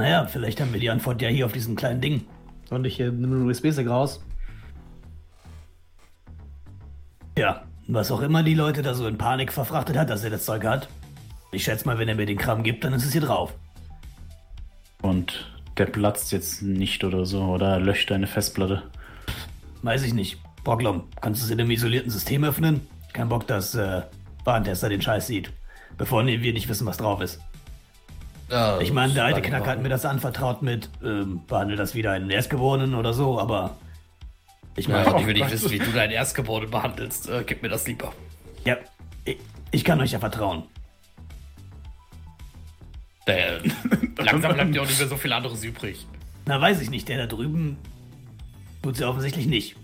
Naja, 0.04 0.26
vielleicht 0.26 0.60
haben 0.60 0.74
wir 0.74 0.82
die 0.82 0.90
Antwort 0.90 1.22
ja 1.22 1.30
hier 1.30 1.46
auf 1.46 1.54
diesem 1.54 1.78
kleinen 1.78 2.02
Ding. 2.02 2.26
Soll 2.68 2.86
ich 2.86 2.98
hier 2.98 3.08
einen 3.08 3.48
USB-Stick 3.48 3.88
raus? 3.88 4.22
Ja, 7.38 7.64
was 7.88 8.12
auch 8.12 8.20
immer 8.20 8.44
die 8.44 8.54
Leute 8.54 8.82
da 8.82 8.96
so 8.96 9.08
in 9.08 9.18
Panik 9.18 9.54
verfrachtet 9.54 9.96
hat, 9.96 10.10
dass 10.10 10.26
er 10.26 10.30
das 10.30 10.44
Zeug 10.44 10.66
hat. 10.66 10.90
Ich 11.54 11.64
schätze 11.64 11.86
mal, 11.86 12.00
wenn 12.00 12.10
er 12.10 12.16
mir 12.16 12.26
den 12.26 12.38
Kram 12.38 12.64
gibt, 12.64 12.84
dann 12.84 12.92
ist 12.92 13.06
es 13.06 13.14
hier 13.14 13.22
drauf. 13.22 13.54
Und 15.02 15.50
der 15.78 15.86
platzt 15.86 16.34
jetzt 16.34 16.62
nicht 16.62 17.06
oder 17.06 17.26
so, 17.26 17.42
oder 17.44 17.80
löscht 17.80 18.12
deine 18.12 18.28
Festplatte? 18.28 18.84
Weiß 19.84 20.04
ich 20.04 20.14
nicht. 20.14 20.38
Brocklom, 20.66 21.06
kannst 21.22 21.40
du 21.40 21.46
es 21.46 21.52
in 21.52 21.62
einem 21.62 21.72
isolierten 21.72 22.12
System 22.12 22.44
öffnen? 22.44 22.86
Kein 23.14 23.30
Bock, 23.30 23.48
dass 23.48 23.74
äh, 23.74 24.02
Warntester 24.44 24.90
den 24.90 25.02
Scheiß 25.02 25.28
sieht. 25.28 25.54
Bevor 25.98 26.26
wir 26.26 26.52
nicht 26.52 26.68
wissen, 26.68 26.86
was 26.86 26.98
drauf 26.98 27.22
ist. 27.22 27.40
Ja, 28.54 28.80
ich 28.80 28.94
meine, 28.94 29.12
der 29.14 29.26
alte 29.26 29.42
Knacker 29.42 29.72
hat 29.72 29.82
mir 29.82 29.90
das 29.90 30.06
anvertraut 30.06 30.62
mit, 30.62 30.88
ähm, 31.04 31.42
behandle 31.48 31.76
das 31.76 31.96
wieder 31.96 32.12
einen 32.12 32.30
Erstgeborenen 32.30 32.94
oder 32.94 33.12
so, 33.12 33.40
aber 33.40 33.76
ich 34.76 34.88
meine, 34.88 35.06
ja, 35.06 35.18
ich 35.18 35.26
will 35.26 35.34
nicht 35.34 35.50
wissen, 35.50 35.72
wie 35.72 35.80
du 35.80 35.92
deinen 35.92 36.12
Erstgeborenen 36.12 36.70
behandelst. 36.70 37.30
Äh, 37.30 37.44
gib 37.48 37.64
mir 37.64 37.70
das 37.70 37.88
lieber. 37.88 38.14
Ja, 38.64 38.78
ich, 39.26 39.38
Ich 39.72 39.84
kann 39.84 40.00
euch 40.02 40.12
ja 40.12 40.20
vertrauen. 40.20 40.66
Äh, 43.26 43.58
langsam 44.18 44.54
bleibt 44.54 44.76
ja 44.76 44.84
auch 44.84 44.86
nicht 44.86 45.00
mehr 45.00 45.08
so 45.08 45.18
viel 45.18 45.34
anderes 45.34 45.64
übrig. 45.64 46.06
Na, 46.46 46.62
weiß 46.62 46.80
ich 46.82 46.92
nicht. 46.92 47.10
Der 47.10 47.18
da 47.18 47.26
drüben 47.26 47.80
tut 48.84 48.98
sie 48.98 49.08
offensichtlich 49.08 49.48
nicht. 49.48 49.76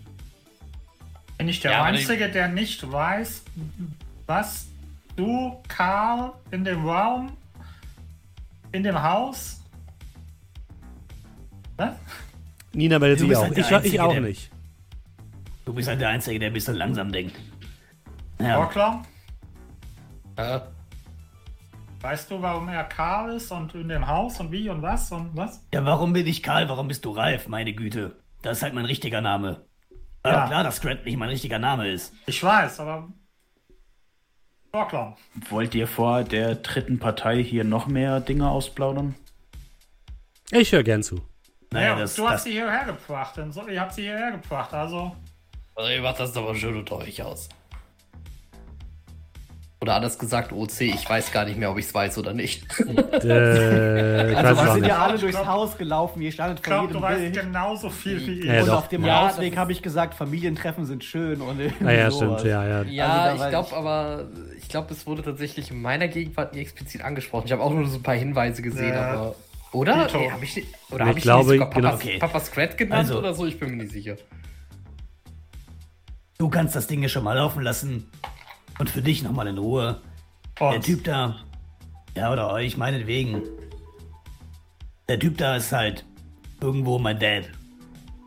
Bin 1.39 1.49
ich 1.49 1.59
der 1.59 1.71
ja, 1.71 1.83
Einzige, 1.85 2.29
der 2.29 2.49
nicht 2.49 2.91
weiß, 2.91 3.45
was 4.27 4.67
du, 5.15 5.57
Karl, 5.67 6.33
in 6.51 6.63
dem 6.65 6.87
Raum, 6.87 7.31
in 8.71 8.83
dem 8.83 9.01
Haus? 9.01 9.63
Was? 11.77 11.95
Nina 12.73 12.99
meldet 12.99 13.19
sich 13.19 13.35
auch. 13.35 13.43
Halt 13.43 13.57
ich, 13.57 13.65
Einzige, 13.65 13.95
ich, 13.95 14.01
auch 14.01 14.19
nicht. 14.19 14.51
Du 15.65 15.73
bist 15.73 15.87
halt 15.87 16.01
der 16.01 16.09
Einzige, 16.09 16.39
der 16.39 16.49
ein 16.49 16.53
bisschen 16.53 16.75
langsam 16.75 17.11
denkt. 17.11 17.35
Ja. 18.39 18.65
Klar? 18.67 19.03
Ja. 20.37 20.67
Weißt 22.01 22.31
du, 22.31 22.41
warum 22.41 22.69
er 22.69 22.85
Karl 22.85 23.35
ist 23.35 23.51
und 23.51 23.75
in 23.75 23.89
dem 23.89 24.07
Haus 24.07 24.39
und 24.39 24.51
wie 24.51 24.69
und 24.69 24.81
was 24.81 25.11
und 25.11 25.35
was? 25.35 25.65
Ja, 25.73 25.83
warum 25.83 26.13
bin 26.13 26.25
ich 26.27 26.41
Karl? 26.41 26.69
Warum 26.69 26.87
bist 26.87 27.03
du 27.03 27.11
Ralf? 27.11 27.47
Meine 27.49 27.73
Güte. 27.73 28.15
Das 28.41 28.57
ist 28.57 28.63
halt 28.63 28.73
mein 28.73 28.85
richtiger 28.85 29.19
Name. 29.19 29.65
Ja. 30.25 30.47
klar, 30.47 30.63
dass 30.63 30.81
Grant 30.81 31.05
nicht 31.05 31.17
mein 31.17 31.29
richtiger 31.29 31.59
Name 31.59 31.89
ist. 31.89 32.13
Ich 32.25 32.43
weiß, 32.43 32.79
aber. 32.79 33.09
War 34.71 34.87
klar. 34.87 35.17
Wollt 35.49 35.73
ihr 35.73 35.87
vor 35.87 36.23
der 36.23 36.55
dritten 36.55 36.99
Partei 36.99 37.43
hier 37.43 37.63
noch 37.63 37.87
mehr 37.87 38.19
Dinge 38.19 38.49
ausplaudern? 38.49 39.15
Ich 40.51 40.71
höre 40.71 40.83
gern 40.83 41.03
zu. 41.03 41.21
Naja, 41.71 41.95
das, 41.95 42.15
du 42.15 42.23
das, 42.23 42.31
hast 42.31 42.43
sie 42.45 42.51
hierher 42.51 42.85
gebracht. 42.85 43.37
Ihr 43.37 43.81
habt 43.81 43.93
sie 43.93 44.03
hierher 44.03 44.31
gebracht, 44.31 44.73
also. 44.73 45.15
Also, 45.75 45.91
ihr 45.91 46.01
macht 46.01 46.19
das 46.19 46.35
aber 46.35 46.55
schön 46.55 46.77
unter 46.77 46.97
euch 46.97 47.21
aus. 47.21 47.49
Oder 49.81 49.95
anders 49.95 50.19
gesagt, 50.19 50.51
OC, 50.51 50.81
ich 50.81 51.10
weiß 51.10 51.31
gar 51.31 51.45
nicht 51.45 51.57
mehr, 51.57 51.72
ob 51.72 51.77
ich 51.77 51.85
es 51.85 51.93
weiß 51.93 52.18
oder 52.18 52.34
nicht. 52.34 52.65
äh, 52.80 54.35
also 54.35 54.61
wir 54.61 54.73
sind 54.73 54.85
ja 54.85 54.97
alle 54.97 55.18
durchs 55.18 55.45
Haus 55.45 55.77
gelaufen, 55.77 56.22
ihr 56.22 56.34
standet 56.34 56.65
vor 56.65 56.81
jedem 56.81 56.93
du 56.93 57.01
weißt 57.01 57.22
Bild. 57.22 57.34
genauso 57.35 57.89
viel 57.89 58.27
wie 58.27 58.39
ich. 58.39 58.45
Ja, 58.45 58.60
und 58.60 58.68
doch. 58.68 58.77
auf 58.80 58.88
dem 58.89 59.06
ja, 59.06 59.30
Ausweg 59.30 59.56
habe 59.56 59.72
ich 59.72 59.81
gesagt, 59.81 60.15
Familientreffen 60.15 60.85
sind 60.85 61.06
schön. 61.06 61.39
Und 61.39 61.61
ah, 61.85 61.91
ja, 61.91 62.11
stimmt, 62.11 62.43
ja, 62.43 62.68
ja. 62.68 62.81
Ja, 62.84 63.22
also, 63.23 63.43
ich 63.45 63.49
glaube 63.49 63.76
aber, 63.77 64.27
ich 64.57 64.68
glaube, 64.68 64.93
es 64.93 65.07
wurde 65.07 65.23
tatsächlich 65.23 65.72
in 65.72 65.81
meiner 65.81 66.10
Gegenwart 66.10 66.53
nie 66.53 66.60
explizit 66.60 67.01
angesprochen. 67.01 67.45
Ich 67.45 67.53
habe 67.53 67.64
auch 67.64 67.73
nur 67.73 67.85
so 67.88 67.99
ein 67.99 68.03
paar 68.03 68.15
Hinweise 68.15 68.61
gesehen, 68.61 68.93
ja. 68.93 69.14
aber... 69.14 69.35
Oder? 69.72 70.07
Nee, 70.11 70.30
hab 70.30 70.43
ich, 70.43 70.65
oder 70.91 71.06
habe 71.06 71.18
ich, 71.18 71.23
glaube, 71.23 71.51
sogar 71.51 71.69
Papa, 71.69 71.80
genau. 71.80 71.93
okay. 71.93 72.18
Papa 72.18 72.39
Scrat 72.41 72.77
genannt 72.77 73.07
also, 73.07 73.19
oder 73.19 73.34
so? 73.34 73.45
Ich 73.45 73.57
bin 73.57 73.69
mir 73.69 73.84
nicht 73.84 73.93
sicher. 73.93 74.15
Du 76.38 76.49
kannst 76.49 76.76
das 76.76 76.88
Ding 76.88 77.01
ja 77.01 77.07
schon 77.07 77.23
mal 77.23 77.35
laufen 77.35 77.61
lassen. 77.61 78.10
Und 78.80 78.89
für 78.89 79.01
dich 79.01 79.23
nochmal 79.23 79.47
in 79.47 79.57
Ruhe. 79.57 80.01
Oh. 80.60 80.72
Der 80.72 80.81
Typ 80.81 81.03
da. 81.03 81.35
Ja, 82.15 82.31
oder 82.31 82.51
euch, 82.51 82.77
meinetwegen. 82.77 83.43
Der 85.07 85.19
Typ 85.19 85.38
da 85.38 85.57
ist 85.57 85.72
halt 85.72 86.06
irgendwo 86.61 86.97
mein 86.97 87.19
Dad. 87.19 87.49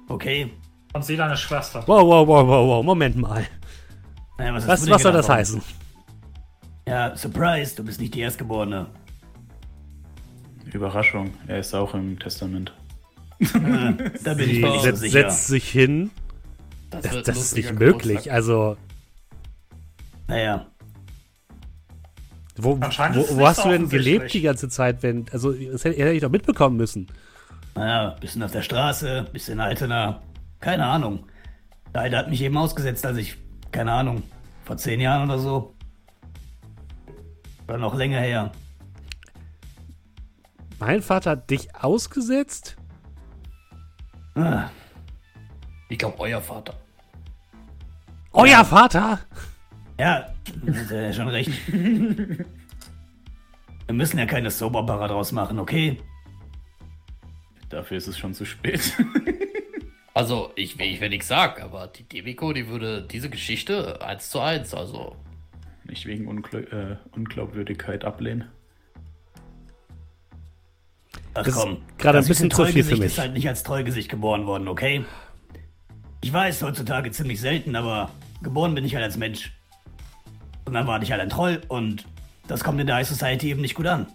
Okay? 0.08 0.50
Und 0.92 1.04
sie 1.04 1.16
deine 1.16 1.36
Schwester. 1.36 1.82
Wow, 1.86 2.02
wow, 2.06 2.26
wow, 2.26 2.46
wow, 2.46 2.68
wow. 2.68 2.84
Moment 2.84 3.16
mal. 3.16 3.46
Naja, 4.38 4.54
was, 4.54 4.66
was, 4.66 4.88
was 4.88 5.02
soll 5.02 5.12
das 5.12 5.28
heißen? 5.28 5.62
Ja, 6.86 7.16
Surprise, 7.16 7.74
du 7.76 7.84
bist 7.84 8.00
nicht 8.00 8.14
die 8.14 8.20
Erstgeborene. 8.20 8.86
Überraschung, 10.72 11.32
er 11.46 11.58
ist 11.58 11.74
auch 11.74 11.94
im 11.94 12.18
Testament. 12.18 12.72
ah, 13.54 13.92
da 14.22 14.34
bin 14.34 14.46
sie 14.46 14.52
ich 14.52 14.60
mir 14.60 14.70
nicht 14.70 14.84
so 14.84 14.96
sicher. 14.96 15.30
setzt 15.30 15.46
sich 15.46 15.68
hin. 15.68 16.10
Das, 16.90 17.02
das, 17.02 17.22
das 17.22 17.38
ist 17.38 17.56
nicht 17.56 17.78
möglich. 17.78 18.32
Also, 18.32 18.76
naja. 20.28 20.66
Wo, 22.56 22.78
wo, 22.78 23.38
wo 23.38 23.46
hast 23.46 23.64
du 23.64 23.70
denn 23.70 23.88
gelebt 23.88 24.32
die 24.34 24.42
ganze 24.42 24.68
Zeit, 24.68 25.02
wenn. 25.02 25.26
Also, 25.32 25.52
das 25.52 25.84
hätte, 25.84 25.98
hätte 25.98 26.12
ich 26.12 26.20
doch 26.20 26.30
mitbekommen 26.30 26.76
müssen. 26.76 27.06
Naja, 27.74 28.10
bisschen 28.20 28.42
auf 28.42 28.52
der 28.52 28.62
Straße, 28.62 29.26
bisschen 29.32 29.60
Altena. 29.60 30.22
Keine 30.60 30.86
Ahnung. 30.86 31.26
Leider 31.94 32.18
hat 32.18 32.30
mich 32.30 32.42
eben 32.42 32.56
ausgesetzt, 32.56 33.04
als 33.04 33.18
ich, 33.18 33.36
keine 33.70 33.92
Ahnung, 33.92 34.22
vor 34.64 34.76
zehn 34.76 35.00
Jahren 35.00 35.28
oder 35.28 35.38
so. 35.38 35.74
Oder 37.66 37.78
noch 37.78 37.94
länger 37.94 38.20
her. 38.20 38.52
Mein 40.78 41.00
Vater 41.00 41.30
hat 41.32 41.50
dich 41.50 41.74
ausgesetzt? 41.74 42.76
Ah. 44.34 44.68
Ich 45.88 45.98
glaube, 45.98 46.18
euer 46.20 46.40
Vater. 46.40 46.74
Euer 48.32 48.64
Vater? 48.64 49.20
Ja, 49.98 50.28
hat 50.66 50.90
er 50.90 51.12
schon 51.12 51.28
recht. 51.28 51.50
Wir 53.86 53.94
müssen 53.94 54.18
ja 54.18 54.26
keine 54.26 54.50
Soberbarre 54.50 55.08
draus 55.08 55.32
machen, 55.32 55.58
okay? 55.58 55.98
Dafür 57.68 57.96
ist 57.98 58.06
es 58.06 58.18
schon 58.18 58.34
zu 58.34 58.44
spät. 58.44 58.96
also, 60.14 60.52
ich, 60.56 60.78
ich 60.78 61.00
will 61.00 61.08
nichts 61.08 61.28
sagen, 61.28 61.62
aber 61.62 61.88
die 61.88 62.04
Deviko, 62.04 62.52
die 62.52 62.68
würde 62.68 63.02
diese 63.02 63.28
Geschichte 63.28 64.00
eins 64.02 64.30
zu 64.30 64.40
eins, 64.40 64.74
also. 64.74 65.16
Nicht 65.84 66.06
wegen 66.06 66.28
Ungl 66.28 66.64
äh, 66.70 66.96
Unglaubwürdigkeit 67.16 68.04
ablehnen. 68.04 68.44
Ach 71.34 71.44
das 71.44 71.54
komm, 71.54 71.82
gerade 71.98 72.18
ein 72.18 72.26
bisschen 72.26 72.50
zu 72.50 72.64
viel 72.66 72.84
für 72.84 72.96
mich. 72.96 73.06
ist 73.06 73.18
halt 73.18 73.32
nicht 73.32 73.48
als 73.48 73.62
Treugesicht 73.62 74.08
geboren 74.08 74.46
worden, 74.46 74.68
okay? 74.68 75.04
Ich 76.20 76.32
weiß, 76.32 76.62
heutzutage 76.62 77.10
ziemlich 77.10 77.40
selten, 77.40 77.74
aber 77.74 78.10
geboren 78.42 78.74
bin 78.74 78.84
ich 78.84 78.94
halt 78.94 79.04
als 79.04 79.16
Mensch. 79.16 79.52
Und 80.64 80.74
dann 80.74 80.86
war 80.86 81.02
ich 81.02 81.10
halt 81.10 81.20
ein 81.20 81.28
Troll 81.28 81.60
und 81.68 82.06
das 82.48 82.64
kommt 82.64 82.80
in 82.80 82.86
der 82.86 82.96
High 82.96 83.08
Society 83.08 83.50
eben 83.50 83.60
nicht 83.60 83.74
gut 83.74 83.86
an. 83.86 84.06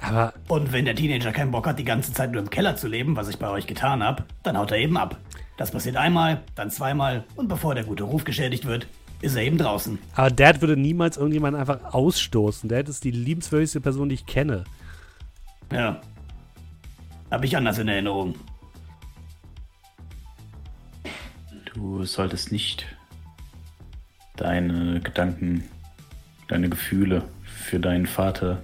Aber. 0.00 0.34
Und 0.48 0.72
wenn 0.72 0.84
der 0.84 0.94
Teenager 0.94 1.32
keinen 1.32 1.50
Bock 1.50 1.66
hat, 1.66 1.78
die 1.78 1.84
ganze 1.84 2.12
Zeit 2.12 2.32
nur 2.32 2.42
im 2.42 2.50
Keller 2.50 2.76
zu 2.76 2.88
leben, 2.88 3.16
was 3.16 3.28
ich 3.28 3.38
bei 3.38 3.48
euch 3.48 3.66
getan 3.66 4.02
habe, 4.02 4.24
dann 4.42 4.56
haut 4.56 4.70
er 4.70 4.78
eben 4.78 4.96
ab. 4.96 5.18
Das 5.56 5.70
passiert 5.70 5.96
einmal, 5.96 6.42
dann 6.54 6.70
zweimal 6.70 7.24
und 7.34 7.48
bevor 7.48 7.74
der 7.74 7.84
gute 7.84 8.04
Ruf 8.04 8.24
geschädigt 8.24 8.66
wird, 8.66 8.86
ist 9.22 9.34
er 9.34 9.42
eben 9.42 9.56
draußen. 9.56 9.98
Aber 10.14 10.30
Dad 10.30 10.60
würde 10.60 10.76
niemals 10.76 11.16
irgendjemanden 11.16 11.60
einfach 11.60 11.94
ausstoßen. 11.94 12.68
Dad 12.68 12.88
ist 12.88 13.04
die 13.04 13.10
liebenswürdigste 13.10 13.80
Person, 13.80 14.10
die 14.10 14.16
ich 14.16 14.26
kenne. 14.26 14.64
Ja. 15.72 16.00
Hab 17.30 17.42
ich 17.42 17.56
anders 17.56 17.78
in 17.78 17.88
Erinnerung. 17.88 18.34
Du 21.72 22.04
solltest 22.04 22.52
nicht 22.52 22.86
deine 24.36 25.00
Gedanken, 25.00 25.64
deine 26.48 26.68
Gefühle 26.68 27.24
für 27.44 27.80
deinen 27.80 28.06
Vater 28.06 28.62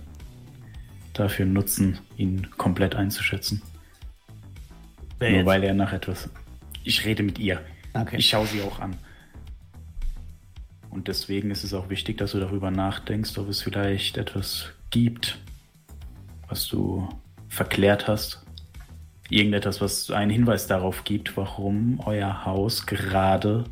dafür 1.12 1.46
nutzen, 1.46 1.98
ihn 2.16 2.48
komplett 2.56 2.94
einzuschätzen. 2.94 3.62
Wer 5.18 5.30
Nur 5.30 5.38
jetzt? 5.38 5.46
weil 5.46 5.64
er 5.64 5.74
nach 5.74 5.92
etwas. 5.92 6.30
Ich 6.84 7.04
rede 7.04 7.22
mit 7.22 7.38
ihr. 7.38 7.60
Okay. 7.94 8.16
Ich 8.16 8.28
schaue 8.28 8.46
sie 8.46 8.62
auch 8.62 8.80
an. 8.80 8.96
Und 10.90 11.08
deswegen 11.08 11.50
ist 11.50 11.64
es 11.64 11.74
auch 11.74 11.88
wichtig, 11.88 12.18
dass 12.18 12.32
du 12.32 12.40
darüber 12.40 12.70
nachdenkst, 12.70 13.38
ob 13.38 13.48
es 13.48 13.62
vielleicht 13.62 14.18
etwas 14.18 14.72
gibt, 14.90 15.38
was 16.48 16.68
du 16.68 17.08
verklärt 17.48 18.08
hast. 18.08 18.44
Irgendetwas, 19.30 19.80
was 19.80 20.10
einen 20.10 20.30
Hinweis 20.30 20.66
darauf 20.66 21.04
gibt, 21.04 21.36
warum 21.36 22.00
euer 22.00 22.44
Haus 22.44 22.84
gerade 22.84 23.64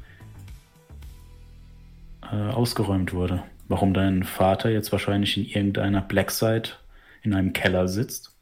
äh, 2.33 2.53
ausgeräumt 2.53 3.13
wurde. 3.13 3.43
Warum 3.69 3.95
dein 3.95 4.25
Vater 4.25 4.71
jetzt 4.71 4.93
wahrscheinlich 4.93 5.37
in 5.37 5.45
irgendeiner 5.45 6.01
Blackside 6.01 6.71
in 7.23 7.35
einem 7.35 7.53
Keller 7.53 7.89
sitzt 7.89 8.37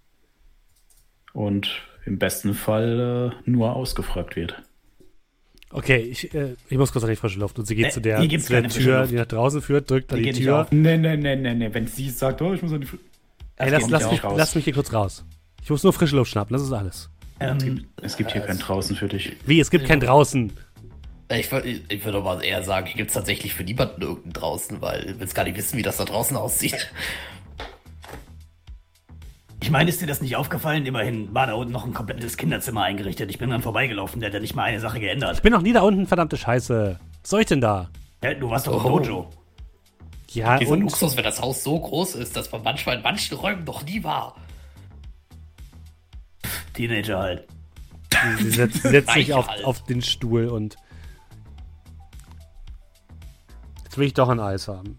und 1.33 1.83
im 2.05 2.19
besten 2.19 2.55
Fall 2.55 3.35
äh, 3.47 3.51
nur 3.51 3.77
ausgefragt 3.77 4.37
wird. 4.37 4.63
Okay, 5.71 5.99
ich, 5.99 6.35
äh, 6.35 6.55
ich 6.71 6.79
muss 6.79 6.93
kurz 6.93 7.05
an 7.05 7.11
die 7.11 7.17
frische 7.17 7.39
Luft. 7.39 7.59
Und 7.59 7.67
sie 7.67 7.75
geht 7.75 7.87
äh, 7.87 7.91
zu 7.91 8.01
der, 8.01 8.21
zu 8.21 8.53
der 8.53 8.69
Tür, 8.69 9.07
die 9.07 9.17
nach 9.17 9.27
draußen 9.27 9.61
führt, 9.61 9.91
drückt 9.91 10.13
an 10.13 10.23
die, 10.23 10.33
die 10.33 10.45
Tür. 10.45 10.67
Nee, 10.71 10.97
nee, 10.97 11.17
nee, 11.17 11.37
nee, 11.37 11.55
nee. 11.55 11.69
Wenn 11.71 11.87
sie 11.87 12.09
sagt, 12.09 12.41
oh, 12.41 12.55
ich 12.55 12.63
muss 12.63 12.73
an 12.73 12.81
die 12.81 12.87
frische 12.87 13.05
Ey, 13.57 13.71
lass, 13.71 13.91
lass, 13.91 14.11
mich, 14.11 14.23
lass 14.23 14.55
mich 14.55 14.65
hier 14.65 14.73
kurz 14.73 14.93
raus. 14.93 15.25
Ich 15.63 15.69
muss 15.69 15.83
nur 15.83 15.93
frische 15.93 16.17
Luft 16.17 16.31
schnappen, 16.31 16.55
das 16.55 16.63
ist 16.63 16.73
alles. 16.73 17.11
Ähm, 17.41 17.57
es 17.57 17.65
gibt, 17.65 17.87
es 18.03 18.17
gibt 18.17 18.33
hier 18.33 18.41
kein 18.41 18.59
Draußen 18.59 18.97
für 18.97 19.09
dich. 19.09 19.37
Wie, 19.47 19.61
es 19.61 19.71
gibt 19.71 19.85
kein 19.85 20.01
Draußen? 20.01 20.53
Ich, 21.31 21.53
ich, 21.53 21.91
ich 21.91 22.05
würde 22.05 22.21
mal 22.21 22.43
eher 22.43 22.63
sagen, 22.63 22.87
hier 22.87 22.97
gibt 22.97 23.11
es 23.11 23.15
tatsächlich 23.15 23.55
für 23.55 23.63
niemanden 23.63 24.01
irgendeinen 24.01 24.33
draußen, 24.33 24.81
weil 24.81 25.05
wir 25.07 25.15
jetzt 25.21 25.35
gar 25.35 25.45
nicht 25.45 25.57
wissen, 25.57 25.77
wie 25.77 25.83
das 25.83 25.99
da 25.99 26.05
draußen 26.05 26.37
aussieht. 26.37 26.91
Ich 29.63 29.71
meine, 29.71 29.91
ist 29.91 30.01
dir 30.01 30.07
das 30.07 30.23
nicht 30.23 30.37
aufgefallen? 30.37 30.87
Immerhin 30.87 31.35
war 31.35 31.47
da 31.47 31.53
unten 31.53 31.73
noch 31.73 31.85
ein 31.85 31.93
komplettes 31.93 32.39
Kinderzimmer 32.39 32.85
eingerichtet. 32.85 33.29
Ich 33.31 33.39
bin 33.39 33.51
dann 33.51 33.61
vorbeigelaufen, 33.61 34.21
der 34.21 34.29
hat 34.29 34.35
ja 34.35 34.41
nicht 34.41 34.55
mal 34.55 34.63
eine 34.63 34.81
Sache 34.81 35.01
geändert. 35.01 35.37
Ich 35.37 35.43
bin 35.43 35.53
noch 35.53 35.61
nie 35.61 35.73
da 35.73 35.83
unten, 35.83 36.07
verdammte 36.07 36.39
Scheiße. 36.39 36.99
Was 37.23 37.31
soll 37.31 37.41
ich 37.41 37.47
denn 37.47 37.61
da? 37.61 37.91
Ja, 38.23 38.33
du 38.33 38.49
warst 38.49 38.67
doch 38.67 38.85
im 38.85 38.93
oh. 38.93 38.99
Dojo. 38.99 39.31
Ja, 40.31 40.59
Dieser 40.59 40.73
und 40.73 40.81
Luxus, 40.81 41.17
wenn 41.17 41.25
das 41.25 41.43
Haus 41.43 41.63
so 41.63 41.79
groß 41.79 42.15
ist, 42.15 42.37
dass 42.37 42.51
man 42.53 42.63
manchmal 42.63 42.97
in 42.97 43.03
manchen 43.03 43.37
Räumen 43.37 43.65
noch 43.65 43.85
nie 43.85 44.03
war. 44.05 44.37
Teenager 46.75 47.19
halt. 47.19 47.49
Sie, 48.39 48.45
sie 48.45 48.51
setzt, 48.51 48.83
setzt 48.83 49.11
sich 49.15 49.33
auf, 49.33 49.49
halt. 49.49 49.65
auf 49.65 49.83
den 49.85 50.03
Stuhl 50.03 50.47
und 50.47 50.77
will 53.99 54.07
ich 54.07 54.15
doch 54.15 54.29
ein 54.29 54.41
Eis 54.41 54.69
haben. 54.69 54.99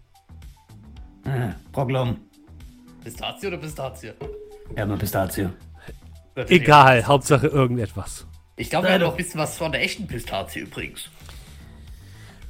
Äh, 1.24 1.52
Proglom. 1.72 2.16
Pistazie 3.02 3.46
oder 3.46 3.56
Pistazie? 3.56 4.12
Ja, 4.76 4.86
nur 4.86 4.98
Pistazie. 4.98 5.48
Egal, 6.34 7.06
Hauptsache 7.06 7.46
irgendetwas. 7.48 8.26
Ich 8.56 8.70
glaube, 8.70 8.88
wir 8.88 8.94
haben 8.94 9.00
noch 9.00 9.12
ein 9.12 9.16
bisschen 9.16 9.40
was 9.40 9.56
von 9.56 9.72
der 9.72 9.82
echten 9.82 10.06
Pistazie 10.06 10.60
übrigens. 10.60 11.08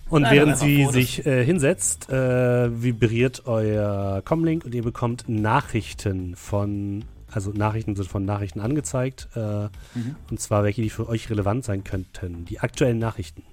Und 0.09 0.23
Nein, 0.23 0.35
während 0.35 0.59
sie 0.59 0.87
sich 0.87 1.25
äh, 1.25 1.45
hinsetzt, 1.45 2.11
äh, 2.11 2.83
vibriert 2.83 3.47
euer 3.47 4.23
Comlink 4.25 4.65
und 4.65 4.75
ihr 4.75 4.83
bekommt 4.83 5.29
Nachrichten 5.29 6.35
von, 6.35 7.05
also 7.31 7.53
Nachrichten 7.53 7.95
sind 7.95 8.09
von 8.09 8.25
Nachrichten 8.25 8.61
angezeigt. 8.61 9.29
Äh, 9.37 9.67
mhm. 9.95 10.17
Und 10.29 10.41
zwar 10.41 10.65
welche, 10.65 10.83
die 10.83 10.91
für 10.91 11.09
euch 11.09 11.31
relevant 11.31 11.65
sein 11.65 11.85
könnten. 11.85 12.45
Die 12.45 12.59
aktuellen 12.59 12.99
Nachrichten. 12.99 13.45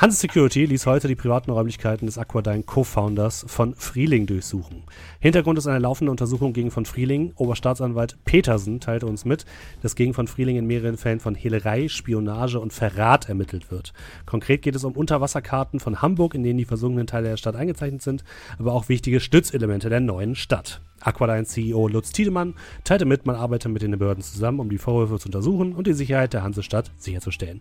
Hans 0.00 0.18
Security 0.18 0.64
ließ 0.64 0.86
heute 0.86 1.08
die 1.08 1.14
privaten 1.14 1.50
Räumlichkeiten 1.50 2.06
des 2.06 2.16
Aquadyne 2.16 2.62
Co-Founders 2.62 3.44
von 3.46 3.74
Frieling 3.74 4.24
durchsuchen. 4.24 4.84
Hintergrund 5.18 5.58
ist 5.58 5.66
eine 5.66 5.78
laufende 5.78 6.10
Untersuchung 6.10 6.54
gegen 6.54 6.70
von 6.70 6.86
Frieling. 6.86 7.34
Oberstaatsanwalt 7.36 8.16
Petersen 8.24 8.80
teilte 8.80 9.04
uns 9.04 9.26
mit, 9.26 9.44
dass 9.82 9.96
gegen 9.96 10.14
von 10.14 10.26
Frieling 10.26 10.56
in 10.56 10.66
mehreren 10.66 10.96
Fällen 10.96 11.20
von 11.20 11.34
Hehlerei, 11.34 11.88
Spionage 11.88 12.60
und 12.60 12.72
Verrat 12.72 13.28
ermittelt 13.28 13.70
wird. 13.70 13.92
Konkret 14.24 14.62
geht 14.62 14.74
es 14.74 14.84
um 14.84 14.94
Unterwasserkarten 14.94 15.80
von 15.80 16.00
Hamburg, 16.00 16.34
in 16.34 16.44
denen 16.44 16.56
die 16.56 16.64
versunkenen 16.64 17.06
Teile 17.06 17.28
der 17.28 17.36
Stadt 17.36 17.54
eingezeichnet 17.54 18.00
sind, 18.00 18.24
aber 18.58 18.72
auch 18.72 18.88
wichtige 18.88 19.20
Stützelemente 19.20 19.90
der 19.90 20.00
neuen 20.00 20.34
Stadt. 20.34 20.80
Aqualine 21.00 21.44
CEO 21.44 21.88
Lutz 21.88 22.12
Tiedemann 22.12 22.54
teilte 22.84 23.04
mit, 23.06 23.26
man 23.26 23.36
arbeite 23.36 23.68
mit 23.68 23.82
den 23.82 23.98
Behörden 23.98 24.22
zusammen, 24.22 24.60
um 24.60 24.68
die 24.68 24.78
Vorwürfe 24.78 25.18
zu 25.18 25.28
untersuchen 25.28 25.72
und 25.72 25.86
die 25.86 25.92
Sicherheit 25.92 26.32
der 26.32 26.42
Hansestadt 26.42 26.90
sicherzustellen. 26.98 27.60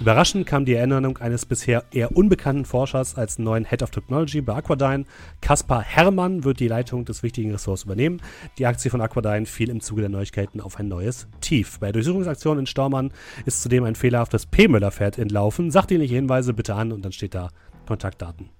Überraschend 0.00 0.46
kam 0.46 0.64
die 0.64 0.74
Erinnerung 0.74 1.18
eines 1.18 1.46
bisher 1.46 1.73
eher 1.90 2.16
unbekannten 2.16 2.64
Forschers 2.64 3.16
als 3.16 3.38
neuen 3.38 3.64
Head 3.64 3.82
of 3.82 3.90
Technology 3.90 4.40
bei 4.40 4.54
Aquadyne. 4.54 5.04
Kaspar 5.40 5.82
Herrmann 5.82 6.44
wird 6.44 6.60
die 6.60 6.68
Leitung 6.68 7.04
des 7.04 7.22
wichtigen 7.22 7.50
Ressorts 7.50 7.84
übernehmen. 7.84 8.22
Die 8.58 8.66
Aktie 8.66 8.90
von 8.90 9.00
Aquadyne 9.00 9.46
fiel 9.46 9.70
im 9.70 9.80
Zuge 9.80 10.02
der 10.02 10.10
Neuigkeiten 10.10 10.60
auf 10.60 10.78
ein 10.78 10.88
neues 10.88 11.26
Tief. 11.40 11.80
Bei 11.80 11.90
Durchsuchungsaktionen 11.90 12.60
in 12.60 12.66
Stormann 12.66 13.12
ist 13.44 13.62
zudem 13.62 13.84
ein 13.84 13.94
fehlerhaftes 13.94 14.46
P-Müller-Pferd 14.46 15.18
entlaufen. 15.18 15.70
Sachdienliche 15.70 16.14
Hinweise 16.14 16.54
bitte 16.54 16.74
an 16.74 16.92
und 16.92 17.04
dann 17.04 17.12
steht 17.12 17.34
da 17.34 17.48
Kontaktdaten. 17.86 18.50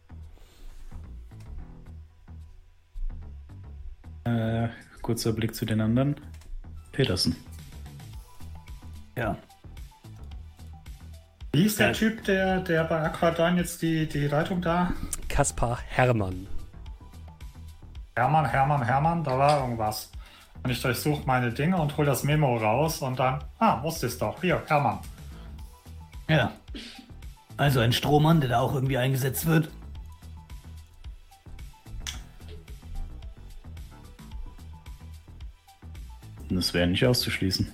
Äh, 4.24 4.69
kurzer 5.03 5.32
Blick 5.32 5.55
zu 5.55 5.66
den 5.66 5.81
anderen. 5.81 6.16
Petersen. 6.93 7.36
Ja. 9.16 9.36
Wie 11.55 11.66
ist 11.66 11.78
der. 11.78 11.93
Typ, 11.93 12.24
der, 12.24 12.60
der 12.60 12.82
bei 12.82 13.01
Aquadyne 13.01 13.60
jetzt 13.60 13.81
die, 13.81 14.09
die 14.09 14.26
Leitung 14.26 14.60
da? 14.60 14.93
Kaspar 15.28 15.78
Hermann. 15.86 16.48
Hermann, 18.16 18.44
Hermann, 18.44 18.82
Hermann, 18.82 19.22
da 19.22 19.39
war 19.39 19.60
irgendwas. 19.60 20.10
Und 20.64 20.70
ich 20.70 20.82
durchsuche 20.82 21.22
meine 21.26 21.52
Dinge 21.52 21.76
und 21.76 21.97
hole 21.97 22.09
das 22.09 22.24
Memo 22.24 22.56
raus 22.56 23.02
und 23.02 23.20
dann, 23.20 23.44
ah, 23.60 23.81
wusste 23.85 24.06
es 24.06 24.18
doch. 24.18 24.40
Hier, 24.40 24.62
Hermann. 24.66 24.98
Ja. 26.28 26.51
Also 27.56 27.78
ein 27.78 27.93
Strohmann, 27.93 28.40
der 28.40 28.51
da 28.51 28.59
auch 28.59 28.74
irgendwie 28.74 28.98
eingesetzt 28.98 29.47
wird. 29.47 29.68
Das 36.51 36.74
wäre 36.74 36.89
nicht 36.89 37.06
auszuschließen. 37.06 37.72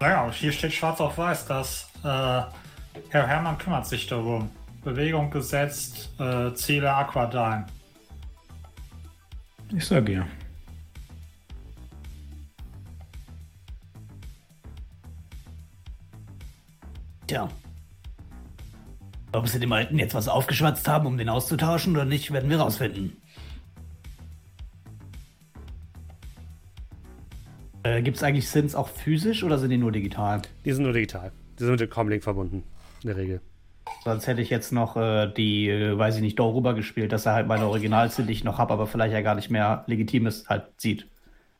Naja, 0.00 0.30
hier 0.30 0.52
steht 0.52 0.74
schwarz 0.74 1.00
auf 1.00 1.16
weiß, 1.16 1.46
dass 1.46 1.85
Herr 2.06 3.26
Hermann 3.26 3.58
kümmert 3.58 3.86
sich 3.86 4.06
darum. 4.06 4.50
Bewegung 4.84 5.30
gesetzt, 5.30 6.10
äh, 6.20 6.54
Ziele 6.54 6.94
Aquadyne. 6.94 7.66
Ich 9.74 9.84
sage 9.84 10.12
ja. 10.12 10.26
Tja. 17.26 17.48
Ob 19.32 19.48
sie 19.48 19.58
dem 19.58 19.72
Alten 19.72 19.98
jetzt 19.98 20.14
was 20.14 20.28
aufgeschwatzt 20.28 20.86
haben, 20.86 21.06
um 21.06 21.18
den 21.18 21.28
auszutauschen 21.28 21.92
oder 21.94 22.04
nicht, 22.04 22.32
werden 22.32 22.48
wir 22.48 22.60
rausfinden. 22.60 23.20
Äh, 27.82 28.02
Gibt 28.02 28.16
es 28.18 28.22
eigentlich 28.22 28.48
Sins 28.48 28.76
auch 28.76 28.88
physisch 28.88 29.42
oder 29.42 29.58
sind 29.58 29.70
die 29.70 29.78
nur 29.78 29.90
digital? 29.90 30.42
Die 30.64 30.72
sind 30.72 30.84
nur 30.84 30.92
digital. 30.92 31.32
Die 31.58 31.64
sind 31.64 31.72
mit 31.72 31.80
dem 31.80 31.90
Comlink 31.90 32.22
verbunden, 32.22 32.64
in 33.02 33.08
der 33.08 33.16
Regel. 33.16 33.40
Sonst 34.04 34.26
hätte 34.26 34.40
ich 34.40 34.50
jetzt 34.50 34.72
noch 34.72 34.96
äh, 34.96 35.32
die, 35.32 35.68
äh, 35.68 35.96
weiß 35.96 36.16
ich 36.16 36.22
nicht, 36.22 36.38
darüber 36.38 36.74
gespielt, 36.74 37.12
dass 37.12 37.26
er 37.26 37.34
halt 37.34 37.46
meine 37.46 37.66
Originalsinn, 37.66 38.26
die 38.26 38.32
ich 38.32 38.44
noch 38.44 38.58
habe, 38.58 38.72
aber 38.72 38.86
vielleicht 38.86 39.12
ja 39.12 39.20
gar 39.20 39.34
nicht 39.34 39.50
mehr 39.50 39.84
legitim 39.86 40.26
ist, 40.26 40.48
halt 40.48 40.64
sieht. 40.76 41.06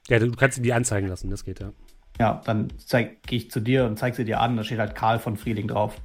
Ja, 0.09 0.19
du 0.19 0.31
kannst 0.33 0.63
die 0.65 0.73
anzeigen 0.73 1.09
lassen, 1.09 1.31
das 1.31 1.45
geht 1.45 1.61
ja. 1.61 1.73
Ja, 2.19 2.41
dann 2.45 2.69
gehe 2.93 3.17
ich 3.31 3.51
zu 3.51 3.61
dir 3.61 3.85
und 3.85 3.99
zeige 3.99 4.17
sie 4.17 4.25
dir 4.25 4.41
an, 4.41 4.57
da 4.57 4.65
steht 4.65 4.79
halt 4.79 4.95
Karl 4.95 5.19
von 5.19 5.37
Frieling 5.37 5.69
drauf. 5.69 5.97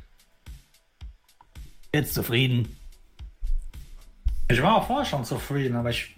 Jetzt 1.94 2.14
zufrieden. 2.14 2.76
Ich 4.50 4.62
war 4.62 4.76
auch 4.76 4.88
vorher 4.88 5.06
schon 5.06 5.24
zufrieden, 5.24 5.76
aber 5.76 5.90
ich 5.90 6.16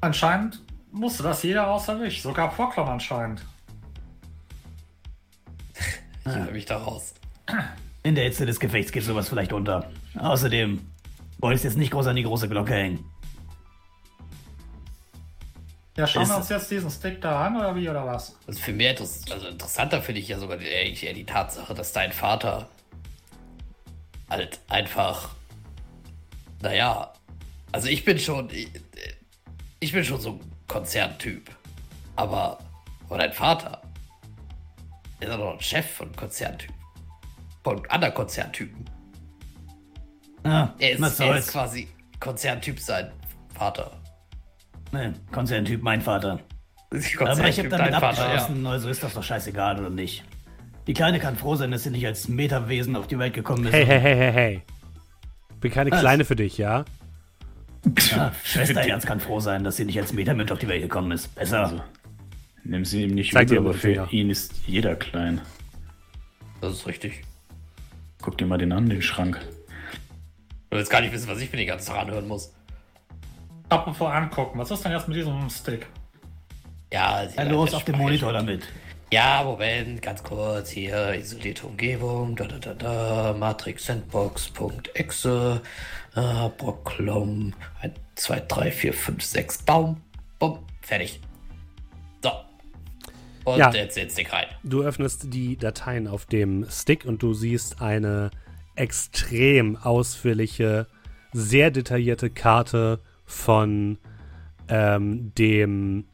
anscheinend 0.00 0.60
musste 0.92 1.22
das 1.22 1.42
jeder 1.42 1.68
außer 1.68 1.96
mich. 1.96 2.22
Sogar 2.22 2.50
Proclon 2.50 2.88
anscheinend. 2.88 3.44
Ich 6.26 6.32
nehme 6.32 6.52
mich 6.52 6.66
da 6.66 6.78
raus. 6.78 7.14
In 8.02 8.14
der 8.14 8.24
Hitze 8.24 8.46
des 8.46 8.60
Gefechts 8.60 8.92
geht 8.92 9.02
sowas 9.02 9.28
vielleicht 9.28 9.52
unter. 9.52 9.90
Außerdem 10.18 10.80
wolltest 11.38 11.64
jetzt 11.64 11.76
nicht 11.76 11.90
groß 11.90 12.06
an 12.06 12.16
die 12.16 12.22
große 12.22 12.48
Glocke 12.48 12.74
hängen. 12.74 13.04
Ja, 15.96 16.06
schauen 16.06 16.28
wir 16.28 16.36
uns 16.36 16.48
jetzt 16.48 16.70
diesen 16.70 16.90
Stick 16.90 17.20
da 17.20 17.46
an 17.46 17.56
oder 17.56 17.76
wie 17.76 17.88
oder 17.88 18.04
was? 18.04 18.36
Also 18.48 18.60
für 18.60 18.72
mich 18.72 18.88
also 18.98 19.46
interessanter 19.48 20.02
finde 20.02 20.20
ich 20.20 20.28
ja 20.28 20.38
sogar 20.38 20.60
eher 20.60 21.12
die 21.12 21.24
Tatsache, 21.24 21.72
dass 21.72 21.92
dein 21.92 22.12
Vater 22.12 22.68
halt 24.28 24.58
einfach, 24.68 25.30
naja, 26.62 27.12
also 27.70 27.88
ich 27.88 28.04
bin 28.04 28.18
schon, 28.18 28.50
ich, 28.50 28.68
ich 29.78 29.92
bin 29.92 30.04
schon 30.04 30.20
so 30.20 30.30
ein 30.30 30.40
Konzerntyp. 30.66 31.50
Aber, 32.16 32.58
oder 33.08 33.18
dein 33.18 33.32
Vater, 33.32 33.82
ist 35.20 35.28
er 35.28 35.38
doch 35.38 35.54
ein 35.54 35.60
Chef 35.60 35.90
von 35.90 36.14
Konzerntypen. 36.14 36.74
Von 37.62 37.86
anderen 37.90 38.14
Konzerntypen. 38.14 38.84
Ah, 40.44 40.68
er, 40.78 40.92
ist, 40.92 41.20
er 41.20 41.36
ist 41.36 41.50
quasi 41.50 41.88
Konzerntyp 42.20 42.78
sein 42.78 43.10
Vater. 43.54 43.90
Nee, 44.92 45.12
Konzerntyp 45.32 45.82
mein 45.82 46.00
Vater. 46.00 46.40
Aber 46.90 47.48
ich 47.48 47.58
habe 47.58 47.68
damit 47.68 47.94
abgeschlossen, 47.94 48.62
ja. 48.62 48.70
also 48.70 48.88
ist 48.88 49.02
das 49.02 49.14
doch 49.14 49.22
scheißegal 49.22 49.80
oder 49.80 49.90
nicht. 49.90 50.22
Die 50.86 50.92
Kleine 50.92 51.18
kann 51.18 51.36
froh 51.36 51.56
sein, 51.56 51.70
dass 51.70 51.82
sie 51.82 51.90
nicht 51.90 52.06
als 52.06 52.28
Metawesen 52.28 52.94
auf 52.94 53.06
die 53.06 53.18
Welt 53.18 53.34
gekommen 53.34 53.64
ist. 53.64 53.72
Hey, 53.72 53.86
hey, 53.86 54.00
hey, 54.00 54.16
hey, 54.16 54.32
hey. 54.32 54.62
Bin 55.60 55.72
keine 55.72 55.90
Was? 55.90 56.00
Kleine 56.00 56.24
für 56.24 56.36
dich, 56.36 56.58
ja? 56.58 56.84
Ja, 58.10 58.32
Schwester 58.44 58.82
Ernst 58.82 59.06
kann 59.06 59.20
froh 59.20 59.40
sein, 59.40 59.64
dass 59.64 59.76
sie 59.76 59.84
nicht 59.84 59.98
als 59.98 60.12
Metamönch 60.12 60.52
auf 60.52 60.58
die 60.58 60.68
Welt 60.68 60.82
gekommen 60.82 61.10
ist. 61.10 61.34
Besser. 61.34 61.64
Also, 61.64 61.82
nimm 62.64 62.84
sie 62.84 63.02
ihm 63.04 63.14
nicht 63.14 63.32
Zeig 63.32 63.48
übel, 63.48 63.58
aber 63.58 63.74
für 63.74 64.08
ihn 64.10 64.30
ist 64.30 64.66
jeder 64.66 64.96
klein. 64.96 65.40
Das 66.60 66.72
ist 66.72 66.86
richtig. 66.86 67.22
Guck 68.22 68.38
dir 68.38 68.46
mal 68.46 68.58
den 68.58 68.72
an, 68.72 68.88
den 68.88 69.02
Schrank. 69.02 69.40
Du 70.70 70.78
willst 70.78 70.90
gar 70.90 71.00
nicht 71.00 71.12
wissen, 71.12 71.28
was 71.28 71.40
ich 71.40 71.52
mir 71.52 71.58
den 71.58 71.68
ganzen 71.68 71.88
Tag 71.88 71.98
anhören 71.98 72.26
muss. 72.26 72.52
Apropos 73.68 74.10
angucken, 74.10 74.58
was 74.58 74.70
ist 74.70 74.84
denn 74.84 74.92
jetzt 74.92 75.08
mit 75.08 75.16
diesem 75.16 75.48
Stick? 75.50 75.86
Ja, 76.92 77.24
ja 77.24 77.42
los 77.44 77.74
auf 77.74 77.84
dem 77.84 77.98
Monitor 77.98 78.32
damit. 78.32 78.66
Ja, 79.12 79.42
Moment, 79.44 80.02
ganz 80.02 80.22
kurz 80.22 80.70
hier, 80.70 81.14
isolierte 81.14 81.66
Umgebung, 81.66 82.34
da 82.34 82.46
da 82.46 82.58
da 82.58 82.74
da, 82.74 83.36
Matrix 83.38 83.86
Sandbox.exe, 83.86 85.60
Ah, 86.14 86.48
Brocklom. 86.56 87.52
1, 87.80 87.94
2, 88.14 88.40
3, 88.46 88.70
4, 88.70 88.92
5, 88.92 89.22
6. 89.22 89.62
Baum. 89.64 90.00
Bumm. 90.38 90.60
Fertig. 90.80 91.20
Und 93.44 93.58
ja, 93.58 93.72
jetzt 93.72 93.96
den 93.96 94.08
Stick 94.08 94.32
rein. 94.32 94.46
Du 94.62 94.82
öffnest 94.82 95.32
die 95.32 95.56
Dateien 95.56 96.08
auf 96.08 96.26
dem 96.26 96.66
Stick 96.70 97.04
und 97.04 97.22
du 97.22 97.34
siehst 97.34 97.80
eine 97.80 98.30
extrem 98.74 99.76
ausführliche, 99.76 100.86
sehr 101.32 101.70
detaillierte 101.70 102.30
Karte 102.30 103.00
von 103.26 103.98
ähm, 104.68 105.32
dem 105.34 106.06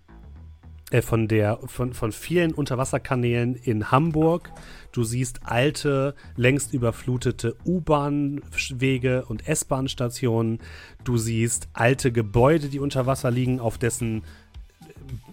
äh, 0.90 1.02
von 1.02 1.28
der 1.28 1.58
von, 1.66 1.92
von 1.92 2.12
vielen 2.12 2.52
Unterwasserkanälen 2.52 3.54
in 3.54 3.90
Hamburg. 3.90 4.50
Du 4.92 5.04
siehst 5.04 5.40
alte, 5.44 6.14
längst 6.36 6.74
überflutete 6.74 7.56
U-Bahn-Wege 7.64 9.24
und 9.26 9.46
S-Bahn-Stationen. 9.46 10.58
Du 11.04 11.16
siehst 11.16 11.68
alte 11.72 12.10
Gebäude, 12.10 12.68
die 12.68 12.80
unter 12.80 13.06
Wasser 13.06 13.30
liegen, 13.30 13.60
auf 13.60 13.78
dessen 13.78 14.24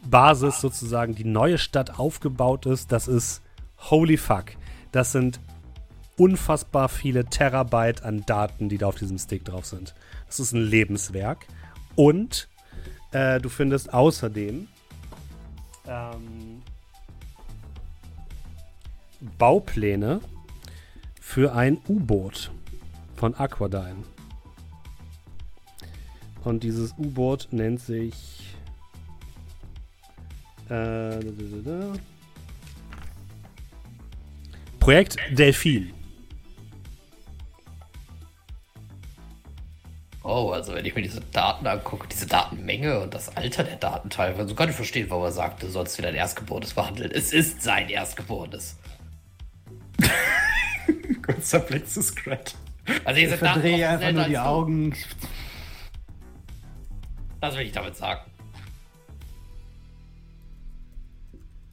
Basis 0.10 0.62
sozusagen 0.62 1.16
die 1.16 1.26
neue 1.26 1.58
Stadt 1.58 2.00
aufgebaut 2.00 2.66
ist. 2.66 2.92
Das 2.92 3.08
ist 3.08 3.42
holy 3.90 4.18
fuck. 4.18 4.46
Das 4.92 5.12
sind 5.12 5.40
unfassbar 6.18 6.90
viele 6.90 7.26
Terabyte 7.26 8.04
an 8.04 8.24
Daten, 8.26 8.70
die 8.70 8.78
da 8.78 8.88
auf 8.88 8.96
diesem 8.96 9.20
Stick 9.20 9.46
drauf 9.46 9.66
sind. 9.66 9.94
Das 10.26 10.40
ist 10.40 10.54
ein 10.54 10.62
Lebenswerk. 10.62 11.46
Und 11.96 12.48
äh, 13.12 13.40
du 13.40 13.50
findest 13.50 13.94
außerdem 13.94 14.68
ähm, 15.88 16.62
Baupläne 19.38 20.22
für 21.20 21.54
ein 21.54 21.80
U-Boot 21.88 22.52
von 23.16 23.36
Aquadyne. 23.36 24.04
Und 26.44 26.64
dieses 26.64 26.94
U-Boot 26.98 27.50
nennt 27.52 27.82
sich. 27.82 28.37
Äh, 30.70 31.20
Projekt 34.80 35.18
Delphin. 35.32 35.94
Oh, 40.24 40.52
also 40.52 40.74
wenn 40.74 40.86
ich 40.86 40.94
mir 40.94 41.02
diese 41.02 41.22
Daten 41.32 41.66
angucke, 41.66 42.06
diese 42.10 42.28
Datenmenge 42.28 43.00
und 43.00 43.14
das 43.14 43.36
Alter 43.38 43.64
der 43.64 43.78
Daten 43.78 44.10
teilweise, 44.10 44.50
so 44.50 44.56
kann 44.56 44.70
ich 44.70 44.76
verstehen, 44.76 45.10
warum 45.10 45.24
er 45.24 45.32
sagt, 45.32 45.64
du 45.64 45.70
sollst 45.70 45.98
wieder 45.98 46.10
ein 46.10 46.16
Erstgeborenes 46.16 46.74
behandeln. 46.74 47.12
Es 47.12 47.32
ist 47.32 47.62
sein 47.62 47.88
Erstgeborenes. 47.88 48.78
Kurzer 51.26 51.60
Blick 51.60 51.90
zu 51.90 52.02
Scrat. 52.02 52.56
Also 53.06 53.22
ich 53.22 53.30
verdrehe 53.30 53.88
einfach 53.88 54.12
nur 54.12 54.26
die 54.26 54.38
Augen. 54.38 54.94
Das 57.40 57.56
will 57.56 57.66
ich 57.66 57.72
damit 57.72 57.96
sagen. 57.96 58.22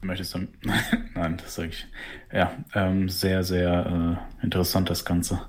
Möchtest 0.01 0.35
du. 0.35 0.47
Nein, 1.15 1.37
das 1.37 1.55
sage 1.55 1.69
ich. 1.69 1.87
Ja, 2.31 2.55
ähm, 2.73 3.09
sehr, 3.09 3.43
sehr 3.43 4.19
äh, 4.41 4.43
interessant 4.43 4.89
das 4.89 5.05
Ganze. 5.05 5.41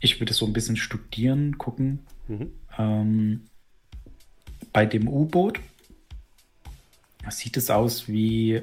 Ich 0.00 0.20
würde 0.20 0.32
so 0.32 0.46
ein 0.46 0.52
bisschen 0.52 0.76
studieren, 0.76 1.58
gucken. 1.58 2.00
Mhm. 2.28 2.52
Ähm, 2.78 3.40
bei 4.72 4.86
dem 4.86 5.08
U-Boot 5.08 5.60
sieht 7.30 7.56
es 7.56 7.70
aus 7.70 8.08
wie 8.08 8.62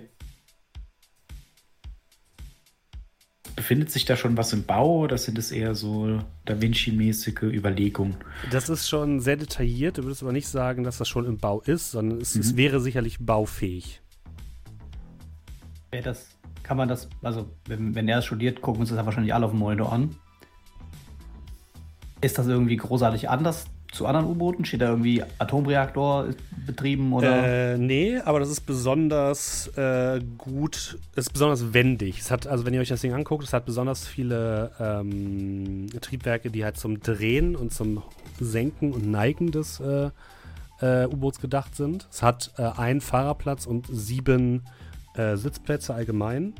Befindet 3.55 3.91
sich 3.91 4.05
da 4.05 4.15
schon 4.15 4.37
was 4.37 4.53
im 4.53 4.63
Bau 4.63 4.99
oder 4.99 5.17
sind 5.17 5.37
es 5.37 5.51
eher 5.51 5.75
so 5.75 6.21
Da 6.45 6.61
Vinci-mäßige 6.61 7.43
Überlegungen? 7.43 8.15
Das 8.51 8.69
ist 8.69 8.87
schon 8.87 9.19
sehr 9.19 9.35
detailliert. 9.35 9.97
Du 9.97 10.03
würdest 10.03 10.23
aber 10.23 10.31
nicht 10.31 10.47
sagen, 10.47 10.85
dass 10.85 10.97
das 10.97 11.09
schon 11.09 11.25
im 11.25 11.39
Bau 11.39 11.59
ist, 11.65 11.91
sondern 11.91 12.21
es, 12.21 12.35
mhm. 12.35 12.41
es 12.41 12.55
wäre 12.55 12.79
sicherlich 12.79 13.17
baufähig. 13.19 14.01
Das 15.91 16.27
kann 16.63 16.77
man 16.77 16.87
das, 16.87 17.09
also 17.23 17.49
wenn, 17.65 17.95
wenn 17.95 18.07
er 18.07 18.19
es 18.19 18.25
studiert, 18.25 18.61
gucken 18.61 18.81
uns 18.81 18.89
das 18.89 18.97
ja 18.97 19.05
wahrscheinlich 19.05 19.33
alle 19.33 19.45
auf 19.45 19.51
dem 19.51 19.59
Monitor 19.59 19.91
an. 19.91 20.15
Ist 22.21 22.37
das 22.37 22.47
irgendwie 22.47 22.77
großartig 22.77 23.29
anders 23.29 23.65
zu 23.91 24.05
anderen 24.05 24.27
U-Booten? 24.27 24.65
Steht 24.65 24.81
da 24.81 24.89
irgendwie 24.89 25.23
Atomreaktor 25.39 26.27
betrieben 26.65 27.11
oder? 27.13 27.73
Äh, 27.73 27.77
nee, 27.77 28.19
aber 28.19 28.39
das 28.39 28.49
ist 28.49 28.61
besonders 28.61 29.67
äh, 29.77 30.19
gut, 30.37 30.99
ist 31.15 31.33
besonders 31.33 31.73
wendig. 31.73 32.19
Es 32.19 32.29
hat, 32.29 32.45
also 32.45 32.65
wenn 32.65 32.73
ihr 32.73 32.81
euch 32.81 32.89
das 32.89 33.01
Ding 33.01 33.13
anguckt, 33.13 33.43
es 33.43 33.53
hat 33.53 33.65
besonders 33.65 34.07
viele 34.07 34.71
ähm, 34.79 35.87
Triebwerke, 36.01 36.51
die 36.51 36.63
halt 36.63 36.77
zum 36.77 36.99
Drehen 36.99 37.55
und 37.55 37.73
zum 37.73 38.03
Senken 38.39 38.91
und 38.91 39.09
Neigen 39.09 39.51
des 39.51 39.79
äh, 39.79 40.11
äh 40.81 41.07
U-Boots 41.07 41.39
gedacht 41.39 41.75
sind. 41.75 42.07
Es 42.11 42.21
hat 42.21 42.51
äh, 42.57 42.63
einen 42.63 43.01
Fahrerplatz 43.01 43.65
und 43.65 43.87
sieben 43.89 44.65
äh, 45.19 45.37
Sitzplätze 45.37 45.93
allgemein. 45.93 46.53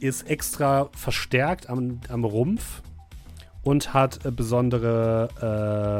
Ist 0.00 0.28
extra 0.28 0.88
verstärkt 0.96 1.68
am, 1.68 2.00
am 2.08 2.24
Rumpf 2.24 2.82
und 3.62 3.94
hat 3.94 4.24
äh, 4.24 4.30
besondere 4.30 5.28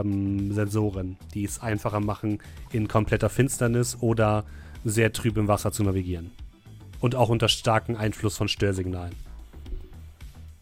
ähm, 0.02 0.52
Sensoren, 0.52 1.18
die 1.34 1.44
es 1.44 1.60
einfacher 1.60 2.00
machen, 2.00 2.38
in 2.72 2.88
kompletter 2.88 3.28
Finsternis 3.28 3.98
oder 4.00 4.44
sehr 4.84 5.12
trüb 5.12 5.36
im 5.36 5.48
Wasser 5.48 5.70
zu 5.70 5.84
navigieren. 5.84 6.32
Und 7.00 7.14
auch 7.14 7.28
unter 7.28 7.48
starkem 7.48 7.96
Einfluss 7.96 8.36
von 8.36 8.48
Störsignalen. 8.48 9.14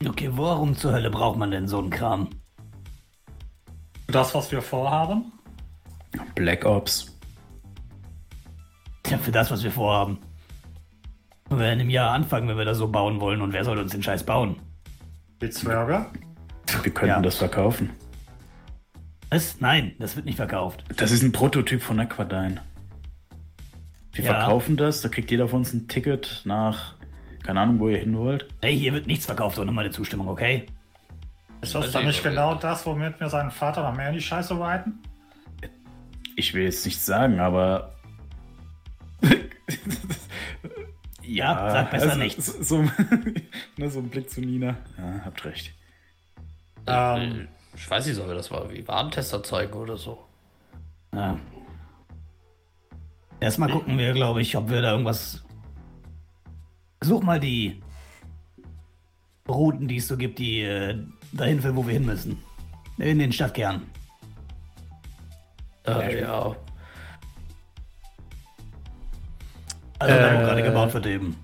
Okay, 0.07 0.31
warum 0.33 0.75
zur 0.77 0.93
Hölle 0.93 1.11
braucht 1.11 1.39
man 1.39 1.51
denn 1.51 1.69
so 1.69 1.79
einen 1.79 1.91
Kram? 1.91 2.29
Das, 4.07 4.35
was 4.35 4.51
wir 4.51 4.63
vorhaben? 4.63 5.33
Black 6.35 6.65
Ops. 6.65 7.17
Ja, 9.07 9.19
für 9.19 9.31
das, 9.31 9.51
was 9.51 9.63
wir 9.63 9.71
vorhaben. 9.71 10.19
Wir 11.51 11.59
werden 11.59 11.81
im 11.81 11.91
Jahr 11.91 12.13
anfangen, 12.13 12.49
wenn 12.49 12.57
wir 12.57 12.65
das 12.65 12.79
so 12.79 12.89
bauen 12.89 13.21
wollen. 13.21 13.43
Und 13.43 13.53
wer 13.53 13.65
soll 13.65 13.79
uns 13.79 13.91
den 13.91 14.03
Scheiß 14.03 14.23
bauen? 14.23 14.57
Die 15.43 15.51
Zwerge? 15.51 16.07
Wir 16.83 16.93
könnten 16.93 17.17
ja. 17.17 17.21
das 17.21 17.37
verkaufen. 17.37 17.91
Was? 19.31 19.61
Nein, 19.61 19.95
das 19.99 20.15
wird 20.15 20.27
nicht 20.27 20.37
verkauft. 20.37 20.85
Das 20.97 21.11
ist 21.11 21.23
ein 21.23 21.33
Prototyp 21.33 21.83
von 21.83 21.99
Aquadyne. 21.99 22.61
Wir 24.13 24.25
ja. 24.25 24.35
verkaufen 24.35 24.77
das, 24.77 25.03
da 25.03 25.09
kriegt 25.09 25.31
jeder 25.31 25.49
von 25.49 25.61
uns 25.61 25.73
ein 25.73 25.89
Ticket 25.89 26.43
nach, 26.45 26.95
keine 27.43 27.61
Ahnung, 27.61 27.79
wo 27.81 27.89
ihr 27.89 27.99
hin 27.99 28.17
wollt. 28.17 28.49
Hey, 28.63 28.77
hier 28.77 28.93
wird 28.93 29.07
nichts 29.07 29.27
verkauft 29.27 29.59
ohne 29.59 29.73
meine 29.73 29.91
Zustimmung, 29.91 30.29
okay? 30.29 30.67
Ist 31.63 31.75
das 31.75 31.93
dann 31.93 32.07
nicht 32.07 32.23
genau 32.23 32.55
das, 32.55 32.87
womit 32.87 33.21
wir 33.21 33.29
seinen 33.29 33.51
Vater 33.51 33.83
noch 33.83 33.97
mehr 33.97 34.09
in 34.09 34.15
die 34.15 34.21
Scheiße 34.21 34.59
weiten? 34.59 35.01
Ich 36.37 36.55
will 36.55 36.63
jetzt 36.65 36.85
nichts 36.85 37.05
sagen, 37.05 37.39
aber. 37.41 37.95
ja, 41.35 41.71
sag 41.71 41.91
besser 41.91 42.07
also, 42.07 42.19
nichts. 42.19 42.47
So, 42.47 42.83
ne, 43.77 43.91
so 43.91 44.01
ein 44.01 44.09
Blick 44.09 44.31
zu 44.31 44.41
Nina. 44.41 44.77
Ja, 44.99 45.25
habt 45.25 45.45
recht. 45.45 45.75
Ähm, 46.87 47.49
ich 47.75 47.89
weiß 47.89 48.07
nicht, 48.07 48.19
ob 48.19 48.29
wir 48.29 48.35
das 48.35 48.51
mal 48.51 48.71
wie 48.71 48.87
Warentester 48.87 49.43
zeigen 49.43 49.75
oder 49.75 49.97
so. 49.97 50.27
Ja. 51.15 51.39
Erstmal 53.41 53.71
gucken 53.71 53.97
wir, 53.99 54.13
glaube 54.13 54.43
ich, 54.43 54.57
ob 54.57 54.69
wir 54.69 54.83
da 54.83 54.93
irgendwas. 54.93 55.45
Such 57.03 57.23
mal 57.23 57.41
die 57.41 57.83
Routen, 59.49 59.89
die 59.89 59.97
es 59.97 60.09
so 60.09 60.17
gibt, 60.17 60.39
die 60.39 60.61
äh, 60.61 60.99
dahin 61.33 61.61
führen, 61.61 61.77
wo 61.77 61.87
wir 61.87 61.95
hin 61.95 62.05
müssen. 62.05 62.39
In 62.99 63.19
den 63.19 63.33
Stadtkern. 63.33 63.87
Äh, 65.87 66.21
ja. 66.21 66.55
Also 70.01 70.15
äh, 70.15 70.19
gerade 70.19 70.63
gebaut 70.63 70.95
wird 70.95 71.07
eben. 71.07 71.37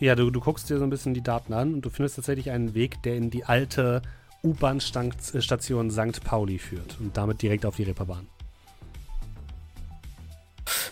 Ja, 0.00 0.14
du, 0.14 0.30
du 0.30 0.40
guckst 0.40 0.68
dir 0.68 0.78
so 0.78 0.84
ein 0.84 0.90
bisschen 0.90 1.14
die 1.14 1.22
Daten 1.22 1.52
an 1.52 1.74
und 1.74 1.82
du 1.82 1.88
findest 1.88 2.16
tatsächlich 2.16 2.50
einen 2.50 2.74
Weg, 2.74 3.02
der 3.04 3.16
in 3.16 3.30
die 3.30 3.44
alte 3.44 4.02
U-Bahn-Station 4.42 5.90
St. 5.90 6.24
Pauli 6.24 6.58
führt 6.58 6.98
und 7.00 7.16
damit 7.16 7.40
direkt 7.40 7.64
auf 7.64 7.76
die 7.76 7.84
Reeperbahn. 7.84 8.26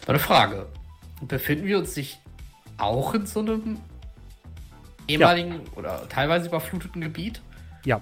Eine 0.06 0.18
Frage. 0.18 0.66
Befinden 1.20 1.66
wir 1.66 1.78
uns 1.78 1.94
nicht 1.96 2.20
auch 2.78 3.14
in 3.14 3.26
so 3.26 3.40
einem 3.40 3.78
ehemaligen 5.08 5.52
ja. 5.52 5.60
oder 5.76 6.08
teilweise 6.08 6.48
überfluteten 6.48 7.02
Gebiet? 7.02 7.42
Ja. 7.84 8.00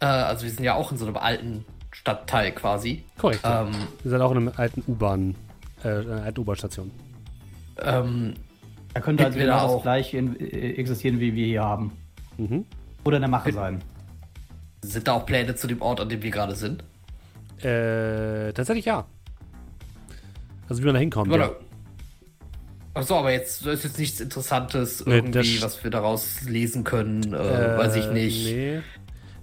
Äh, 0.00 0.06
also 0.06 0.44
wir 0.44 0.50
sind 0.50 0.64
ja 0.64 0.74
auch 0.74 0.92
in 0.92 0.98
so 0.98 1.06
einem 1.06 1.16
alten 1.16 1.64
Stadtteil 1.92 2.52
quasi. 2.52 3.04
Korrekt. 3.16 3.40
Ähm, 3.44 3.70
wir 4.02 4.10
sind 4.10 4.20
auch 4.20 4.32
in 4.32 4.36
einem 4.36 4.52
alten 4.56 4.82
U-Bahn, 4.86 5.34
äh, 5.82 5.88
alten 5.88 6.40
U-Bahn-Station. 6.40 6.90
Ähm, 7.80 8.34
da 8.94 9.00
könnte 9.00 9.26
also 9.26 9.38
genau 9.38 9.74
das 9.74 9.82
gleiche 9.82 10.18
äh, 10.18 10.74
existieren, 10.76 11.20
wie 11.20 11.34
wir 11.34 11.46
hier 11.46 11.62
haben. 11.62 11.92
Mhm. 12.38 12.64
Oder 13.04 13.16
in 13.16 13.22
der 13.22 13.30
Mache 13.30 13.52
sein. 13.52 13.82
Sind 14.82 15.06
da 15.08 15.12
auch 15.12 15.26
Pläne 15.26 15.54
zu 15.54 15.66
dem 15.66 15.82
Ort, 15.82 16.00
an 16.00 16.08
dem 16.08 16.22
wir 16.22 16.30
gerade 16.30 16.54
sind? 16.54 16.82
Äh, 17.62 18.52
tatsächlich 18.52 18.84
ja. 18.84 19.06
Also 20.68 20.82
wie 20.82 20.86
man 20.86 20.94
da 20.94 21.00
hinkommt. 21.00 21.32
Ja. 21.32 21.50
Achso, 22.94 23.18
aber 23.18 23.32
jetzt 23.32 23.66
ist 23.66 23.84
jetzt 23.84 23.98
nichts 23.98 24.20
Interessantes 24.20 25.02
irgendwie, 25.02 25.38
nee, 25.38 25.58
was 25.60 25.84
wir 25.84 25.90
daraus 25.90 26.42
lesen 26.48 26.82
können, 26.82 27.34
äh, 27.34 27.74
äh, 27.74 27.78
weiß 27.78 27.96
ich 27.96 28.10
nicht. 28.10 28.46
Nee. 28.46 28.80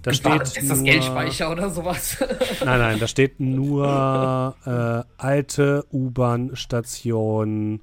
Da 0.02 0.12
steht 0.12 0.42
ist 0.42 0.60
nur, 0.60 0.70
das 0.70 0.82
Geldspeicher 0.82 1.50
oder 1.50 1.70
sowas? 1.70 2.18
nein, 2.64 2.78
nein, 2.80 2.98
da 2.98 3.06
steht 3.06 3.38
nur 3.38 4.56
äh, 4.66 5.22
alte 5.22 5.84
U-Bahn-Station. 5.92 7.80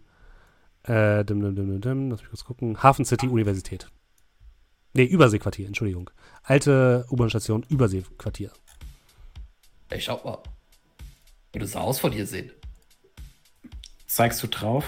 Äh, 0.83 1.23
dim, 1.25 1.41
dim, 1.41 1.55
dim, 1.55 1.81
dim, 1.81 2.09
lass 2.09 2.21
mich 2.21 2.29
kurz 2.29 2.43
gucken. 2.43 2.81
Hafen 2.81 3.05
City 3.05 3.27
Universität. 3.27 3.87
Nee, 4.93 5.03
Überseequartier, 5.03 5.67
Entschuldigung. 5.67 6.09
Alte 6.43 7.05
U-Bahn-Station, 7.09 7.65
Überseequartier. 7.69 8.51
Ey, 9.89 10.01
schau 10.01 10.19
mal. 10.23 10.39
Wie 11.53 11.59
das 11.59 11.75
Haus 11.75 11.99
von 11.99 12.11
hier 12.11 12.25
sehen. 12.25 12.51
Zeigst 14.07 14.41
du 14.43 14.47
drauf? 14.47 14.85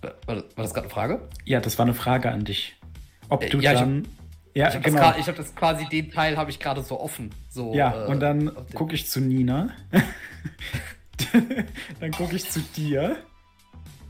War, 0.00 0.12
war 0.26 0.44
das 0.56 0.74
gerade 0.74 0.86
eine 0.86 0.92
Frage? 0.94 1.28
Ja, 1.44 1.60
das 1.60 1.78
war 1.78 1.86
eine 1.86 1.94
Frage 1.94 2.30
an 2.30 2.44
dich. 2.44 2.76
Ob 3.28 3.42
äh, 3.42 3.48
du 3.48 3.60
ja, 3.60 3.74
dann. 3.74 4.06
Ich 4.54 4.62
hab, 4.62 4.72
ja, 4.72 4.78
ich 4.78 4.84
genau. 4.84 4.98
Grad, 5.00 5.18
ich 5.18 5.26
habe 5.28 5.36
das 5.36 5.54
quasi, 5.54 5.86
den 5.86 6.10
Teil 6.10 6.36
habe 6.36 6.50
ich 6.50 6.58
gerade 6.58 6.82
so 6.82 7.00
offen. 7.00 7.30
So, 7.48 7.74
ja, 7.74 8.04
äh, 8.04 8.08
und 8.08 8.20
dann 8.20 8.52
gucke 8.74 8.94
ich 8.94 9.08
zu 9.08 9.20
Nina. 9.20 9.70
dann 12.00 12.10
gucke 12.12 12.36
ich 12.36 12.50
zu 12.50 12.60
dir. 12.60 13.16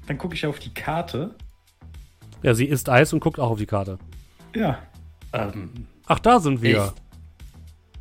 Dann 0.07 0.19
gucke 0.19 0.35
ich 0.35 0.47
auf 0.47 0.59
die 0.59 0.73
Karte 0.73 1.35
Ja, 2.43 2.55
sie 2.55 2.66
isst 2.66 2.89
Eis 2.89 3.12
und 3.12 3.20
guckt 3.20 3.41
auch 3.41 3.51
auf 3.51 3.59
die 3.59 3.66
Karte. 3.66 3.99
Ja. 4.55 4.78
Ähm, 5.33 5.87
Ach, 6.07 6.19
da 6.20 6.39
sind 6.39 6.62
wir. 6.62 6.93
Ich, 6.95 7.03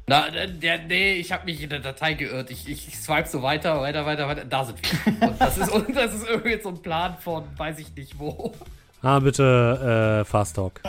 na, 0.07 0.29
der, 0.29 0.83
nee, 0.83 1.13
ich 1.15 1.31
habe 1.31 1.45
mich 1.45 1.63
in 1.63 1.69
der 1.69 1.79
Datei 1.79 2.13
geirrt. 2.13 2.51
Ich, 2.51 2.69
ich, 2.69 2.87
ich 2.87 2.99
swipe 2.99 3.27
so 3.27 3.41
weiter, 3.41 3.81
weiter, 3.81 4.05
weiter, 4.05 4.27
weiter. 4.27 4.45
Da 4.45 4.63
sind 4.63 4.79
wir. 4.81 5.27
Und 5.29 5.41
das 5.41 5.57
ist, 5.57 5.71
und 5.71 5.95
das 5.95 6.13
ist 6.13 6.29
irgendwie 6.29 6.61
so 6.61 6.69
ein 6.69 6.81
Plan 6.81 7.17
von, 7.17 7.43
weiß 7.57 7.79
ich 7.79 7.95
nicht 7.95 8.19
wo. 8.19 8.53
Ah, 9.01 9.19
bitte 9.19 10.21
äh, 10.21 10.25
Fast 10.25 10.55
Talk. 10.55 10.81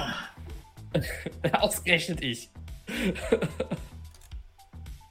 Ausgerechnet 1.52 2.22
ich. 2.22 2.50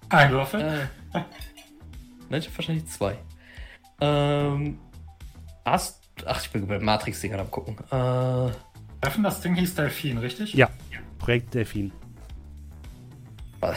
Ein 0.10 0.32
Würfel? 0.32 0.88
Äh, 1.14 1.19
nein, 2.30 2.39
ich 2.39 2.47
hab 2.47 2.57
wahrscheinlich 2.57 2.88
zwei. 2.88 3.18
Ähm, 4.02 4.80
hast. 5.64 6.02
Ach, 6.26 6.41
ich 6.41 6.49
bin 6.49 6.68
bei 6.68 6.80
Matrix-Dingern 6.80 7.41
am 7.41 7.52
gucken. 7.52 7.77
Äh, 7.91 8.52
Treffen, 9.02 9.23
das 9.23 9.41
Ding 9.41 9.56
hieß 9.56 9.76
Delfin, 9.76 10.18
richtig? 10.18 10.53
Ja, 10.53 10.69
Projekt 11.19 11.53
Delfin. 11.53 11.91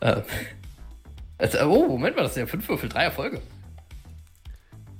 ähm, 0.00 0.22
also, 1.38 1.58
oh, 1.70 1.88
Moment 1.88 2.16
mal, 2.16 2.22
das 2.22 2.34
sind 2.34 2.42
ja 2.42 2.46
fünf 2.46 2.68
Würfel, 2.68 2.88
drei 2.88 3.04
Erfolge. 3.04 3.40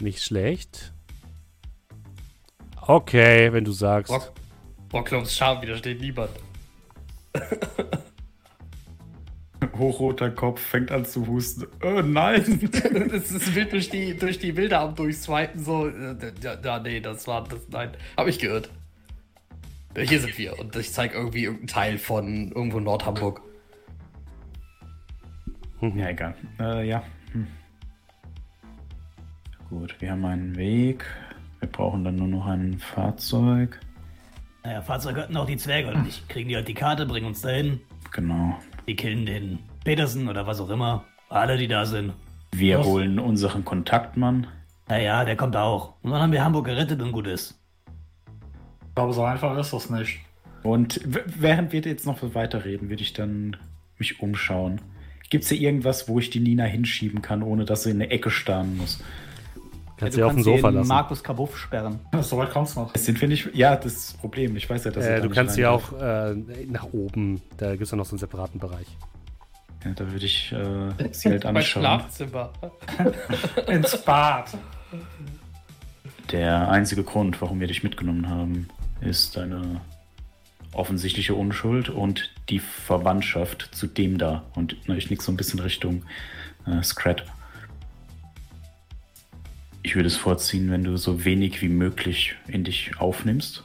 Nicht 0.01 0.23
schlecht. 0.23 0.93
Okay, 2.81 3.53
wenn 3.53 3.65
du 3.65 3.73
sagst. 3.73 4.13
Rock, 4.13 4.33
Rocklums 4.93 5.37
Charme 5.37 5.63
widersteht 5.63 6.01
niemand. 6.01 6.31
Hochroter 9.79 10.31
Kopf 10.31 10.61
fängt 10.61 10.91
an 10.91 11.05
zu 11.05 11.27
husten. 11.27 11.67
Oh 11.83 12.03
nein! 12.03 12.43
Es 13.13 13.31
ist 13.31 13.55
wild 13.55 13.73
durch 13.73 13.91
die, 13.91 14.17
durch 14.17 14.39
die 14.39 14.53
Bilder 14.53 14.81
am 14.81 14.95
Durchswipen 14.95 15.63
so. 15.63 15.89
Äh, 15.89 16.17
ja, 16.43 16.57
ja, 16.63 16.79
nee, 16.81 17.01
das 17.01 17.27
war. 17.27 17.45
Das, 17.45 17.61
nein, 17.71 17.91
hab 18.17 18.27
ich 18.27 18.39
gehört. 18.39 18.71
Hier 19.97 20.21
sind 20.21 20.39
wir 20.39 20.59
und 20.59 20.77
ich 20.77 20.93
zeige 20.93 21.15
irgendwie 21.15 21.45
irgendeinen 21.45 21.67
Teil 21.67 21.99
von 21.99 22.53
irgendwo 22.53 22.79
Nordhamburg. 22.79 23.41
Ja, 25.81 26.09
egal. 26.09 26.35
Äh, 26.61 26.89
ja. 26.89 27.03
Hm. 27.33 27.47
Gut, 29.71 29.95
wir 30.01 30.13
haben 30.13 30.25
einen 30.25 30.57
Weg. 30.57 31.05
Wir 31.61 31.69
brauchen 31.69 32.05
dann 32.05 32.17
nur 32.17 32.29
noch 32.29 32.47
ein 32.47 32.79
Fahrzeug. 32.79 33.81
Naja, 34.65 34.83
Fahrzeug 34.83 35.17
hatten 35.17 35.37
auch 35.37 35.47
die 35.47 35.57
Zwerge 35.57 35.89
und 35.89 36.05
nicht. 36.05 36.29
Kriegen 36.29 36.49
die 36.49 36.57
halt 36.57 36.69
die 36.69 36.75
Karte, 36.75 37.07
bringen 37.07 37.27
uns 37.27 37.41
dahin. 37.41 37.81
Genau. 38.13 38.59
Die 38.89 38.97
killen 38.97 39.27
den 39.27 39.59
Petersen 39.85 40.29
oder 40.29 40.47
was 40.47 40.61
auch 40.61 40.71
immer. 40.71 41.05
Alle, 41.29 41.59
die 41.59 41.69
da 41.69 41.85
sind. 41.85 42.15
Wir 42.53 42.79
was? 42.79 42.87
holen 42.87 43.19
unseren 43.19 43.63
Kontaktmann. 43.63 44.47
Naja, 44.89 45.27
der 45.27 45.37
kommt 45.37 45.57
auch. 45.57 45.93
Und 46.03 46.11
dann 46.11 46.23
haben 46.23 46.33
wir 46.33 46.43
Hamburg 46.43 46.65
gerettet 46.65 47.03
und 47.03 47.13
gut 47.13 47.27
ist. 47.27 47.61
Ich 48.89 48.95
glaube, 48.95 49.13
so 49.13 49.23
einfach 49.25 49.59
ist 49.59 49.75
das 49.75 49.91
nicht. 49.91 50.21
Und 50.63 51.01
während 51.05 51.73
wir 51.73 51.83
jetzt 51.83 52.07
noch 52.07 52.17
weiterreden, 52.35 52.89
würde 52.89 53.03
ich 53.03 53.13
dann 53.13 53.59
mich 53.99 54.21
umschauen. 54.21 54.81
Gibt 55.29 55.45
es 55.45 55.51
hier 55.51 55.61
irgendwas, 55.61 56.09
wo 56.09 56.19
ich 56.19 56.31
die 56.31 56.41
Nina 56.41 56.65
hinschieben 56.65 57.21
kann, 57.21 57.43
ohne 57.43 57.67
dass 57.67 57.83
sie 57.83 57.91
in 57.91 57.97
eine 57.97 58.11
Ecke 58.11 58.31
starren 58.31 58.79
muss? 58.79 59.05
Kannst 59.99 60.17
ja, 60.17 60.25
du 60.25 60.29
auf 60.29 60.35
dem 60.35 60.43
Sofa 60.45 60.69
lassen. 60.69 60.89
Markus 60.89 61.23
Kabuff 61.23 61.57
sperren. 61.59 61.99
So 62.23 62.37
weit 62.39 62.51
kommst 62.51 62.77
du 62.77 62.81
noch. 62.81 62.93
Das 62.93 63.05
sind 63.05 63.21
wir 63.21 63.29
nicht. 63.29 63.55
Ja, 63.55 63.75
das 63.75 63.93
ist 63.95 64.13
das 64.13 64.17
Problem. 64.19 64.57
Ich 64.57 64.69
weiß 64.69 64.85
ja, 64.85 64.91
dass 64.91 65.05
äh, 65.05 65.21
Du 65.21 65.29
kannst 65.29 65.57
sie 65.57 65.67
auch 65.67 65.93
äh, 66.01 66.35
nach 66.67 66.85
oben. 66.93 67.43
Da 67.57 67.73
gibt 67.73 67.83
es 67.83 67.91
ja 67.91 67.97
noch 67.97 68.07
so 68.07 68.13
einen 68.13 68.19
separaten 68.19 68.61
Bereich. 68.61 68.87
Ja, 69.85 69.93
da 69.93 70.11
würde 70.11 70.25
ich 70.25 70.53
äh, 70.53 71.13
sie 71.13 71.31
halt 71.31 71.47
anschauen. 71.47 71.55
Mein 71.55 71.63
Schlafzimmer. 71.63 72.53
Ins 73.67 73.97
Bad. 74.03 74.57
Der 76.31 76.71
einzige 76.71 77.03
Grund, 77.03 77.41
warum 77.41 77.59
wir 77.59 77.67
dich 77.67 77.83
mitgenommen 77.83 78.29
haben, 78.29 78.69
ist 79.01 79.37
deine 79.37 79.81
offensichtliche 80.73 81.35
Unschuld 81.35 81.89
und 81.89 82.31
die 82.51 82.59
Verwandtschaft 82.61 83.71
zu 83.73 83.87
dem 83.87 84.19
da. 84.19 84.45
Und 84.55 84.77
na, 84.87 84.97
ich 84.97 85.11
nick 85.11 85.23
so 85.23 85.33
ein 85.33 85.37
bisschen 85.37 85.61
Richtung 85.61 86.05
äh, 86.67 86.83
Scrat. 86.83 87.25
Ich 89.83 89.95
würde 89.95 90.09
es 90.09 90.17
vorziehen, 90.17 90.71
wenn 90.71 90.85
du 90.85 90.97
so 90.97 91.25
wenig 91.25 91.63
wie 91.63 91.69
möglich 91.69 92.35
in 92.47 92.65
dich 92.65 92.93
aufnimmst. 92.99 93.65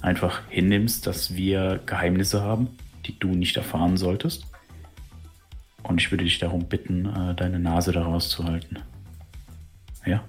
Einfach 0.00 0.42
hinnimmst, 0.48 1.06
dass 1.06 1.34
wir 1.34 1.80
Geheimnisse 1.86 2.42
haben, 2.42 2.68
die 3.06 3.18
du 3.18 3.28
nicht 3.28 3.56
erfahren 3.56 3.96
solltest. 3.96 4.46
Und 5.82 6.00
ich 6.00 6.10
würde 6.10 6.24
dich 6.24 6.38
darum 6.38 6.66
bitten, 6.68 7.06
äh, 7.06 7.34
deine 7.34 7.58
Nase 7.58 7.92
da 7.92 8.02
rauszuhalten. 8.02 8.78
Ja? 10.04 10.22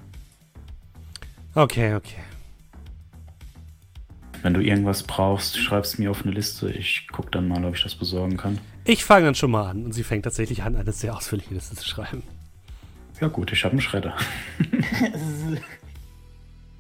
Okay, 1.54 1.96
okay. 1.96 2.24
Wenn 4.42 4.54
du 4.54 4.62
irgendwas 4.62 5.04
brauchst, 5.04 5.58
schreibst 5.58 6.00
mir 6.00 6.12
auf 6.12 6.24
eine 6.24 6.32
Liste. 6.32 6.72
Ich 6.72 7.08
gucke 7.12 7.32
dann 7.32 7.48
mal, 7.48 7.66
ob 7.66 7.76
ich 7.76 7.84
das 7.84 7.96
besorgen 7.96 8.38
kann. 8.38 8.58
Ich 8.86 9.04
fange 9.04 9.26
dann 9.26 9.36
schon 9.36 9.52
mal 9.52 9.70
an. 9.70 9.84
Und 9.84 9.92
sie 9.92 10.04
fängt 10.04 10.24
tatsächlich 10.24 10.64
an, 10.64 10.76
eine 10.76 10.94
sehr 10.94 11.16
ausführliche 11.16 11.54
Liste 11.54 11.76
zu 11.76 11.86
schreiben. 11.86 12.24
Ja 13.22 13.28
gut, 13.28 13.52
ich 13.52 13.64
habe 13.66 13.74
einen 13.74 13.82
Schredder. 13.82 14.16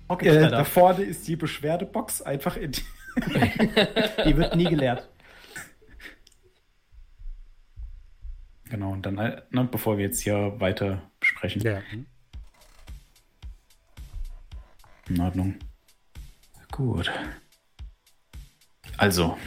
okay, 0.08 0.28
äh, 0.28 0.32
Schredder. 0.32 0.50
Da 0.50 0.64
vorne 0.64 1.04
ist 1.04 1.28
die 1.28 1.36
Beschwerdebox 1.36 2.22
einfach 2.22 2.56
in 2.56 2.72
die, 2.72 2.82
die 4.26 4.38
wird 4.38 4.56
nie 4.56 4.66
geleert. 4.70 5.10
Genau, 8.70 8.92
und 8.92 9.06
dann, 9.06 9.18
äh, 9.18 9.42
ne, 9.50 9.68
bevor 9.70 9.98
wir 9.98 10.06
jetzt 10.06 10.22
hier 10.22 10.60
weiter 10.60 11.02
sprechen. 11.22 11.62
Ja. 11.62 11.82
In 15.10 15.20
Ordnung. 15.20 15.56
Gut. 16.72 17.12
Also, 18.96 19.38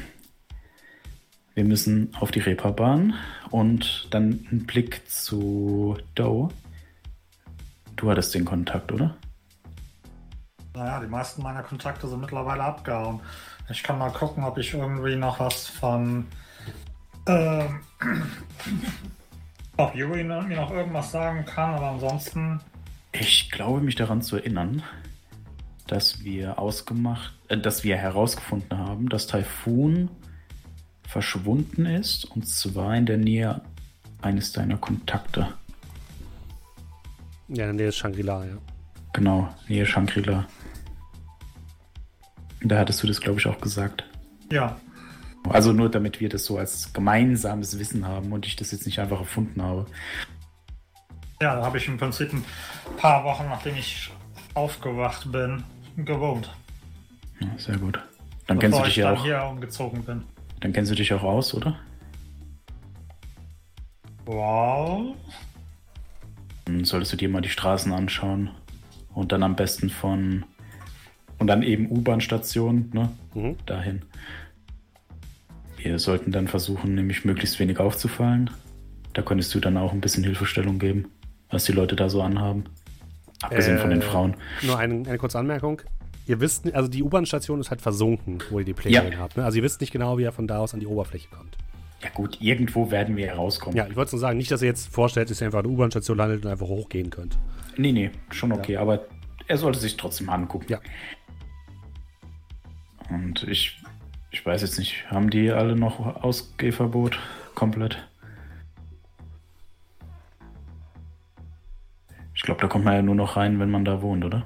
wir 1.54 1.64
müssen 1.64 2.14
auf 2.16 2.32
die 2.32 2.40
Reeperbahn 2.40 3.14
und 3.50 4.08
dann 4.10 4.46
einen 4.50 4.66
Blick 4.66 5.08
zu 5.08 5.96
Doe. 6.14 6.48
Du 7.96 8.10
hattest 8.10 8.34
den 8.34 8.44
Kontakt, 8.44 8.90
oder? 8.92 9.16
Naja, 10.74 11.00
die 11.00 11.06
meisten 11.06 11.42
meiner 11.42 11.62
Kontakte 11.62 12.08
sind 12.08 12.20
mittlerweile 12.20 12.62
abgehauen. 12.62 13.20
Ich 13.68 13.82
kann 13.82 13.98
mal 13.98 14.10
gucken, 14.10 14.44
ob 14.44 14.58
ich 14.58 14.72
irgendwie 14.74 15.16
noch 15.16 15.38
was 15.40 15.66
von. 15.66 16.26
Ähm, 17.26 17.80
ob 19.76 19.94
Yuri 19.94 20.24
mir 20.24 20.42
noch 20.42 20.70
irgendwas 20.70 21.12
sagen 21.12 21.44
kann, 21.44 21.74
aber 21.74 21.90
ansonsten. 21.90 22.60
Ich 23.12 23.50
glaube, 23.50 23.80
mich 23.80 23.94
daran 23.94 24.22
zu 24.22 24.36
erinnern, 24.36 24.82
dass 25.86 26.24
wir 26.24 26.58
ausgemacht, 26.58 27.34
äh, 27.48 27.58
dass 27.58 27.84
wir 27.84 27.96
herausgefunden 27.96 28.78
haben, 28.78 29.08
dass 29.08 29.26
Typhoon 29.26 30.08
verschwunden 31.06 31.84
ist 31.84 32.24
und 32.24 32.48
zwar 32.48 32.96
in 32.96 33.06
der 33.06 33.18
Nähe 33.18 33.60
eines 34.22 34.52
deiner 34.52 34.78
Kontakte. 34.78 35.48
Ja, 37.52 37.68
in 37.68 37.76
der 37.76 37.88
ist 37.88 37.96
Shangri-La, 37.98 38.44
ja. 38.44 38.56
Genau, 39.12 39.48
Nähe 39.68 39.84
Shangri-La. 39.84 40.46
Da 42.62 42.78
hattest 42.78 43.02
du 43.02 43.06
das, 43.06 43.20
glaube 43.20 43.38
ich, 43.38 43.46
auch 43.46 43.60
gesagt. 43.60 44.04
Ja. 44.50 44.76
Also 45.48 45.72
nur 45.72 45.90
damit 45.90 46.20
wir 46.20 46.28
das 46.28 46.44
so 46.44 46.56
als 46.56 46.92
gemeinsames 46.92 47.78
Wissen 47.78 48.06
haben 48.06 48.32
und 48.32 48.46
ich 48.46 48.56
das 48.56 48.70
jetzt 48.70 48.86
nicht 48.86 49.00
einfach 49.00 49.20
erfunden 49.20 49.60
habe. 49.60 49.86
Ja, 51.42 51.56
da 51.56 51.64
habe 51.66 51.76
ich 51.78 51.88
im 51.88 51.98
Prinzip 51.98 52.32
ein 52.32 52.44
paar 52.96 53.24
Wochen, 53.24 53.46
nachdem 53.48 53.74
ich 53.76 54.10
aufgewacht 54.54 55.30
bin, 55.32 55.64
gewohnt. 55.96 56.54
Ja, 57.40 57.48
sehr 57.58 57.76
gut. 57.76 58.00
Dann 58.46 58.58
Bevor 58.58 58.60
kennst 58.60 58.78
du 58.78 58.84
dich 58.84 58.96
ja 58.96 59.12
auch. 59.12 59.22
hier 59.24 59.42
umgezogen 59.42 60.04
bin. 60.04 60.22
Dann 60.60 60.72
kennst 60.72 60.92
du 60.92 60.94
dich 60.94 61.12
auch 61.12 61.22
aus, 61.24 61.52
oder? 61.54 61.76
Wow. 64.24 65.16
Dann 66.64 66.84
solltest 66.84 67.12
du 67.12 67.16
dir 67.16 67.28
mal 67.28 67.40
die 67.40 67.48
Straßen 67.48 67.92
anschauen 67.92 68.50
und 69.14 69.32
dann 69.32 69.42
am 69.42 69.56
besten 69.56 69.90
von 69.90 70.44
und 71.38 71.48
dann 71.48 71.62
eben 71.64 71.90
U-Bahn-Station, 71.90 72.90
ne? 72.92 73.10
Mhm. 73.34 73.56
Dahin. 73.66 74.02
Wir 75.76 75.98
sollten 75.98 76.30
dann 76.30 76.46
versuchen, 76.46 76.94
nämlich 76.94 77.24
möglichst 77.24 77.58
wenig 77.58 77.80
aufzufallen. 77.80 78.50
Da 79.14 79.22
könntest 79.22 79.52
du 79.54 79.58
dann 79.58 79.76
auch 79.76 79.92
ein 79.92 80.00
bisschen 80.00 80.22
Hilfestellung 80.22 80.78
geben, 80.78 81.10
was 81.50 81.64
die 81.64 81.72
Leute 81.72 81.96
da 81.96 82.08
so 82.08 82.22
anhaben. 82.22 82.64
Abgesehen 83.42 83.76
äh, 83.76 83.80
von 83.80 83.90
den 83.90 84.00
äh, 84.00 84.04
Frauen. 84.04 84.36
Nur 84.62 84.78
eine, 84.78 84.94
eine 84.94 85.18
kurze 85.18 85.38
Anmerkung. 85.38 85.82
Ihr 86.26 86.40
wisst, 86.40 86.72
also 86.72 86.88
die 86.88 87.02
U-Bahn-Station 87.02 87.60
ist 87.60 87.70
halt 87.70 87.80
versunken, 87.80 88.38
wo 88.50 88.60
ihr 88.60 88.64
die 88.64 88.74
Pläne 88.74 89.10
ja. 89.12 89.18
habt. 89.18 89.36
Ne? 89.36 89.44
Also 89.44 89.56
ihr 89.56 89.64
wisst 89.64 89.80
nicht 89.80 89.92
genau, 89.92 90.18
wie 90.18 90.22
er 90.22 90.32
von 90.32 90.46
da 90.46 90.58
aus 90.58 90.72
an 90.74 90.80
die 90.80 90.86
Oberfläche 90.86 91.28
kommt. 91.28 91.56
Ja 92.02 92.10
gut, 92.10 92.38
irgendwo 92.40 92.90
werden 92.90 93.16
wir 93.16 93.28
herauskommen. 93.28 93.76
Ja, 93.76 93.86
ich 93.86 93.96
wollte 93.96 94.12
nur 94.12 94.20
sagen, 94.20 94.36
nicht, 94.36 94.50
dass 94.50 94.62
ihr 94.62 94.68
jetzt 94.68 94.92
vorstellt, 94.92 95.30
dass 95.30 95.40
ihr 95.40 95.46
einfach 95.46 95.60
eine 95.60 95.68
U-Bahn-Station 95.68 96.16
landet 96.16 96.44
und 96.44 96.50
einfach 96.50 96.66
hochgehen 96.66 97.10
könnt. 97.10 97.38
Nee, 97.76 97.92
nee, 97.92 98.10
schon 98.30 98.52
okay, 98.52 98.72
ja. 98.72 98.80
aber 98.80 99.06
er 99.46 99.56
sollte 99.56 99.78
sich 99.78 99.96
trotzdem 99.96 100.28
angucken. 100.28 100.66
Ja. 100.68 100.80
Und 103.08 103.44
ich, 103.44 103.80
ich 104.30 104.44
weiß 104.44 104.62
jetzt 104.62 104.78
nicht, 104.78 105.10
haben 105.10 105.30
die 105.30 105.50
alle 105.50 105.76
noch 105.76 106.22
Ausgehverbot 106.22 107.18
komplett? 107.54 107.98
Ich 112.34 112.42
glaube, 112.42 112.60
da 112.60 112.66
kommt 112.66 112.84
man 112.84 112.94
ja 112.94 113.02
nur 113.02 113.14
noch 113.14 113.36
rein, 113.36 113.60
wenn 113.60 113.70
man 113.70 113.84
da 113.84 114.02
wohnt, 114.02 114.24
oder? 114.24 114.44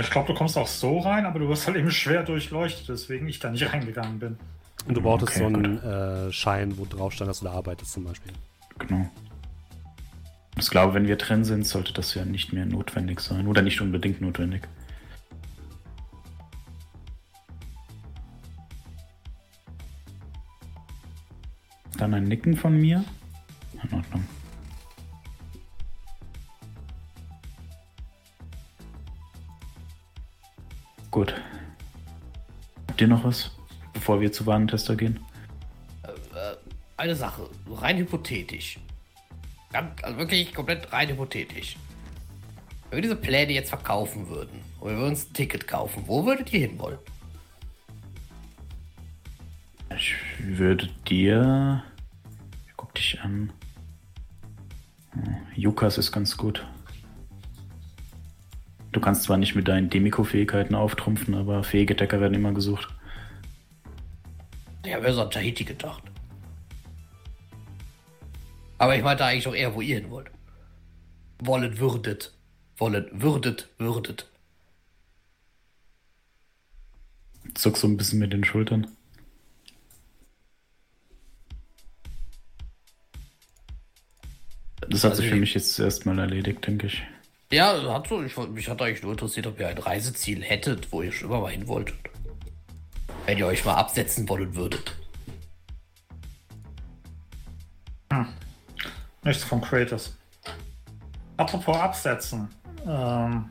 Ich 0.00 0.10
glaube, 0.10 0.28
du 0.28 0.34
kommst 0.34 0.56
auch 0.56 0.66
so 0.66 0.98
rein, 0.98 1.26
aber 1.26 1.38
du 1.38 1.48
wirst 1.48 1.66
halt 1.66 1.76
eben 1.76 1.90
schwer 1.90 2.22
durchleuchtet, 2.22 2.88
deswegen 2.88 3.28
ich 3.28 3.38
da 3.38 3.50
nicht 3.50 3.72
reingegangen 3.72 4.18
bin. 4.18 4.38
Und 4.86 4.96
du 4.96 5.02
brauchtest 5.02 5.32
okay, 5.32 5.40
so 5.40 5.46
einen 5.46 5.78
äh, 5.82 6.32
Schein, 6.32 6.76
wo 6.78 6.84
drauf 6.84 7.12
stand, 7.12 7.28
dass 7.28 7.40
du 7.40 7.44
da 7.44 7.52
arbeitest 7.52 7.92
zum 7.92 8.04
Beispiel. 8.04 8.32
Genau. 8.78 9.08
Ich 10.58 10.68
glaube, 10.68 10.94
wenn 10.94 11.06
wir 11.06 11.16
drin 11.16 11.44
sind, 11.44 11.66
sollte 11.66 11.92
das 11.92 12.14
ja 12.14 12.24
nicht 12.24 12.52
mehr 12.52 12.66
notwendig 12.66 13.20
sein. 13.20 13.46
Oder 13.46 13.62
nicht 13.62 13.80
unbedingt 13.80 14.20
notwendig. 14.20 14.68
Dann 21.96 22.14
ein 22.14 22.24
Nicken 22.24 22.56
von 22.56 22.78
mir. 22.80 23.04
In 23.82 23.94
Ordnung. 23.94 24.24
Gut. 31.10 31.34
Habt 32.88 33.00
ihr 33.00 33.08
noch 33.08 33.24
was, 33.24 33.50
bevor 33.92 34.20
wir 34.20 34.32
zu 34.32 34.46
Warentester 34.46 34.96
gehen? 34.96 35.20
Äh, 36.02 36.56
eine 36.96 37.14
Sache, 37.14 37.48
rein 37.70 37.98
hypothetisch. 37.98 38.78
Also 39.72 40.18
wirklich 40.18 40.52
komplett 40.52 40.92
rein 40.92 41.08
hypothetisch. 41.08 41.76
Wenn 42.90 42.96
wir 42.96 43.02
diese 43.02 43.16
Pläne 43.16 43.52
jetzt 43.52 43.68
verkaufen 43.68 44.28
würden 44.28 44.60
und 44.80 44.98
wir 44.98 45.06
uns 45.06 45.28
ein 45.28 45.32
Ticket 45.32 45.68
kaufen, 45.68 46.02
wo 46.06 46.26
würdet 46.26 46.52
ihr 46.52 46.60
hinwollen? 46.68 46.98
Ich 49.96 50.14
würde 50.38 50.88
dir. 51.08 51.84
Guck 52.76 52.94
dich 52.94 53.20
an. 53.20 53.52
Jukas 55.54 55.98
ist 55.98 56.12
ganz 56.12 56.36
gut. 56.36 56.66
Du 58.92 59.00
kannst 59.00 59.22
zwar 59.22 59.36
nicht 59.36 59.54
mit 59.54 59.68
deinen 59.68 59.88
Demiko-Fähigkeiten 59.88 60.74
auftrumpfen, 60.74 61.34
aber 61.34 61.62
fähige 61.62 61.94
Decker 61.94 62.20
werden 62.20 62.34
immer 62.34 62.52
gesucht. 62.52 62.88
Ja, 64.84 65.02
wer 65.02 65.12
so 65.12 65.22
an 65.22 65.30
Tahiti 65.30 65.64
gedacht? 65.64 66.02
Aber 68.78 68.96
ich 68.96 69.02
meinte 69.02 69.24
eigentlich 69.24 69.46
auch 69.46 69.54
eher, 69.54 69.74
wo 69.74 69.82
ihr 69.82 69.96
hin 70.00 70.10
wollt. 70.10 70.30
Wollen 71.38 71.78
würdet. 71.78 72.32
Wollen 72.78 73.08
würdet, 73.12 73.68
würdet. 73.78 74.26
Zuck 77.54 77.76
so 77.76 77.86
ein 77.86 77.96
bisschen 77.96 78.20
mit 78.20 78.32
den 78.32 78.44
Schultern. 78.44 78.86
Das 84.88 85.04
hat 85.04 85.12
also 85.12 85.22
sich 85.22 85.30
für 85.30 85.36
mich 85.36 85.54
jetzt 85.54 85.78
erstmal 85.78 86.18
erledigt, 86.18 86.66
denke 86.66 86.86
ich. 86.86 87.02
Ja, 87.52 87.82
hat 87.92 88.08
so. 88.08 88.22
Ich, 88.22 88.36
mich 88.36 88.68
hat 88.68 88.80
eigentlich 88.80 89.02
nur 89.02 89.12
interessiert, 89.12 89.46
ob 89.46 89.60
ihr 89.60 89.68
ein 89.68 89.78
Reiseziel 89.78 90.42
hättet, 90.42 90.90
wo 90.90 91.02
ihr 91.02 91.12
schon 91.12 91.28
immer 91.28 91.40
mal 91.40 91.52
hin 91.52 91.68
wolltet. 91.68 92.09
Wenn 93.26 93.38
ihr 93.38 93.46
euch 93.46 93.64
mal 93.64 93.74
absetzen 93.74 94.28
wollen 94.28 94.54
würdet. 94.54 94.96
Hm. 98.12 98.26
Nichts 99.22 99.44
von 99.44 99.60
Kratos. 99.60 100.16
Apropos 101.36 101.76
absetzen. 101.76 102.48
Ähm, 102.86 103.50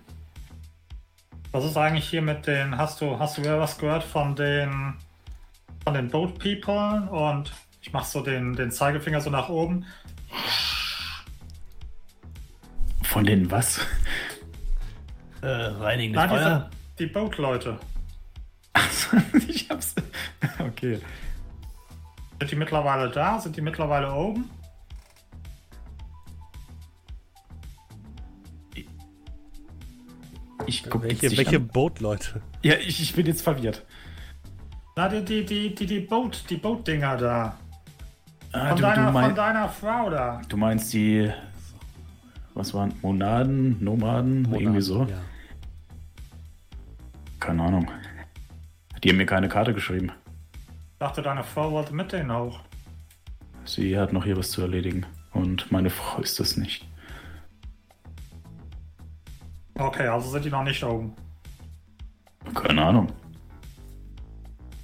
was 1.52 1.66
ist 1.66 1.78
eigentlich 1.78 2.10
hier 2.10 2.22
mit 2.22 2.46
den. 2.46 2.78
Hast 2.78 3.02
du, 3.02 3.18
hast 3.18 3.38
du 3.38 3.42
wieder 3.42 3.60
was 3.60 3.78
gehört 3.78 4.04
von 4.04 4.36
den 4.36 4.96
von 5.84 5.94
den 5.94 6.10
Boat 6.10 6.38
People? 6.40 7.10
Und 7.10 7.52
ich 7.82 7.94
mach 7.94 8.04
so 8.04 8.22
den, 8.22 8.56
den 8.56 8.72
Zeigefinger 8.72 9.22
so 9.22 9.30
nach 9.30 9.50
oben. 9.50 9.86
Von 13.04 13.24
denen 13.26 13.50
was? 13.50 13.80
Äh, 15.42 15.48
reinigendes 15.48 16.20
Nein, 16.22 16.30
Feuer? 16.30 16.70
Die 17.00 17.08
Boat-Leute. 17.08 17.80
Achso, 18.80 19.18
ich 19.48 19.70
hab's. 19.70 19.96
Okay. 20.60 21.00
Sind 22.40 22.52
die 22.52 22.56
mittlerweile 22.56 23.10
da? 23.10 23.40
Sind 23.40 23.56
die 23.56 23.62
mittlerweile 23.62 24.14
oben? 24.14 24.50
Ich 30.66 30.88
guck 30.90 31.04
welche 31.04 31.36
welche 31.36 31.60
Boat-Leute? 31.60 32.42
Ja, 32.62 32.76
ich, 32.76 33.02
ich 33.02 33.14
bin 33.16 33.26
jetzt 33.26 33.42
verwirrt. 33.42 33.84
Na, 34.96 35.10
die, 35.10 35.24
die, 35.24 35.46
die, 35.46 35.74
die, 35.74 35.86
die 35.86 36.00
Boat, 36.02 36.44
die 36.50 36.58
Boat-Dinger 36.58 37.18
da. 37.18 37.58
Ah, 38.52 38.70
von, 38.70 38.78
du, 38.78 38.82
deiner, 38.82 39.08
du 39.08 39.12
mein, 39.12 39.26
von 39.26 39.36
deiner 39.36 39.70
Frau 39.70 40.10
da. 40.10 40.42
Du 40.48 40.58
meinst 40.58 40.94
die 40.94 41.32
was 42.60 42.74
waren 42.74 42.94
Monaden, 43.02 43.82
Nomaden, 43.84 44.42
Monaden, 44.42 44.62
irgendwie 44.62 44.82
so. 44.82 45.04
Ja. 45.04 45.18
Keine 47.40 47.64
Ahnung. 47.64 47.90
Die 49.04 49.10
haben 49.10 49.18
mir 49.18 49.26
keine 49.26 49.50
Karte 49.50 49.74
geschrieben. 49.74 50.12
Ich 50.94 51.00
dachte, 51.00 51.22
deine 51.22 51.44
Frau 51.44 51.72
wollte 51.72 51.94
mit 51.94 52.12
denen 52.12 52.32
auch. 52.32 52.60
Sie 53.64 53.98
hat 53.98 54.14
noch 54.14 54.26
hier 54.26 54.38
was 54.38 54.52
zu 54.52 54.62
erledigen. 54.62 55.06
Und 55.32 55.72
meine 55.72 55.90
Frau 55.90 56.22
ist 56.22 56.40
das 56.40 56.58
nicht. 56.58 56.86
Okay, 59.76 60.08
also 60.08 60.30
sind 60.30 60.44
die 60.44 60.50
noch 60.50 60.64
nicht 60.64 60.84
oben. 60.84 61.14
Keine 62.54 62.84
Ahnung. 62.84 63.08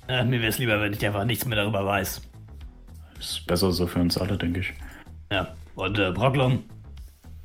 Äh, 0.07 0.23
mir 0.23 0.39
wäre 0.39 0.49
es 0.49 0.59
lieber, 0.59 0.79
wenn 0.79 0.93
ich 0.93 1.05
einfach 1.05 1.25
nichts 1.25 1.45
mehr 1.45 1.57
darüber 1.57 1.85
weiß. 1.85 2.21
Ist 3.19 3.47
besser 3.47 3.71
so 3.71 3.87
für 3.87 3.99
uns 3.99 4.17
alle, 4.17 4.37
denke 4.37 4.61
ich. 4.61 4.73
Ja, 5.31 5.53
und 5.75 5.97
äh, 5.97 6.11
Brocklum, 6.11 6.63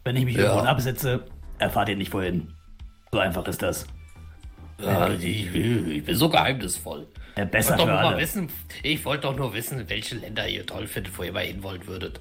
wenn 0.05 0.16
ich 0.16 0.24
mich 0.24 0.36
ja. 0.36 0.42
irgendwo 0.42 0.66
absetze, 0.66 1.24
erfahrt 1.59 1.88
ihr 1.88 1.97
nicht 1.97 2.12
wohin. 2.12 2.52
So 3.10 3.18
einfach 3.18 3.47
ist 3.48 3.62
das. 3.62 3.86
Ja, 4.82 5.09
ich, 5.11 5.55
ich 5.55 6.05
bin 6.05 6.15
so 6.15 6.28
geheimnisvoll. 6.28 7.07
Ja, 7.36 7.44
besser 7.44 7.77
ich 7.77 7.82
für 7.82 7.93
alle. 7.93 8.19
Wissen, 8.19 8.48
ich 8.82 9.05
wollte 9.05 9.23
doch 9.23 9.36
nur 9.36 9.55
wissen, 9.55 9.89
welche 9.89 10.16
Länder 10.16 10.48
ihr 10.48 10.66
toll 10.66 10.86
findet, 10.86 11.16
wo 11.16 11.23
ihr 11.23 11.32
mal 11.32 11.44
hin 11.44 11.62
wollen 11.62 11.86
würdet. 11.86 12.20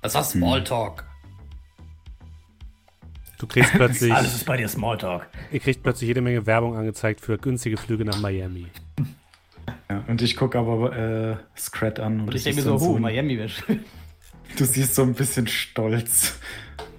Das 0.00 0.14
war 0.14 0.22
hm. 0.22 0.30
Smalltalk. 0.30 1.04
Du 3.38 3.46
kriegst 3.46 3.72
plötzlich. 3.72 4.12
Alles 4.14 4.34
ist 4.34 4.46
bei 4.46 4.56
dir 4.56 4.68
Smalltalk. 4.68 5.28
Ihr 5.50 5.60
kriegt 5.60 5.82
plötzlich 5.82 6.08
jede 6.08 6.20
Menge 6.20 6.46
Werbung 6.46 6.76
angezeigt 6.76 7.20
für 7.20 7.38
günstige 7.38 7.76
Flüge 7.76 8.04
nach 8.04 8.20
Miami. 8.20 8.66
Ja, 9.90 10.04
und 10.06 10.22
ich 10.22 10.36
gucke 10.36 10.58
aber 10.58 10.96
äh, 10.96 11.36
Scrat 11.58 12.00
an. 12.00 12.20
Und, 12.20 12.28
und 12.28 12.34
ich 12.34 12.44
denke 12.44 12.62
mir 12.62 12.78
so, 12.78 12.86
oh, 12.86 12.98
Miami 12.98 13.38
wäre 13.38 13.48
schön. 13.48 13.84
Du 14.56 14.64
siehst 14.64 14.94
so 14.94 15.02
ein 15.02 15.14
bisschen 15.14 15.46
stolz, 15.46 16.38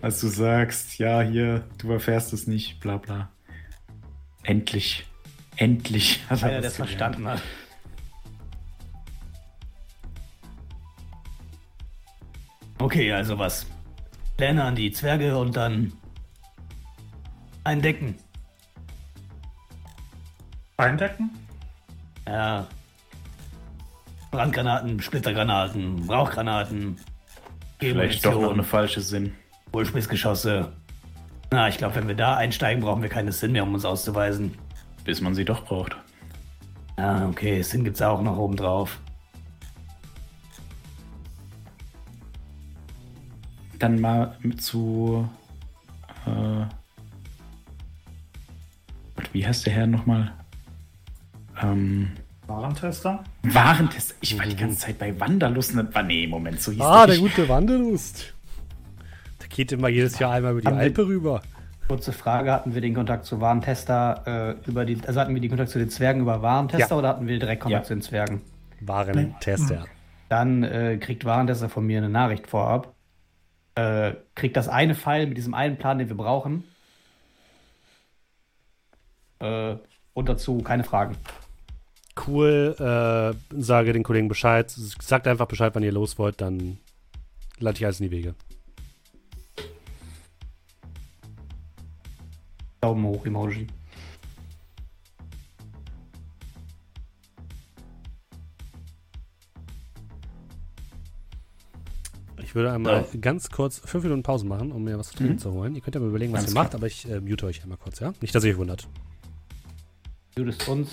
als 0.02 0.20
du 0.22 0.28
sagst, 0.28 0.98
ja, 0.98 1.22
hier, 1.22 1.64
du 1.78 1.92
erfährst 1.92 2.34
es 2.34 2.48
nicht, 2.48 2.80
bla 2.80 2.98
bla. 2.98 3.30
Endlich. 4.44 5.06
Endlich 5.58 6.22
hat 6.30 6.44
er 6.44 6.62
das 6.62 6.76
verstanden 6.76 7.28
hat. 7.28 7.42
Okay, 12.80 13.12
also 13.14 13.38
was? 13.38 13.66
Pläne 14.36 14.64
an 14.64 14.76
die 14.76 14.92
Zwerge 14.92 15.38
und 15.38 15.56
dann 15.56 15.94
eindecken. 17.64 18.16
Eindecken? 20.78 21.30
Ja. 22.28 22.68
Brandgranaten, 24.32 25.00
Splittergranaten, 25.02 26.10
Rauchgranaten, 26.10 26.98
Vielleicht 27.92 28.26
doch 28.26 28.40
noch 28.40 28.54
eine 28.54 28.64
falsche 28.64 29.02
Sinn. 29.02 29.36
Wohlspissgeschosse. 29.72 30.72
Na, 31.54 31.68
ich 31.68 31.78
glaube, 31.78 31.94
wenn 31.94 32.08
wir 32.08 32.16
da 32.16 32.36
einsteigen, 32.36 32.82
brauchen 32.84 33.04
wir 33.04 33.10
keine 33.10 33.32
Sinn 33.32 33.52
mehr, 33.52 33.62
um 33.62 33.76
uns 33.76 33.86
auszuweisen. 33.86 34.56
Bis 35.04 35.22
man 35.22 35.36
sie 35.36 35.46
doch 35.46 35.64
braucht. 35.66 35.96
Ah, 36.96 37.28
okay, 37.28 37.62
Sinn 37.62 37.84
gibt's 37.84 38.02
auch 38.02 38.24
noch 38.24 38.38
oben 38.40 38.56
drauf. 38.56 38.98
Dann 43.78 44.02
mal 44.02 44.36
zu. 44.58 45.30
Äh, 46.26 46.66
wie 49.32 49.46
heißt 49.46 49.68
der 49.68 49.74
Herr 49.74 49.86
nochmal? 49.86 50.34
Ähm, 51.62 52.14
Warentester? 52.48 53.24
Warentester. 53.44 54.16
Ich 54.22 54.40
war 54.40 54.48
die 54.48 54.56
ganze 54.56 54.80
Zeit 54.80 54.98
bei 54.98 55.20
Wanderlust. 55.20 55.76
Nee, 56.08 56.26
Moment, 56.26 56.60
so 56.64 56.72
hieß 56.72 56.82
Ah, 56.82 57.06
der, 57.06 57.16
der 57.16 57.24
gute 57.24 57.48
Wanderlust. 57.48 58.33
Geht 59.54 59.72
immer 59.72 59.88
jedes 59.88 60.20
Jahr 60.20 60.32
einmal 60.32 60.54
über 60.54 60.62
die 60.62 60.68
Haben 60.68 60.78
Alpe 60.78 61.08
rüber. 61.08 61.42
Kurze 61.88 62.12
Frage, 62.12 62.52
hatten 62.52 62.74
wir 62.74 62.82
den 62.82 62.94
Kontakt 62.94 63.26
zu 63.26 63.40
Warentester 63.42 64.58
äh, 64.66 64.70
über 64.70 64.86
die, 64.86 64.98
also 65.06 65.20
hatten 65.20 65.34
wir 65.34 65.42
den 65.42 65.50
Kontakt 65.50 65.70
zu 65.70 65.80
den 65.80 65.90
Zwergen 65.90 66.22
über 66.22 66.42
Warentester 66.42 66.90
ja. 66.90 66.98
oder 66.98 67.10
hatten 67.10 67.28
wir 67.28 67.38
direkt 67.38 67.62
Kontakt 67.62 67.86
ja. 67.86 67.88
zu 67.88 67.94
den 67.94 68.02
Zwergen? 68.02 68.42
Warentester. 68.82 69.86
Dann 70.30 70.64
äh, 70.64 70.98
kriegt 70.98 71.26
Warentester 71.26 71.70
von 71.70 71.86
mir 71.86 72.00
eine 72.00 72.10
Nachricht 72.10 72.48
vorab. 72.48 72.94
Äh, 73.76 74.14
kriegt 74.36 74.56
das 74.56 74.70
eine 74.70 74.96
Pfeil 74.96 75.28
mit 75.28 75.38
diesem 75.38 75.54
einen 75.54 75.78
Plan, 75.78 76.00
den 76.00 76.10
wir 76.10 76.18
brauchen. 76.18 76.64
Äh, 79.40 79.76
und 80.14 80.30
dazu 80.30 80.60
keine 80.60 80.84
Fragen 80.84 81.18
cool, 82.28 82.76
äh, 82.80 83.62
sage 83.62 83.94
den 83.94 84.04
Kollegen 84.04 84.28
Bescheid, 84.28 84.70
sagt 84.70 85.28
einfach 85.28 85.48
Bescheid, 85.48 85.74
wann 85.76 85.84
ihr 85.84 85.92
los 85.92 86.18
wollt, 86.18 86.42
dann 86.42 86.78
leite 87.60 87.80
ich 87.80 87.86
alles 87.86 88.00
in 88.00 88.10
die 88.10 88.12
Wege. 88.12 88.36
Daumen 92.84 93.06
hoch 93.06 93.26
Emoji. 93.26 93.66
Ich 102.42 102.54
würde 102.54 102.74
einmal 102.74 103.06
ja. 103.14 103.20
ganz 103.22 103.50
kurz 103.50 103.80
fünf 103.80 104.04
Minuten 104.04 104.22
Pause 104.22 104.46
machen, 104.46 104.74
um 104.74 104.84
mir 104.84 105.00
was 105.00 105.08
zu 105.08 105.16
trinken 105.16 105.36
mhm. 105.36 105.40
zu 105.40 105.54
holen. 105.54 105.76
Ihr 105.76 105.82
könnt 105.82 105.96
ja 105.96 106.02
mal 106.02 106.10
überlegen, 106.10 106.34
was 106.34 106.42
ganz 106.42 106.50
ihr 106.50 106.54
klar. 106.56 106.66
macht, 106.66 106.76
aber 106.76 106.88
ich 106.88 107.10
äh, 107.10 107.22
mute 107.22 107.46
euch 107.46 107.64
einmal 107.64 107.78
kurz, 107.78 108.02
ja? 108.02 108.12
Nicht, 108.20 108.36
dass 108.36 108.44
ihr 108.44 108.52
euch 108.52 108.58
wundert. 108.58 108.86
Mutest 110.38 110.68
uns. 110.68 110.90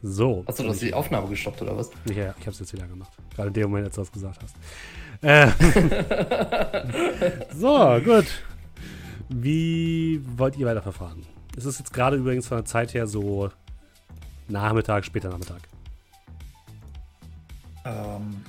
So. 0.00 0.42
Hast 0.48 0.58
du 0.58 0.62
das 0.64 0.78
die 0.78 0.94
Aufnahme 0.94 1.28
gestoppt 1.28 1.60
oder 1.60 1.76
was? 1.76 1.90
Ja, 2.06 2.34
ich 2.40 2.46
hab's 2.46 2.60
jetzt 2.60 2.72
wieder 2.72 2.86
gemacht. 2.86 3.12
Gerade 3.34 3.48
in 3.48 3.54
dem 3.54 3.68
Moment, 3.68 3.88
als 3.88 3.96
du 3.96 4.00
das 4.00 4.12
gesagt 4.12 4.40
hast. 4.42 4.56
Äh. 5.20 5.50
so, 7.54 8.00
gut. 8.02 8.24
Wie 9.28 10.20
wollt 10.36 10.56
ihr 10.56 10.66
weiterverfahren? 10.66 11.24
Es 11.56 11.64
ist 11.64 11.78
jetzt 11.78 11.92
gerade 11.92 12.16
übrigens 12.16 12.46
von 12.46 12.58
der 12.58 12.64
Zeit 12.64 12.94
her 12.94 13.06
so 13.06 13.50
Nachmittag, 14.48 15.04
später 15.04 15.30
Nachmittag. 15.30 15.60
Ähm, 17.84 18.44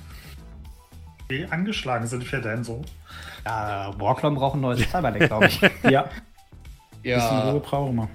wie 1.28 1.44
angeschlagen 1.46 2.06
sind 2.06 2.30
wir 2.30 2.40
denn 2.40 2.64
so? 2.64 2.82
Ja, 3.44 3.92
Warclon 3.98 4.34
braucht 4.34 4.54
ein 4.54 4.60
neues 4.60 4.80
Cyberdeck, 4.90 5.28
glaube 5.28 5.46
ich. 5.46 5.60
ja. 5.84 6.08
Ja. 7.02 7.16
Bisschen 7.16 7.50
Ruhe 7.50 7.60
brauchen 7.60 7.96
wir. 7.96 8.08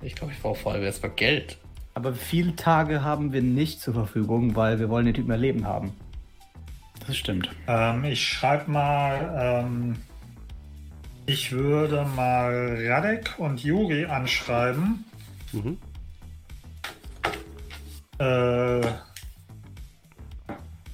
Ich 0.00 0.14
glaube, 0.14 0.32
ich 0.32 0.40
brauche 0.40 0.58
vor 0.58 0.72
allem 0.72 0.84
erstmal 0.84 1.12
Geld. 1.12 1.58
Aber 1.94 2.12
viele 2.14 2.54
Tage 2.54 3.02
haben 3.02 3.32
wir 3.32 3.42
nicht 3.42 3.80
zur 3.80 3.94
Verfügung, 3.94 4.54
weil 4.54 4.78
wir 4.78 4.88
wollen 4.88 5.06
den 5.06 5.14
Typen 5.14 5.30
erleben 5.30 5.66
haben. 5.66 5.92
Das 7.06 7.16
stimmt. 7.16 7.48
Ähm, 7.66 8.04
ich 8.04 8.24
schreibe 8.24 8.70
mal, 8.70 9.64
ähm, 9.64 9.96
ich 11.28 11.52
würde 11.52 12.06
mal 12.16 12.78
Radek 12.86 13.34
und 13.38 13.62
Juri 13.62 14.06
anschreiben. 14.06 15.04
Mhm. 15.52 15.78
Äh, 18.18 18.80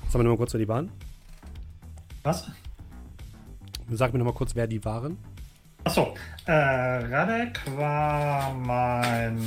Sag 0.08 0.18
mir 0.18 0.24
noch 0.24 0.32
mal 0.32 0.36
kurz, 0.36 0.52
wer 0.52 0.58
die 0.58 0.68
waren. 0.68 0.90
Was? 2.24 2.50
Sag 3.90 4.12
mir 4.12 4.18
noch 4.18 4.26
mal 4.26 4.34
kurz, 4.34 4.56
wer 4.56 4.66
die 4.66 4.84
waren. 4.84 5.18
Achso, 5.84 6.14
äh, 6.46 6.52
Radek 6.52 7.60
war 7.76 8.52
mein 8.54 9.38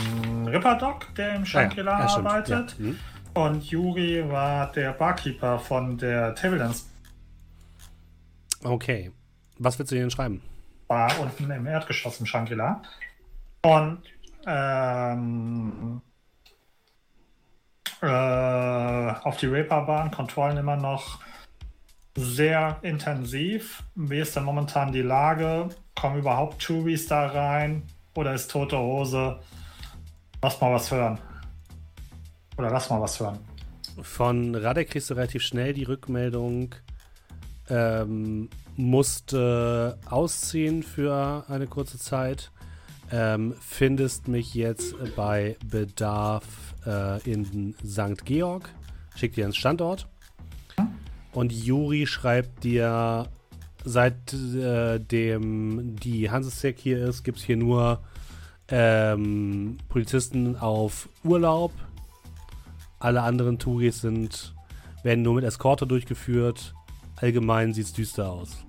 Ripperdoc, 0.48 1.14
der 1.16 1.36
im 1.36 1.46
Shangri-La 1.46 1.98
ah, 1.98 2.00
ja. 2.00 2.08
ja, 2.08 2.16
arbeitet. 2.16 2.76
Ja. 2.80 2.86
Mhm. 2.86 3.00
Und 3.34 3.64
Juri 3.66 4.24
war 4.30 4.72
der 4.72 4.94
Barkeeper 4.94 5.60
von 5.60 5.98
der 5.98 6.34
Table 6.34 6.60
Dance. 6.60 6.86
Okay. 8.64 9.12
Was 9.60 9.78
willst 9.78 9.92
du 9.92 9.96
denn 9.96 10.10
schreiben? 10.10 10.42
War 10.88 11.20
unten 11.20 11.50
im 11.52 11.66
Erdgeschoss 11.66 12.20
im 12.20 12.26
Shangri-La. 12.26 12.82
Und 13.62 14.02
ähm, 14.46 16.02
äh, 18.02 18.08
auf 18.08 19.38
die 19.38 19.48
Reeperbahn 19.48 20.12
kontrollen 20.12 20.58
immer 20.58 20.78
noch 20.78 21.20
sehr 22.16 22.78
intensiv. 22.82 23.84
Wie 23.96 24.20
ist 24.20 24.36
denn 24.36 24.44
momentan 24.44 24.92
die 24.92 25.02
Lage? 25.02 25.70
Kommen 25.96 26.20
überhaupt 26.20 26.62
Touris 26.62 27.08
da 27.08 27.28
rein? 27.28 27.84
Oder 28.16 28.34
ist 28.34 28.50
tote 28.50 28.78
Hose? 28.78 29.40
Lass 30.42 30.60
mal 30.62 30.74
was 30.74 30.92
hören. 30.92 31.20
Oder 32.58 32.72
lass 32.72 32.90
mal 32.90 33.02
was 33.02 33.20
hören. 33.20 33.40
Von 34.02 34.56
Radek 34.56 34.92
kriegst 34.92 35.10
du 35.10 35.16
relativ 35.16 35.44
schnell 35.44 35.74
die 35.74 35.84
Rückmeldung, 35.84 36.76
ähm, 37.70 38.50
musste 38.78 39.98
ausziehen 40.10 40.84
für 40.84 41.44
eine 41.50 41.68
kurze 41.68 41.98
Zeit. 41.98 42.52
Ähm, 43.12 43.56
findest 43.60 44.28
mich 44.28 44.54
jetzt 44.54 44.96
bei 45.16 45.56
Bedarf 45.66 46.44
äh, 46.86 47.22
in 47.30 47.74
St. 47.86 48.26
Georg. 48.26 48.70
Schick 49.16 49.34
dir 49.34 49.46
einen 49.46 49.54
Standort. 49.54 50.08
Und 51.34 51.52
Juri 51.54 52.06
schreibt 52.08 52.64
dir, 52.64 53.28
seitdem 53.84 55.80
äh, 55.80 56.00
die 56.00 56.30
Hansesec 56.30 56.80
hier 56.80 57.08
ist, 57.08 57.24
gibt 57.24 57.38
es 57.40 57.44
hier 57.44 57.58
nur 57.58 58.02
ähm, 58.70 59.78
Polizisten 59.88 60.56
auf 60.58 61.10
Urlaub. 61.24 61.72
Alle 63.00 63.22
anderen 63.22 63.60
Touris 63.60 64.02
sind, 64.02 64.54
werden 65.04 65.24
nur 65.24 65.36
mit 65.36 65.46
Eskorte 65.46 65.88
durchgeführt. 65.88 66.74
Allgemein 67.16 67.74
sieht 67.74 67.86
es 67.86 67.94
düster 67.94 68.30
aus. 68.30 68.67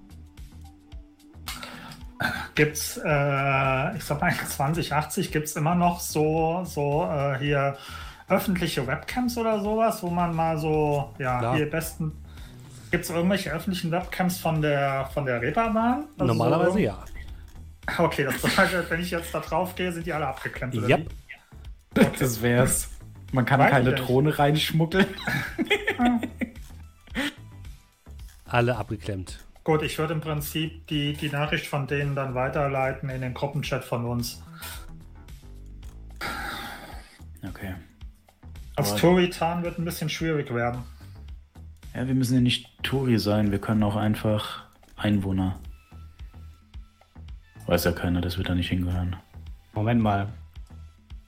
Gibt's, 2.54 2.96
äh, 2.96 3.96
ich 3.96 4.04
sag 4.04 4.20
mal, 4.20 4.32
2080 4.34 5.30
gibt 5.30 5.46
es 5.46 5.56
immer 5.56 5.74
noch 5.74 6.00
so, 6.00 6.62
so 6.64 7.04
äh, 7.04 7.38
hier 7.38 7.76
öffentliche 8.28 8.86
Webcams 8.86 9.38
oder 9.38 9.60
sowas, 9.60 10.02
wo 10.02 10.10
man 10.10 10.34
mal 10.34 10.58
so, 10.58 11.14
ja, 11.18 11.38
Klar. 11.38 11.56
hier 11.56 11.70
besten. 11.70 12.12
Gibt 12.90 13.04
es 13.04 13.10
irgendwelche 13.10 13.52
öffentlichen 13.52 13.90
Webcams 13.90 14.38
von 14.38 14.62
der 14.62 15.08
von 15.12 15.26
der 15.26 15.40
Reeperbahn? 15.42 16.04
Also 16.18 16.24
Normalerweise 16.32 16.72
so, 16.72 16.78
ja. 16.78 16.98
Okay, 17.98 18.24
das 18.24 18.40
bedeutet, 18.42 18.90
wenn 18.90 19.00
ich 19.00 19.10
jetzt 19.10 19.34
da 19.34 19.40
drauf 19.40 19.74
gehe, 19.74 19.92
sind 19.92 20.06
die 20.06 20.12
alle 20.12 20.26
abgeklemmt. 20.26 20.74
Ja. 20.74 20.96
Yep. 20.96 21.10
Okay. 21.96 22.10
Das 22.18 22.42
wär's. 22.42 22.88
Man 23.32 23.44
kann 23.44 23.60
Weiß 23.60 23.70
keine 23.70 23.94
Drohne 23.94 24.38
reinschmuggeln. 24.38 25.06
alle 28.46 28.76
abgeklemmt. 28.76 29.38
Gut, 29.68 29.82
ich 29.82 29.98
würde 29.98 30.14
im 30.14 30.22
Prinzip 30.22 30.86
die, 30.86 31.12
die 31.12 31.28
Nachricht 31.28 31.66
von 31.66 31.86
denen 31.86 32.14
dann 32.14 32.34
weiterleiten 32.34 33.10
in 33.10 33.20
den 33.20 33.34
Gruppenchat 33.34 33.84
von 33.84 34.06
uns. 34.06 34.42
Okay. 37.46 37.74
Als 38.76 38.96
Toritan 38.96 39.62
wird 39.62 39.78
ein 39.78 39.84
bisschen 39.84 40.08
schwierig 40.08 40.54
werden. 40.54 40.84
Ja, 41.94 42.06
wir 42.06 42.14
müssen 42.14 42.36
ja 42.36 42.40
nicht 42.40 42.82
Tori 42.82 43.18
sein, 43.18 43.50
wir 43.50 43.58
können 43.58 43.82
auch 43.82 43.96
einfach 43.96 44.64
Einwohner. 44.96 45.58
Weiß 47.66 47.84
ja 47.84 47.92
keiner, 47.92 48.22
dass 48.22 48.38
wir 48.38 48.44
da 48.44 48.54
nicht 48.54 48.70
hingehören. 48.70 49.16
Moment 49.74 50.00
mal. 50.00 50.28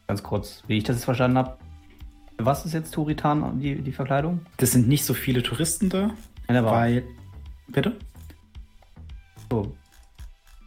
Ganz 0.07 0.23
kurz, 0.23 0.63
wie 0.67 0.79
ich 0.79 0.85
das 0.85 0.97
jetzt 0.97 1.05
verstanden 1.05 1.37
habe. 1.37 1.59
Was 2.39 2.65
ist 2.65 2.73
jetzt 2.73 2.95
Turitan, 2.95 3.61
die, 3.61 3.83
die 3.83 3.93
Verkleidung? 3.93 4.47
Das 4.57 4.73
sind 4.73 4.89
nicht 4.89 5.05
so 5.05 5.13
viele 5.13 5.43
Touristen 5.43 5.91
da. 5.91 6.15
Ja, 6.49 6.65
weil. 6.65 7.05
Bitte? 7.69 7.99
So. 9.51 9.77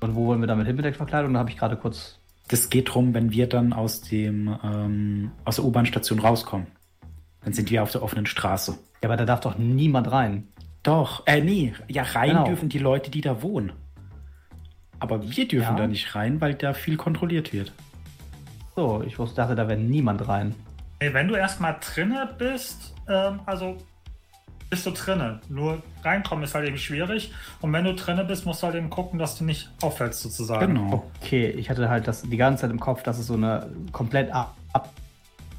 Und 0.02 0.16
wo 0.16 0.28
wollen 0.28 0.42
wir 0.42 0.48
damit 0.48 0.68
hin 0.68 0.76
mit 0.76 0.86
der 0.86 0.94
Verkleidung? 0.94 1.34
Da 1.34 1.40
habe 1.40 1.50
ich 1.50 1.58
gerade 1.58 1.78
kurz 1.78 2.20
das 2.48 2.70
geht 2.70 2.90
darum, 2.90 3.14
wenn 3.14 3.32
wir 3.32 3.48
dann 3.48 3.74
aus, 3.74 4.02
dem, 4.02 4.58
ähm, 4.64 5.32
aus 5.46 5.56
der 5.56 5.66
U-Bahn-Station 5.66 6.20
rauskommen. 6.20 6.68
Dann 7.44 7.54
sind 7.54 7.70
wir 7.72 7.84
auf 7.84 7.92
der 7.92 8.04
offenen 8.04 8.26
Straße. 8.26 8.78
Ja, 9.02 9.10
aber 9.10 9.18
da 9.18 9.26
darf 9.26 9.42
doch 9.42 9.58
niemand 9.58 10.12
rein. 10.12 10.48
Doch, 10.84 11.26
äh, 11.26 11.42
nee. 11.42 11.74
Ja, 11.88 12.04
rein 12.04 12.30
genau. 12.30 12.46
dürfen 12.46 12.70
die 12.70 12.80
Leute, 12.80 13.12
die 13.12 13.22
da 13.22 13.42
wohnen. 13.42 13.72
Aber 15.00 15.30
wir 15.30 15.48
dürfen 15.48 15.72
ja. 15.72 15.76
da 15.76 15.88
nicht 15.88 16.16
rein, 16.16 16.42
weil 16.42 16.54
da 16.56 16.74
viel 16.74 16.98
kontrolliert 16.98 17.54
wird. 17.54 17.74
So, 18.76 19.04
ich 19.06 19.18
wusste, 19.20 19.38
dachte, 19.38 19.56
da 19.56 19.68
wäre 19.68 19.80
niemand 19.80 20.28
rein. 20.28 20.56
Hey, 21.00 21.14
wenn 21.14 21.28
du 21.28 21.36
erstmal 21.36 21.78
drinne 21.80 22.34
bist, 22.38 22.94
ähm, 23.08 23.42
also 23.46 23.78
bist 24.74 24.88
du 24.88 24.92
drinne. 24.92 25.40
Nur 25.50 25.84
reinkommen 26.04 26.44
ist 26.44 26.56
halt 26.56 26.68
eben 26.68 26.80
schwierig. 26.80 27.32
Und 27.62 27.72
wenn 27.74 27.84
du 27.84 27.94
drinne 27.94 28.24
bist, 28.26 28.48
musst 28.48 28.64
du 28.64 28.66
halt 28.66 28.76
eben 28.76 28.90
gucken, 28.90 29.20
dass 29.20 29.38
du 29.38 29.44
nicht 29.44 29.70
auffällst, 29.84 30.22
sozusagen. 30.22 30.74
Genau. 30.74 31.04
Okay, 31.22 31.48
ich 31.52 31.70
hatte 31.70 31.90
halt 31.90 32.08
das 32.08 32.24
die 32.24 32.38
ganze 32.38 32.62
Zeit 32.62 32.72
im 32.72 32.80
Kopf, 32.80 33.04
dass 33.04 33.20
es 33.20 33.28
so 33.28 33.36
eine 33.36 33.70
komplett 33.92 34.32
ab, 34.32 34.58
ab 34.74 34.90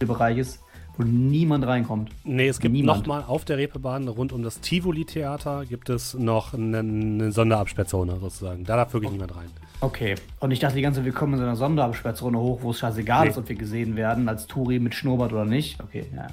Bereich 0.01 0.39
ist, 0.39 0.61
wo 0.97 1.05
niemand 1.05 1.65
reinkommt. 1.65 2.11
Nee, 2.25 2.49
es 2.49 2.59
gibt 2.59 2.75
nochmal 2.75 3.23
auf 3.25 3.45
der 3.45 3.57
Reeperbahn 3.57 4.09
rund 4.09 4.33
um 4.33 4.43
das 4.43 4.61
Tivoli-Theater 4.61 5.65
gibt 5.65 5.89
es 5.91 6.15
noch 6.15 6.53
eine, 6.53 6.81
eine 6.81 7.31
Sonderabsperrzone 7.31 8.19
sozusagen. 8.19 8.65
Da 8.65 8.77
darf 8.77 8.93
wirklich 8.93 9.11
oh. 9.11 9.13
niemand 9.13 9.37
rein. 9.37 9.49
Okay. 9.81 10.17
Und 10.41 10.51
ich 10.51 10.59
dachte 10.59 10.75
die 10.75 10.83
ganze 10.83 10.99
Zeit, 10.99 11.05
wir 11.07 11.13
kommen 11.13 11.35
in 11.35 11.39
so 11.39 11.45
einer 11.45 11.57
Sonderabsperrzone 11.57 12.39
hoch, 12.39 12.59
wo 12.63 12.73
es 12.73 12.81
scheißegal 12.81 13.25
nee. 13.25 13.31
ist, 13.31 13.39
ob 13.39 13.49
wir 13.49 13.57
gesehen 13.57 13.95
werden, 13.95 14.29
als 14.29 14.49
Touri 14.49 14.81
mit 14.81 14.97
Schnurrbart 14.97 15.33
oder 15.33 15.45
nicht. 15.45 15.81
Okay, 15.81 16.05
ja. 16.15 16.27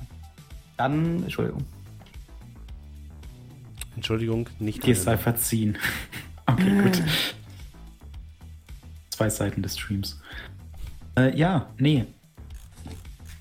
Dann, 0.77 1.21
Entschuldigung. 1.23 1.63
Entschuldigung, 4.01 4.49
nicht. 4.57 4.83
Dir 4.83 4.95
sei 4.95 5.15
verziehen. 5.15 5.77
okay, 6.47 6.81
gut. 6.81 7.03
Zwei 9.11 9.29
Seiten 9.29 9.61
des 9.61 9.77
Streams. 9.77 10.19
Äh, 11.15 11.37
ja, 11.37 11.69
nee. 11.77 12.07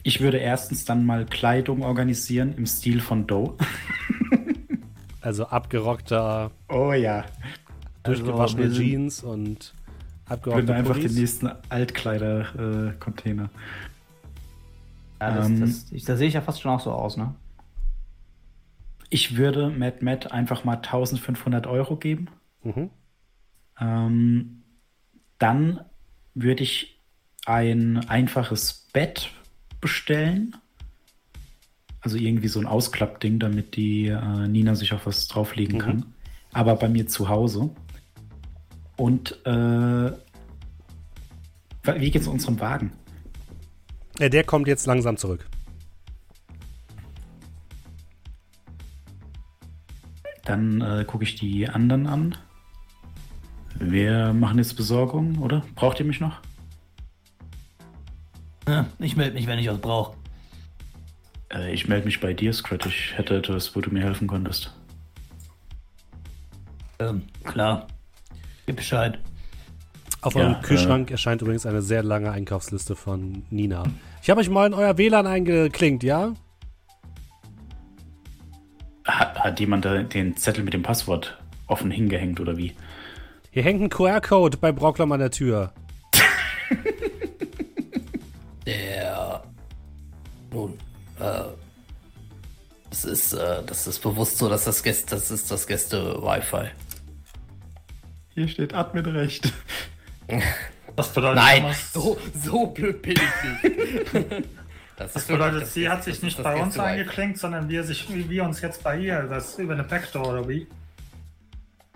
Ich 0.02 0.20
würde 0.20 0.36
erstens 0.36 0.84
dann 0.84 1.06
mal 1.06 1.24
Kleidung 1.24 1.82
organisieren 1.82 2.52
im 2.58 2.66
Stil 2.66 3.00
von 3.00 3.26
Doe. 3.26 3.56
also 5.22 5.46
abgerockter. 5.46 6.50
Oh 6.68 6.92
ja. 6.92 7.24
Durchgewaschene 8.02 8.64
also, 8.64 8.82
Jeans 8.82 9.22
und 9.22 9.72
abgerockter 10.26 10.74
einfach 10.74 10.98
den 10.98 11.14
nächsten 11.14 11.48
Altkleider-Container. 11.70 13.44
Äh, 15.20 15.24
ja, 15.24 15.36
das, 15.36 15.46
ähm, 15.46 15.60
das, 15.60 15.86
ich, 15.90 16.04
das 16.04 16.18
sehe 16.18 16.28
ich 16.28 16.34
ja 16.34 16.42
fast 16.42 16.60
schon 16.60 16.70
auch 16.70 16.80
so 16.80 16.92
aus, 16.92 17.16
ne? 17.16 17.34
Ich 19.10 19.36
würde 19.36 19.70
Mad 19.70 19.98
Matt 20.00 20.30
einfach 20.32 20.64
mal 20.64 20.76
1500 20.76 21.66
Euro 21.66 21.96
geben. 21.96 22.28
Mhm. 22.62 22.90
Ähm, 23.80 24.62
dann 25.38 25.80
würde 26.34 26.62
ich 26.62 27.00
ein 27.44 28.08
einfaches 28.08 28.88
Bett 28.92 29.30
bestellen. 29.80 30.56
Also 32.00 32.16
irgendwie 32.16 32.48
so 32.48 32.60
ein 32.60 32.66
Ausklappding, 32.66 33.40
damit 33.40 33.76
die 33.76 34.06
äh, 34.06 34.48
Nina 34.48 34.74
sich 34.74 34.92
auf 34.92 35.06
was 35.06 35.26
drauflegen 35.28 35.76
mhm. 35.76 35.80
kann. 35.80 36.06
aber 36.52 36.76
bei 36.76 36.88
mir 36.88 37.06
zu 37.08 37.28
Hause. 37.28 37.70
Und 38.96 39.44
äh, 39.44 40.12
wie 41.98 42.10
geht's 42.10 42.26
unserem 42.26 42.60
Wagen? 42.60 42.92
Der 44.18 44.44
kommt 44.44 44.68
jetzt 44.68 44.86
langsam 44.86 45.16
zurück. 45.16 45.49
Dann 50.50 50.80
äh, 50.80 51.04
gucke 51.04 51.22
ich 51.22 51.36
die 51.36 51.68
anderen 51.68 52.08
an. 52.08 52.34
Wir 53.78 54.32
machen 54.32 54.58
jetzt 54.58 54.74
Besorgung, 54.74 55.38
oder? 55.38 55.62
Braucht 55.76 56.00
ihr 56.00 56.04
mich 56.04 56.18
noch? 56.18 56.40
Ja, 58.66 58.86
ich 58.98 59.16
melde 59.16 59.34
mich, 59.34 59.46
wenn 59.46 59.60
ich 59.60 59.68
was 59.68 59.78
brauche. 59.78 60.16
Äh, 61.54 61.72
ich 61.72 61.86
melde 61.86 62.06
mich 62.06 62.18
bei 62.18 62.34
dir, 62.34 62.52
Scrat. 62.52 62.84
Ich 62.86 63.16
hätte 63.16 63.36
etwas, 63.36 63.76
wo 63.76 63.80
du 63.80 63.90
mir 63.90 64.02
helfen 64.02 64.26
konntest. 64.26 64.74
Ähm, 66.98 67.22
klar. 67.44 67.86
Gib 68.66 68.74
Bescheid. 68.74 69.20
Auf 70.20 70.34
ja, 70.34 70.40
eurem 70.40 70.54
äh, 70.54 70.62
Kühlschrank 70.62 71.10
äh, 71.10 71.12
erscheint 71.12 71.42
übrigens 71.42 71.64
eine 71.64 71.80
sehr 71.80 72.02
lange 72.02 72.32
Einkaufsliste 72.32 72.96
von 72.96 73.44
Nina. 73.50 73.84
Ich 74.20 74.30
habe 74.30 74.40
euch 74.40 74.50
mal 74.50 74.66
in 74.66 74.74
euer 74.74 74.98
WLAN 74.98 75.28
eingeklinkt, 75.28 76.02
ja? 76.02 76.34
Hat, 79.18 79.38
hat 79.38 79.60
jemand 79.60 79.84
den 79.84 80.36
Zettel 80.36 80.64
mit 80.64 80.74
dem 80.74 80.82
Passwort 80.82 81.38
offen 81.66 81.90
hingehängt 81.90 82.40
oder 82.40 82.56
wie? 82.56 82.74
Hier 83.50 83.62
hängt 83.62 83.82
ein 83.82 83.90
QR-Code 83.90 84.58
bei 84.58 84.72
Brocklam 84.72 85.12
an 85.12 85.20
der 85.20 85.30
Tür. 85.30 85.72
der. 88.66 89.42
Nun, 90.52 90.78
äh. 91.18 91.42
Das 92.90 93.04
ist, 93.04 93.32
äh, 93.32 93.62
das 93.64 93.86
ist 93.86 94.00
bewusst 94.00 94.38
so, 94.38 94.48
dass 94.48 94.64
das 94.64 94.82
Gäste, 94.82 95.14
das 95.14 95.30
ist 95.30 95.50
das 95.50 95.66
Gäste-Wi-Fi. 95.66 96.70
Hier 98.34 98.48
steht 98.48 98.74
Admin 98.74 99.06
recht. 99.06 99.52
Das 100.96 101.14
bedeutet, 101.14 101.36
Nein, 101.36 101.74
so, 101.92 102.18
so 102.44 102.66
blöd 102.66 103.00
bin 103.00 103.14
ich 103.14 104.12
nicht. 104.12 104.48
Das, 105.00 105.14
das 105.14 105.24
bedeutet, 105.24 105.66
sie 105.66 105.88
hat 105.88 106.04
sich 106.04 106.22
nicht 106.22 106.42
bei 106.42 106.60
uns 106.60 106.78
eingeklinkt, 106.78 107.38
sondern 107.38 107.70
wir, 107.70 107.84
sich, 107.84 108.12
wie 108.12 108.28
wir 108.28 108.44
uns 108.44 108.60
jetzt 108.60 108.84
bei 108.84 108.98
ihr, 108.98 109.22
das 109.22 109.58
über 109.58 109.72
eine 109.72 109.82
Backdoor 109.82 110.28
oder 110.28 110.46
wie? 110.46 110.66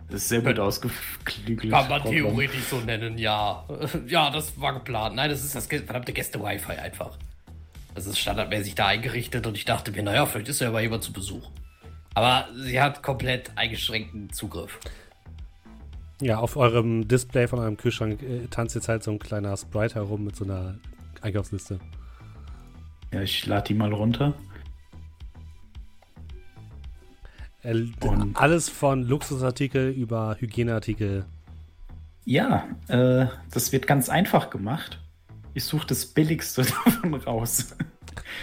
Das 0.09 0.23
ist 0.23 0.31
sehr 0.31 0.41
gut 0.41 0.59
ausgeklügelt. 0.59 1.71
Kann 1.71 1.89
man 1.91 2.03
theoretisch 2.03 2.65
so 2.65 2.79
nennen, 2.81 3.19
ja. 3.19 3.63
Ja, 4.07 4.31
das 4.31 4.59
war 4.59 4.73
geplant. 4.73 5.17
Nein, 5.17 5.29
das 5.29 5.45
ist 5.45 5.55
das 5.55 5.67
verdammte 5.67 6.15
Gäste-Wi-Fi 6.15 6.73
einfach. 6.73 7.19
Das 7.95 8.07
ist 8.07 8.19
standardmäßig 8.19 8.75
da 8.75 8.87
eingerichtet 8.87 9.47
und 9.47 9.59
ich 9.59 9.67
dachte 9.67 9.93
mir, 9.93 10.03
naja, 10.03 10.25
vielleicht 10.25 10.49
ist 10.49 10.63
ja 10.63 10.69
aber 10.69 10.81
jemand 10.81 11.03
zu 11.03 11.13
Besuch. 11.13 11.51
Aber 12.15 12.49
sie 12.57 12.81
hat 12.81 13.03
komplett 13.03 13.51
eingeschränkten 13.57 14.33
Zugriff. 14.33 14.81
Ja, 16.23 16.39
auf 16.39 16.57
eurem 16.57 17.07
Display 17.07 17.49
von 17.49 17.59
eurem 17.59 17.77
Kühlschrank 17.77 18.23
äh, 18.23 18.47
tanzt 18.47 18.75
jetzt 18.75 18.89
halt 18.89 19.03
so 19.03 19.11
ein 19.11 19.19
kleiner 19.19 19.55
Sprite 19.59 19.97
herum 19.97 20.25
mit 20.25 20.37
so 20.37 20.45
einer 20.45 20.77
Einkaufsliste. 21.21 21.81
Ja, 23.15 23.23
ich 23.23 23.47
lade 23.47 23.69
die 23.69 23.75
mal 23.75 23.93
runter. 23.93 24.35
Und 27.63 27.95
alles 28.35 28.69
von 28.69 29.05
Luxusartikel 29.05 29.91
über 29.91 30.37
Hygieneartikel. 30.41 31.25
Ja, 32.25 32.67
äh, 32.89 33.27
das 33.53 33.71
wird 33.71 33.87
ganz 33.87 34.09
einfach 34.09 34.51
gemacht. 34.51 35.01
Ich 35.55 35.63
suche 35.65 35.87
das 35.87 36.07
Billigste 36.07 36.63
davon 36.85 37.15
raus. 37.15 37.77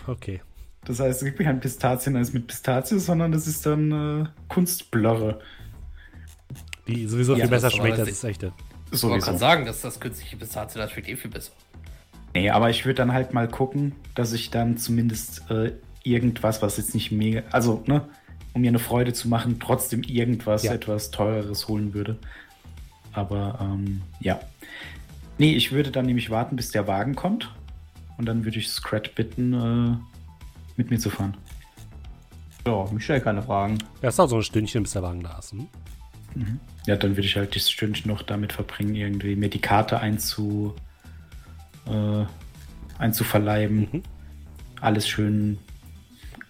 Okay. 0.08 0.42
Das 0.86 1.02
heißt, 1.02 1.22
es 1.22 1.26
gibt 1.26 1.40
kein 1.40 1.60
Pistazien 1.60 2.16
als 2.16 2.32
mit 2.32 2.48
Pistazie, 2.48 2.98
sondern 2.98 3.34
das 3.34 3.48
ist 3.48 3.66
dann 3.66 3.92
äh, 3.92 4.26
Kunstblöre. 4.48 5.42
Die 6.88 7.08
sowieso 7.08 7.34
ja, 7.36 7.42
viel 7.42 7.50
besser 7.50 7.72
schmeckt 7.72 8.00
als 8.00 8.08
das 8.08 8.24
echte. 8.24 8.54
So 8.92 9.10
Man 9.10 9.20
kann 9.20 9.38
sagen, 9.38 9.66
dass 9.66 9.82
das 9.82 10.00
künstliche 10.00 10.38
Pistazie, 10.38 10.80
das 10.80 10.92
schmeckt 10.92 11.10
eh 11.10 11.18
viel 11.18 11.30
besser. 11.30 11.52
Nee, 12.34 12.50
aber 12.50 12.70
ich 12.70 12.86
würde 12.86 12.96
dann 12.96 13.14
halt 13.14 13.34
mal 13.34 13.48
gucken, 13.48 13.94
dass 14.16 14.34
ich 14.34 14.52
dann 14.52 14.78
zumindest 14.78 15.50
äh, 15.50 15.74
irgendwas, 16.04 16.62
was 16.62 16.78
jetzt 16.78 16.94
nicht 16.94 17.12
mega, 17.12 17.44
also, 17.52 17.84
ne, 17.88 18.08
um 18.54 18.62
mir 18.62 18.70
eine 18.70 18.80
Freude 18.80 19.14
zu 19.14 19.28
machen, 19.28 19.60
trotzdem 19.60 20.04
irgendwas 20.04 20.64
ja. 20.64 20.74
etwas 20.74 21.12
teureres 21.12 21.68
holen 21.68 21.94
würde. 21.94 22.18
Aber 23.14 23.60
ähm, 23.62 24.02
ja. 24.20 24.40
Nee, 25.38 25.54
ich 25.54 25.72
würde 25.72 25.92
dann 25.92 26.06
nämlich 26.06 26.30
warten, 26.30 26.56
bis 26.56 26.72
der 26.72 26.88
Wagen 26.88 27.16
kommt. 27.16 27.54
Und 28.18 28.26
dann 28.26 28.46
würde 28.46 28.60
ich 28.60 28.70
Scrat 28.70 29.16
bitten, 29.16 29.54
äh, 29.54 29.98
mit 30.78 30.92
mir 30.92 31.00
zu 31.00 31.10
fahren. 31.10 31.36
Ja, 32.66 32.86
mich 32.92 33.04
stelle 33.04 33.22
keine 33.22 33.42
Fragen. 33.42 33.80
Ja, 34.02 34.10
es 34.10 34.18
dauert 34.18 34.30
so 34.30 34.38
ein 34.38 34.44
Stündchen, 34.44 34.84
bis 34.84 34.92
der 34.92 35.02
Wagen 35.02 35.24
da 35.24 35.40
ist. 35.40 35.52
Hm? 35.54 35.68
Mhm. 36.36 36.60
Ja, 36.86 36.96
dann 36.96 37.12
würde 37.12 37.28
ich 37.28 37.36
halt 37.36 37.56
das 37.56 37.70
Stündchen 37.70 38.12
noch 38.12 38.22
damit 38.22 38.54
verbringen, 38.54 38.96
irgendwie 38.96 39.36
mir 39.36 39.50
die 39.50 39.60
Karte 39.60 40.00
einzu, 40.00 40.76
äh, 41.92 42.26
einzuverleiben. 42.98 43.90
Mhm. 43.92 44.04
Alles 44.80 45.08
schön. 45.08 45.60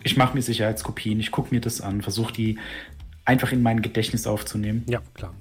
Ich 0.03 0.17
mache 0.17 0.35
mir 0.35 0.41
Sicherheitskopien, 0.41 1.19
ich 1.19 1.31
gucke 1.31 1.53
mir 1.53 1.61
das 1.61 1.81
an, 1.81 2.01
versuche 2.01 2.33
die 2.33 2.59
einfach 3.25 3.51
in 3.51 3.61
mein 3.61 3.81
Gedächtnis 3.81 4.25
aufzunehmen. 4.25 4.83
Ja, 4.87 5.01
klar. 5.13 5.33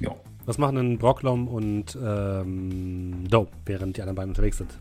Ja. 0.00 0.14
Was 0.44 0.58
machen 0.58 0.76
denn 0.76 0.98
Brocklom 0.98 1.48
und 1.48 1.96
ähm, 2.02 3.28
Doe, 3.28 3.48
während 3.64 3.96
die 3.96 4.02
anderen 4.02 4.16
beiden 4.16 4.30
unterwegs 4.30 4.58
sind? 4.58 4.72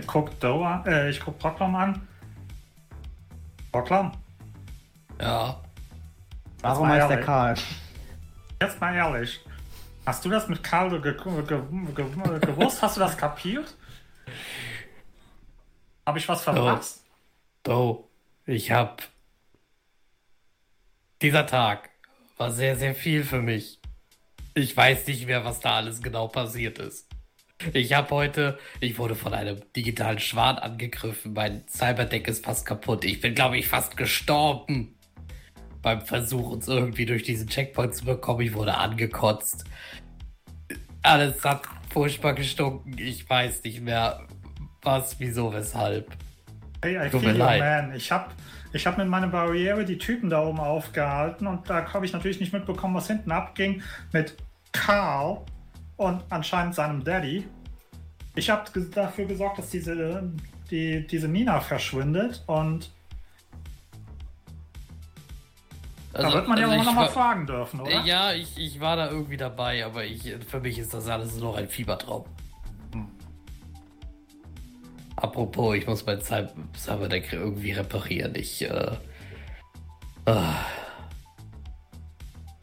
Ich 0.00 0.06
guck 0.06 0.40
Doe 0.40 0.66
an, 0.66 0.84
äh, 0.86 1.10
ich 1.10 1.20
guck 1.20 1.38
Brocklom 1.38 1.76
an. 1.76 2.00
Brocklom? 3.70 4.10
Ja. 5.20 5.60
Warum 6.62 6.88
heißt 6.88 7.08
der 7.08 7.20
Karl? 7.20 7.54
Jetzt 8.60 8.80
mal 8.80 8.94
ehrlich. 8.94 9.40
Hast 10.06 10.24
du 10.24 10.30
das 10.30 10.48
mit 10.48 10.62
Karl 10.62 10.88
ge 11.00 11.00
ge 11.00 11.42
ge 11.42 12.40
gewusst? 12.40 12.80
Hast 12.80 12.96
du 12.96 13.00
das 13.00 13.16
kapiert? 13.16 13.74
Habe 16.06 16.18
ich 16.18 16.28
was 16.28 16.44
verpasst? 16.44 17.04
Oh, 17.66 17.72
oh, 17.72 18.08
ich 18.46 18.70
hab. 18.70 19.02
Dieser 21.20 21.46
Tag 21.46 21.90
war 22.36 22.52
sehr, 22.52 22.76
sehr 22.76 22.94
viel 22.94 23.24
für 23.24 23.42
mich. 23.42 23.80
Ich 24.54 24.76
weiß 24.76 25.08
nicht 25.08 25.26
mehr, 25.26 25.44
was 25.44 25.58
da 25.58 25.76
alles 25.76 26.00
genau 26.00 26.28
passiert 26.28 26.78
ist. 26.78 27.08
Ich 27.72 27.94
habe 27.94 28.10
heute, 28.10 28.58
ich 28.80 28.98
wurde 28.98 29.16
von 29.16 29.34
einem 29.34 29.60
digitalen 29.74 30.20
Schwan 30.20 30.58
angegriffen. 30.58 31.32
Mein 31.32 31.66
Cyberdeck 31.66 32.28
ist 32.28 32.44
fast 32.44 32.64
kaputt. 32.64 33.04
Ich 33.04 33.20
bin, 33.20 33.34
glaube 33.34 33.58
ich, 33.58 33.66
fast 33.66 33.96
gestorben 33.96 34.95
beim 35.86 36.00
Versuch, 36.00 36.50
uns 36.50 36.66
irgendwie 36.66 37.06
durch 37.06 37.22
diesen 37.22 37.46
Checkpoint 37.46 37.94
zu 37.94 38.06
bekommen. 38.06 38.40
Ich 38.40 38.54
wurde 38.54 38.76
angekotzt. 38.76 39.64
Alles 41.00 41.44
hat 41.44 41.62
furchtbar 41.90 42.34
gestunken. 42.34 42.96
Ich 42.98 43.30
weiß 43.30 43.62
nicht 43.62 43.82
mehr, 43.82 44.26
was, 44.82 45.20
wieso, 45.20 45.52
weshalb. 45.52 46.10
Hey, 46.82 47.06
I 47.06 47.08
Tut 47.08 47.20
feel 47.20 47.36
leid. 47.36 47.60
man. 47.60 47.94
Ich 47.94 48.10
habe 48.10 48.32
ich 48.72 48.84
hab 48.84 48.98
mit 48.98 49.06
meiner 49.06 49.28
Barriere 49.28 49.84
die 49.84 49.96
Typen 49.96 50.28
da 50.28 50.42
oben 50.44 50.58
aufgehalten 50.58 51.46
und 51.46 51.70
da 51.70 51.92
habe 51.94 52.04
ich 52.04 52.12
natürlich 52.12 52.40
nicht 52.40 52.52
mitbekommen, 52.52 52.96
was 52.96 53.06
hinten 53.06 53.30
abging 53.30 53.80
mit 54.12 54.36
Carl 54.72 55.42
und 55.94 56.24
anscheinend 56.30 56.74
seinem 56.74 57.04
Daddy. 57.04 57.46
Ich 58.34 58.50
habe 58.50 58.68
dafür 58.92 59.26
gesorgt, 59.26 59.60
dass 59.60 59.70
diese, 59.70 60.32
die, 60.68 61.06
diese 61.06 61.28
Nina 61.28 61.60
verschwindet 61.60 62.42
und 62.48 62.90
Also, 66.16 66.30
da 66.30 66.34
wird 66.34 66.48
man 66.48 66.58
ja 66.58 66.66
also 66.66 66.80
auch 66.80 66.84
nochmal 66.86 67.10
fragen 67.10 67.46
dürfen, 67.46 67.80
oder? 67.80 68.02
Ja, 68.06 68.32
ich, 68.32 68.56
ich 68.56 68.80
war 68.80 68.96
da 68.96 69.10
irgendwie 69.10 69.36
dabei, 69.36 69.84
aber 69.84 70.02
ich, 70.02 70.34
für 70.48 70.60
mich 70.60 70.78
ist 70.78 70.94
das 70.94 71.08
alles 71.08 71.38
noch 71.38 71.58
ein 71.58 71.68
Fiebertraum. 71.68 72.24
Hm. 72.92 73.06
Apropos, 75.16 75.76
ich 75.76 75.86
muss 75.86 76.06
mein 76.06 76.22
Cyberdeck 76.22 77.34
irgendwie 77.34 77.72
reparieren. 77.72 78.34
Ich, 78.34 78.62
äh, 78.62 78.96
äh, 80.24 80.54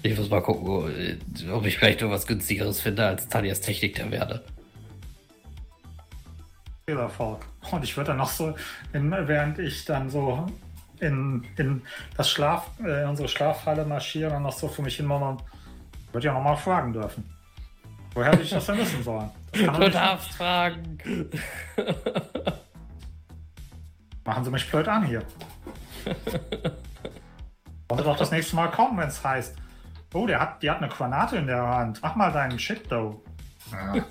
ich 0.01 0.17
muss 0.17 0.31
mal 0.31 0.41
gucken, 0.41 1.21
ob 1.51 1.65
ich 1.67 1.77
vielleicht 1.77 2.01
noch 2.01 2.09
was 2.09 2.25
günstigeres 2.25 2.81
finde, 2.81 3.05
als 3.05 3.27
Talias 3.27 3.61
Technik 3.61 3.93
der 3.93 4.09
werde. 4.09 4.43
Viel 6.87 6.97
Erfolg. 6.97 7.45
Und 7.69 7.83
ich 7.83 7.95
würde 7.95 8.07
dann 8.07 8.17
noch 8.17 8.31
so, 8.31 8.55
während 8.91 9.59
ich 9.59 9.85
dann 9.85 10.09
so 10.09 10.47
in, 10.99 11.45
in 11.57 11.81
das 12.15 12.29
Schlaf, 12.29 12.69
äh, 12.83 13.05
unsere 13.05 13.27
Schlafhalle 13.27 13.85
marschieren 13.85 14.35
und 14.35 14.43
noch 14.43 14.53
so 14.53 14.67
für 14.67 14.81
mich 14.81 14.95
hin 14.95 15.09
und 15.09 15.43
würde 16.11 16.27
ja 16.27 16.33
nochmal 16.33 16.57
fragen 16.57 16.93
dürfen. 16.93 17.29
Woher 18.13 18.31
hätte 18.31 18.43
ich 18.43 18.49
das 18.51 18.65
denn 18.67 18.77
wissen 18.77 19.03
sollen? 19.03 19.29
Du 19.51 19.89
darfst 19.89 20.33
fragen. 20.33 20.99
Machen 24.25 24.43
Sie 24.43 24.51
mich 24.51 24.69
blöd 24.69 24.87
an 24.87 25.03
hier. 25.05 25.23
Wollte 27.89 28.03
doch 28.03 28.17
das 28.17 28.31
nächste 28.31 28.55
Mal 28.55 28.69
kommen, 28.69 28.97
wenn 28.97 29.09
es 29.09 29.23
heißt, 29.23 29.55
oh, 30.13 30.27
der 30.27 30.39
hat, 30.39 30.63
die 30.63 30.69
hat 30.69 30.77
eine 30.77 30.89
Granate 30.89 31.37
in 31.37 31.47
der 31.47 31.65
Hand. 31.65 31.99
Mach 32.01 32.15
mal 32.15 32.31
deinen 32.31 32.57
Shit, 32.59 32.87
though. 32.89 33.21
Ja. 33.71 34.05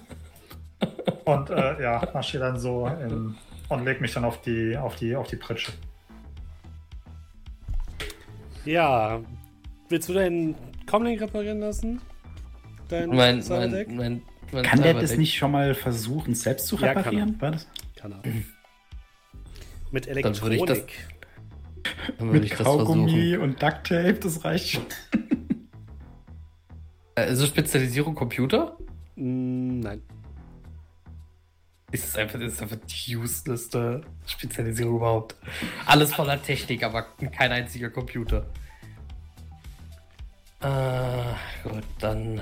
Und 1.25 1.51
äh, 1.51 1.83
ja, 1.83 2.03
marschiere 2.13 2.45
dann 2.45 2.59
so 2.59 2.87
in, 2.89 3.37
und 3.69 3.85
leg 3.85 4.01
mich 4.01 4.13
dann 4.13 4.25
auf 4.25 4.41
die, 4.43 4.77
auf 4.77 4.97
die, 4.97 5.15
auf 5.15 5.29
die 5.29 5.37
Pritsche. 5.37 5.73
Ja, 8.65 9.21
Willst 9.93 10.09
du 10.09 10.15
deinen 10.15 10.55
Comlink 10.87 11.21
reparieren 11.21 11.61
lassen? 11.61 12.01
Dein 12.89 13.11
mein, 13.11 13.45
mein, 13.47 13.71
mein, 13.95 14.23
mein, 14.51 14.63
Kann 14.63 14.81
der 14.81 14.95
das 14.95 15.19
nicht 15.19 15.35
schon 15.35 15.51
mal 15.51 15.75
versuchen, 15.75 16.35
selbst 16.35 16.67
zu 16.67 16.77
reparieren? 16.77 17.39
Ja, 17.39 17.51
kann 17.51 17.53
er. 17.53 18.01
Kann 18.01 18.13
er. 18.13 18.23
Mit 19.91 20.09
Elektronik. 20.09 20.93
Mit 22.21 22.51
Kaugummi 22.53 23.37
und 23.37 23.63
Ducktape, 23.63 24.15
das 24.15 24.43
reicht 24.47 24.71
schon. 24.71 24.87
Also 27.15 27.45
Spezialisierung 27.45 28.15
Computer? 28.15 28.79
Mm, 29.17 29.81
nein. 29.81 30.01
Ist 31.93 32.07
es 32.07 32.17
einfach, 32.17 32.41
ist 32.41 32.63
einfach 32.63 32.79
die 32.87 33.17
uselessste 33.17 34.01
Spezialisierung 34.27 34.97
überhaupt. 34.97 35.37
Alles 35.85 36.15
voller 36.15 36.43
Technik, 36.43 36.83
aber 36.83 37.03
kein 37.03 37.53
einziger 37.53 37.91
Computer. 37.91 38.47
Äh, 40.61 41.69
gut, 41.69 41.85
dann 41.99 42.41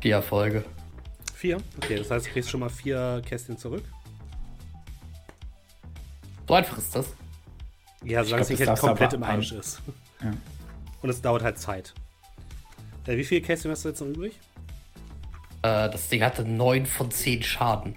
vier 0.00 0.16
Erfolge. 0.16 0.64
Vier? 1.34 1.58
Okay, 1.76 1.96
das 1.96 2.10
heißt, 2.10 2.26
du 2.26 2.30
kriegst 2.30 2.50
schon 2.50 2.60
mal 2.60 2.68
vier 2.68 3.22
Kästchen 3.24 3.56
zurück. 3.56 3.84
So 6.48 6.54
einfach 6.54 6.78
ist 6.78 6.96
das. 6.96 7.06
Ja, 8.04 8.24
solange 8.24 8.42
es 8.42 8.48
nicht 8.50 8.66
halt 8.66 8.78
komplett 8.78 9.12
im 9.12 9.22
Arsch 9.22 9.52
ist. 9.52 9.80
Ja. 10.20 10.32
Und 11.00 11.10
es 11.10 11.22
dauert 11.22 11.42
halt 11.42 11.58
Zeit. 11.58 11.94
Äh, 13.06 13.16
wie 13.16 13.24
viele 13.24 13.40
Kästchen 13.40 13.70
hast 13.70 13.84
du 13.84 13.90
jetzt 13.90 14.00
noch 14.00 14.08
übrig? 14.08 14.38
Äh, 15.62 15.90
das 15.90 16.08
Ding 16.08 16.22
hatte 16.22 16.44
9 16.44 16.86
von 16.86 17.10
10 17.10 17.44
Schaden. 17.44 17.94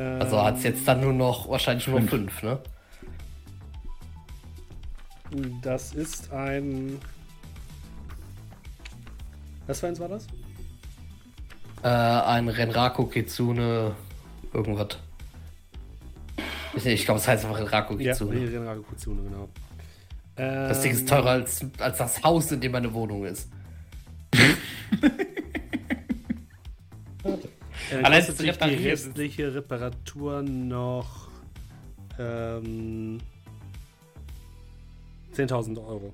Ähm, 0.00 0.20
also 0.20 0.42
hat 0.42 0.56
es 0.56 0.62
jetzt 0.62 0.88
dann 0.88 1.00
nur 1.02 1.12
noch 1.12 1.48
wahrscheinlich 1.48 1.86
nur 1.86 2.00
5, 2.00 2.42
ne? 2.42 2.58
Das 5.62 5.92
ist 5.92 6.32
ein. 6.32 6.98
Was 9.66 9.80
für 9.80 9.88
eins 9.88 10.00
war 10.00 10.08
das? 10.08 10.26
Äh, 11.82 11.88
ein 11.88 12.48
Renraku 12.48 13.06
Kitsune 13.06 13.94
irgendwas. 14.52 14.98
Ich 16.82 17.04
glaube, 17.04 17.20
es 17.20 17.28
heißt 17.28 17.44
einfach 17.44 17.58
Renraku 17.58 17.96
Kitsune. 17.96 18.38
Ja, 18.38 18.58
Renraku 18.58 18.82
Kitsune, 18.82 19.22
genau. 19.22 19.48
Das 20.36 20.80
Ding 20.80 20.92
ist 20.92 21.06
teurer 21.06 21.30
als, 21.30 21.66
als 21.78 21.98
das 21.98 22.22
Haus, 22.22 22.50
in 22.50 22.62
dem 22.62 22.72
meine 22.72 22.94
Wohnung 22.94 23.26
ist. 23.26 23.50
Äh, 27.90 28.02
Allein 28.02 28.22
zu 28.22 28.32
die 28.34 28.50
restliche 28.50 29.54
Reparatur 29.54 30.42
noch 30.42 31.28
ähm, 32.18 33.18
10.000 35.34 35.84
Euro. 35.84 36.12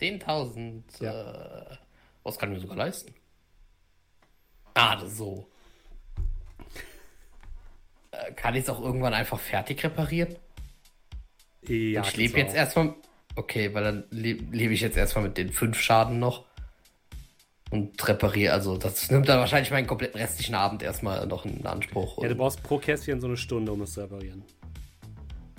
10.000? 0.00 0.82
Ja. 1.00 1.72
Äh, 1.72 1.76
was 2.22 2.38
kann 2.38 2.50
ich 2.50 2.56
mir 2.56 2.60
sogar 2.62 2.76
leisten? 2.76 3.14
Gerade 4.74 5.08
so. 5.08 5.48
Äh, 8.10 8.32
kann 8.32 8.54
ich 8.54 8.62
es 8.62 8.70
auch 8.70 8.80
irgendwann 8.80 9.14
einfach 9.14 9.38
fertig 9.38 9.82
reparieren? 9.82 10.36
Ja, 11.66 12.02
ich 12.02 12.16
lebe 12.16 12.38
jetzt 12.38 12.54
erstmal. 12.54 12.94
Okay, 13.34 13.72
weil 13.74 13.84
dann 13.84 14.04
lebe 14.10 14.56
leb 14.56 14.70
ich 14.70 14.80
jetzt 14.80 14.96
erstmal 14.96 15.24
mit 15.24 15.36
den 15.36 15.52
fünf 15.52 15.78
Schaden 15.80 16.18
noch 16.18 16.44
und 17.70 18.08
repariere. 18.08 18.52
Also 18.52 18.76
das 18.76 19.10
nimmt 19.10 19.28
dann 19.28 19.38
wahrscheinlich 19.38 19.70
meinen 19.70 19.86
kompletten 19.86 20.20
restlichen 20.20 20.54
Abend 20.54 20.82
erstmal 20.82 21.26
noch 21.26 21.44
in 21.44 21.66
Anspruch. 21.66 22.22
Ja, 22.22 22.28
du 22.28 22.34
brauchst 22.34 22.62
pro 22.62 22.78
Kästchen 22.78 23.20
so 23.20 23.26
eine 23.26 23.36
Stunde, 23.36 23.72
um 23.72 23.82
es 23.82 23.92
zu 23.92 24.00
reparieren. 24.00 24.42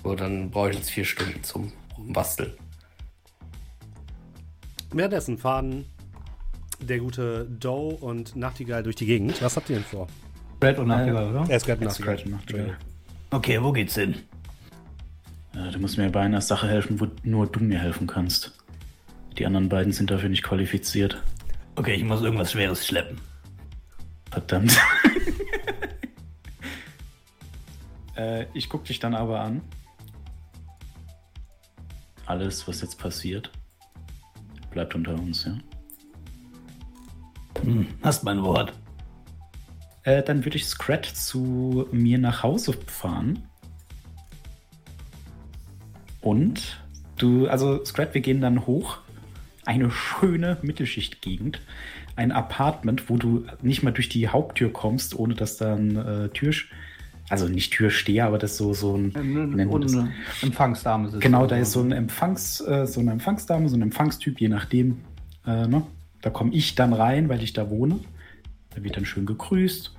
So, 0.02 0.14
dann 0.14 0.50
brauche 0.50 0.70
ich 0.70 0.76
jetzt 0.76 0.90
vier 0.90 1.04
Stunden 1.04 1.42
zum 1.42 1.72
Basteln. 1.98 2.52
Währenddessen 4.92 5.38
fahren 5.38 5.84
der 6.80 6.98
gute 6.98 7.44
Doe 7.44 7.94
und 7.94 8.34
Nachtigall 8.34 8.82
durch 8.82 8.96
die 8.96 9.06
Gegend. 9.06 9.40
Was 9.42 9.56
habt 9.56 9.68
ihr 9.70 9.76
denn 9.76 9.84
vor? 9.84 10.08
Brad 10.58 10.78
und 10.78 10.88
Nachtigall, 10.88 11.30
oder? 11.30 11.44
Er 11.48 11.56
ist 11.56 11.68
und 11.68 11.80
Nachtigall. 11.82 12.22
Nachtigall. 12.26 12.78
Okay, 13.30 13.62
wo 13.62 13.72
geht's 13.72 13.94
hin? 13.94 14.16
du 15.52 15.78
musst 15.80 15.98
mir 15.98 16.10
bei 16.10 16.20
einer 16.20 16.40
Sache 16.40 16.68
helfen, 16.68 17.00
wo 17.00 17.08
nur 17.22 17.46
du 17.46 17.60
mir 17.60 17.78
helfen 17.78 18.06
kannst. 18.06 18.52
Die 19.36 19.46
anderen 19.46 19.68
beiden 19.68 19.92
sind 19.92 20.10
dafür 20.10 20.28
nicht 20.28 20.42
qualifiziert. 20.42 21.22
Okay, 21.80 21.94
ich 21.94 22.04
muss 22.04 22.20
irgendwas 22.20 22.52
Schweres 22.52 22.86
schleppen. 22.86 23.18
Verdammt. 24.30 24.76
äh, 28.16 28.44
ich 28.52 28.68
guck 28.68 28.84
dich 28.84 28.98
dann 28.98 29.14
aber 29.14 29.40
an. 29.40 29.62
Alles, 32.26 32.68
was 32.68 32.82
jetzt 32.82 32.98
passiert, 32.98 33.50
bleibt 34.70 34.94
unter 34.94 35.14
uns, 35.14 35.46
ja? 35.46 35.56
Hm, 37.62 37.86
hast 38.02 38.24
mein 38.24 38.42
Wort. 38.42 38.74
Äh, 40.02 40.22
dann 40.22 40.44
würde 40.44 40.58
ich 40.58 40.66
Scrat 40.66 41.06
zu 41.06 41.88
mir 41.92 42.18
nach 42.18 42.42
Hause 42.42 42.74
fahren. 42.74 43.48
Und 46.20 46.84
du, 47.16 47.48
also 47.48 47.82
Scrat, 47.86 48.12
wir 48.12 48.20
gehen 48.20 48.42
dann 48.42 48.66
hoch 48.66 48.98
eine 49.70 49.90
schöne 49.92 50.58
Mittelschichtgegend. 50.62 51.60
Ein 52.16 52.32
Apartment, 52.32 53.08
wo 53.08 53.16
du 53.16 53.46
nicht 53.62 53.84
mal 53.84 53.92
durch 53.92 54.08
die 54.08 54.28
Haupttür 54.28 54.72
kommst, 54.72 55.16
ohne 55.16 55.34
dass 55.34 55.58
da 55.58 55.76
ein 55.76 55.96
äh, 55.96 56.28
Tür, 56.30 56.52
also 57.28 57.46
nicht 57.46 57.72
Türsteher, 57.72 58.26
aber 58.26 58.38
das 58.38 58.56
so 58.56 58.74
so 58.74 58.96
ein 58.96 59.14
eine, 59.14 59.42
eine 59.42 60.12
Empfangsdame 60.42 61.08
ist. 61.08 61.20
Genau, 61.20 61.46
da 61.46 61.56
ist 61.56 61.70
so 61.70 61.82
ein 61.82 61.92
Empfangs, 61.92 62.60
äh, 62.62 62.84
so 62.84 62.98
eine 62.98 63.12
Empfangsdame, 63.12 63.68
so 63.68 63.76
ein 63.76 63.82
Empfangstyp, 63.82 64.40
je 64.40 64.48
nachdem. 64.48 65.02
Äh, 65.46 65.68
ne? 65.68 65.84
Da 66.20 66.30
komme 66.30 66.52
ich 66.52 66.74
dann 66.74 66.92
rein, 66.92 67.28
weil 67.28 67.44
ich 67.44 67.52
da 67.52 67.70
wohne. 67.70 68.00
Da 68.74 68.82
wird 68.82 68.96
dann 68.96 69.04
schön 69.04 69.24
gegrüßt. 69.24 69.94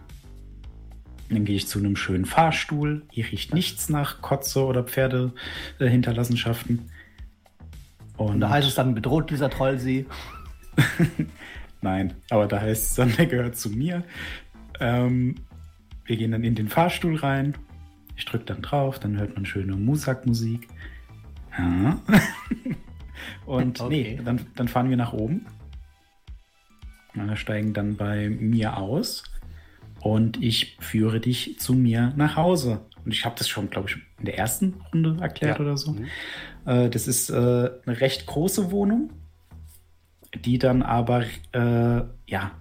Dann 1.30 1.46
gehe 1.46 1.56
ich 1.56 1.70
zu 1.70 1.80
einem 1.80 1.96
schönen 1.96 2.26
Fahrstuhl. 2.26 3.04
Hier 3.10 3.32
riecht 3.32 3.54
nichts 3.54 3.88
nach 3.88 4.22
Kotze 4.22 4.66
oder 4.66 4.84
Pferdehinterlassenschaften. 4.84 6.90
Und, 8.18 8.40
da 8.40 8.50
heißt 8.50 8.68
es 8.68 8.76
dann, 8.76 8.94
bedroht 8.94 9.30
dieser 9.30 9.50
Troll 9.50 9.80
sie? 9.80 10.06
Nein, 11.82 12.14
aber 12.30 12.48
da 12.48 12.62
heißt 12.62 12.92
es 12.92 12.96
dann, 12.96 13.16
der 13.16 13.26
gehört 13.26 13.56
zu 13.56 13.70
mir. 13.70 14.04
Ähm, 14.80 15.36
wir 16.06 16.18
gehen 16.18 16.32
dann 16.32 16.44
in 16.44 16.56
den 16.56 16.68
Fahrstuhl 16.68 17.16
rein. 17.16 17.56
Ich 18.16 18.26
drücke 18.26 18.46
dann 18.46 18.62
drauf, 18.62 19.00
dann 19.00 19.18
hört 19.18 19.36
man 19.36 19.46
schöne 19.46 19.76
Musak-Musik. 19.76 20.68
Ja. 21.58 22.00
Und 23.46 23.82
okay. 23.82 24.18
nee, 24.18 24.24
dann, 24.24 24.46
dann 24.56 24.68
fahren 24.68 24.90
wir 24.90 24.98
nach 24.98 25.14
oben. 25.14 25.46
Wir 27.14 27.36
steigen 27.36 27.74
dann 27.74 27.98
bei 27.98 28.30
mir 28.30 28.78
aus 28.78 29.24
und 30.00 30.42
ich 30.42 30.78
führe 30.80 31.20
dich 31.20 31.60
zu 31.60 31.74
mir 31.74 32.14
nach 32.16 32.36
Hause. 32.36 32.82
Und 33.04 33.12
ich 33.12 33.26
habe 33.26 33.36
das 33.38 33.50
schon, 33.50 33.70
glaube 33.70 33.90
ich, 33.90 33.98
in 34.20 34.26
der 34.26 34.38
ersten 34.38 34.76
Runde 34.94 35.18
erklärt 35.22 35.60
ja. 35.60 35.66
oder 35.66 35.78
so. 35.78 35.92
Mhm. 35.92 36.08
Äh, 36.66 36.90
das 36.90 37.08
ist 37.08 37.30
äh, 37.30 37.34
eine 37.34 38.02
recht 38.02 38.26
große 38.26 38.72
Wohnung, 38.72 39.12
die 40.46 40.58
dann 40.58 40.82
aber 40.82 41.24
äh, 41.52 42.02
ja 42.28 42.52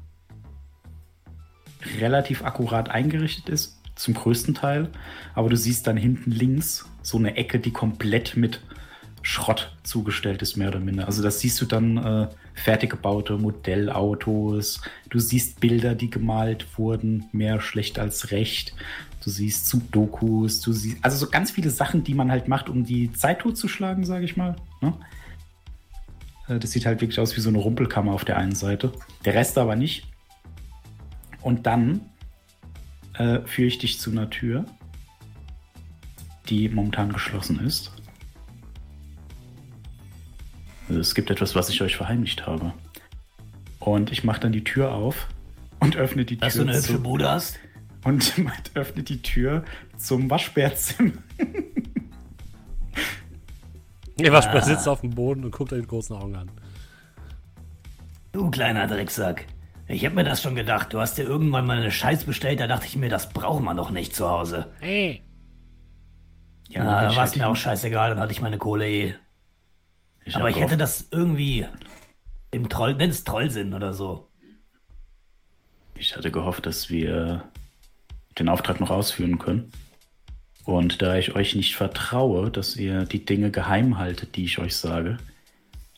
relativ 1.98 2.44
akkurat 2.44 2.90
eingerichtet 2.90 3.48
ist, 3.48 3.80
zum 3.94 4.14
größten 4.14 4.54
Teil. 4.54 4.88
Aber 5.34 5.48
du 5.48 5.56
siehst 5.56 5.86
dann 5.86 5.96
hinten 5.96 6.30
links 6.30 6.88
so 7.02 7.18
eine 7.18 7.36
Ecke, 7.36 7.58
die 7.58 7.72
komplett 7.72 8.36
mit 8.36 8.60
Schrott 9.22 9.76
zugestellt 9.82 10.40
ist, 10.42 10.56
mehr 10.56 10.68
oder 10.68 10.80
minder. 10.80 11.06
Also 11.06 11.22
das 11.22 11.40
siehst 11.40 11.60
du 11.60 11.66
dann 11.66 11.96
äh, 11.98 12.28
fertig 12.54 12.90
gebaute 12.90 13.36
Modellautos, 13.36 14.80
du 15.10 15.18
siehst 15.18 15.60
Bilder, 15.60 15.94
die 15.94 16.10
gemalt 16.10 16.78
wurden, 16.78 17.26
mehr 17.32 17.60
schlecht 17.60 17.98
als 17.98 18.30
recht. 18.30 18.74
Du 19.22 19.28
siehst 19.28 19.66
Sudokus, 19.66 20.60
du 20.60 20.72
siehst 20.72 20.98
also 21.02 21.16
so 21.18 21.30
ganz 21.30 21.50
viele 21.50 21.70
Sachen, 21.70 22.04
die 22.04 22.14
man 22.14 22.30
halt 22.30 22.48
macht, 22.48 22.68
um 22.68 22.84
die 22.84 23.12
Zeit 23.12 23.40
totzuschlagen, 23.40 24.04
sage 24.04 24.24
ich 24.24 24.36
mal. 24.36 24.56
Ne? 24.80 24.94
Äh, 26.48 26.58
das 26.58 26.72
sieht 26.72 26.86
halt 26.86 27.00
wirklich 27.00 27.20
aus 27.20 27.36
wie 27.36 27.40
so 27.40 27.50
eine 27.50 27.58
Rumpelkammer 27.58 28.12
auf 28.12 28.24
der 28.24 28.38
einen 28.38 28.54
Seite. 28.54 28.92
Der 29.24 29.34
Rest 29.34 29.58
aber 29.58 29.76
nicht. 29.76 30.06
Und 31.42 31.66
dann 31.66 32.00
äh, 33.14 33.40
führe 33.44 33.68
ich 33.68 33.78
dich 33.78 34.00
zu 34.00 34.10
einer 34.10 34.30
Tür, 34.30 34.64
die 36.48 36.68
momentan 36.68 37.12
geschlossen 37.12 37.60
ist. 37.60 37.92
Also 40.88 41.00
es 41.00 41.14
gibt 41.14 41.30
etwas, 41.30 41.54
was 41.54 41.68
ich 41.68 41.82
euch 41.82 41.96
verheimlicht 41.96 42.46
habe. 42.46 42.72
Und 43.78 44.10
ich 44.10 44.24
mache 44.24 44.40
dann 44.40 44.52
die 44.52 44.64
Tür 44.64 44.92
auf 44.92 45.28
und 45.78 45.96
öffne 45.96 46.24
die 46.24 46.36
Tür. 46.36 46.46
Dass 46.46 46.54
du 46.54 46.62
eine 46.62 46.74
hübsche 46.74 46.98
Bude 46.98 47.30
hast? 47.30 47.58
Und 48.04 48.36
jemand 48.36 48.70
öffnet 48.74 49.08
die 49.08 49.22
Tür 49.22 49.64
zum 49.96 50.30
Waschbärzimmer. 50.30 51.12
Der 54.18 54.32
Waschbär 54.32 54.62
ah. 54.62 54.64
sitzt 54.64 54.86
auf 54.86 55.00
dem 55.00 55.10
Boden 55.10 55.44
und 55.44 55.50
guckt 55.50 55.72
einen 55.72 55.86
großen 55.86 56.14
Augen 56.14 56.36
an. 56.36 56.50
Du 58.32 58.50
kleiner 58.50 58.86
Drecksack. 58.86 59.46
Ich 59.88 60.04
hab 60.04 60.12
mir 60.14 60.24
das 60.24 60.42
schon 60.42 60.54
gedacht. 60.54 60.92
Du 60.92 61.00
hast 61.00 61.18
dir 61.18 61.24
irgendwann 61.24 61.66
mal 61.66 61.78
eine 61.78 61.90
Scheiß 61.90 62.24
bestellt, 62.24 62.60
da 62.60 62.66
dachte 62.66 62.86
ich 62.86 62.96
mir, 62.96 63.08
das 63.08 63.30
braucht 63.30 63.62
man 63.62 63.76
doch 63.76 63.90
nicht 63.90 64.14
zu 64.14 64.28
Hause. 64.28 64.70
Hey. 64.80 65.24
Ja, 66.68 66.84
da 67.08 67.16
war 67.16 67.24
es 67.24 67.34
mir 67.34 67.48
auch 67.48 67.56
scheißegal, 67.56 68.10
dann 68.10 68.20
hatte 68.20 68.32
ich 68.32 68.40
meine 68.40 68.58
Kohle 68.58 68.88
eh. 68.88 69.14
Ich 70.24 70.36
Aber 70.36 70.48
ich 70.50 70.60
hätte 70.60 70.76
das 70.76 71.08
irgendwie 71.10 71.66
im 72.52 72.68
Troll, 72.68 72.94
nenn 72.94 73.10
es 73.10 73.24
Trollsinn 73.24 73.74
oder 73.74 73.92
so. 73.92 74.28
Ich 75.94 76.16
hatte 76.16 76.30
gehofft, 76.30 76.66
dass 76.66 76.88
wir 76.88 77.49
den 78.38 78.48
Auftrag 78.48 78.80
noch 78.80 78.90
ausführen 78.90 79.38
können. 79.38 79.70
Und 80.64 81.02
da 81.02 81.16
ich 81.16 81.34
euch 81.34 81.54
nicht 81.54 81.74
vertraue, 81.74 82.50
dass 82.50 82.76
ihr 82.76 83.04
die 83.04 83.24
Dinge 83.24 83.50
geheim 83.50 83.98
haltet, 83.98 84.36
die 84.36 84.44
ich 84.44 84.58
euch 84.58 84.76
sage, 84.76 85.18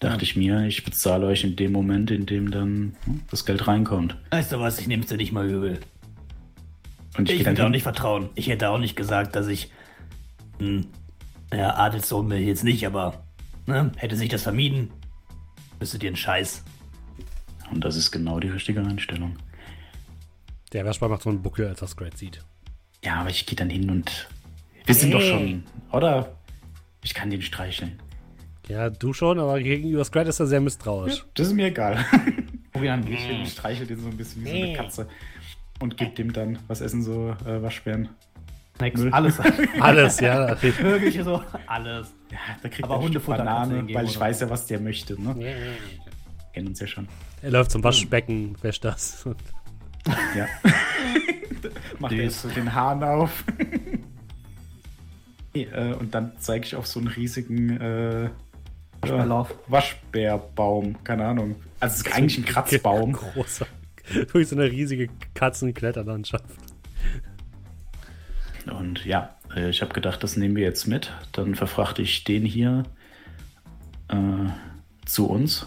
dachte 0.01 0.25
ich 0.25 0.37
mir, 0.37 0.67
ich 0.67 0.85
bezahle 0.85 1.27
euch 1.27 1.45
in 1.45 1.57
dem 1.57 1.73
Moment, 1.73 2.11
in 2.11 2.27
dem 2.27 2.51
dann 2.51 2.97
hm, 3.05 3.21
das 3.31 3.45
Geld 3.45 3.67
reinkommt. 3.67 4.17
Weißt 4.31 4.53
du 4.53 4.61
was, 4.61 4.79
ich 4.79 4.89
nehme 4.89 5.03
es 5.03 5.09
dir 5.09 5.17
nicht 5.17 5.33
mal 5.33 5.49
übel. 5.49 5.81
Und 7.17 7.31
ich, 7.31 7.41
ich 7.41 7.47
würde 7.47 7.65
auch 7.65 7.71
nicht 7.71 7.83
vertrauen. 7.83 8.31
Ich 8.35 8.49
hätte 8.49 8.71
auch 8.71 8.79
nicht 8.79 8.97
gesagt, 8.97 9.37
dass 9.37 9.47
ich. 9.49 9.71
Hm, 10.59 10.87
ja, 11.53 11.77
Adelssohn 11.77 12.31
will 12.31 12.39
jetzt 12.39 12.65
nicht, 12.65 12.87
aber 12.87 13.25
ne, 13.67 13.93
hätte 13.97 14.17
sich 14.17 14.31
das 14.31 14.43
vermieden, 14.43 14.91
müsstet 15.79 16.03
dir 16.03 16.07
einen 16.07 16.17
Scheiß. 16.17 16.65
Und 17.71 17.85
das 17.85 17.97
ist 17.97 18.11
genau 18.11 18.41
die 18.41 18.49
richtige 18.49 18.81
Einstellung. 18.81 19.37
Der 20.73 20.87
Wäschbar 20.87 21.09
macht 21.09 21.23
so 21.23 21.31
einen 21.31 21.43
Buckel, 21.43 21.69
als 21.69 21.83
er 21.83 21.89
Scrat 21.89 22.17
sieht. 22.17 22.41
Ja, 23.05 23.17
aber 23.17 23.31
ich 23.31 23.45
gehe 23.47 23.57
dann 23.57 23.69
hin 23.69 23.91
und. 23.91 24.29
Wir 24.87 24.95
sind 24.95 25.13
hey. 25.13 25.21
doch 25.21 25.27
schon. 25.27 25.65
Oder? 25.93 26.37
Ich 27.03 27.15
kann 27.15 27.31
den 27.31 27.43
streicheln. 27.43 28.01
Ja, 28.69 28.89
du 28.91 29.13
schon, 29.13 29.39
aber 29.39 29.61
gegenüber 29.61 30.05
Scrat 30.05 30.29
ist 30.29 30.41
er 30.41 30.47
sehr 30.47 30.61
misstrauisch. 30.61 31.19
Ja, 31.19 31.25
das 31.35 31.49
ist 31.49 31.53
mir 31.55 31.67
egal. 31.67 32.05
Florian 32.73 33.05
geht 33.05 33.19
hin 33.19 33.41
und 33.41 33.49
streichelt 33.49 33.91
ihn 33.91 34.01
so 34.01 34.09
ein 34.09 34.17
bisschen 34.17 34.45
wie 34.45 34.49
so 34.49 34.57
eine 34.57 34.73
Katze. 34.73 35.09
Und 35.81 35.97
gibt 35.97 36.19
ihm 36.19 36.33
dann, 36.33 36.59
was 36.69 36.81
essen 36.81 37.03
so 37.03 37.37
äh, 37.45 37.61
Waschbären? 37.61 38.09
Nix, 38.81 39.01
alles. 39.13 39.41
alles, 39.81 40.21
ja. 40.21 40.63
Wirklich 40.63 41.23
so, 41.23 41.43
alles. 41.67 42.15
Ja, 42.31 42.39
da 42.63 42.69
kriegt 42.69 42.85
aber 42.85 43.01
Hundefutter 43.01 43.45
Banane, 43.45 43.87
weil 43.93 44.07
ich 44.07 44.19
weiß 44.19 44.41
ja, 44.41 44.51
was 44.51 44.67
der 44.67 44.81
möchte. 44.81 45.21
Ne? 45.21 45.55
Kennen 46.55 46.69
uns 46.69 46.81
ja 46.81 46.87
schon. 46.87 47.09
Er 47.43 47.51
läuft 47.51 47.73
zum 47.73 47.85
Waschbecken, 47.85 48.57
wäscht 48.63 48.85
das. 48.85 49.27
Ja. 50.37 50.47
Macht 51.99 52.13
er 52.13 52.25
jetzt 52.25 52.43
so 52.43 52.49
den 52.49 52.75
Hahn 52.75 53.03
auf. 53.05 53.45
äh, 55.55 55.95
und 55.95 56.15
dann 56.15 56.33
zeige 56.39 56.67
ich 56.67 56.77
auf 56.77 56.87
so 56.87 56.99
einen 57.01 57.09
riesigen 57.09 57.81
äh, 57.81 58.31
Waschbärlauf. 59.01 59.55
Waschbärbaum, 59.67 61.03
keine 61.05 61.27
Ahnung. 61.27 61.57
Also 61.81 61.95
es 61.95 62.07
ist 62.07 62.15
eigentlich 62.15 62.39
ein 62.39 62.45
Kratzbaum. 62.53 63.13
Großer. 63.13 63.67
Durch 64.33 64.49
so 64.49 64.57
eine 64.57 64.71
riesige 64.71 65.09
Katzenkletterlandschaft. 65.35 66.45
Und 68.71 69.05
ja, 69.05 69.37
äh, 69.55 69.71
ich 69.71 69.83
habe 69.83 69.93
gedacht, 69.93 70.23
das 70.23 70.37
nehmen 70.37 70.57
wir 70.57 70.65
jetzt 70.65 70.87
mit. 70.87 71.13
Dann 71.33 71.55
verfrachte 71.55 72.03
ich 72.03 72.25
den 72.25 72.45
hier 72.45 72.85
äh, 74.09 74.17
zu 75.05 75.29
uns. 75.29 75.67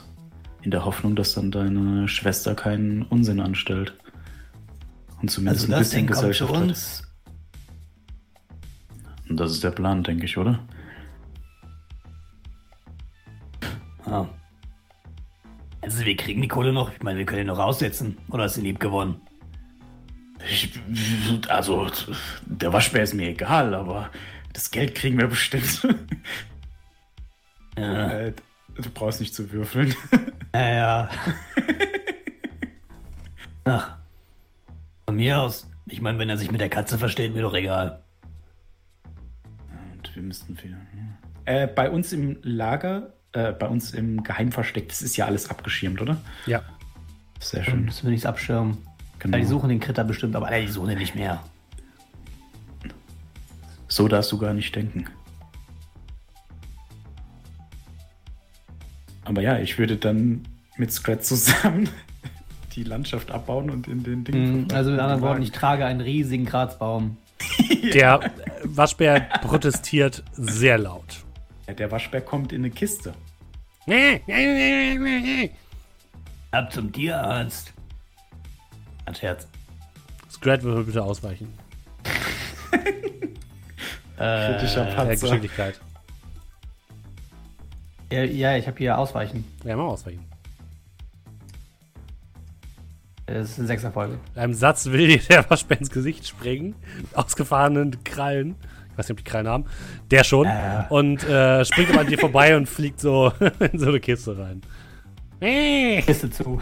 In 0.62 0.72
der 0.72 0.86
Hoffnung, 0.86 1.16
dass 1.16 1.36
dann 1.36 1.52
deine 1.52 2.08
Schwester 2.08 2.56
keinen 2.56 3.04
Unsinn 3.04 3.40
anstellt. 3.40 3.94
Und 5.26 5.30
zumindest 5.30 5.66
also 5.66 5.74
ein 5.74 5.80
bisschen 5.80 6.06
Gesellschaft 6.06 6.54
kommt 6.54 6.70
uns. 6.70 7.02
Hat. 7.02 7.08
Und 9.32 9.40
das 9.40 9.54
ist 9.54 9.64
der 9.64 9.72
Plan, 9.72 10.04
denke 10.04 10.26
ich, 10.26 10.38
oder? 10.38 10.60
Ah. 14.06 14.28
Also 15.82 16.06
wir 16.06 16.16
kriegen 16.16 16.44
die 16.44 16.48
Kohle 16.48 16.72
noch. 16.72 16.94
Ich 16.94 17.02
meine, 17.02 17.18
wir 17.18 17.26
können 17.26 17.42
ihn 17.42 17.48
noch 17.48 17.58
raussetzen. 17.58 18.20
Oder 18.30 18.46
ist 18.46 18.54
sie 18.54 18.62
lieb 18.62 18.80
geworden? 18.80 19.20
Ich, 20.48 20.80
also, 21.48 21.90
der 22.46 22.72
Waschbär 22.72 23.02
ist 23.02 23.16
mir 23.16 23.30
egal, 23.30 23.74
aber 23.74 24.12
das 24.54 24.70
Geld 24.70 24.94
kriegen 24.94 25.18
wir 25.18 25.26
bestimmt. 25.26 25.88
Ja. 27.80 28.12
Äh, 28.12 28.34
du 28.76 28.92
brauchst 28.92 29.22
nicht 29.22 29.34
zu 29.34 29.52
würfeln. 29.52 29.96
Ja, 30.54 30.70
ja. 30.70 31.10
Ach. 33.66 34.05
Von 35.08 35.18
mir 35.18 35.42
aus. 35.42 35.70
Ich 35.86 36.02
meine, 36.02 36.18
wenn 36.18 36.30
er 36.30 36.38
sich 36.38 36.52
mit 36.52 36.62
der 36.62 36.70
Katze 36.70 36.98
versteht, 36.98 37.34
mir 37.34 37.44
doch 37.44 37.54
egal. 37.54 38.04
Und 39.94 40.16
wir 40.16 40.24
müssten 40.24 40.58
viel. 40.58 40.76
Äh, 41.46 41.68
bei 41.68 41.90
uns 41.90 42.12
im 42.12 42.38
Lager, 42.42 43.14
äh, 43.34 43.52
bei 43.52 43.68
uns 43.68 43.94
im 43.94 44.24
Geheimversteck, 44.24 44.90
das 44.90 45.04
ist 45.04 45.16
ja 45.16 45.26
alles 45.26 45.50
abgeschirmt, 45.50 46.02
oder? 46.02 46.18
Ja. 46.48 46.64
Sehr 47.40 47.64
schön. 47.64 47.74
Dann 47.74 47.86
müssen 47.86 48.04
wir 48.04 48.12
nichts 48.12 48.26
abschirmen. 48.26 48.80
Genau. 49.20 49.38
Ja, 49.38 49.44
die 49.44 49.48
suchen 49.48 49.70
den 49.70 49.80
Kritter 49.80 50.04
bestimmt, 50.04 50.36
aber 50.36 50.50
die 50.50 50.68
suchen 50.68 50.90
ihn 50.90 50.98
nicht 50.98 51.16
mehr. 51.16 51.44
So 53.88 54.08
darfst 54.08 54.32
du 54.32 54.40
gar 54.40 54.54
nicht 54.54 54.76
denken. 54.76 55.06
Aber 59.24 59.42
ja, 59.42 59.60
ich 59.60 59.78
würde 59.78 59.98
dann 59.98 60.48
mit 60.78 60.92
Scrat 60.92 61.24
zusammen 61.26 61.90
die 62.76 62.84
Landschaft 62.84 63.32
abbauen 63.32 63.70
und 63.70 63.88
in 63.88 64.04
den 64.04 64.24
Dingen. 64.24 64.68
Mm, 64.68 64.74
also 64.74 64.92
mit 64.92 65.00
anderen 65.00 65.22
Worten, 65.22 65.42
ich 65.42 65.52
trage 65.52 65.86
einen 65.86 66.02
riesigen 66.02 66.46
Kratzbaum. 66.46 67.18
Der 67.94 68.32
Waschbär 68.64 69.22
protestiert 69.42 70.24
sehr 70.34 70.78
laut. 70.78 71.24
Ja, 71.68 71.74
der 71.74 71.92
Waschbär 71.92 72.22
kommt 72.22 72.54
in 72.54 72.62
eine 72.62 72.70
Kiste. 72.70 73.14
Ab 76.52 76.72
zum 76.72 76.92
Tierarzt. 76.92 77.74
Ein 79.06 79.16
Scherz. 79.16 79.48
Scrat 80.30 80.64
würde 80.64 80.84
bitte 80.84 81.04
ausweichen. 81.04 81.52
Kritischer 84.16 84.90
äh, 84.90 84.96
Panzer. 84.96 85.12
Äh, 85.12 85.16
Geschicklichkeit. 85.18 85.80
Ja, 88.12 88.24
ja 88.24 88.58
ich 88.58 88.68
habe 88.68 88.78
hier 88.78 88.98
Ausweichen. 88.98 89.44
Ja, 89.64 89.76
mal 89.76 89.88
Ausweichen. 89.88 90.24
Das 93.40 93.52
ist 93.52 93.58
ein 93.60 93.68
Sechserfolge. 93.68 94.18
In 94.34 94.42
einem 94.42 94.54
Satz 94.54 94.86
will 94.86 95.08
dir 95.08 95.18
der 95.18 95.50
Waschbär 95.50 95.78
ins 95.78 95.90
Gesicht 95.90 96.26
springen. 96.26 96.74
Ausgefahrenen 97.14 98.02
Krallen. 98.06 98.56
Ich 98.92 98.98
weiß 98.98 99.10
nicht, 99.10 99.12
ob 99.12 99.18
die 99.18 99.30
Krallen 99.30 99.48
haben. 99.48 99.66
Der 100.10 100.24
schon. 100.24 100.48
Äh. 100.48 100.86
Und 100.90 101.24
äh, 101.26 101.66
springt 101.66 101.90
aber 101.90 102.02
an 102.02 102.08
dir 102.08 102.18
vorbei 102.18 102.56
und 102.56 102.70
fliegt 102.70 103.02
so 103.02 103.34
in 103.72 103.78
so 103.78 103.90
eine 103.90 104.00
Kiste 104.00 104.38
rein. 104.38 104.62
Kiste 105.40 106.32
zu. 106.32 106.62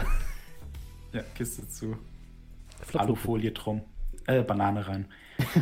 Ja, 1.12 1.22
Kiste 1.36 1.68
zu. 1.68 1.96
Alufolie 2.92 3.52
drum. 3.52 3.82
Äh, 4.26 4.42
Banane 4.42 4.86
rein. 4.86 5.06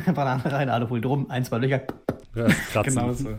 Banane 0.14 0.51
rein, 0.51 0.70
Alufolie 0.70 1.02
drum, 1.02 1.30
ein, 1.30 1.44
zwei 1.44 1.59
Löcher. 1.59 1.82
Ja, 2.34 2.82
genau 2.82 3.12
so. 3.12 3.39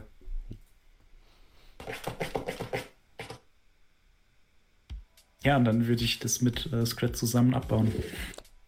Ja, 5.43 5.57
und 5.57 5.65
dann 5.65 5.87
würde 5.87 6.03
ich 6.03 6.19
das 6.19 6.41
mit 6.41 6.71
äh, 6.71 6.85
Scratch 6.85 7.19
zusammen 7.19 7.53
abbauen. 7.53 7.91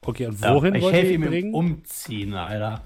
Okay, 0.02 0.28
und 0.28 0.42
wohin 0.42 0.76
ja, 0.76 0.82
wollt 0.82 0.96
ihr 0.96 1.12
ihn 1.12 1.22
bringen? 1.22 1.54
Umziehen, 1.54 2.34
Alter. 2.34 2.82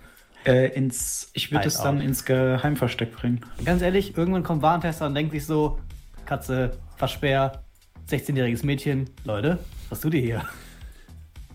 Äh, 0.46 0.74
ins, 0.74 1.32
ich 1.34 1.52
würde 1.52 1.68
es 1.68 1.82
dann 1.82 2.00
ins 2.00 2.24
Geheimversteck 2.24 3.12
bringen. 3.12 3.42
Ganz 3.66 3.82
ehrlich, 3.82 4.18
irgendwann 4.18 4.44
kommt 4.44 4.62
Warntester 4.62 5.08
und 5.08 5.16
denkt 5.16 5.34
sich 5.34 5.46
so: 5.46 5.80
Katze, 6.26 6.78
Waschbär, 6.98 7.64
16-jähriges 8.10 8.66
Mädchen. 8.66 9.10
Leute, 9.26 9.60
was 9.90 10.00
tut 10.00 10.14
ihr 10.14 10.22
hier? 10.22 10.46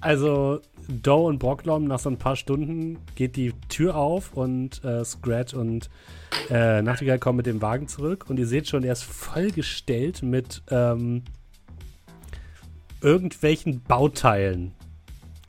Also, 0.00 0.60
Doe 0.86 1.28
und 1.28 1.38
Brocklom, 1.38 1.84
nach 1.84 1.98
so 1.98 2.10
ein 2.10 2.18
paar 2.18 2.36
Stunden 2.36 2.98
geht 3.14 3.36
die 3.36 3.54
Tür 3.70 3.96
auf 3.96 4.34
und 4.34 4.84
äh, 4.84 5.02
Scratch 5.02 5.54
und 5.54 5.88
äh, 6.50 6.82
Nachtigall 6.82 7.18
kommen 7.18 7.38
mit 7.38 7.46
dem 7.46 7.62
Wagen 7.62 7.88
zurück 7.88 8.26
und 8.28 8.38
ihr 8.38 8.46
seht 8.46 8.68
schon, 8.68 8.84
er 8.84 8.92
ist 8.92 9.04
vollgestellt 9.04 10.22
mit 10.22 10.62
ähm, 10.70 11.22
irgendwelchen 13.04 13.82
Bauteilen, 13.82 14.72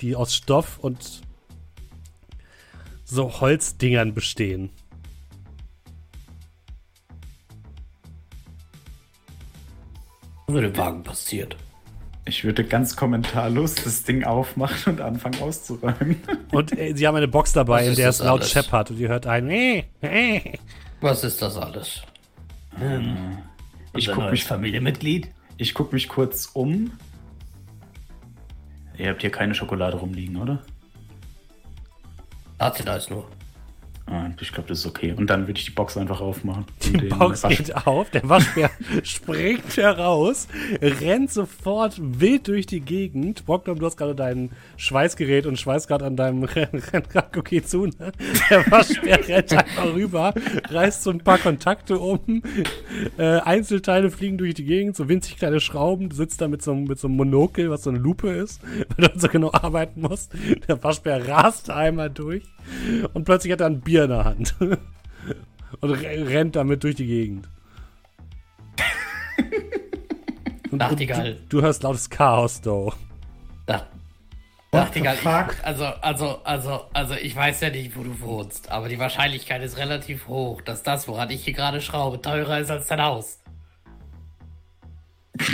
die 0.01 0.15
aus 0.15 0.35
Stoff 0.35 0.77
und 0.77 1.21
so 3.05 3.39
Holzdingern 3.39 4.13
bestehen. 4.13 4.69
Was 10.47 10.55
mit 10.55 10.63
dem 10.63 10.77
Wagen 10.77 11.03
passiert? 11.03 11.55
Ich 12.27 12.43
würde 12.43 12.63
ganz 12.63 12.95
kommentarlos 12.95 13.75
das 13.75 14.03
Ding 14.03 14.23
aufmachen 14.23 14.93
und 14.93 15.01
anfangen 15.01 15.39
auszuräumen. 15.41 16.17
Und 16.51 16.75
äh, 16.77 16.93
sie 16.95 17.05
haben 17.05 17.15
eine 17.15 17.27
Box 17.27 17.53
dabei, 17.53 17.87
in 17.87 17.95
der 17.95 18.09
es 18.09 18.19
laut 18.19 18.43
scheppert 18.45 18.89
und 18.89 18.99
ihr 18.99 19.09
hört 19.09 19.27
ein. 19.27 19.47
Äh, 19.49 19.83
äh. 20.01 20.57
Was 21.01 21.23
ist 21.23 21.41
das 21.41 21.55
alles? 21.57 22.01
Ähm, 22.81 23.37
ich 23.93 24.11
gucke 24.11 24.31
mich 24.31 24.43
Familienmitglied. 24.43 25.29
Ich 25.57 25.73
gucke 25.75 25.93
mich 25.93 26.09
kurz 26.09 26.49
um. 26.53 26.91
Ihr 28.97 29.09
habt 29.09 29.21
hier 29.21 29.31
keine 29.31 29.53
Schokolade 29.53 29.97
rumliegen, 29.97 30.37
oder? 30.37 30.63
Sie 32.77 32.83
da 32.83 32.95
ist 32.95 33.09
nur. 33.09 33.29
Ah, 34.07 34.29
ich 34.39 34.51
glaube, 34.51 34.69
das 34.69 34.79
ist 34.79 34.85
okay. 34.85 35.15
Und 35.17 35.31
dann 35.31 35.47
würde 35.47 35.57
ich 35.57 35.65
die 35.65 35.71
Box 35.71 35.97
einfach 35.97 36.21
aufmachen. 36.21 36.65
Die 36.83 37.07
Box 37.07 37.41
geht 37.41 37.75
auf, 37.87 38.11
der 38.11 38.27
Waschbär 38.29 38.69
springt 39.03 39.77
heraus, 39.77 40.47
rennt 40.79 41.31
sofort 41.31 41.99
wild 41.99 42.47
durch 42.47 42.67
die 42.67 42.81
Gegend. 42.81 43.47
Brockdom, 43.47 43.79
du 43.79 43.85
hast 43.87 43.97
gerade 43.97 44.13
dein 44.13 44.51
Schweißgerät 44.77 45.47
und 45.47 45.59
schweißt 45.59 45.87
gerade 45.87 46.05
an 46.05 46.15
deinem 46.15 46.43
Rennrad 46.43 47.35
okay 47.35 47.63
zu. 47.63 47.87
Ne? 47.87 48.11
Der 48.51 48.69
Waschbär 48.69 49.19
rennt 49.27 49.53
einfach 49.53 49.93
rüber, 49.95 50.35
reißt 50.69 51.01
so 51.01 51.09
ein 51.09 51.19
paar 51.19 51.39
Kontakte 51.39 51.97
um, 51.97 52.43
äh, 53.17 53.39
Einzelteile 53.39 54.11
fliegen 54.11 54.37
durch 54.37 54.53
die 54.53 54.65
Gegend, 54.65 54.95
so 54.95 55.09
winzig 55.09 55.37
kleine 55.37 55.59
Schrauben, 55.59 56.09
du 56.09 56.15
sitzt 56.15 56.41
da 56.41 56.47
mit 56.47 56.61
so, 56.61 56.75
mit 56.75 56.99
so 56.99 57.07
einem 57.07 57.17
Monokel, 57.17 57.71
was 57.71 57.83
so 57.83 57.89
eine 57.89 57.97
Lupe 57.97 58.29
ist, 58.29 58.61
weil 58.97 59.07
du 59.07 59.19
so 59.19 59.27
genau 59.29 59.51
arbeiten 59.51 60.01
musst. 60.01 60.31
Der 60.67 60.83
Waschbär 60.83 61.27
rast 61.27 61.71
einmal 61.71 62.11
durch 62.11 62.43
und 63.13 63.23
plötzlich 63.25 63.53
hat 63.53 63.61
er 63.61 63.67
ein 63.67 63.81
Bier 63.81 64.03
in 64.05 64.09
der 64.09 64.25
Hand. 64.25 64.55
Und 65.81 65.91
rennt 65.91 66.55
damit 66.55 66.83
durch 66.83 66.95
die 66.95 67.05
Gegend. 67.05 67.49
Und 70.71 70.77
Nachtigall. 70.77 71.35
Du, 71.49 71.57
du 71.57 71.61
hörst 71.63 71.83
lautes 71.83 72.09
Chaos, 72.09 72.61
though. 72.61 72.93
Da. 73.65 73.85
Nachtigall, 74.71 75.15
ich, 75.15 75.25
also, 75.63 75.85
also, 75.85 76.41
also, 76.43 76.85
also, 76.93 77.13
ich 77.15 77.35
weiß 77.35 77.61
ja 77.61 77.69
nicht, 77.69 77.95
wo 77.95 78.03
du 78.03 78.19
wohnst, 78.19 78.69
aber 78.71 78.89
die 78.89 78.99
Wahrscheinlichkeit 78.99 79.61
ist 79.63 79.77
relativ 79.77 80.27
hoch, 80.27 80.61
dass 80.61 80.83
das, 80.83 81.07
woran 81.07 81.29
ich 81.29 81.45
hier 81.45 81.53
gerade 81.53 81.79
schraube, 81.81 82.21
teurer 82.21 82.59
ist 82.59 82.69
als 82.69 82.87
dein 82.87 83.01
Haus. 83.01 83.39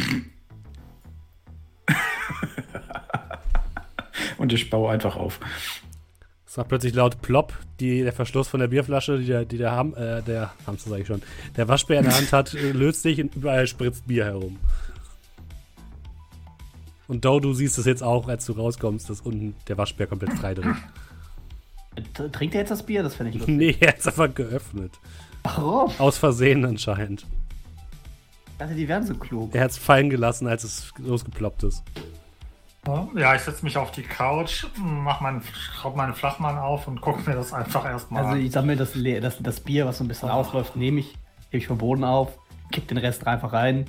Und 4.37 4.53
ich 4.53 4.69
baue 4.71 4.91
einfach 4.91 5.15
auf. 5.17 5.39
Es 6.51 6.57
war 6.57 6.65
plötzlich 6.65 6.93
laut 6.93 7.21
plopp, 7.21 7.53
die, 7.79 8.03
der 8.03 8.11
Verschluss 8.11 8.49
von 8.49 8.59
der 8.59 8.67
Bierflasche, 8.67 9.17
die 9.17 9.25
der, 9.25 9.45
die 9.45 9.57
der, 9.57 9.71
Ham, 9.71 9.93
äh, 9.93 10.21
der 10.21 10.51
Hamster 10.67 10.89
sag 10.89 10.99
ich 10.99 11.07
schon, 11.07 11.21
der 11.55 11.69
Waschbär 11.69 11.99
in 11.99 12.03
der 12.03 12.17
Hand 12.17 12.33
hat, 12.33 12.53
äh, 12.53 12.73
löst 12.73 13.03
sich 13.03 13.21
und 13.21 13.33
überall 13.37 13.65
spritzt 13.67 14.05
Bier 14.05 14.25
herum. 14.25 14.57
Und 17.07 17.23
Do, 17.23 17.39
du 17.39 17.53
siehst 17.53 17.77
es 17.77 17.85
jetzt 17.85 18.03
auch, 18.03 18.27
als 18.27 18.45
du 18.47 18.51
rauskommst, 18.51 19.09
dass 19.09 19.21
unten 19.21 19.55
der 19.69 19.77
Waschbär 19.77 20.07
komplett 20.07 20.33
frei 20.33 20.53
drin 20.53 20.75
ist. 21.95 22.33
Trinkt 22.33 22.53
er 22.53 22.59
jetzt 22.59 22.71
das 22.71 22.83
Bier? 22.83 23.01
Das 23.01 23.15
finde 23.15 23.29
ich 23.29 23.37
lustig. 23.37 23.55
Nee, 23.55 23.77
er 23.79 23.87
hat 23.93 23.99
es 23.99 24.07
einfach 24.07 24.35
geöffnet. 24.35 24.91
Warum? 25.43 25.89
Aus 25.99 26.17
Versehen 26.17 26.65
anscheinend. 26.65 27.25
Ich 28.47 28.57
dachte, 28.57 28.75
die 28.75 28.89
wären 28.89 29.07
so 29.07 29.15
klug. 29.15 29.55
Er 29.55 29.63
hat 29.63 29.71
es 29.71 29.77
fallen 29.77 30.09
gelassen, 30.09 30.47
als 30.47 30.65
es 30.65 30.91
losgeploppt 30.97 31.63
ist. 31.63 31.81
Ja, 33.15 33.35
ich 33.35 33.41
setze 33.41 33.63
mich 33.63 33.77
auf 33.77 33.91
die 33.91 34.01
Couch, 34.01 34.65
mach 34.75 35.21
meinen, 35.21 35.43
schraube 35.43 35.97
meinen 35.97 36.15
Flachmann 36.15 36.57
auf 36.57 36.87
und 36.87 36.99
gucke 36.99 37.29
mir 37.29 37.35
das 37.35 37.53
einfach 37.53 37.85
erstmal 37.85 38.25
Also 38.25 38.37
ich 38.37 38.51
sammle 38.51 38.75
das, 38.75 38.93
das, 38.93 39.37
das 39.39 39.59
Bier, 39.59 39.85
was 39.85 39.99
so 39.99 40.03
ein 40.03 40.07
bisschen 40.07 40.29
oh. 40.29 40.33
ausläuft, 40.33 40.75
nehme 40.75 41.01
ich, 41.01 41.13
hebe 41.49 41.57
ich 41.57 41.67
vom 41.67 41.77
Boden 41.77 42.03
auf, 42.03 42.39
kipp 42.71 42.87
den 42.87 42.97
Rest 42.97 43.27
einfach 43.27 43.53
rein, 43.53 43.85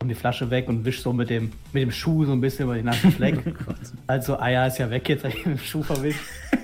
und 0.00 0.08
die 0.08 0.14
Flasche 0.14 0.50
weg 0.50 0.68
und 0.68 0.84
wisch 0.84 1.02
so 1.02 1.12
mit 1.12 1.30
dem, 1.30 1.52
mit 1.72 1.82
dem 1.82 1.90
Schuh 1.90 2.24
so 2.24 2.32
ein 2.32 2.40
bisschen 2.40 2.66
über 2.66 2.74
den 2.74 2.84
nassen 2.84 3.12
Fleck. 3.12 3.38
also, 4.06 4.36
ah 4.38 4.48
ja, 4.48 4.66
ist 4.66 4.78
ja 4.78 4.90
weg 4.90 5.08
jetzt, 5.08 5.24
ich 5.24 5.46
mit 5.46 5.58
dem 5.58 5.64
Schuh 5.64 5.82
verwischt. 5.82 6.20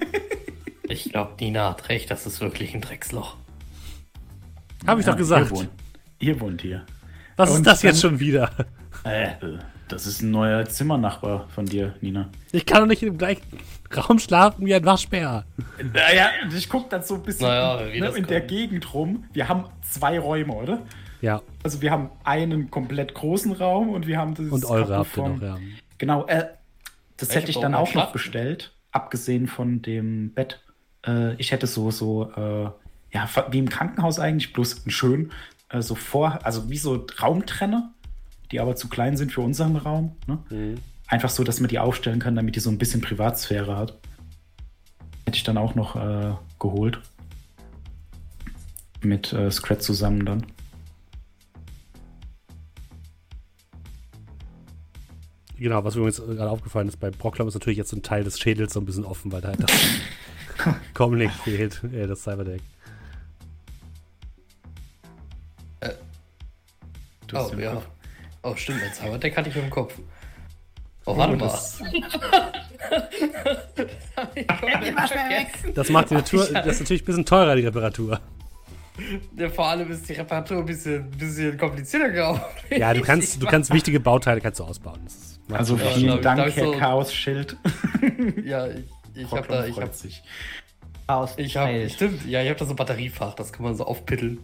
Ich 0.86 1.10
glaube, 1.10 1.32
Nina 1.40 1.70
hat 1.70 1.88
recht, 1.88 2.10
das 2.10 2.26
ist 2.26 2.42
wirklich 2.42 2.74
ein 2.74 2.82
Drecksloch. 2.82 3.36
Habe 4.86 5.00
ich 5.00 5.06
ja, 5.06 5.12
doch 5.12 5.18
gesagt. 5.18 5.50
Ihr 5.50 5.56
wohnt, 5.56 5.70
ihr 6.18 6.40
wohnt 6.40 6.60
hier. 6.60 6.84
Was 7.36 7.50
und 7.50 7.56
ist 7.56 7.66
das 7.66 7.82
jetzt 7.82 8.02
schon 8.02 8.20
wieder? 8.20 8.50
Äh, 9.02 9.30
das 9.88 10.06
ist 10.06 10.22
ein 10.22 10.30
neuer 10.30 10.64
Zimmernachbar 10.66 11.48
von 11.54 11.66
dir, 11.66 11.94
Nina. 12.00 12.28
Ich 12.52 12.66
kann 12.66 12.80
doch 12.80 12.86
nicht 12.86 13.02
im 13.02 13.18
gleichen 13.18 13.42
Raum 13.94 14.18
schlafen 14.18 14.66
wie 14.66 14.74
ein 14.74 14.84
Waschbär. 14.84 15.44
Naja, 15.92 16.30
ich 16.54 16.68
gucke 16.68 16.88
dann 16.88 17.02
so 17.02 17.14
ein 17.16 17.22
bisschen 17.22 17.46
naja, 17.46 17.84
ne, 17.84 18.08
in 18.16 18.26
der 18.26 18.40
Gegend 18.40 18.92
rum. 18.94 19.24
Wir 19.32 19.48
haben 19.48 19.66
zwei 19.82 20.18
Räume, 20.18 20.52
oder? 20.52 20.82
Ja. 21.20 21.40
Also 21.62 21.80
wir 21.80 21.90
haben 21.90 22.10
einen 22.24 22.70
komplett 22.70 23.14
großen 23.14 23.52
Raum 23.52 23.90
und 23.90 24.06
wir 24.06 24.18
haben 24.18 24.34
das. 24.34 24.46
Und 24.46 24.64
eure 24.64 24.98
habt 24.98 25.16
ihr 25.16 25.28
noch, 25.28 25.40
ja. 25.40 25.58
Genau, 25.98 26.26
äh, 26.26 26.48
das 27.16 27.28
Welche 27.28 27.40
hätte 27.40 27.50
ich 27.52 27.60
dann 27.60 27.74
auch 27.74 27.94
noch 27.94 28.12
bestellt, 28.12 28.74
abgesehen 28.90 29.46
von 29.46 29.80
dem 29.80 30.34
Bett. 30.34 30.60
Äh, 31.06 31.34
ich 31.36 31.52
hätte 31.52 31.66
so, 31.66 31.90
so, 31.90 32.30
äh, 32.32 32.70
ja, 33.14 33.28
wie 33.50 33.58
im 33.58 33.68
Krankenhaus 33.68 34.18
eigentlich, 34.18 34.52
bloß 34.52 34.84
schön, 34.88 35.30
äh, 35.70 35.80
so 35.80 35.94
vor, 35.94 36.40
also 36.42 36.68
wie 36.68 36.78
so 36.78 37.06
Raumtrenner 37.22 37.93
die 38.54 38.60
aber 38.60 38.76
zu 38.76 38.88
klein 38.88 39.16
sind 39.16 39.32
für 39.32 39.40
unseren 39.40 39.74
Raum. 39.74 40.14
Ne? 40.28 40.38
Mhm. 40.48 40.74
Einfach 41.08 41.28
so, 41.28 41.42
dass 41.42 41.58
man 41.58 41.68
die 41.68 41.80
aufstellen 41.80 42.20
kann, 42.20 42.36
damit 42.36 42.54
die 42.54 42.60
so 42.60 42.70
ein 42.70 42.78
bisschen 42.78 43.00
Privatsphäre 43.00 43.76
hat. 43.76 43.98
Hätte 45.26 45.36
ich 45.36 45.42
dann 45.42 45.58
auch 45.58 45.74
noch 45.74 45.96
äh, 45.96 46.34
geholt. 46.60 47.00
Mit 49.02 49.32
äh, 49.32 49.50
Scratch 49.50 49.82
zusammen 49.82 50.24
dann. 50.24 50.46
Genau, 55.58 55.82
was 55.82 55.96
mir 55.96 56.02
übrigens 56.02 56.24
gerade 56.24 56.50
aufgefallen 56.50 56.86
ist, 56.86 57.00
bei 57.00 57.10
Brocklom 57.10 57.48
ist 57.48 57.54
natürlich 57.54 57.78
jetzt 57.78 57.92
ein 57.92 58.02
Teil 58.02 58.22
des 58.22 58.38
Schädels 58.38 58.74
so 58.74 58.80
ein 58.80 58.86
bisschen 58.86 59.04
offen, 59.04 59.32
weil 59.32 59.40
da 59.40 59.48
halt 59.48 59.64
das 59.64 60.74
Comlink 60.94 61.32
fehlt, 61.32 61.82
äh, 61.92 62.06
das 62.06 62.22
Cyberdeck. 62.22 62.62
Äh. 65.80 65.90
oh, 67.32 67.50
ja. 67.58 67.82
Oh, 68.44 68.54
stimmt, 68.56 68.82
ein 68.82 68.92
Zauberdeck 68.92 69.36
hatte 69.36 69.48
ich 69.48 69.56
im 69.56 69.70
Kopf. 69.70 69.94
Oh, 71.06 71.16
warte 71.16 71.34
oh, 71.34 71.36
mal. 71.36 71.50
Das, 75.74 75.88
macht 75.88 76.10
die 76.10 76.14
Natur, 76.14 76.46
das 76.52 76.66
ist 76.66 76.80
natürlich 76.80 77.02
ein 77.02 77.06
bisschen 77.06 77.26
teurer, 77.26 77.56
die 77.56 77.62
Reparatur. 77.62 78.20
Ja, 79.36 79.48
vor 79.48 79.66
allem 79.66 79.90
ist 79.90 80.08
die 80.08 80.12
Reparatur 80.12 80.58
ein 80.58 80.66
bisschen, 80.66 81.10
bisschen 81.10 81.58
komplizierter 81.58 82.10
geworden. 82.10 82.40
Ja, 82.70 82.94
du 82.94 83.00
kannst, 83.00 83.42
du 83.42 83.46
kannst 83.46 83.72
wichtige 83.72 83.98
Bauteile 83.98 84.40
kannst 84.40 84.60
du 84.60 84.64
ausbauen. 84.64 85.00
Also 85.50 85.76
vielen 85.76 86.16
ja, 86.16 86.16
Dank, 86.18 86.54
Herr 86.54 86.64
so, 86.64 86.72
Chaos-Schild. 86.72 87.56
Ja, 88.44 88.68
ich, 88.68 88.84
ich 89.14 89.30
habe 89.30 89.48
da, 89.48 89.66
ich 89.66 89.76
habe 89.76 89.90
Chaos 91.06 91.34
ich 91.36 91.56
habe, 91.56 91.90
stimmt, 91.90 92.24
ja, 92.26 92.42
ich 92.42 92.48
habe 92.48 92.58
da 92.58 92.64
so 92.64 92.72
ein 92.72 92.76
Batteriefach, 92.76 93.34
das 93.34 93.52
kann 93.52 93.64
man 93.64 93.74
so 93.74 93.84
aufpitteln. 93.84 94.38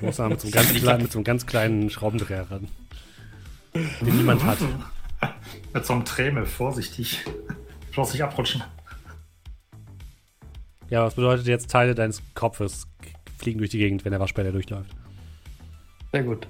Muss 0.00 0.18
man 0.18 0.30
mit 0.30 0.40
so, 0.40 0.46
einem 0.46 0.52
ganz 0.52 0.72
kleinen, 0.72 1.02
mit 1.02 1.12
so 1.12 1.18
einem 1.18 1.24
ganz 1.24 1.46
kleinen 1.46 1.90
Schraubendreher 1.90 2.50
ran. 2.50 2.68
Den 3.74 4.16
niemand 4.16 4.44
hat. 4.44 4.58
Mit 5.72 5.86
so 5.86 5.94
einem 5.94 6.04
Tremel, 6.04 6.44
vorsichtig. 6.44 7.24
Bloß 7.92 8.12
nicht 8.12 8.22
abrutschen. 8.22 8.62
Ja, 10.90 11.04
was 11.04 11.14
bedeutet 11.14 11.46
jetzt 11.46 11.70
Teile 11.70 11.94
deines 11.94 12.22
Kopfes 12.34 12.86
fliegen 13.38 13.58
durch 13.58 13.70
die 13.70 13.78
Gegend, 13.78 14.04
wenn 14.04 14.10
der 14.10 14.20
Waschbär 14.20 14.50
durchläuft? 14.50 14.90
Sehr 16.12 16.24
gut. 16.24 16.46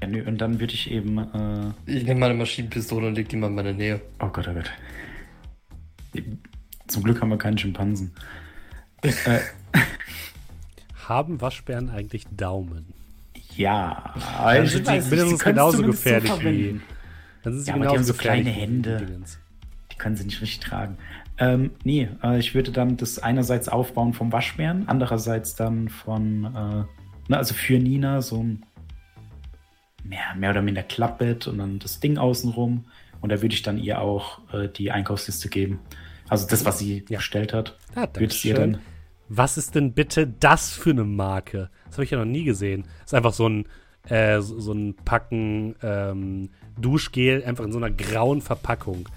Ja, 0.00 0.06
nö, 0.06 0.24
und 0.26 0.38
dann 0.38 0.60
würde 0.60 0.74
ich 0.74 0.90
eben. 0.90 1.18
Äh 1.18 1.72
ich 1.86 2.04
nehme 2.04 2.20
meine 2.20 2.34
Maschinenpistole 2.34 3.08
und 3.08 3.14
leg 3.14 3.28
die 3.28 3.36
mal 3.36 3.48
in 3.48 3.54
meine 3.54 3.74
Nähe. 3.74 4.00
Oh 4.20 4.28
Gott, 4.28 4.46
oh 4.48 4.54
Gott. 4.54 4.70
Zum 6.86 7.02
Glück 7.02 7.20
haben 7.20 7.30
wir 7.30 7.38
keinen 7.38 7.58
Schimpansen. 7.58 8.12
Äh. 9.04 9.40
Haben 11.08 11.40
Waschbären 11.40 11.90
eigentlich 11.90 12.24
Daumen? 12.34 12.92
Ja. 13.56 14.14
Dann 14.42 14.66
sind 14.66 14.88
die 14.88 14.92
mindestens 14.92 15.44
genauso 15.44 15.82
gefährlich 15.82 16.30
so 16.30 16.40
wie. 16.42 16.80
Dann 17.42 17.52
sind 17.52 17.64
sie 17.64 17.70
ja, 17.70 17.74
genauso 17.74 17.74
aber 17.74 17.84
die 17.84 17.98
haben 17.98 18.04
so 18.04 18.14
kleine 18.14 18.50
Hände. 18.50 19.06
Die 19.92 19.96
können 19.96 20.16
sie 20.16 20.24
nicht 20.24 20.40
richtig 20.40 20.60
tragen. 20.60 20.96
Ähm, 21.36 21.72
nee, 21.82 22.08
äh, 22.22 22.38
ich 22.38 22.54
würde 22.54 22.70
dann 22.70 22.96
das 22.96 23.18
einerseits 23.18 23.68
aufbauen 23.68 24.12
vom 24.12 24.32
Waschbären, 24.32 24.84
andererseits 24.86 25.56
dann 25.56 25.88
von, 25.88 26.44
äh, 26.44 26.84
na, 27.28 27.36
also 27.36 27.54
für 27.54 27.78
Nina 27.78 28.22
so 28.22 28.42
ein 28.42 28.64
mehr, 30.04 30.34
mehr 30.36 30.50
oder 30.50 30.62
minder 30.62 30.82
Klappbett 30.82 31.48
und 31.48 31.58
dann 31.58 31.78
das 31.80 32.00
Ding 32.00 32.18
außenrum. 32.18 32.84
Und 33.20 33.30
da 33.30 33.42
würde 33.42 33.54
ich 33.54 33.62
dann 33.62 33.78
ihr 33.78 34.00
auch 34.00 34.40
äh, 34.52 34.68
die 34.68 34.90
Einkaufsliste 34.90 35.48
geben. 35.48 35.80
Also 36.28 36.46
das, 36.46 36.64
was 36.64 36.78
sie 36.78 37.04
ja. 37.08 37.18
bestellt 37.18 37.52
hat, 37.52 37.76
ja, 37.96 38.08
würde 38.14 38.32
ich 38.32 38.44
ihr 38.44 38.54
dann 38.54 38.78
was 39.28 39.56
ist 39.56 39.74
denn 39.74 39.92
bitte 39.92 40.26
das 40.26 40.72
für 40.72 40.90
eine 40.90 41.04
Marke? 41.04 41.70
Das 41.86 41.94
habe 41.94 42.04
ich 42.04 42.10
ja 42.10 42.18
noch 42.18 42.24
nie 42.24 42.44
gesehen. 42.44 42.82
Das 43.00 43.06
ist 43.06 43.14
einfach 43.14 43.32
so 43.32 43.48
ein, 43.48 43.66
äh, 44.08 44.40
so 44.40 44.72
ein 44.72 44.94
Packen 45.04 45.76
ähm, 45.82 46.50
Duschgel, 46.78 47.44
einfach 47.44 47.64
in 47.64 47.72
so 47.72 47.78
einer 47.78 47.90
grauen 47.90 48.42
Verpackung. 48.42 49.08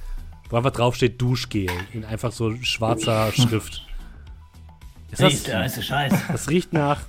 Wo 0.50 0.56
einfach 0.56 0.72
draufsteht 0.72 1.22
Duschgel, 1.22 1.68
in 1.92 2.06
einfach 2.06 2.32
so 2.32 2.56
schwarzer 2.62 3.32
Schrift. 3.34 3.86
Ist 5.12 5.22
das, 5.22 5.44
der 5.44 5.60
heiße 5.60 5.84
Scheiß. 5.84 6.14
Das 6.32 6.50
riecht 6.50 6.74
nach. 6.74 7.02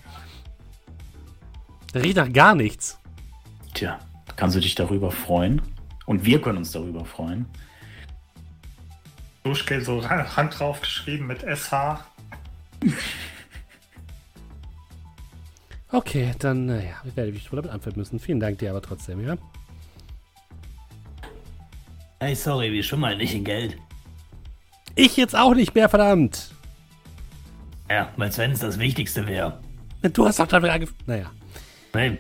Das 1.93 2.03
riecht 2.03 2.17
nach 2.17 2.33
gar 2.33 2.55
nichts. 2.55 2.99
Tja, 3.75 3.99
kannst 4.37 4.57
du 4.57 4.61
dich 4.61 4.75
darüber 4.75 5.11
freuen? 5.11 5.63
Und 6.07 6.25
wir 6.25 6.41
können 6.41 6.59
uns 6.59 6.73
darüber 6.73 7.05
freuen. 7.05 7.47
Duschgel 9.43 9.83
so 9.83 10.09
Hand 10.09 10.59
drauf 10.59 10.81
geschrieben 10.81 11.27
mit 11.27 11.43
SH. 11.43 12.05
Okay, 15.91 16.33
dann 16.39 16.67
naja, 16.67 16.97
werde 17.15 17.31
ich 17.31 17.35
mich 17.35 17.51
wohl 17.51 17.57
damit 17.57 17.73
anfangen 17.73 17.97
müssen. 17.97 18.21
Vielen 18.21 18.41
Dank 18.41 18.59
dir 18.59 18.71
aber 18.71 18.83
trotzdem, 18.83 19.25
ja? 19.27 19.37
Hey, 22.21 22.35
sorry, 22.35 22.73
wir 22.73 22.83
schon 22.83 23.01
mal 23.01 23.17
nicht 23.17 23.35
in 23.35 23.45
Geld. 23.45 23.79
Ich 24.97 25.17
jetzt 25.17 25.37
auch 25.37 25.55
nicht 25.55 25.75
mehr, 25.75 25.89
verdammt. 25.89 26.53
Ja, 27.89 28.13
weil 28.17 28.31
Sven 28.33 28.51
es 28.51 28.59
das 28.59 28.79
Wichtigste 28.79 29.27
wäre. 29.27 29.61
Du 30.03 30.27
hast 30.27 30.41
doch 30.41 30.47
damit 30.47 30.71
angefangen. 30.71 30.99
Naja. 31.07 31.31
Nein. 31.95 32.19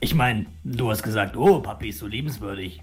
Ich 0.00 0.14
meine, 0.14 0.46
du 0.64 0.90
hast 0.90 1.02
gesagt, 1.02 1.36
oh, 1.36 1.60
Papi 1.60 1.90
ist 1.90 1.98
so 1.98 2.06
liebenswürdig. 2.06 2.82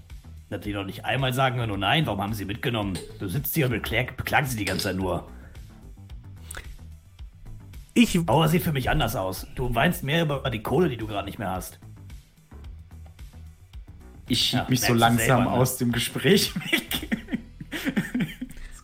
Dass 0.50 0.64
sie 0.64 0.72
doch 0.72 0.84
nicht 0.84 1.04
einmal 1.04 1.34
sagen 1.34 1.58
hören, 1.58 1.70
oh 1.70 1.76
nein, 1.76 2.06
warum 2.06 2.22
haben 2.22 2.32
sie 2.32 2.46
mitgenommen? 2.46 2.98
Du 3.18 3.28
sitzt 3.28 3.54
hier 3.54 3.66
und 3.66 3.72
beklag, 3.72 4.16
beklagst 4.16 4.52
sie 4.52 4.58
die 4.58 4.64
ganze 4.64 4.84
Zeit 4.84 4.96
nur. 4.96 5.28
Ich. 7.98 8.24
Bauer 8.24 8.46
sieht 8.46 8.62
für 8.62 8.72
mich 8.72 8.88
anders 8.90 9.16
aus. 9.16 9.44
Du 9.56 9.74
weinst 9.74 10.04
mehr 10.04 10.22
über 10.22 10.48
die 10.50 10.62
Kohle, 10.62 10.88
die 10.88 10.96
du 10.96 11.08
gerade 11.08 11.26
nicht 11.26 11.40
mehr 11.40 11.50
hast. 11.50 11.80
Ich 14.28 14.40
schieb 14.40 14.60
ja, 14.60 14.66
mich 14.68 14.80
so 14.82 14.94
langsam 14.94 15.26
selber, 15.26 15.42
ne? 15.42 15.50
aus 15.50 15.78
dem 15.78 15.90
Gespräch 15.90 16.54
weg. 16.70 17.08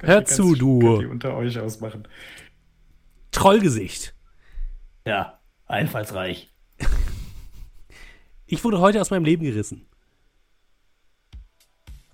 Hör 0.00 0.24
zu, 0.24 0.56
du. 0.56 0.96
Unter 1.08 1.36
euch 1.36 1.56
ausmachen. 1.60 2.08
Trollgesicht. 3.30 4.16
Ja, 5.06 5.38
einfallsreich. 5.66 6.52
ich 8.46 8.64
wurde 8.64 8.80
heute 8.80 9.00
aus 9.00 9.10
meinem 9.10 9.24
Leben 9.24 9.44
gerissen. 9.44 9.86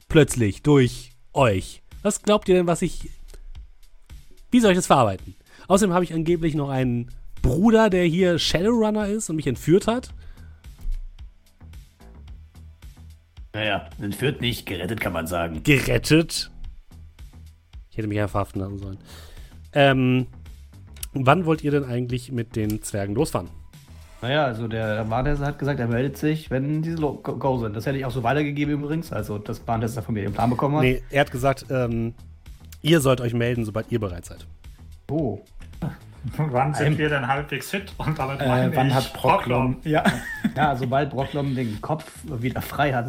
Plötzlich, 0.09 0.63
durch 0.63 1.13
euch. 1.33 1.83
Was 2.03 2.21
glaubt 2.21 2.47
ihr 2.51 2.57
denn, 2.57 2.67
was 2.67 2.83
ich. 2.83 3.09
Wie 4.51 4.61
soll 4.61 4.73
ich 4.73 4.79
das 4.79 4.87
verarbeiten? 4.87 5.35
Außerdem 5.71 5.95
habe 5.95 6.03
ich 6.03 6.13
angeblich 6.13 6.57
noch 6.57 6.69
einen 6.69 7.13
Bruder, 7.43 7.91
der 7.91 8.03
hier 8.03 8.41
Shadowrunner 8.41 9.07
ist 9.07 9.31
und 9.31 9.37
mich 9.37 9.47
entführt 9.47 9.87
hat. 9.87 10.13
Naja, 13.55 13.89
entführt 14.01 14.41
nicht, 14.41 14.67
gerettet 14.67 15.01
kann 15.01 15.13
man 15.13 15.29
sagen. 15.29 15.63
Gerettet? 15.63 16.51
Ich 17.89 17.97
hätte 17.97 18.09
mich 18.09 18.17
ja 18.17 18.27
verhaften 18.27 18.59
lassen 18.59 18.79
sollen. 18.79 18.99
Ähm, 19.73 20.27
wann 21.13 21.47
wollt 21.47 21.63
ihr 21.63 21.71
denn 21.71 21.85
eigentlich 21.85 22.33
mit 22.33 22.57
den 22.57 22.83
Zwergen 22.83 23.15
losfahren? 23.15 23.49
Naja, 24.23 24.47
also 24.47 24.67
der 24.67 25.05
Bartester 25.05 25.47
hat 25.47 25.61
gesagt, 25.61 25.79
er 25.79 25.87
meldet 25.87 26.17
sich, 26.17 26.51
wenn 26.51 26.83
diese 26.83 26.97
Go 26.97 27.59
sind. 27.59 27.77
Das 27.77 27.87
hätte 27.87 27.97
ich 27.97 28.05
auch 28.05 28.11
so 28.11 28.25
weitergegeben 28.25 28.75
übrigens, 28.75 29.13
also 29.13 29.39
das 29.39 29.61
Bartester 29.61 30.03
von 30.03 30.15
mir 30.15 30.25
den 30.25 30.33
Plan 30.33 30.51
bekommen 30.51 30.75
hat. 30.75 30.83
Nee, 30.83 31.01
er 31.11 31.21
hat 31.21 31.31
gesagt, 31.31 31.67
ähm, 31.71 32.15
ihr 32.83 33.01
sollt 33.01 33.21
euch 33.21 33.35
melden, 33.35 33.65
sobald 33.65 33.93
ihr 33.93 34.01
bereit 34.01 34.25
seid. 34.25 34.45
Oh. 35.09 35.41
Wann 36.37 36.75
sind 36.75 36.87
ähm, 36.87 36.99
wir 36.99 37.09
denn 37.09 37.27
halbwegs 37.27 37.71
fit? 37.71 37.93
Und 37.97 38.19
damit 38.19 38.41
äh, 38.41 38.77
wann 38.77 38.93
hat 38.93 39.13
Brocklom? 39.15 39.79
Ja. 39.85 40.05
ja, 40.55 40.77
sobald 40.77 41.11
Brocklom 41.11 41.55
den 41.55 41.81
Kopf 41.81 42.11
wieder 42.25 42.61
frei 42.61 42.93
hat, 42.93 43.07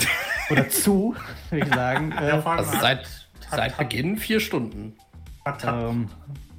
oder 0.50 0.68
zu, 0.68 1.14
würde 1.50 1.66
ich 1.66 1.74
sagen. 1.74 2.12
Äh, 2.12 2.40
also 2.44 2.78
seit, 2.78 3.06
seit 3.50 3.76
Beginn 3.76 4.16
vier 4.16 4.40
Stunden. 4.40 4.96
Hat, 5.44 5.62
hat, 5.62 5.74
ähm, 5.74 6.08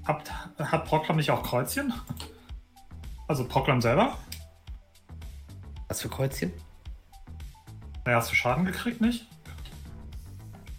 hat, 0.03 0.31
hat 0.59 0.85
Brocklom 0.85 1.17
nicht 1.17 1.31
auch 1.31 1.41
Kreuzchen? 1.41 1.91
Also 3.27 3.47
Proklam 3.47 3.81
selber? 3.81 4.17
Was 5.87 6.01
für 6.01 6.09
Kreuzchen? 6.09 6.51
Naja, 8.05 8.17
hast 8.17 8.31
du 8.31 8.35
Schaden 8.35 8.65
gekriegt, 8.65 9.01
nicht? 9.01 9.25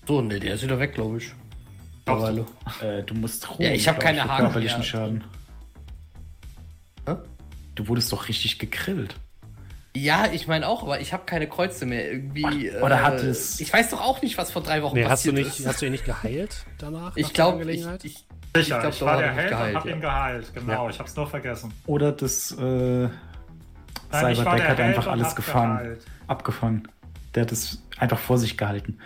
So, 0.07 0.21
ne, 0.21 0.39
der 0.39 0.55
ist 0.55 0.63
wieder 0.63 0.79
weg, 0.79 0.95
glaube 0.95 1.19
ich. 1.19 1.33
Mittlerweile. 2.07 2.47
Äh, 2.83 3.03
du 3.03 3.15
musst 3.15 3.49
ruhen. 3.51 3.63
Ja, 3.63 3.71
ich 3.73 3.89
habe 3.89 3.99
keine 3.99 4.25
Haare. 4.25 4.43
Körperlichen 4.43 4.83
Schaden. 4.83 5.25
Hä? 7.07 7.17
Du 7.75 7.89
wurdest 7.89 8.13
doch 8.13 8.29
richtig 8.29 8.59
gegrillt. 8.59 9.17
Ja, 9.97 10.27
ich 10.31 10.47
meine 10.47 10.69
auch, 10.69 10.83
aber 10.83 11.01
ich 11.01 11.13
habe 11.13 11.25
keine 11.25 11.49
Kreuze 11.49 11.87
mehr. 11.87 12.11
Irgendwie. 12.11 12.71
Oder 12.71 12.97
äh, 12.97 13.03
hat 13.03 13.21
es. 13.23 13.61
Ich 13.61 13.73
weiß 13.73 13.91
doch 13.91 14.01
auch 14.01 14.23
nicht, 14.23 14.39
was 14.39 14.53
vor 14.53 14.63
drei 14.63 14.83
Wochen 14.83 14.95
nee, 14.95 15.05
passiert 15.05 15.35
hast 15.35 15.45
du 15.45 15.49
nicht, 15.49 15.61
ist. 15.61 15.67
Hast 15.67 15.83
du 15.83 15.87
ihn 15.87 15.93
nicht 15.93 16.05
geheilt 16.05 16.65
danach? 16.79 17.17
Ich 17.17 17.33
glaube, 17.33 17.71
ich, 17.71 17.87
ich, 18.03 18.27
Sicher, 18.55 18.77
ich, 18.77 18.81
glaub, 18.81 18.93
ich 18.93 19.03
war 19.03 19.19
der 19.19 19.33
Held 19.33 19.49
geheilt, 19.51 19.71
und 19.71 19.81
hab 19.81 19.87
ja. 19.87 19.95
ihn 19.95 20.01
geheilt. 20.01 20.55
Genau, 20.55 20.85
ja. 20.85 20.91
ich 20.91 20.99
hab's 20.99 21.17
nur 21.17 21.27
vergessen. 21.27 21.73
Oder 21.87 22.13
das 22.13 22.53
äh, 22.53 23.09
Cyberdeck 24.13 24.69
hat 24.69 24.81
einfach 24.81 25.07
alles 25.07 25.35
gefangen. 25.35 25.97
Abgefangen. 26.27 26.89
Der 27.35 27.43
hat 27.43 27.53
es 27.53 27.83
einfach 27.99 28.19
vor 28.19 28.39
sich 28.39 28.57
gehalten. 28.57 28.99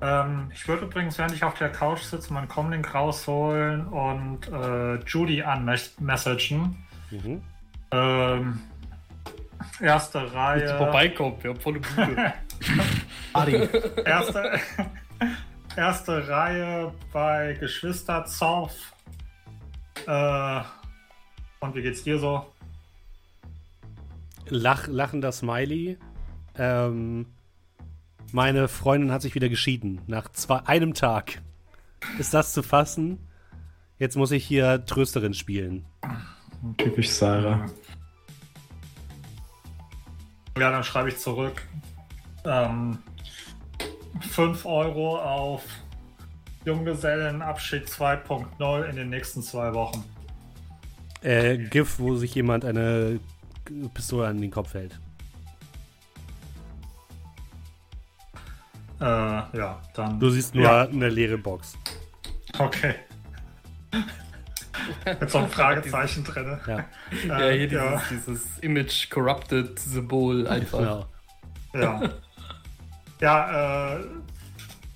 Ähm, 0.00 0.50
ich 0.54 0.66
würde 0.68 0.84
übrigens, 0.84 1.18
während 1.18 1.34
ich 1.34 1.42
auf 1.42 1.54
der 1.54 1.70
Couch 1.70 2.02
sitze, 2.02 2.32
meinen 2.32 2.48
Comlink 2.48 2.94
rausholen 2.94 3.86
und 3.88 4.48
äh, 4.48 4.96
Judy 5.04 5.42
anmessagen. 5.42 6.76
Mhm. 7.10 7.42
Ähm, 7.90 8.60
erste 9.80 10.32
Reihe. 10.32 10.60
Jetzt 10.60 10.72
vorbeikommt, 10.72 11.42
wir 11.42 11.50
haben 11.50 11.60
volle 11.60 11.80
Bude. 11.80 12.34
erste, 14.04 14.60
erste 15.76 16.28
Reihe 16.28 16.92
bei 17.12 17.56
Geschwister 17.58 18.24
Zorf. 18.24 18.92
Äh, 20.06 20.60
und 21.60 21.74
wie 21.74 21.82
geht's 21.82 22.04
dir 22.04 22.18
so? 22.18 22.46
Lach, 24.48 24.86
lachender 24.86 25.32
Smiley. 25.32 25.98
Ähm, 26.56 27.26
meine 28.32 28.68
Freundin 28.68 29.12
hat 29.12 29.22
sich 29.22 29.34
wieder 29.34 29.48
geschieden. 29.48 30.00
Nach 30.06 30.28
zwei, 30.30 30.58
einem 30.66 30.94
Tag. 30.94 31.40
Ist 32.18 32.34
das 32.34 32.52
zu 32.52 32.62
fassen? 32.62 33.18
Jetzt 33.98 34.16
muss 34.16 34.30
ich 34.30 34.44
hier 34.44 34.84
Trösterin 34.86 35.34
spielen. 35.34 35.84
Typisch 36.76 37.10
Sarah. 37.10 37.66
Ja, 40.58 40.70
dann 40.70 40.84
schreibe 40.84 41.08
ich 41.08 41.18
zurück. 41.18 41.62
Ähm, 42.44 42.98
5 44.20 44.64
Euro 44.66 45.18
auf 45.18 45.64
Junggesellenabschied 46.64 47.86
2.0 47.86 48.84
in 48.84 48.96
den 48.96 49.10
nächsten 49.10 49.42
zwei 49.42 49.72
Wochen. 49.74 50.04
Äh, 51.22 51.58
GIF, 51.58 51.98
wo 51.98 52.16
sich 52.16 52.34
jemand 52.34 52.64
eine 52.64 53.20
Pistole 53.94 54.28
an 54.28 54.40
den 54.40 54.50
Kopf 54.50 54.74
hält. 54.74 54.98
Äh, 59.00 59.04
ja, 59.04 59.80
dann. 59.94 60.18
Du 60.18 60.30
siehst 60.30 60.54
nur 60.54 60.64
ja. 60.64 60.82
eine 60.82 61.08
leere 61.08 61.38
Box. 61.38 61.76
Okay. 62.58 62.94
Mit 65.20 65.30
so 65.30 65.38
einem 65.38 65.48
Fragezeichen 65.48 66.24
drin. 66.24 66.58
Ja, 66.66 66.84
ja 67.26 67.50
hier 67.50 67.66
ja. 67.66 68.02
Dieses, 68.10 68.24
dieses 68.26 68.58
Image 68.58 69.10
Corrupted 69.10 69.78
Symbol 69.78 70.46
einfach. 70.46 70.80
Ja. 70.80 71.80
Ja, 71.80 72.10
ja 73.20 73.96
äh, 73.96 74.04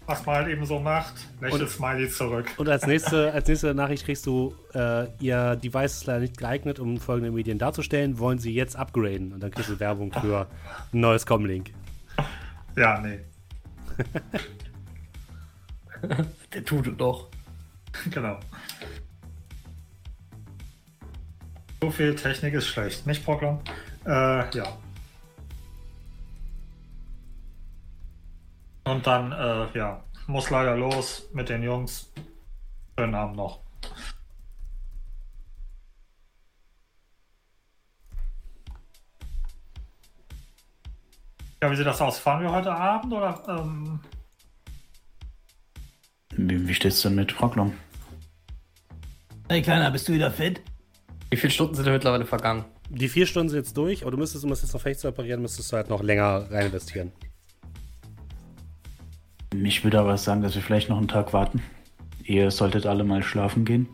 was 0.06 0.26
man 0.26 0.36
halt 0.36 0.48
eben 0.48 0.66
so 0.66 0.78
macht, 0.78 1.14
lächelt 1.40 1.70
Smiley 1.70 2.08
zurück. 2.08 2.46
Und 2.56 2.68
als 2.68 2.86
nächste, 2.86 3.32
als 3.32 3.48
nächste 3.48 3.74
Nachricht 3.74 4.04
kriegst 4.04 4.26
du, 4.26 4.54
äh, 4.74 5.06
ihr 5.20 5.56
Device 5.56 5.94
ist 5.94 6.06
leider 6.06 6.20
nicht 6.20 6.36
geeignet, 6.36 6.78
um 6.80 6.98
folgende 6.98 7.30
Medien 7.30 7.58
darzustellen, 7.58 8.18
wollen 8.18 8.38
sie 8.38 8.52
jetzt 8.52 8.76
upgraden? 8.76 9.32
Und 9.32 9.40
dann 9.42 9.50
kriegst 9.50 9.70
du 9.70 9.78
Werbung 9.78 10.12
für 10.12 10.48
ein 10.92 11.00
neues 11.00 11.24
Comlink. 11.24 11.70
Ja, 12.76 13.00
nee. 13.00 13.20
Der 16.52 16.64
tut 16.64 16.86
es 16.86 16.96
doch. 16.96 17.28
Genau. 18.10 18.40
So 21.80 21.90
viel 21.90 22.14
Technik 22.14 22.54
ist 22.54 22.68
schlecht, 22.68 23.06
nicht 23.06 23.24
Brockler? 23.24 23.60
Äh, 24.06 24.56
ja. 24.56 24.78
Und 28.84 29.06
dann, 29.06 29.32
äh, 29.32 29.76
ja, 29.76 30.02
muss 30.26 30.48
leider 30.50 30.76
los 30.76 31.28
mit 31.32 31.48
den 31.48 31.62
Jungs. 31.62 32.12
Schönen 32.98 33.14
Abend 33.14 33.36
noch. 33.36 33.61
Ja, 41.62 41.70
wie 41.70 41.76
sieht 41.76 41.86
das 41.86 42.00
aus? 42.00 42.18
Fahren 42.18 42.42
wir 42.42 42.50
heute 42.50 42.74
Abend 42.74 43.12
oder? 43.12 43.40
Ähm... 43.48 44.00
Wie, 46.34 46.66
wie 46.66 46.74
steht's 46.74 47.02
denn 47.02 47.14
mit 47.14 47.30
Frocklom? 47.30 47.72
Hey 49.48 49.62
Kleiner, 49.62 49.92
bist 49.92 50.08
du 50.08 50.12
wieder 50.12 50.32
fit? 50.32 50.60
Wie 51.30 51.36
viele 51.36 51.52
Stunden 51.52 51.76
sind 51.76 51.86
mittlerweile 51.86 52.26
vergangen? 52.26 52.64
Die 52.88 53.08
vier 53.08 53.26
Stunden 53.26 53.48
sind 53.48 53.58
jetzt 53.58 53.76
durch, 53.76 54.02
aber 54.02 54.10
du 54.10 54.16
müsstest, 54.16 54.42
um 54.42 54.50
das 54.50 54.62
jetzt 54.62 54.74
noch 54.74 54.80
fertig 54.80 54.98
zu 54.98 55.06
operieren, 55.06 55.40
müsstest 55.40 55.70
du 55.70 55.76
halt 55.76 55.88
noch 55.88 56.02
länger 56.02 56.50
rein 56.50 56.66
investieren. 56.66 57.12
Ich 59.54 59.84
würde 59.84 60.00
aber 60.00 60.18
sagen, 60.18 60.42
dass 60.42 60.56
wir 60.56 60.62
vielleicht 60.62 60.88
noch 60.88 60.98
einen 60.98 61.06
Tag 61.06 61.32
warten. 61.32 61.62
Ihr 62.24 62.50
solltet 62.50 62.86
alle 62.86 63.04
mal 63.04 63.22
schlafen 63.22 63.64
gehen. 63.64 63.88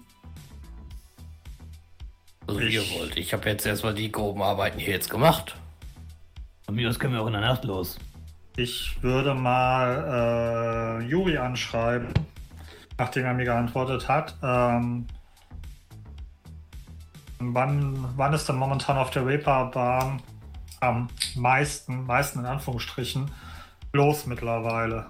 Also 2.47 2.61
wie 2.61 2.73
ihr 2.73 2.91
wollt. 2.99 3.19
Ich 3.19 3.35
habe 3.35 3.47
jetzt 3.51 3.67
erstmal 3.67 3.93
die 3.93 4.11
groben 4.11 4.41
Arbeiten 4.41 4.79
hier 4.79 4.95
jetzt 4.95 5.11
gemacht. 5.11 5.55
Von 6.69 6.75
mir 6.75 6.91
aus 6.91 6.99
können 6.99 7.15
wir 7.15 7.23
auch 7.23 7.27
in 7.27 7.33
der 7.33 7.41
Nacht 7.41 7.65
los. 7.65 7.99
Ich 8.55 9.03
würde 9.03 9.33
mal 9.33 11.01
äh, 11.01 11.09
Juri 11.09 11.39
anschreiben, 11.39 12.09
nachdem 12.99 13.25
er 13.25 13.33
mir 13.33 13.47
geantwortet 13.47 14.07
hat. 14.07 14.37
Ähm, 14.43 15.07
wann, 17.39 18.05
wann 18.17 18.35
ist 18.35 18.51
denn 18.51 18.57
momentan 18.57 18.99
auf 18.99 19.09
der 19.09 19.25
Reeperbahn 19.25 20.21
am 20.81 21.09
meisten, 21.37 22.05
meisten 22.05 22.41
in 22.41 22.45
Anführungsstrichen, 22.45 23.31
los 23.95 24.27
mittlerweile? 24.27 25.07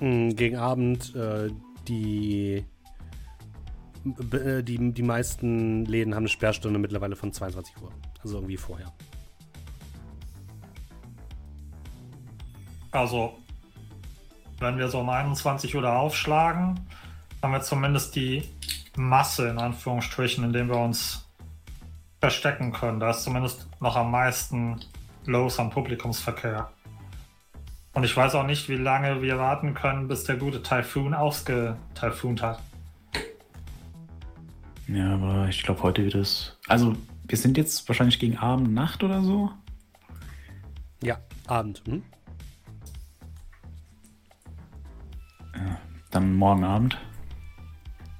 Hm, 0.00 0.36
gegen 0.36 0.58
Abend, 0.58 1.16
äh, 1.16 1.48
die, 1.88 2.66
äh, 4.30 4.62
die, 4.62 4.92
die 4.92 5.02
meisten 5.02 5.86
Läden 5.86 6.14
haben 6.14 6.24
eine 6.24 6.28
Sperrstunde 6.28 6.78
mittlerweile 6.78 7.16
von 7.16 7.32
22 7.32 7.80
Uhr. 7.80 7.92
Also 8.22 8.36
irgendwie 8.36 8.58
vorher. 8.58 8.92
Also, 12.90 13.38
wenn 14.58 14.78
wir 14.78 14.88
so 14.88 15.00
um 15.00 15.08
21 15.08 15.74
Uhr 15.74 15.82
da 15.82 15.98
aufschlagen, 15.98 16.80
haben 17.42 17.52
wir 17.52 17.60
zumindest 17.60 18.16
die 18.16 18.42
Masse 18.96 19.48
in 19.48 19.58
Anführungsstrichen, 19.58 20.44
in 20.44 20.52
dem 20.52 20.68
wir 20.68 20.78
uns 20.78 21.26
verstecken 22.20 22.72
können. 22.72 23.00
Da 23.00 23.10
ist 23.10 23.22
zumindest 23.22 23.68
noch 23.80 23.96
am 23.96 24.10
meisten 24.10 24.80
los 25.24 25.58
am 25.58 25.70
Publikumsverkehr. 25.70 26.70
Und 27.92 28.04
ich 28.04 28.16
weiß 28.16 28.34
auch 28.34 28.44
nicht, 28.44 28.68
wie 28.68 28.76
lange 28.76 29.22
wir 29.22 29.38
warten 29.38 29.74
können, 29.74 30.08
bis 30.08 30.24
der 30.24 30.36
gute 30.36 30.62
Typhoon 30.62 31.14
ausgetyphoont 31.14 32.42
hat. 32.42 32.62
Ja, 34.88 35.14
aber 35.14 35.48
ich 35.48 35.62
glaube, 35.62 35.82
heute 35.82 36.04
wird 36.04 36.14
es. 36.14 36.56
Also, 36.66 36.96
wir 37.26 37.36
sind 37.36 37.56
jetzt 37.56 37.86
wahrscheinlich 37.88 38.18
gegen 38.18 38.38
Abend, 38.38 38.72
Nacht 38.72 39.04
oder 39.04 39.22
so. 39.22 39.50
Ja, 41.02 41.18
Abend. 41.46 41.82
Hm? 41.86 42.02
Ja, 45.58 45.78
dann 46.10 46.34
morgen 46.34 46.64
Abend. 46.64 46.98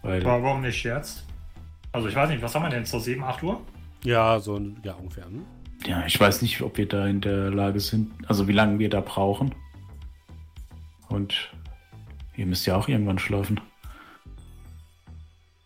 Weil 0.02 0.24
Warum 0.24 0.62
nicht 0.62 0.82
jetzt? 0.84 1.26
Also 1.92 2.08
ich 2.08 2.14
weiß 2.14 2.28
nicht, 2.30 2.42
was 2.42 2.54
haben 2.54 2.62
wir 2.62 2.70
denn? 2.70 2.84
So 2.84 2.98
7, 2.98 3.22
8 3.22 3.42
Uhr? 3.42 3.60
Ja, 4.04 4.38
so 4.38 4.60
ja, 4.82 4.94
ungefähr. 4.94 5.24
Hm? 5.24 5.44
Ja, 5.86 6.04
ich 6.06 6.18
weiß 6.18 6.42
nicht, 6.42 6.60
ob 6.62 6.76
wir 6.76 6.88
da 6.88 7.06
in 7.06 7.20
der 7.20 7.50
Lage 7.50 7.80
sind, 7.80 8.12
also 8.28 8.48
wie 8.48 8.52
lange 8.52 8.78
wir 8.78 8.90
da 8.90 9.00
brauchen. 9.00 9.54
Und 11.08 11.52
ihr 12.36 12.46
müsst 12.46 12.66
ja 12.66 12.76
auch 12.76 12.88
irgendwann 12.88 13.18
schlafen. 13.18 13.60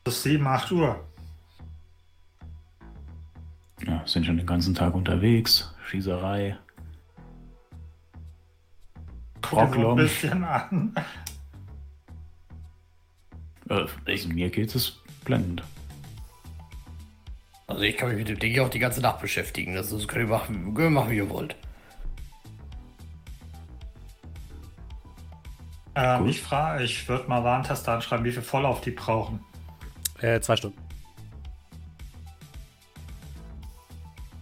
Bis 0.04 0.22
7, 0.22 0.46
8 0.46 0.72
Uhr. 0.72 1.04
Ja, 3.86 4.02
sind 4.06 4.26
schon 4.26 4.36
den 4.36 4.46
ganzen 4.46 4.74
Tag 4.74 4.94
unterwegs. 4.94 5.74
Schießerei. 5.86 6.56
Guck 9.42 9.76
ein 9.76 9.96
bisschen 9.96 10.44
an. 10.44 10.94
Äh, 13.72 13.86
ich, 14.06 14.28
mir 14.28 14.50
geht 14.50 14.74
es 14.74 15.00
blendend. 15.24 15.62
Also 17.66 17.82
ich 17.82 17.96
kann 17.96 18.10
mich 18.10 18.18
mit 18.18 18.28
dem 18.28 18.38
Ding 18.38 18.58
auch 18.60 18.68
die 18.68 18.78
ganze 18.78 19.00
Nacht 19.00 19.20
beschäftigen. 19.20 19.74
Das, 19.74 19.90
das 19.90 20.06
könnt 20.06 20.24
ihr 20.24 20.28
machen, 20.28 20.74
könnt 20.74 20.86
ihr 20.86 20.90
machen, 20.90 21.10
wie 21.10 21.16
ihr 21.16 21.30
wollt. 21.30 21.56
Ähm, 25.94 26.26
ich 26.26 26.40
frage, 26.40 26.84
ich 26.84 27.08
würde 27.08 27.28
mal 27.28 27.44
Warntester 27.44 27.92
anschreiben, 27.92 28.24
wie 28.24 28.32
viel 28.32 28.42
Vorlauf 28.42 28.80
die 28.80 28.90
brauchen. 28.90 29.40
Äh, 30.20 30.40
zwei 30.40 30.56
Stunden. 30.56 30.78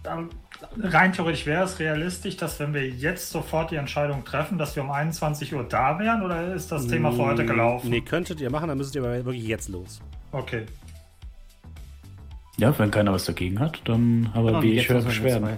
Dann, 0.03 0.29
rein 0.79 1.13
theoretisch 1.13 1.45
wäre 1.45 1.63
es 1.63 1.79
realistisch, 1.79 2.37
dass 2.37 2.59
wenn 2.59 2.73
wir 2.73 2.87
jetzt 2.87 3.29
sofort 3.29 3.71
die 3.71 3.75
Entscheidung 3.75 4.23
treffen, 4.23 4.57
dass 4.57 4.75
wir 4.75 4.83
um 4.83 4.91
21 4.91 5.53
Uhr 5.53 5.63
da 5.63 5.99
wären 5.99 6.23
oder 6.23 6.53
ist 6.53 6.71
das 6.71 6.87
Thema 6.87 7.11
für 7.11 7.25
heute 7.25 7.45
gelaufen? 7.45 7.89
Nee, 7.89 8.01
könntet 8.01 8.39
ihr 8.41 8.49
machen, 8.49 8.69
dann 8.69 8.77
müsstet 8.77 8.95
ihr 8.95 9.03
aber 9.03 9.25
wirklich 9.25 9.45
jetzt 9.45 9.69
los. 9.69 10.01
Okay. 10.31 10.65
Ja, 12.57 12.77
wenn 12.77 12.91
keiner 12.91 13.13
was 13.13 13.25
dagegen 13.25 13.59
hat, 13.59 13.81
dann 13.85 14.29
aber 14.33 14.49
genau, 14.49 14.63
wie 14.63 14.73
ich 14.73 14.87
höre 14.87 15.01
Beschwerden. 15.01 15.57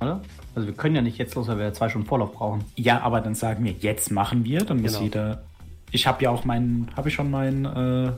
Oder? 0.00 0.20
Also 0.54 0.68
wir 0.68 0.74
können 0.74 0.94
ja 0.94 1.02
nicht 1.02 1.18
jetzt 1.18 1.34
los, 1.34 1.48
weil 1.48 1.58
wir 1.58 1.64
ja 1.66 1.72
zwei 1.72 1.88
Stunden 1.88 2.06
Vorlauf 2.06 2.32
brauchen. 2.32 2.64
Ja, 2.76 3.00
aber 3.00 3.20
dann 3.20 3.34
sagen 3.34 3.64
wir, 3.64 3.72
jetzt 3.72 4.10
machen 4.10 4.44
wir, 4.44 4.64
dann 4.64 4.82
muss 4.82 4.92
genau. 4.92 5.04
jeder. 5.04 5.42
Ich 5.90 6.06
habe 6.06 6.22
ja 6.24 6.30
auch 6.30 6.44
meinen, 6.44 6.88
habe 6.96 7.08
ich 7.08 7.14
schon 7.14 7.30
meinen 7.30 7.64
äh, 7.64 8.12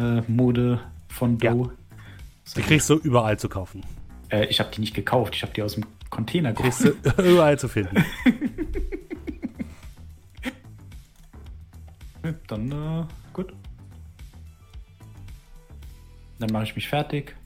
äh, 0.00 0.22
Mode 0.26 0.80
von 1.08 1.38
Do. 1.38 1.46
Ja. 1.46 1.70
Die 2.56 2.62
kriegst 2.62 2.88
du 2.90 2.94
überall 2.94 3.38
zu 3.38 3.48
kaufen. 3.48 3.84
Äh, 4.30 4.46
ich 4.46 4.60
habe 4.60 4.70
die 4.74 4.80
nicht 4.80 4.94
gekauft, 4.94 5.34
ich 5.34 5.42
habe 5.42 5.52
die 5.52 5.62
aus 5.62 5.74
dem 5.74 5.84
Container 6.10 6.52
gekauft. 6.52 6.80
Kriegst 6.80 7.18
du 7.18 7.22
überall 7.30 7.58
zu 7.58 7.68
finden. 7.68 8.04
dann 12.46 12.72
äh, 12.72 13.04
gut. 13.32 13.54
Dann 16.38 16.52
mache 16.52 16.64
ich 16.64 16.76
mich 16.76 16.88
fertig. 16.88 17.36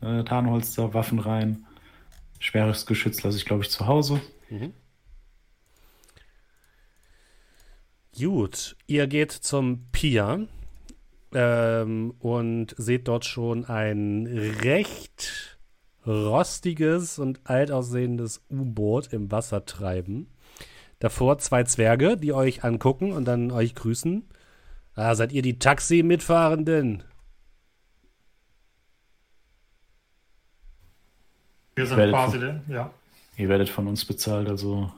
Äh, 0.00 0.24
Tarnholster, 0.24 0.94
Waffen 0.94 1.18
rein. 1.18 1.66
Schweres 2.38 2.86
Geschütz 2.86 3.22
lasse 3.22 3.36
ich, 3.36 3.44
glaube 3.44 3.62
ich, 3.62 3.70
zu 3.70 3.86
Hause. 3.86 4.20
Mhm. 4.48 4.72
Gut, 8.18 8.76
ihr 8.86 9.06
geht 9.06 9.32
zum 9.32 9.86
Pier 9.92 10.48
ähm, 11.34 12.14
und 12.18 12.74
seht 12.76 13.08
dort 13.08 13.24
schon 13.24 13.64
ein 13.64 14.26
recht 14.62 15.58
rostiges 16.06 17.18
und 17.18 17.40
alt 17.44 17.70
aussehendes 17.70 18.42
U-Boot 18.50 19.12
im 19.12 19.30
Wasser 19.30 19.64
treiben. 19.64 20.28
Davor 20.98 21.38
zwei 21.38 21.64
Zwerge, 21.64 22.16
die 22.16 22.32
euch 22.32 22.64
angucken 22.64 23.12
und 23.12 23.24
dann 23.26 23.50
euch 23.50 23.74
grüßen. 23.74 24.28
Ah, 24.94 25.14
seid 25.14 25.32
ihr 25.32 25.42
die 25.42 25.58
Taxi-Mitfahrenden? 25.58 27.04
Wir 31.74 31.86
sind 31.86 32.10
quasi 32.10 32.38
von, 32.38 32.60
ja. 32.68 32.90
Ihr 33.36 33.48
werdet 33.48 33.70
von 33.70 33.86
uns 33.86 34.04
bezahlt, 34.04 34.48
also. 34.48 34.92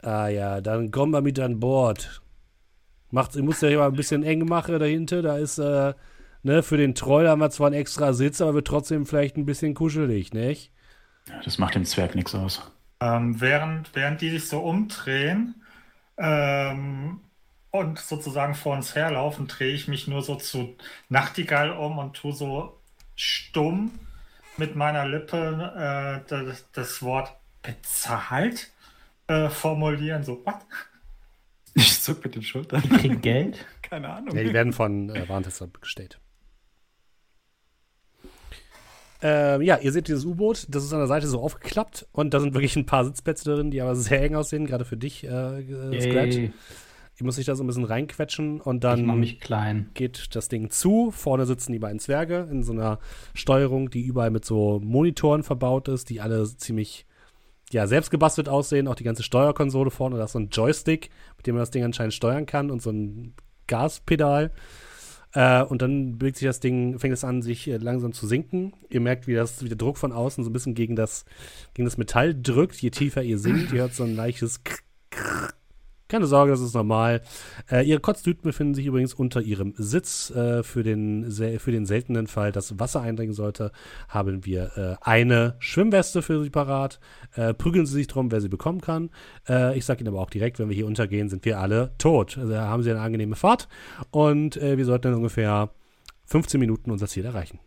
Ah 0.00 0.28
ja, 0.28 0.60
dann 0.60 0.90
komm 0.90 1.10
mal 1.10 1.20
mit 1.20 1.38
an 1.38 1.60
Bord. 1.60 2.22
Macht, 3.14 3.36
ich 3.36 3.42
muss 3.42 3.60
ja 3.60 3.68
hier 3.68 3.78
mal 3.78 3.86
ein 3.86 3.94
bisschen 3.94 4.24
eng 4.24 4.44
machen 4.44 4.76
dahinter. 4.80 5.22
Da 5.22 5.38
ist, 5.38 5.58
äh, 5.58 5.94
ne, 6.42 6.64
für 6.64 6.76
den 6.76 6.96
Troll 6.96 7.28
haben 7.28 7.40
wir 7.40 7.50
zwar 7.50 7.68
einen 7.68 7.76
extra 7.76 8.12
Sitz, 8.12 8.40
aber 8.40 8.54
wird 8.54 8.66
trotzdem 8.66 9.06
vielleicht 9.06 9.36
ein 9.36 9.46
bisschen 9.46 9.74
kuschelig, 9.74 10.32
nicht? 10.32 10.72
Ja, 11.28 11.40
das 11.44 11.58
macht 11.58 11.76
dem 11.76 11.84
Zwerg 11.84 12.16
nichts 12.16 12.34
aus. 12.34 12.72
Ähm, 13.00 13.40
während, 13.40 13.94
während 13.94 14.20
die 14.20 14.30
sich 14.30 14.48
so 14.48 14.58
umdrehen 14.58 15.62
ähm, 16.18 17.20
und 17.70 18.00
sozusagen 18.00 18.56
vor 18.56 18.74
uns 18.74 18.96
herlaufen, 18.96 19.46
drehe 19.46 19.72
ich 19.72 19.86
mich 19.86 20.08
nur 20.08 20.22
so 20.22 20.34
zu 20.34 20.74
Nachtigall 21.08 21.70
um 21.70 21.98
und 21.98 22.16
tue 22.16 22.32
so 22.32 22.80
stumm 23.14 23.92
mit 24.56 24.74
meiner 24.74 25.06
Lippe 25.06 26.24
äh, 26.26 26.28
das, 26.28 26.68
das, 26.72 27.00
Wort 27.02 27.32
bezahlt 27.62 28.72
äh, 29.28 29.48
formulieren. 29.50 30.24
So, 30.24 30.42
was? 30.44 30.56
Ich 31.74 32.00
zuck 32.00 32.24
mit 32.24 32.34
den 32.34 32.42
Schultern. 32.42 32.82
Die 32.82 32.88
kriegen 32.88 33.20
Geld? 33.20 33.64
Keine 33.82 34.08
Ahnung. 34.08 34.36
Ja, 34.36 34.42
die 34.42 34.52
werden 34.52 34.72
von 34.72 35.10
äh, 35.10 35.28
Warntester 35.28 35.68
gestellt. 35.80 36.20
Ähm, 39.22 39.62
ja, 39.62 39.78
ihr 39.78 39.90
seht 39.90 40.08
dieses 40.08 40.26
U-Boot, 40.26 40.66
das 40.68 40.84
ist 40.84 40.92
an 40.92 40.98
der 40.98 41.06
Seite 41.06 41.26
so 41.26 41.40
aufgeklappt 41.40 42.06
und 42.12 42.34
da 42.34 42.40
sind 42.40 42.52
wirklich 42.52 42.76
ein 42.76 42.84
paar 42.84 43.06
Sitzplätze 43.06 43.44
drin, 43.44 43.70
die 43.70 43.80
aber 43.80 43.96
sehr 43.96 44.22
eng 44.22 44.34
aussehen, 44.34 44.66
gerade 44.66 44.84
für 44.84 44.98
dich, 44.98 45.24
äh, 45.24 45.60
äh 45.60 46.00
Scratch. 46.00 46.50
Ich 47.16 47.22
muss 47.22 47.36
sich 47.36 47.46
da 47.46 47.54
so 47.54 47.62
ein 47.62 47.66
bisschen 47.66 47.84
reinquetschen 47.84 48.60
und 48.60 48.82
dann 48.82 49.22
geht 49.94 50.34
das 50.34 50.48
Ding 50.48 50.68
zu. 50.70 51.10
Vorne 51.12 51.46
sitzen 51.46 51.72
die 51.72 51.78
beiden 51.78 52.00
Zwerge 52.00 52.48
in 52.50 52.64
so 52.64 52.72
einer 52.72 52.98
Steuerung, 53.34 53.88
die 53.88 54.02
überall 54.02 54.30
mit 54.30 54.44
so 54.44 54.80
Monitoren 54.82 55.42
verbaut 55.44 55.88
ist, 55.88 56.10
die 56.10 56.20
alle 56.20 56.44
ziemlich 56.44 57.06
ja, 57.74 57.86
selbst 57.88 58.10
gebastelt 58.10 58.48
aussehen. 58.48 58.88
Auch 58.88 58.94
die 58.94 59.04
ganze 59.04 59.24
Steuerkonsole 59.24 59.90
vorne, 59.90 60.16
da 60.16 60.24
ist 60.24 60.32
so 60.32 60.38
ein 60.38 60.48
Joystick, 60.48 61.10
mit 61.36 61.46
dem 61.46 61.56
man 61.56 61.62
das 61.62 61.72
Ding 61.72 61.84
anscheinend 61.84 62.14
steuern 62.14 62.46
kann 62.46 62.70
und 62.70 62.80
so 62.80 62.90
ein 62.90 63.34
Gaspedal. 63.66 64.52
Äh, 65.32 65.64
und 65.64 65.82
dann 65.82 66.16
bewegt 66.16 66.36
sich 66.36 66.46
das 66.46 66.60
Ding, 66.60 67.00
fängt 67.00 67.12
es 67.12 67.24
an, 67.24 67.42
sich 67.42 67.68
äh, 67.68 67.78
langsam 67.78 68.12
zu 68.12 68.28
sinken. 68.28 68.74
Ihr 68.90 69.00
merkt, 69.00 69.26
wie, 69.26 69.34
das, 69.34 69.64
wie 69.64 69.68
der 69.68 69.76
Druck 69.76 69.98
von 69.98 70.12
außen 70.12 70.44
so 70.44 70.50
ein 70.50 70.52
bisschen 70.52 70.74
gegen 70.74 70.94
das, 70.94 71.24
gegen 71.74 71.84
das 71.84 71.98
Metall 71.98 72.40
drückt. 72.40 72.76
Je 72.76 72.90
tiefer 72.90 73.22
ihr 73.24 73.40
sinkt, 73.40 73.72
ihr 73.72 73.80
hört 73.80 73.94
so 73.94 74.04
ein 74.04 74.14
leichtes 74.14 74.62
Krr, 74.62 74.78
Krr, 75.10 75.48
keine 76.14 76.26
Sorge, 76.26 76.52
das 76.52 76.60
ist 76.60 76.74
normal. 76.74 77.22
Äh, 77.68 77.84
ihre 77.84 77.98
Kotztüten 77.98 78.44
befinden 78.44 78.74
sich 78.74 78.86
übrigens 78.86 79.14
unter 79.14 79.40
ihrem 79.40 79.74
Sitz. 79.76 80.30
Äh, 80.30 80.62
für, 80.62 80.84
den, 80.84 81.28
für 81.58 81.72
den 81.72 81.86
seltenen 81.86 82.28
Fall, 82.28 82.52
dass 82.52 82.78
Wasser 82.78 83.00
eindringen 83.00 83.34
sollte, 83.34 83.72
haben 84.08 84.46
wir 84.46 84.76
äh, 84.76 85.04
eine 85.04 85.56
Schwimmweste 85.58 86.22
für 86.22 86.40
sie 86.44 86.50
parat. 86.50 87.00
Äh, 87.34 87.52
prügeln 87.52 87.84
Sie 87.84 87.94
sich 87.94 88.06
drum, 88.06 88.30
wer 88.30 88.40
sie 88.40 88.48
bekommen 88.48 88.80
kann. 88.80 89.10
Äh, 89.48 89.76
ich 89.76 89.84
sage 89.84 90.02
Ihnen 90.02 90.08
aber 90.08 90.20
auch 90.20 90.30
direkt, 90.30 90.60
wenn 90.60 90.68
wir 90.68 90.76
hier 90.76 90.86
untergehen, 90.86 91.28
sind 91.28 91.44
wir 91.44 91.58
alle 91.58 91.94
tot. 91.98 92.38
Also 92.38 92.56
haben 92.56 92.84
Sie 92.84 92.92
eine 92.92 93.00
angenehme 93.00 93.34
Fahrt 93.34 93.66
und 94.12 94.56
äh, 94.56 94.78
wir 94.78 94.84
sollten 94.84 95.08
in 95.08 95.14
ungefähr 95.14 95.70
15 96.26 96.60
Minuten 96.60 96.92
unser 96.92 97.08
Ziel 97.08 97.24
erreichen. 97.24 97.58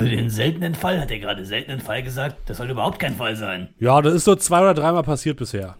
Für 0.00 0.08
den 0.08 0.30
seltenen 0.30 0.74
Fall 0.74 1.00
hat 1.00 1.12
er 1.12 1.20
gerade 1.20 1.44
seltenen 1.44 1.78
Fall 1.78 2.02
gesagt. 2.02 2.38
Das 2.46 2.56
soll 2.56 2.70
überhaupt 2.70 2.98
kein 2.98 3.14
Fall 3.14 3.36
sein. 3.36 3.68
Ja, 3.78 4.02
das 4.02 4.14
ist 4.14 4.24
so 4.24 4.34
zwei 4.34 4.62
oder 4.62 4.74
dreimal 4.74 5.04
passiert 5.04 5.36
bisher. 5.36 5.76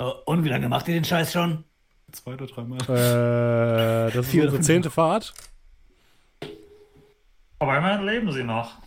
Äh, 0.00 0.04
und 0.24 0.44
wie 0.44 0.48
lange 0.48 0.68
macht 0.68 0.88
ihr 0.88 0.94
den 0.94 1.04
Scheiß 1.04 1.32
schon? 1.32 1.64
Zwei 2.12 2.34
oder 2.34 2.46
dreimal. 2.46 2.80
Äh, 2.82 4.10
das 4.12 4.26
ist 4.26 4.34
unsere 4.34 4.60
zehnte 4.60 4.90
Fahrt. 4.90 5.34
Aber 7.60 7.76
immerhin 7.76 8.06
leben 8.06 8.32
sie 8.32 8.42
noch. 8.42 8.78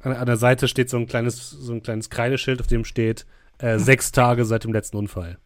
An, 0.00 0.12
an, 0.12 0.26
der 0.26 0.36
Seite 0.36 0.68
steht 0.68 0.90
so 0.90 0.96
ein 0.98 1.06
kleines, 1.06 1.50
so 1.50 1.72
ein 1.72 1.82
kleines 1.82 2.10
Kreideschild, 2.10 2.60
auf 2.60 2.66
dem 2.66 2.84
steht 2.84 3.24
äh, 3.58 3.78
sechs 3.78 4.12
Tage 4.12 4.44
seit 4.44 4.64
dem 4.64 4.72
letzten 4.72 4.96
Unfall. 4.98 5.38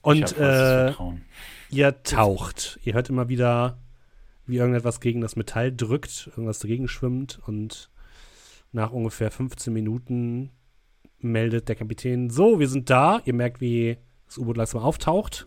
Und 0.00 0.36
äh, 0.38 0.92
ihr 1.68 2.02
taucht. 2.02 2.78
Ihr 2.84 2.94
hört 2.94 3.10
immer 3.10 3.28
wieder, 3.28 3.78
wie 4.46 4.56
irgendetwas 4.56 5.00
gegen 5.00 5.20
das 5.20 5.36
Metall 5.36 5.72
drückt, 5.72 6.28
irgendwas 6.28 6.60
dagegen 6.60 6.88
schwimmt 6.88 7.40
und 7.46 7.90
nach 8.72 8.90
ungefähr 8.90 9.30
15 9.30 9.72
Minuten 9.72 10.50
meldet 11.22 11.68
der 11.68 11.76
Kapitän, 11.76 12.30
so, 12.30 12.58
wir 12.58 12.68
sind 12.68 12.90
da. 12.90 13.20
Ihr 13.24 13.34
merkt, 13.34 13.60
wie 13.60 13.98
das 14.26 14.38
U-Boot 14.38 14.56
langsam 14.56 14.82
auftaucht 14.82 15.46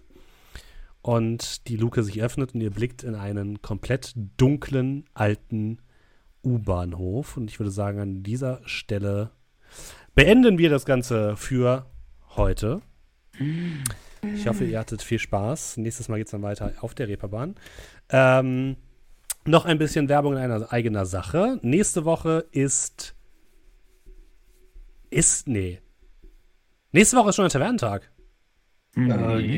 und 1.02 1.68
die 1.68 1.78
Luke 1.78 2.02
sich 2.02 2.22
öffnet 2.22 2.56
und 2.56 2.62
ihr 2.62 2.72
blickt 2.72 3.04
in 3.04 3.14
einen 3.14 3.62
komplett 3.62 4.14
dunklen, 4.38 5.06
alten 5.14 5.78
U-Bahnhof. 6.44 7.38
Und 7.38 7.52
ich 7.52 7.60
würde 7.60 7.72
sagen, 7.72 8.00
an 8.00 8.24
dieser 8.24 8.62
Stelle 8.66 9.30
beenden 10.16 10.58
wir 10.58 10.72
das 10.72 10.86
Ganze 10.86 11.36
für 11.38 11.86
heute. 12.36 12.82
Ich 14.34 14.48
hoffe, 14.48 14.66
ihr 14.66 14.80
hattet 14.80 15.04
viel 15.04 15.20
Spaß. 15.20 15.78
Nächstes 15.78 16.10
Mal 16.10 16.18
geht 16.18 16.28
es 16.28 16.32
dann 16.32 16.42
weiter 16.42 16.74
auf 16.82 16.96
der 16.96 17.08
Reeperbahn. 17.08 17.56
Ähm, 18.10 18.78
noch 19.46 19.66
ein 19.66 19.78
bisschen 19.78 20.10
Werbung 20.10 20.34
in 20.34 20.40
einer 20.40 20.74
eigener 20.74 21.06
Sache. 21.06 21.60
Nächste 21.62 22.06
Woche 22.06 22.48
ist. 22.52 23.16
Ist. 25.10 25.48
Nee. 25.48 25.80
Nächste 26.92 27.18
Woche 27.18 27.30
ist 27.30 27.36
schon 27.36 27.46
ein 27.46 27.52
Tavernentag. 27.52 28.10
Äh, 28.96 29.02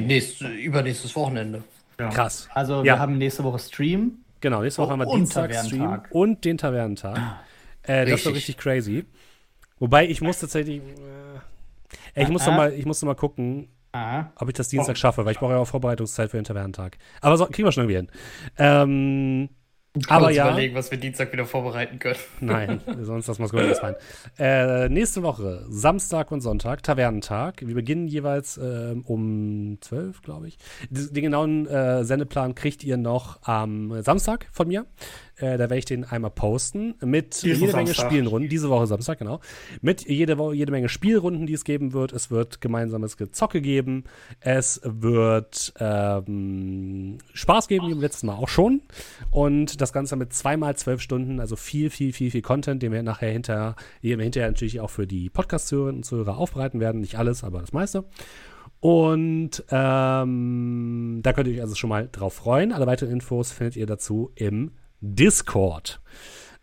nächste, 0.01 0.47
übernächstes 0.47 1.15
Wochenende. 1.15 1.63
Ja. 1.99 2.09
Krass. 2.09 2.49
Also, 2.53 2.83
wir 2.83 2.93
ja. 2.93 2.99
haben 2.99 3.17
nächste 3.17 3.43
Woche 3.43 3.59
Stream. 3.59 4.19
Genau, 4.41 4.61
nächste 4.61 4.81
Woche 4.81 4.89
oh, 4.89 4.91
haben 4.93 4.99
wir 4.99 5.15
Dienstag 5.15 5.53
Stream 5.53 6.01
und 6.11 6.45
den 6.45 6.57
Tavernentag. 6.57 7.17
Ah, 7.17 7.39
äh, 7.83 8.05
das 8.05 8.25
war 8.25 8.33
richtig 8.33 8.57
crazy. 8.57 9.05
Wobei 9.79 10.07
ich 10.07 10.21
muss 10.21 10.39
tatsächlich. 10.39 10.81
Äh, 12.15 12.23
ich, 12.23 12.29
muss 12.29 12.45
noch 12.45 12.55
mal, 12.55 12.73
ich 12.73 12.85
muss 12.85 13.01
noch 13.01 13.07
mal 13.07 13.15
gucken, 13.15 13.69
Aha. 13.91 14.31
ob 14.35 14.47
ich 14.47 14.55
das 14.55 14.69
Dienstag 14.69 14.93
oh. 14.93 14.99
schaffe, 14.99 15.25
weil 15.25 15.33
ich 15.33 15.39
brauche 15.39 15.53
ja 15.53 15.59
auch 15.59 15.67
Vorbereitungszeit 15.67 16.31
für 16.31 16.37
den 16.37 16.43
Tavernentag. 16.43 16.97
Aber 17.21 17.37
so, 17.37 17.45
kriegen 17.45 17.65
wir 17.67 17.71
schon 17.71 17.89
irgendwie 17.89 17.97
hin. 17.97 18.09
Ähm, 18.57 19.49
aber 20.07 20.31
ja. 20.31 20.47
überlegen, 20.47 20.75
was 20.75 20.91
wir 20.91 20.97
Dienstag 20.97 21.31
wieder 21.31 21.45
vorbereiten 21.45 21.99
können. 21.99 22.19
Nein, 22.39 22.81
sonst 23.01 23.27
lassen 23.27 23.39
wir 23.39 23.45
es 23.45 23.51
gut 23.51 23.75
sein. 23.75 23.95
Äh, 24.37 24.89
nächste 24.89 25.23
Woche, 25.23 25.65
Samstag 25.69 26.31
und 26.31 26.41
Sonntag, 26.41 26.83
Tavernentag. 26.83 27.65
Wir 27.65 27.75
beginnen 27.75 28.07
jeweils 28.07 28.57
äh, 28.57 28.95
um 29.03 29.77
12, 29.81 30.21
glaube 30.21 30.47
ich. 30.47 30.57
Den, 30.89 31.13
den 31.13 31.23
genauen 31.23 31.67
äh, 31.67 32.03
Sendeplan 32.03 32.55
kriegt 32.55 32.83
ihr 32.83 32.97
noch 32.97 33.39
am 33.43 34.01
Samstag 34.01 34.47
von 34.51 34.67
mir. 34.67 34.85
Äh, 35.37 35.57
da 35.57 35.59
werde 35.59 35.77
ich 35.77 35.85
den 35.85 36.03
einmal 36.03 36.31
posten 36.31 36.95
mit 37.01 37.43
Diesen 37.43 37.61
jede 37.61 37.75
Menge 37.75 37.93
Spielrunden. 37.93 38.49
Diese 38.49 38.69
Woche 38.69 38.87
Samstag, 38.87 39.19
genau. 39.19 39.39
Mit 39.81 40.07
jede, 40.07 40.37
Woche, 40.37 40.55
jede 40.55 40.71
Menge 40.71 40.89
Spielrunden, 40.89 41.45
die 41.45 41.53
es 41.53 41.63
geben 41.63 41.93
wird. 41.93 42.11
Es 42.11 42.31
wird 42.31 42.59
gemeinsames 42.59 43.17
Gezocke 43.17 43.61
geben. 43.61 44.05
Es 44.39 44.81
wird 44.83 45.73
ähm, 45.79 47.19
Spaß 47.33 47.67
geben, 47.67 47.87
wie 47.87 47.91
beim 47.91 48.01
letzten 48.01 48.27
Mal 48.27 48.35
auch 48.35 48.49
schon. 48.49 48.81
Und 49.29 49.79
das 49.79 49.93
Ganze 49.93 50.15
mit 50.15 50.33
zweimal 50.33 50.75
zwölf 50.75 51.01
Stunden, 51.01 51.39
also 51.39 51.55
viel, 51.55 51.91
viel, 51.91 52.13
viel, 52.13 52.31
viel 52.31 52.41
Content, 52.41 52.81
den 52.81 52.91
wir 52.91 53.03
nachher 53.03 53.31
hinterher, 53.31 53.75
den 54.01 54.17
wir 54.17 54.23
hinterher 54.23 54.49
natürlich 54.49 54.79
auch 54.79 54.89
für 54.89 55.05
die 55.05 55.29
Podcast-Zuhörerinnen 55.29 55.99
und 55.99 56.03
Zuhörer 56.03 56.37
aufbereiten 56.37 56.79
werden. 56.79 57.01
Nicht 57.01 57.17
alles, 57.17 57.43
aber 57.43 57.61
das 57.61 57.73
meiste. 57.73 58.05
Und 58.79 59.63
ähm, 59.69 61.19
da 61.23 61.33
könnt 61.33 61.47
ihr 61.47 61.55
euch 61.55 61.61
also 61.61 61.75
schon 61.75 61.89
mal 61.89 62.09
drauf 62.11 62.33
freuen. 62.33 62.71
Alle 62.71 62.87
weiteren 62.87 63.11
Infos 63.11 63.51
findet 63.51 63.75
ihr 63.75 63.85
dazu 63.85 64.31
im 64.35 64.71
Discord. 65.01 66.01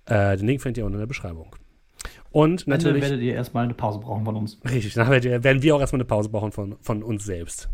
Äh, 0.07 0.37
den 0.37 0.47
Link 0.47 0.63
findet 0.63 0.79
ihr 0.79 0.85
unten 0.85 0.97
in 0.97 1.01
der 1.01 1.07
Beschreibung. 1.07 1.55
Und 2.35 2.67
natürlich. 2.67 3.01
Dann 3.01 3.11
werdet 3.11 3.25
ihr 3.25 3.35
erstmal 3.35 3.63
eine 3.63 3.75
Pause 3.75 4.01
brauchen 4.01 4.25
von 4.25 4.35
uns. 4.35 4.59
Richtig, 4.69 4.95
dann 4.95 5.09
werden 5.09 5.63
wir 5.63 5.77
auch 5.77 5.81
erstmal 5.81 5.99
eine 5.99 6.05
Pause 6.05 6.29
brauchen 6.29 6.51
von, 6.51 6.77
von 6.81 7.05
uns 7.05 7.25
selbst. 7.25 7.69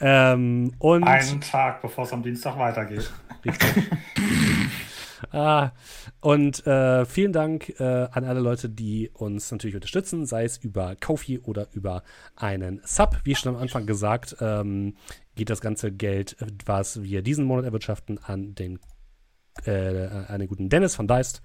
Ähm, 0.00 0.72
und 0.80 1.04
Einen 1.04 1.40
Tag, 1.40 1.80
bevor 1.80 2.02
es 2.04 2.12
am 2.12 2.24
Dienstag 2.24 2.58
weitergeht. 2.58 3.08
Richtig. 3.44 3.68
ah, 5.30 5.70
und 6.18 6.66
äh, 6.66 7.04
vielen 7.04 7.32
Dank 7.32 7.78
äh, 7.78 8.08
an 8.10 8.24
alle 8.24 8.40
Leute, 8.40 8.68
die 8.68 9.10
uns 9.14 9.52
natürlich 9.52 9.76
unterstützen, 9.76 10.26
sei 10.26 10.42
es 10.42 10.58
über 10.58 10.96
Kofi 10.96 11.38
oder 11.38 11.68
über 11.72 12.02
einen 12.34 12.80
Sub. 12.84 13.16
Wie 13.22 13.36
schon 13.36 13.54
am 13.54 13.62
Anfang 13.62 13.86
gesagt, 13.86 14.36
ähm, 14.40 14.96
geht 15.36 15.50
das 15.50 15.60
ganze 15.60 15.92
Geld, 15.92 16.36
was 16.66 17.04
wir 17.04 17.22
diesen 17.22 17.44
Monat 17.44 17.64
erwirtschaften, 17.64 18.18
an 18.18 18.56
den 18.56 18.80
äh, 19.66 20.08
einen 20.28 20.48
guten 20.48 20.68
Dennis 20.68 20.94
von 20.94 21.06
Deist. 21.06 21.42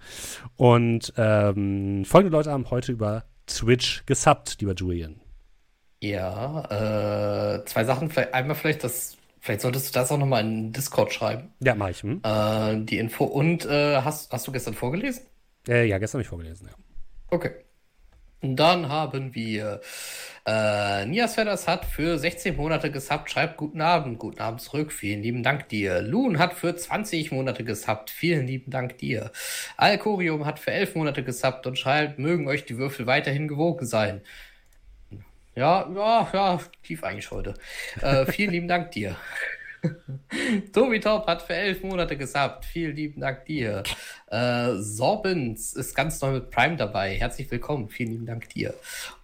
Und 0.55 1.13
ähm, 1.17 2.05
folgende 2.05 2.35
Leute 2.35 2.51
haben 2.51 2.69
heute 2.69 2.91
über 2.91 3.25
Twitch 3.47 4.05
gesubbt, 4.05 4.57
lieber 4.59 4.73
Julian. 4.73 5.21
Ja, 6.01 7.57
äh, 7.57 7.65
zwei 7.65 7.83
Sachen. 7.83 8.09
Vielleicht, 8.09 8.33
einmal 8.33 8.55
vielleicht 8.55 8.83
das, 8.83 9.17
vielleicht 9.39 9.61
solltest 9.61 9.89
du 9.89 9.99
das 9.99 10.11
auch 10.11 10.17
nochmal 10.17 10.43
in 10.43 10.71
Discord 10.71 11.13
schreiben. 11.13 11.53
Ja, 11.61 11.75
mach 11.75 11.89
ich. 11.89 12.03
Hm? 12.03 12.21
Äh, 12.23 12.85
die 12.85 12.97
Info. 12.97 13.25
Und 13.25 13.65
äh, 13.65 14.01
hast, 14.01 14.31
hast 14.31 14.47
du 14.47 14.51
gestern 14.51 14.73
vorgelesen? 14.73 15.23
Äh, 15.67 15.85
ja, 15.85 15.97
gestern 15.97 16.19
habe 16.19 16.23
ich 16.23 16.29
vorgelesen, 16.29 16.67
ja. 16.67 16.73
Okay. 17.31 17.51
Dann 18.41 18.89
haben 18.89 19.33
wir 19.33 19.81
äh, 20.45 21.05
Nias 21.07 21.33
Fedders 21.35 21.67
hat 21.67 21.85
für 21.85 22.19
16 22.19 22.55
Monate 22.55 22.91
gesubbt, 22.91 23.31
schreibt 23.31 23.57
guten 23.57 23.81
Abend, 23.81 24.19
guten 24.19 24.39
Abend 24.39 24.61
zurück, 24.61 24.91
vielen 24.91 25.23
lieben 25.23 25.41
Dank 25.41 25.69
dir. 25.69 26.01
Loon 26.01 26.37
hat 26.37 26.53
für 26.53 26.75
20 26.75 27.31
Monate 27.31 27.63
gesubbt, 27.63 28.11
vielen 28.11 28.45
lieben 28.45 28.69
Dank 28.69 28.99
dir. 28.99 29.31
Alcorium 29.77 30.45
hat 30.45 30.59
für 30.59 30.71
11 30.71 30.95
Monate 30.95 31.23
gesubbt 31.23 31.65
und 31.65 31.79
schreibt, 31.79 32.19
mögen 32.19 32.47
euch 32.47 32.65
die 32.65 32.77
Würfel 32.77 33.07
weiterhin 33.07 33.47
gewogen 33.47 33.87
sein. 33.87 34.21
Ja, 35.55 35.89
ja, 35.95 36.29
ja, 36.33 36.59
tief 36.83 37.03
eigentlich 37.03 37.31
heute. 37.31 37.55
Äh, 38.01 38.25
vielen 38.31 38.51
lieben 38.51 38.67
Dank 38.67 38.91
dir. 38.91 39.15
Tobi 40.73 40.99
Top 40.99 41.27
hat 41.27 41.41
für 41.41 41.53
elf 41.53 41.83
Monate 41.83 42.17
gesubbt. 42.17 42.65
Vielen 42.65 42.95
lieben 42.95 43.21
Dank 43.21 43.45
dir. 43.45 43.83
Äh, 44.27 44.73
Sorbens 44.75 45.73
ist 45.73 45.95
ganz 45.95 46.21
neu 46.21 46.31
mit 46.31 46.49
Prime 46.49 46.75
dabei. 46.75 47.15
Herzlich 47.15 47.49
willkommen. 47.51 47.89
Vielen 47.89 48.11
lieben 48.11 48.25
Dank 48.25 48.49
dir. 48.49 48.73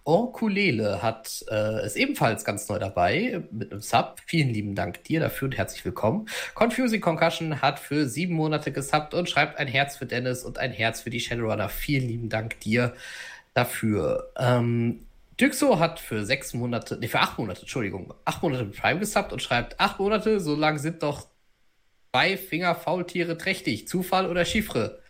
Orkulele 0.04 1.02
hat, 1.02 1.44
äh, 1.50 1.86
ist 1.86 1.96
ebenfalls 1.96 2.44
ganz 2.44 2.68
neu 2.68 2.78
dabei 2.78 3.42
mit 3.50 3.72
einem 3.72 3.80
Sub. 3.80 4.16
Vielen 4.26 4.50
lieben 4.50 4.74
Dank 4.74 5.04
dir 5.04 5.20
dafür 5.20 5.46
und 5.46 5.56
herzlich 5.56 5.84
willkommen. 5.84 6.26
Confusing 6.54 7.00
Concussion 7.00 7.62
hat 7.62 7.78
für 7.78 8.08
sieben 8.08 8.34
Monate 8.34 8.72
gesubbt 8.72 9.14
und 9.14 9.28
schreibt 9.28 9.58
ein 9.58 9.68
Herz 9.68 9.96
für 9.96 10.06
Dennis 10.06 10.44
und 10.44 10.58
ein 10.58 10.72
Herz 10.72 11.02
für 11.02 11.10
die 11.10 11.20
Shadowrunner. 11.20 11.68
Vielen 11.68 12.08
lieben 12.08 12.28
Dank 12.28 12.58
dir 12.60 12.94
dafür. 13.54 14.32
Ähm, 14.38 15.06
Düxo 15.42 15.80
hat 15.80 15.98
für 15.98 16.24
sechs 16.24 16.54
Monate, 16.54 16.96
nee, 17.00 17.08
für 17.08 17.18
acht 17.18 17.36
Monate, 17.36 17.62
Entschuldigung, 17.62 18.14
acht 18.24 18.44
Monate 18.44 18.64
Prime 18.66 19.00
gesubbt 19.00 19.32
und 19.32 19.42
schreibt, 19.42 19.80
acht 19.80 19.98
Monate, 19.98 20.38
so 20.38 20.54
lang 20.54 20.78
sind 20.78 21.02
doch 21.02 21.26
zwei 22.12 22.36
Finger-Faultiere 22.36 23.36
trächtig. 23.36 23.88
Zufall 23.88 24.28
oder 24.28 24.44
Chiffre? 24.44 25.02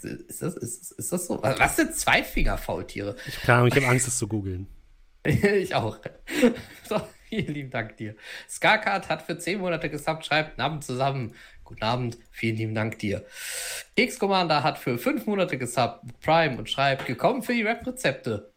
Ist 0.00 0.42
das, 0.42 0.54
ist, 0.54 0.92
ist 0.92 1.12
das 1.12 1.26
so? 1.26 1.42
Was 1.42 1.74
sind 1.74 1.92
zwei 1.96 2.22
Finger-Faultiere? 2.22 3.16
Ich, 3.26 3.40
kann, 3.40 3.66
ich 3.66 3.74
habe 3.74 3.88
Angst, 3.88 4.06
das 4.06 4.16
zu 4.16 4.28
googeln. 4.28 4.68
ich 5.24 5.74
auch. 5.74 5.98
so, 6.88 7.00
vielen 7.28 7.54
lieben 7.54 7.70
Dank 7.70 7.96
dir. 7.96 8.14
Scarcard 8.48 9.08
hat 9.08 9.22
für 9.22 9.38
zehn 9.38 9.58
Monate 9.58 9.90
gesubbt, 9.90 10.24
schreibt, 10.24 10.60
Abend 10.60 10.84
zusammen. 10.84 11.34
Guten 11.64 11.82
Abend, 11.82 12.16
vielen 12.30 12.56
lieben 12.56 12.74
Dank 12.76 13.00
dir. 13.00 13.26
Keks 13.96 14.20
Commander 14.20 14.62
hat 14.62 14.78
für 14.78 14.98
fünf 14.98 15.26
Monate 15.26 15.58
gesubbt, 15.58 16.04
Prime 16.20 16.56
und 16.56 16.70
schreibt, 16.70 17.06
gekommen 17.06 17.42
für 17.42 17.54
die 17.54 17.62
Rap-Rezepte. 17.62 18.47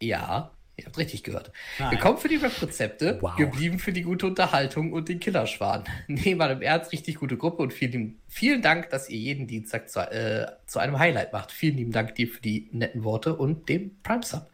Ja, 0.00 0.50
ihr 0.76 0.84
habt 0.84 0.98
richtig 0.98 1.22
gehört. 1.22 1.50
Nein. 1.78 1.92
Wir 1.92 1.98
kommen 1.98 2.18
für 2.18 2.28
die 2.28 2.36
Rap-Rezepte, 2.36 3.18
wow. 3.20 3.36
geblieben 3.36 3.78
für 3.78 3.92
die 3.92 4.02
gute 4.02 4.26
Unterhaltung 4.26 4.92
und 4.92 5.08
den 5.08 5.20
Killerschwan. 5.20 5.84
Nee, 6.06 6.34
mal 6.34 6.50
im 6.50 6.62
Ernst, 6.62 6.92
richtig 6.92 7.16
gute 7.16 7.36
Gruppe 7.36 7.62
und 7.62 7.72
vielen, 7.72 8.20
vielen 8.28 8.62
Dank, 8.62 8.90
dass 8.90 9.08
ihr 9.08 9.18
jeden 9.18 9.46
Dienstag 9.46 9.88
zu, 9.88 10.00
äh, 10.00 10.46
zu 10.66 10.78
einem 10.78 10.98
Highlight 10.98 11.32
macht. 11.32 11.52
Vielen 11.52 11.76
lieben 11.76 11.92
Dank 11.92 12.14
dir 12.14 12.28
für 12.28 12.40
die 12.40 12.68
netten 12.72 13.04
Worte 13.04 13.36
und 13.36 13.68
dem 13.68 13.96
Prime-Sub. 14.02 14.50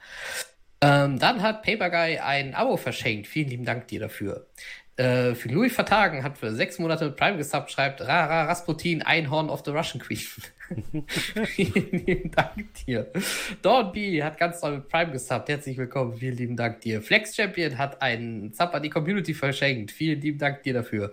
Ähm, 0.81 1.20
dann 1.20 1.43
hat 1.43 1.62
Paperguy 1.62 2.19
ein 2.19 2.55
Abo 2.55 2.77
verschenkt. 2.77 3.28
Vielen 3.28 3.48
lieben 3.48 3.64
Dank 3.64 3.86
dir 3.86 4.01
dafür. 4.01 4.48
Äh, 4.97 5.35
für 5.35 5.48
Louis 5.48 5.73
Vertagen 5.73 6.23
hat 6.23 6.36
für 6.36 6.52
sechs 6.52 6.78
Monate 6.78 7.06
mit 7.06 7.16
Prime 7.16 7.39
gesubbt, 7.39 7.70
schreibt 7.70 8.02
Rara 8.02 8.44
Rasputin, 8.44 9.01
Einhorn 9.02 9.48
of 9.48 9.62
the 9.64 9.70
Russian 9.70 10.01
Queen. 10.01 10.19
vielen 11.47 12.06
lieben 12.06 12.31
Dank 12.31 12.74
dir. 12.86 13.10
Dawn 13.62 13.93
B 13.93 14.23
hat 14.23 14.39
ganz 14.39 14.60
toll 14.60 14.77
mit 14.77 14.89
Prime 14.89 15.12
gesubbt. 15.12 15.48
Herzlich 15.48 15.78
willkommen. 15.78 16.16
Vielen 16.16 16.36
lieben 16.36 16.56
Dank 16.56 16.81
dir. 16.82 17.01
Flex 17.01 17.35
Champion 17.35 17.78
hat 17.78 18.02
einen 18.02 18.52
Sub 18.52 18.74
an 18.74 18.82
die 18.82 18.90
Community 18.90 19.32
verschenkt. 19.35 19.93
Vielen 19.93 20.20
lieben 20.20 20.39
Dank 20.39 20.62
dir 20.62 20.74
dafür. 20.74 21.10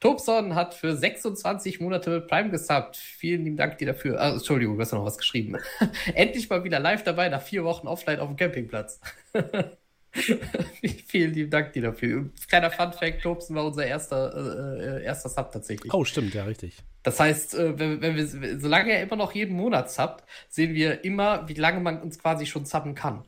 Tobson 0.00 0.54
hat 0.54 0.74
für 0.74 0.96
26 0.96 1.80
Monate 1.80 2.10
mit 2.10 2.28
Prime 2.28 2.50
gesubbt. 2.50 2.96
Vielen 2.96 3.44
lieben 3.44 3.56
Dank 3.56 3.78
dir 3.78 3.88
dafür. 3.88 4.20
Ah, 4.20 4.32
Entschuldigung, 4.34 4.76
du 4.76 4.82
hast 4.82 4.92
noch 4.92 5.04
was 5.04 5.18
geschrieben. 5.18 5.56
Endlich 6.14 6.48
mal 6.48 6.62
wieder 6.64 6.78
live 6.78 7.02
dabei 7.02 7.28
nach 7.28 7.42
vier 7.42 7.64
Wochen 7.64 7.88
offline 7.88 8.20
auf 8.20 8.28
dem 8.28 8.36
Campingplatz. 8.36 9.00
Vielen 11.06 11.32
lieben 11.34 11.50
Dank 11.50 11.72
dir 11.72 11.82
dafür. 11.82 12.30
Kleiner 12.48 12.70
Fun-Fact: 12.70 13.22
Tobsen 13.22 13.56
war 13.56 13.64
unser 13.64 13.86
erster, 13.86 14.34
äh, 14.34 14.98
äh, 15.00 15.04
erster 15.04 15.28
Sub 15.28 15.52
tatsächlich. 15.52 15.92
Oh, 15.92 16.04
stimmt, 16.04 16.34
ja, 16.34 16.44
richtig. 16.44 16.82
Das 17.02 17.20
heißt, 17.20 17.54
äh, 17.54 17.78
wenn, 17.78 18.00
wenn 18.00 18.16
wir, 18.16 18.60
solange 18.60 18.92
er 18.92 19.02
immer 19.02 19.16
noch 19.16 19.32
jeden 19.32 19.56
Monat 19.56 19.90
subbt, 19.90 20.24
sehen 20.48 20.74
wir 20.74 21.04
immer, 21.04 21.48
wie 21.48 21.54
lange 21.54 21.80
man 21.80 22.00
uns 22.00 22.18
quasi 22.18 22.46
schon 22.46 22.64
subben 22.64 22.94
kann. 22.94 23.24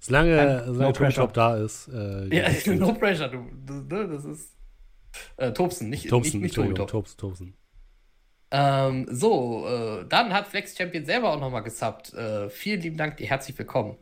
Solange, 0.00 0.64
solange 0.66 0.84
no 0.84 0.92
Pressure 0.92 1.28
da 1.28 1.56
ist. 1.56 1.88
Äh, 1.88 2.34
ja, 2.34 2.48
no 2.74 2.94
pressure, 2.94 3.28
du, 3.28 3.46
du, 3.66 3.94
ne, 3.94 4.08
das 4.08 4.24
ist. 4.24 4.56
Äh, 5.36 5.52
Tobsen, 5.52 5.90
nicht 5.90 6.08
Tobsen, 6.08 6.40
nicht, 6.40 6.56
nicht 6.56 6.76
Tobsen, 6.76 7.18
Tobsen. 7.18 7.54
Ähm, 8.52 9.06
so, 9.10 9.66
äh, 9.68 10.06
dann 10.08 10.32
hat 10.32 10.48
Flex 10.48 10.76
Champion 10.76 11.04
selber 11.04 11.32
auch 11.32 11.40
nochmal 11.40 11.62
gesubbt. 11.62 12.12
Äh, 12.14 12.48
vielen 12.48 12.80
lieben 12.80 12.96
Dank, 12.96 13.16
dir 13.16 13.28
herzlich 13.28 13.56
willkommen. 13.56 13.96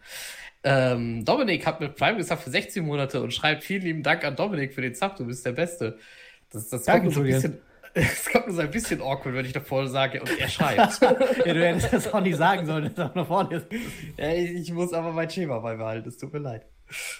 Ähm, 0.64 1.24
Dominik 1.24 1.66
hat 1.66 1.80
mit 1.80 1.94
Prime 1.94 2.18
gesubbt 2.18 2.42
für 2.42 2.50
16 2.50 2.84
Monate 2.84 3.22
und 3.22 3.32
schreibt 3.32 3.62
vielen 3.64 3.82
lieben 3.82 4.02
Dank 4.02 4.24
an 4.24 4.34
Dominik 4.34 4.74
für 4.74 4.82
den 4.82 4.94
Sub, 4.94 5.16
du 5.16 5.26
bist 5.26 5.46
der 5.46 5.52
Beste. 5.52 5.98
Das, 6.50 6.68
das 6.68 6.84
Danke, 6.84 7.02
kommt 7.02 7.14
so 7.14 7.20
ein 7.20 7.26
bisschen, 7.26 7.58
es 7.94 8.28
kommt 8.30 8.46
nur 8.48 8.56
so 8.56 8.62
ein 8.62 8.70
bisschen 8.70 9.00
awkward, 9.00 9.34
wenn 9.34 9.46
ich 9.46 9.52
davor 9.52 9.86
sage 9.86 10.20
und 10.20 10.38
er 10.38 10.48
schreibt. 10.48 11.00
ja, 11.46 11.54
du 11.54 11.66
hättest 11.66 11.92
das 11.92 12.12
auch 12.12 12.20
nicht 12.20 12.36
sagen 12.36 12.66
sollen, 12.66 12.92
dass 12.94 12.98
er 12.98 13.12
nach 13.14 13.26
vorne 13.26 13.56
ist. 13.56 13.66
Ja, 14.16 14.32
ich, 14.32 14.50
ich, 14.50 14.72
muss 14.72 14.92
aber 14.92 15.12
mein 15.12 15.30
Schema 15.30 15.58
beibehalten, 15.58 16.08
es 16.08 16.18
tut 16.18 16.32
mir 16.32 16.40
leid. 16.40 16.66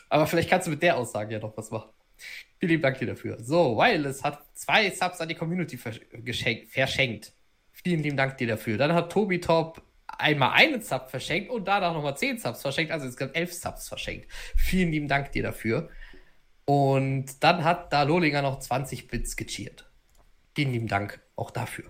Aber 0.09 0.27
vielleicht 0.27 0.51
kannst 0.51 0.67
du 0.67 0.71
mit 0.71 0.83
der 0.83 0.97
Aussage 0.97 1.35
ja 1.35 1.41
noch 1.41 1.57
was 1.57 1.71
machen. 1.71 1.91
Vielen 2.59 2.71
lieben 2.71 2.83
Dank 2.83 2.99
dir 2.99 3.07
dafür. 3.07 3.37
So, 3.41 3.77
Wireless 3.77 4.25
hat 4.25 4.45
zwei 4.55 4.91
Subs 4.91 5.21
an 5.21 5.29
die 5.29 5.37
Community 5.37 5.77
verschenkt. 5.77 7.33
Vielen 7.71 8.03
lieben 8.03 8.17
Dank 8.17 8.37
dir 8.39 8.49
dafür. 8.49 8.79
Dann 8.79 8.93
hat 8.93 9.13
Tobi 9.13 9.41
Top 9.41 9.81
einmal 10.19 10.53
einen 10.53 10.83
Sub 10.83 11.09
verschenkt 11.11 11.51
und 11.51 11.67
danach 11.67 11.95
nochmal 11.95 12.17
zehn 12.17 12.39
Subs 12.39 12.63
verschenkt, 12.63 12.93
also 12.93 13.07
insgesamt 13.07 13.37
elf 13.37 13.53
Subs 13.53 13.89
verschenkt. 13.89 14.31
Vielen 14.57 14.91
lieben 14.91 15.09
Dank 15.09 15.33
dir 15.33 15.43
dafür. 15.43 15.89
Und 16.65 17.43
dann 17.43 17.65
hat 17.65 17.93
da 17.93 18.03
Lolinger 18.03 18.43
noch 18.43 18.59
20 18.59 19.09
Bits 19.09 19.37
gecheert. 19.37 19.91
Vielen 20.55 20.73
lieben 20.73 20.89
Dank 20.89 21.21
auch 21.37 21.51
dafür. 21.51 21.85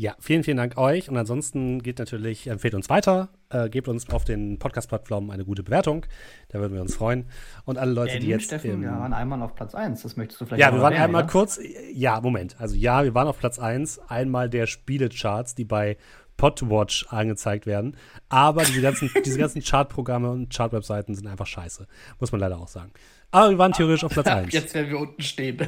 Ja, 0.00 0.16
vielen, 0.18 0.44
vielen 0.44 0.56
Dank 0.56 0.78
euch. 0.78 1.10
Und 1.10 1.18
ansonsten 1.18 1.82
geht 1.82 1.98
natürlich, 1.98 2.46
empfehlt 2.46 2.74
uns 2.74 2.88
weiter, 2.88 3.28
äh, 3.50 3.68
gebt 3.68 3.86
uns 3.86 4.08
auf 4.08 4.24
den 4.24 4.58
Podcast-Plattformen 4.58 5.30
eine 5.30 5.44
gute 5.44 5.62
Bewertung. 5.62 6.06
Da 6.48 6.58
würden 6.58 6.72
wir 6.72 6.80
uns 6.80 6.94
freuen. 6.94 7.26
Und 7.66 7.76
alle 7.76 7.92
Leute, 7.92 8.14
Denn, 8.14 8.22
die 8.22 8.28
jetzt. 8.28 8.44
Steffen, 8.44 8.80
wir 8.80 8.92
waren 8.92 9.12
einmal 9.12 9.42
auf 9.42 9.54
Platz 9.54 9.74
1. 9.74 10.00
Das 10.00 10.16
möchtest 10.16 10.40
du 10.40 10.46
vielleicht 10.46 10.62
Ja, 10.62 10.72
wir 10.72 10.80
waren 10.80 10.94
einmal 10.94 11.24
oder? 11.24 11.30
kurz. 11.30 11.60
Ja, 11.92 12.18
Moment. 12.22 12.58
Also, 12.58 12.76
ja, 12.76 13.04
wir 13.04 13.14
waren 13.14 13.28
auf 13.28 13.38
Platz 13.38 13.58
1. 13.58 13.98
Einmal 14.08 14.48
der 14.48 14.66
Spielecharts, 14.66 15.54
die 15.54 15.66
bei 15.66 15.98
Podwatch 16.40 17.06
angezeigt 17.10 17.66
werden. 17.66 17.96
Aber 18.30 18.64
diese 18.64 18.80
ganzen, 18.80 19.10
diese 19.24 19.38
ganzen 19.38 19.62
Chartprogramme 19.62 20.30
und 20.30 20.50
Chartwebseiten 20.50 21.14
sind 21.14 21.26
einfach 21.26 21.46
scheiße. 21.46 21.86
Muss 22.18 22.32
man 22.32 22.40
leider 22.40 22.58
auch 22.58 22.68
sagen. 22.68 22.92
Aber 23.30 23.50
wir 23.50 23.58
waren 23.58 23.72
theoretisch 23.72 24.04
auf 24.04 24.12
Platz 24.12 24.26
1. 24.26 24.52
Jetzt 24.52 24.74
werden 24.74 24.88
wir 24.88 24.98
unten 24.98 25.22
stehen. 25.22 25.58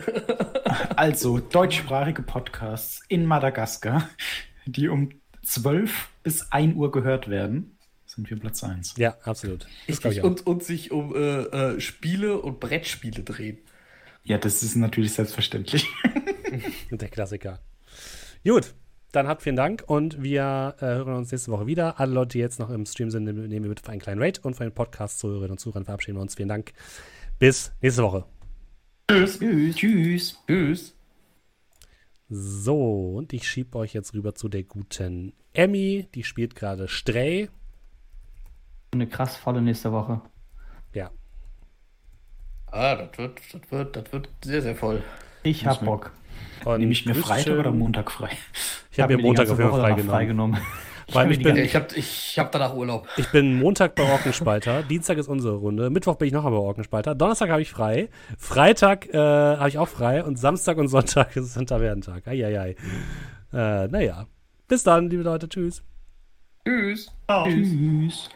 also, 0.97 1.39
deutschsprachige 1.39 2.23
Podcasts 2.23 3.03
in 3.09 3.27
Madagaskar, 3.27 4.09
die 4.65 4.89
um 4.89 5.10
12 5.44 6.09
bis 6.23 6.51
1 6.51 6.75
Uhr 6.75 6.91
gehört 6.91 7.28
werden, 7.28 7.76
sind 8.07 8.31
wir 8.31 8.39
Platz 8.39 8.65
1. 8.65 8.94
Ja, 8.97 9.17
absolut. 9.25 9.67
Richtig. 9.86 10.25
Und, 10.25 10.47
und 10.47 10.65
sich 10.65 10.91
um 10.91 11.15
äh, 11.15 11.18
äh, 11.18 11.81
Spiele 11.81 12.39
und 12.41 12.60
Brettspiele 12.60 13.23
drehen. 13.23 13.59
Ja, 14.25 14.39
das 14.39 14.62
ist 14.62 14.75
natürlich 14.76 15.12
selbstverständlich. 15.12 15.86
Der 16.91 17.09
Klassiker. 17.09 17.60
Gut, 18.44 18.75
dann 19.12 19.28
habt 19.28 19.42
vielen 19.42 19.57
Dank 19.57 19.84
und 19.86 20.23
wir 20.23 20.74
äh, 20.78 20.86
hören 20.86 21.15
uns 21.15 21.31
nächste 21.31 21.52
Woche 21.52 21.66
wieder. 21.66 22.00
Alle 22.00 22.15
Leute, 22.15 22.32
die 22.32 22.39
jetzt 22.39 22.58
noch 22.58 22.70
im 22.70 22.86
Stream 22.86 23.10
sind, 23.10 23.24
nehmen 23.24 23.50
wir 23.50 23.68
mit 23.68 23.81
für 23.81 23.91
einen 23.91 24.00
kleinen 24.00 24.23
Rate 24.23 24.41
und 24.41 24.55
für 24.55 24.65
den 24.65 24.73
Podcast 24.73 25.18
Zuhörerinnen 25.18 25.52
und 25.52 25.58
Zuhörern 25.58 25.84
verabschieden 25.84 26.16
wir 26.16 26.23
uns. 26.23 26.34
Vielen 26.34 26.49
Dank. 26.49 26.73
Bis 27.39 27.73
nächste 27.82 28.02
Woche. 28.02 28.24
Tschüss. 29.10 29.39
Tschüss. 29.39 29.76
Tschüss. 29.76 30.39
Tschüss. 30.47 30.97
So, 32.31 33.16
und 33.16 33.34
ich 33.34 33.47
schiebe 33.47 33.76
euch 33.76 33.92
jetzt 33.92 34.15
rüber 34.15 34.34
zu 34.34 34.49
der 34.49 34.62
guten 34.62 35.34
Emmy. 35.52 36.08
Die 36.15 36.24
spielt 36.24 36.55
gerade 36.55 36.89
Stray. 36.89 37.50
Eine 38.92 39.07
krass 39.07 39.36
volle 39.36 39.60
nächste 39.60 39.92
Woche. 39.92 40.23
Ja. 40.94 41.10
Ah, 42.70 42.97
das 42.97 43.18
wird, 43.18 43.41
das 43.52 43.70
wird, 43.70 43.97
das 43.97 44.12
wird 44.12 44.28
sehr, 44.42 44.62
sehr 44.62 44.74
voll. 44.74 45.02
Ich 45.42 45.66
hab 45.66 45.84
Bock. 45.84 46.12
Und 46.65 46.81
Nehme 46.81 46.93
ich 46.93 47.07
mir 47.07 47.15
Freitag 47.15 47.59
oder 47.59 47.73
Montag 47.73 48.11
frei? 48.11 48.31
Ich 48.91 49.01
habe 49.01 49.15
hab 49.15 49.21
mir 49.21 49.27
Montag 49.27 49.51
auf 49.51 49.59
jeden 49.59 49.71
Fall 49.71 49.99
freigenommen. 49.99 50.61
Weil 51.12 51.33
ich, 51.33 51.43
bin, 51.43 51.57
ich 51.57 51.75
habe 51.75 51.95
ich 51.95 52.39
hab 52.39 52.53
danach 52.53 52.75
Urlaub. 52.75 53.09
Ich 53.17 53.31
bin 53.31 53.59
Montag 53.59 53.95
bei 53.95 54.11
Orkenspalter, 54.11 54.83
Dienstag 54.89 55.19
ist 55.19 55.29
unsere 55.29 55.57
Runde, 55.57 55.91
Mittwoch 55.91 56.17
bin 56.17 56.29
ich 56.29 56.33
noch 56.33 56.45
einmal 56.45 56.61
bei 56.61 56.67
Orkenspalter, 56.67 57.15
Donnerstag 57.15 57.51
habe 57.51 57.61
ich 57.61 57.71
frei, 57.71 58.09
Freitag 58.39 59.12
äh, 59.12 59.19
habe 59.19 59.69
ich 59.69 59.79
auch 59.79 59.89
frei 59.89 60.25
und 60.25 60.39
Samstag 60.39 60.79
und 60.79 60.89
Sonntag 60.89 61.37
ist 61.37 61.55
Hinterwerdentag. 61.55 62.27
Eieiei. 62.27 62.77
Äh, 63.53 63.89
naja. 63.89 64.27
Bis 64.69 64.85
dann, 64.85 65.11
liebe 65.11 65.23
Leute. 65.23 65.49
Tschüss. 65.49 65.83
Tschüss. 66.67 67.12
Oh. 67.29 67.45
Tschüss. 67.45 68.31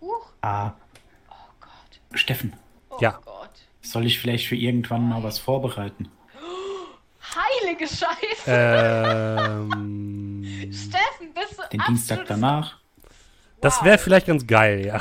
Huch. 0.00 0.32
Ah. 0.42 0.72
Oh 1.30 1.34
Gott. 1.60 2.18
Steffen. 2.18 2.52
Oh 2.90 2.98
ja. 3.00 3.18
Gott. 3.24 3.39
Soll 3.82 4.06
ich 4.06 4.18
vielleicht 4.18 4.46
für 4.46 4.56
irgendwann 4.56 5.08
mal 5.08 5.22
was 5.22 5.38
vorbereiten? 5.38 6.08
Heilige 7.34 7.86
Scheiße! 7.86 8.44
Ähm, 8.46 10.42
Steffen, 10.72 11.34
bist 11.34 11.58
du 11.58 11.62
Den 11.72 11.82
Dienstag 11.86 12.26
danach? 12.26 12.78
Das 13.60 13.84
wäre 13.84 13.98
vielleicht 13.98 14.26
ganz 14.26 14.46
geil, 14.46 14.86
ja. 14.86 15.00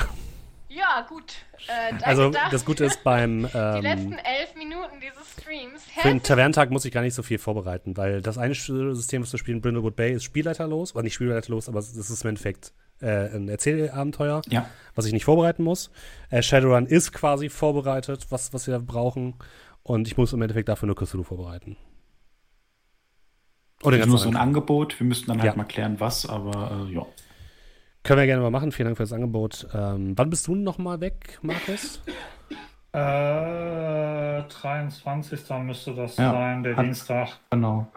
Ja, 0.68 1.06
gut. 1.08 1.34
Äh, 1.68 1.94
also 2.04 2.32
das 2.52 2.64
Gute 2.66 2.86
ist 2.86 3.04
beim 3.04 3.48
ähm, 3.54 3.76
die 3.76 3.82
letzten 3.82 4.14
elf 4.14 4.56
Minuten 4.56 5.00
dieses 5.02 5.32
Streams. 5.40 5.82
Für 5.98 6.08
den 6.08 6.22
Tavernentag 6.22 6.70
muss 6.72 6.86
ich 6.86 6.92
gar 6.92 7.02
nicht 7.02 7.14
so 7.14 7.24
viel 7.24 7.38
vorbereiten, 7.38 7.98
weil 7.98 8.22
das 8.22 8.38
eine 8.38 8.54
System, 8.54 9.24
was 9.24 9.32
wir 9.32 9.40
spielen, 9.40 9.62
Brindlewood 9.62 9.96
Bay, 9.96 10.14
ist 10.14 10.24
spielleiterlos, 10.24 10.94
oder 10.96 11.04
nicht 11.04 11.16
spielleiterlos, 11.16 11.68
aber 11.68 11.80
das 11.80 11.96
ist 11.96 12.24
im 12.24 12.30
Endeffekt 12.30 12.74
äh, 13.02 13.36
ein 13.36 13.50
Erzählabenteuer, 13.50 14.42
ja. 14.50 14.66
was 14.96 15.06
ich 15.06 15.14
nicht 15.14 15.26
vorbereiten 15.26 15.64
muss. 15.64 15.92
Äh, 16.30 16.42
Shadowrun 16.42 16.86
ist 16.86 17.12
quasi 17.12 17.50
vorbereitet, 17.50 18.28
was, 18.30 18.54
was 18.54 18.68
wir 18.68 18.80
brauchen. 18.80 19.36
Und 19.84 20.08
ich 20.08 20.18
muss 20.18 20.34
im 20.34 20.42
Endeffekt 20.42 20.70
dafür 20.70 20.88
nur 20.88 20.96
Cthulhu 20.96 21.24
vorbereiten. 21.24 21.78
Oder 23.84 23.98
das 23.98 24.08
ist 24.08 24.10
nur 24.10 24.20
so 24.20 24.30
ein 24.30 24.36
Angebot. 24.36 25.00
Wir 25.00 25.08
müssten 25.08 25.28
dann 25.28 25.40
halt 25.40 25.54
ja. 25.54 25.58
mal 25.58 25.64
klären, 25.64 26.00
was, 26.00 26.26
aber 26.26 26.86
äh, 26.90 26.94
ja. 26.94 27.06
Können 28.04 28.20
wir 28.20 28.26
gerne 28.26 28.42
mal 28.42 28.52
machen. 28.52 28.72
Vielen 28.72 28.88
Dank 28.88 28.98
für 28.98 29.04
das 29.04 29.14
Angebot. 29.14 29.68
Ähm, 29.74 30.18
wann 30.18 30.30
bist 30.30 30.48
du 30.48 30.56
noch 30.56 30.78
mal 30.78 31.00
weg, 31.00 31.40
Markus? 31.42 32.02
Äh, 32.92 34.44
23. 34.44 35.50
müsste 35.62 35.94
das 35.94 36.18
ja, 36.18 36.32
sein, 36.32 36.64
der 36.64 36.76
Dienstag. 36.76 37.40
Genau. 37.52 37.88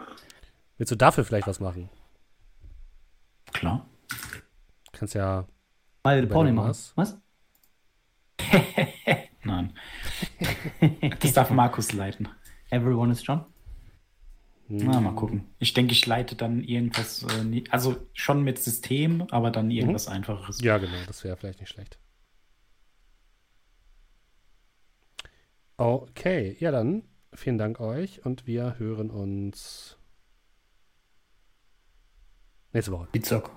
Willst 0.76 0.92
du 0.92 0.96
dafür 0.96 1.24
vielleicht 1.24 1.46
was 1.46 1.60
machen? 1.60 1.88
Klar. 3.52 3.86
Kannst 5.02 5.14
ja. 5.14 5.48
Mal 6.04 6.24
Pony 6.28 6.52
machen. 6.52 6.76
Was? 6.94 7.18
Nein. 9.42 9.72
das 11.18 11.32
darf 11.32 11.50
Markus 11.50 11.92
leiten. 11.92 12.28
Everyone 12.70 13.10
is 13.10 13.26
John? 13.26 13.44
Na, 14.68 15.00
mal 15.00 15.16
gucken. 15.16 15.48
Ich 15.58 15.74
denke, 15.74 15.90
ich 15.90 16.06
leite 16.06 16.36
dann 16.36 16.62
irgendwas, 16.62 17.24
äh, 17.24 17.64
also 17.70 17.96
schon 18.12 18.44
mit 18.44 18.60
System, 18.60 19.26
aber 19.32 19.50
dann 19.50 19.64
mhm. 19.64 19.70
irgendwas 19.72 20.06
mhm. 20.06 20.14
Einfaches. 20.14 20.60
Ja, 20.60 20.78
genau, 20.78 21.04
das 21.08 21.24
wäre 21.24 21.36
vielleicht 21.36 21.58
nicht 21.58 21.70
schlecht. 21.70 21.98
Okay, 25.78 26.56
ja 26.60 26.70
dann, 26.70 27.02
vielen 27.34 27.58
Dank 27.58 27.80
euch 27.80 28.24
und 28.24 28.46
wir 28.46 28.78
hören 28.78 29.10
uns 29.10 29.96
nächste 32.72 32.92
Woche. 32.92 33.08
Dienstag. 33.12 33.50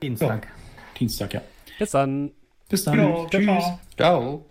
Dienstag. 0.00 0.48
Dienstag, 1.02 1.34
ja. 1.34 1.42
Bis 1.80 1.90
dann. 1.90 2.30
Bis 2.68 2.84
dann. 2.84 2.98
Jo, 2.98 3.26
Tschüss. 3.28 3.64
Ciao. 3.96 4.44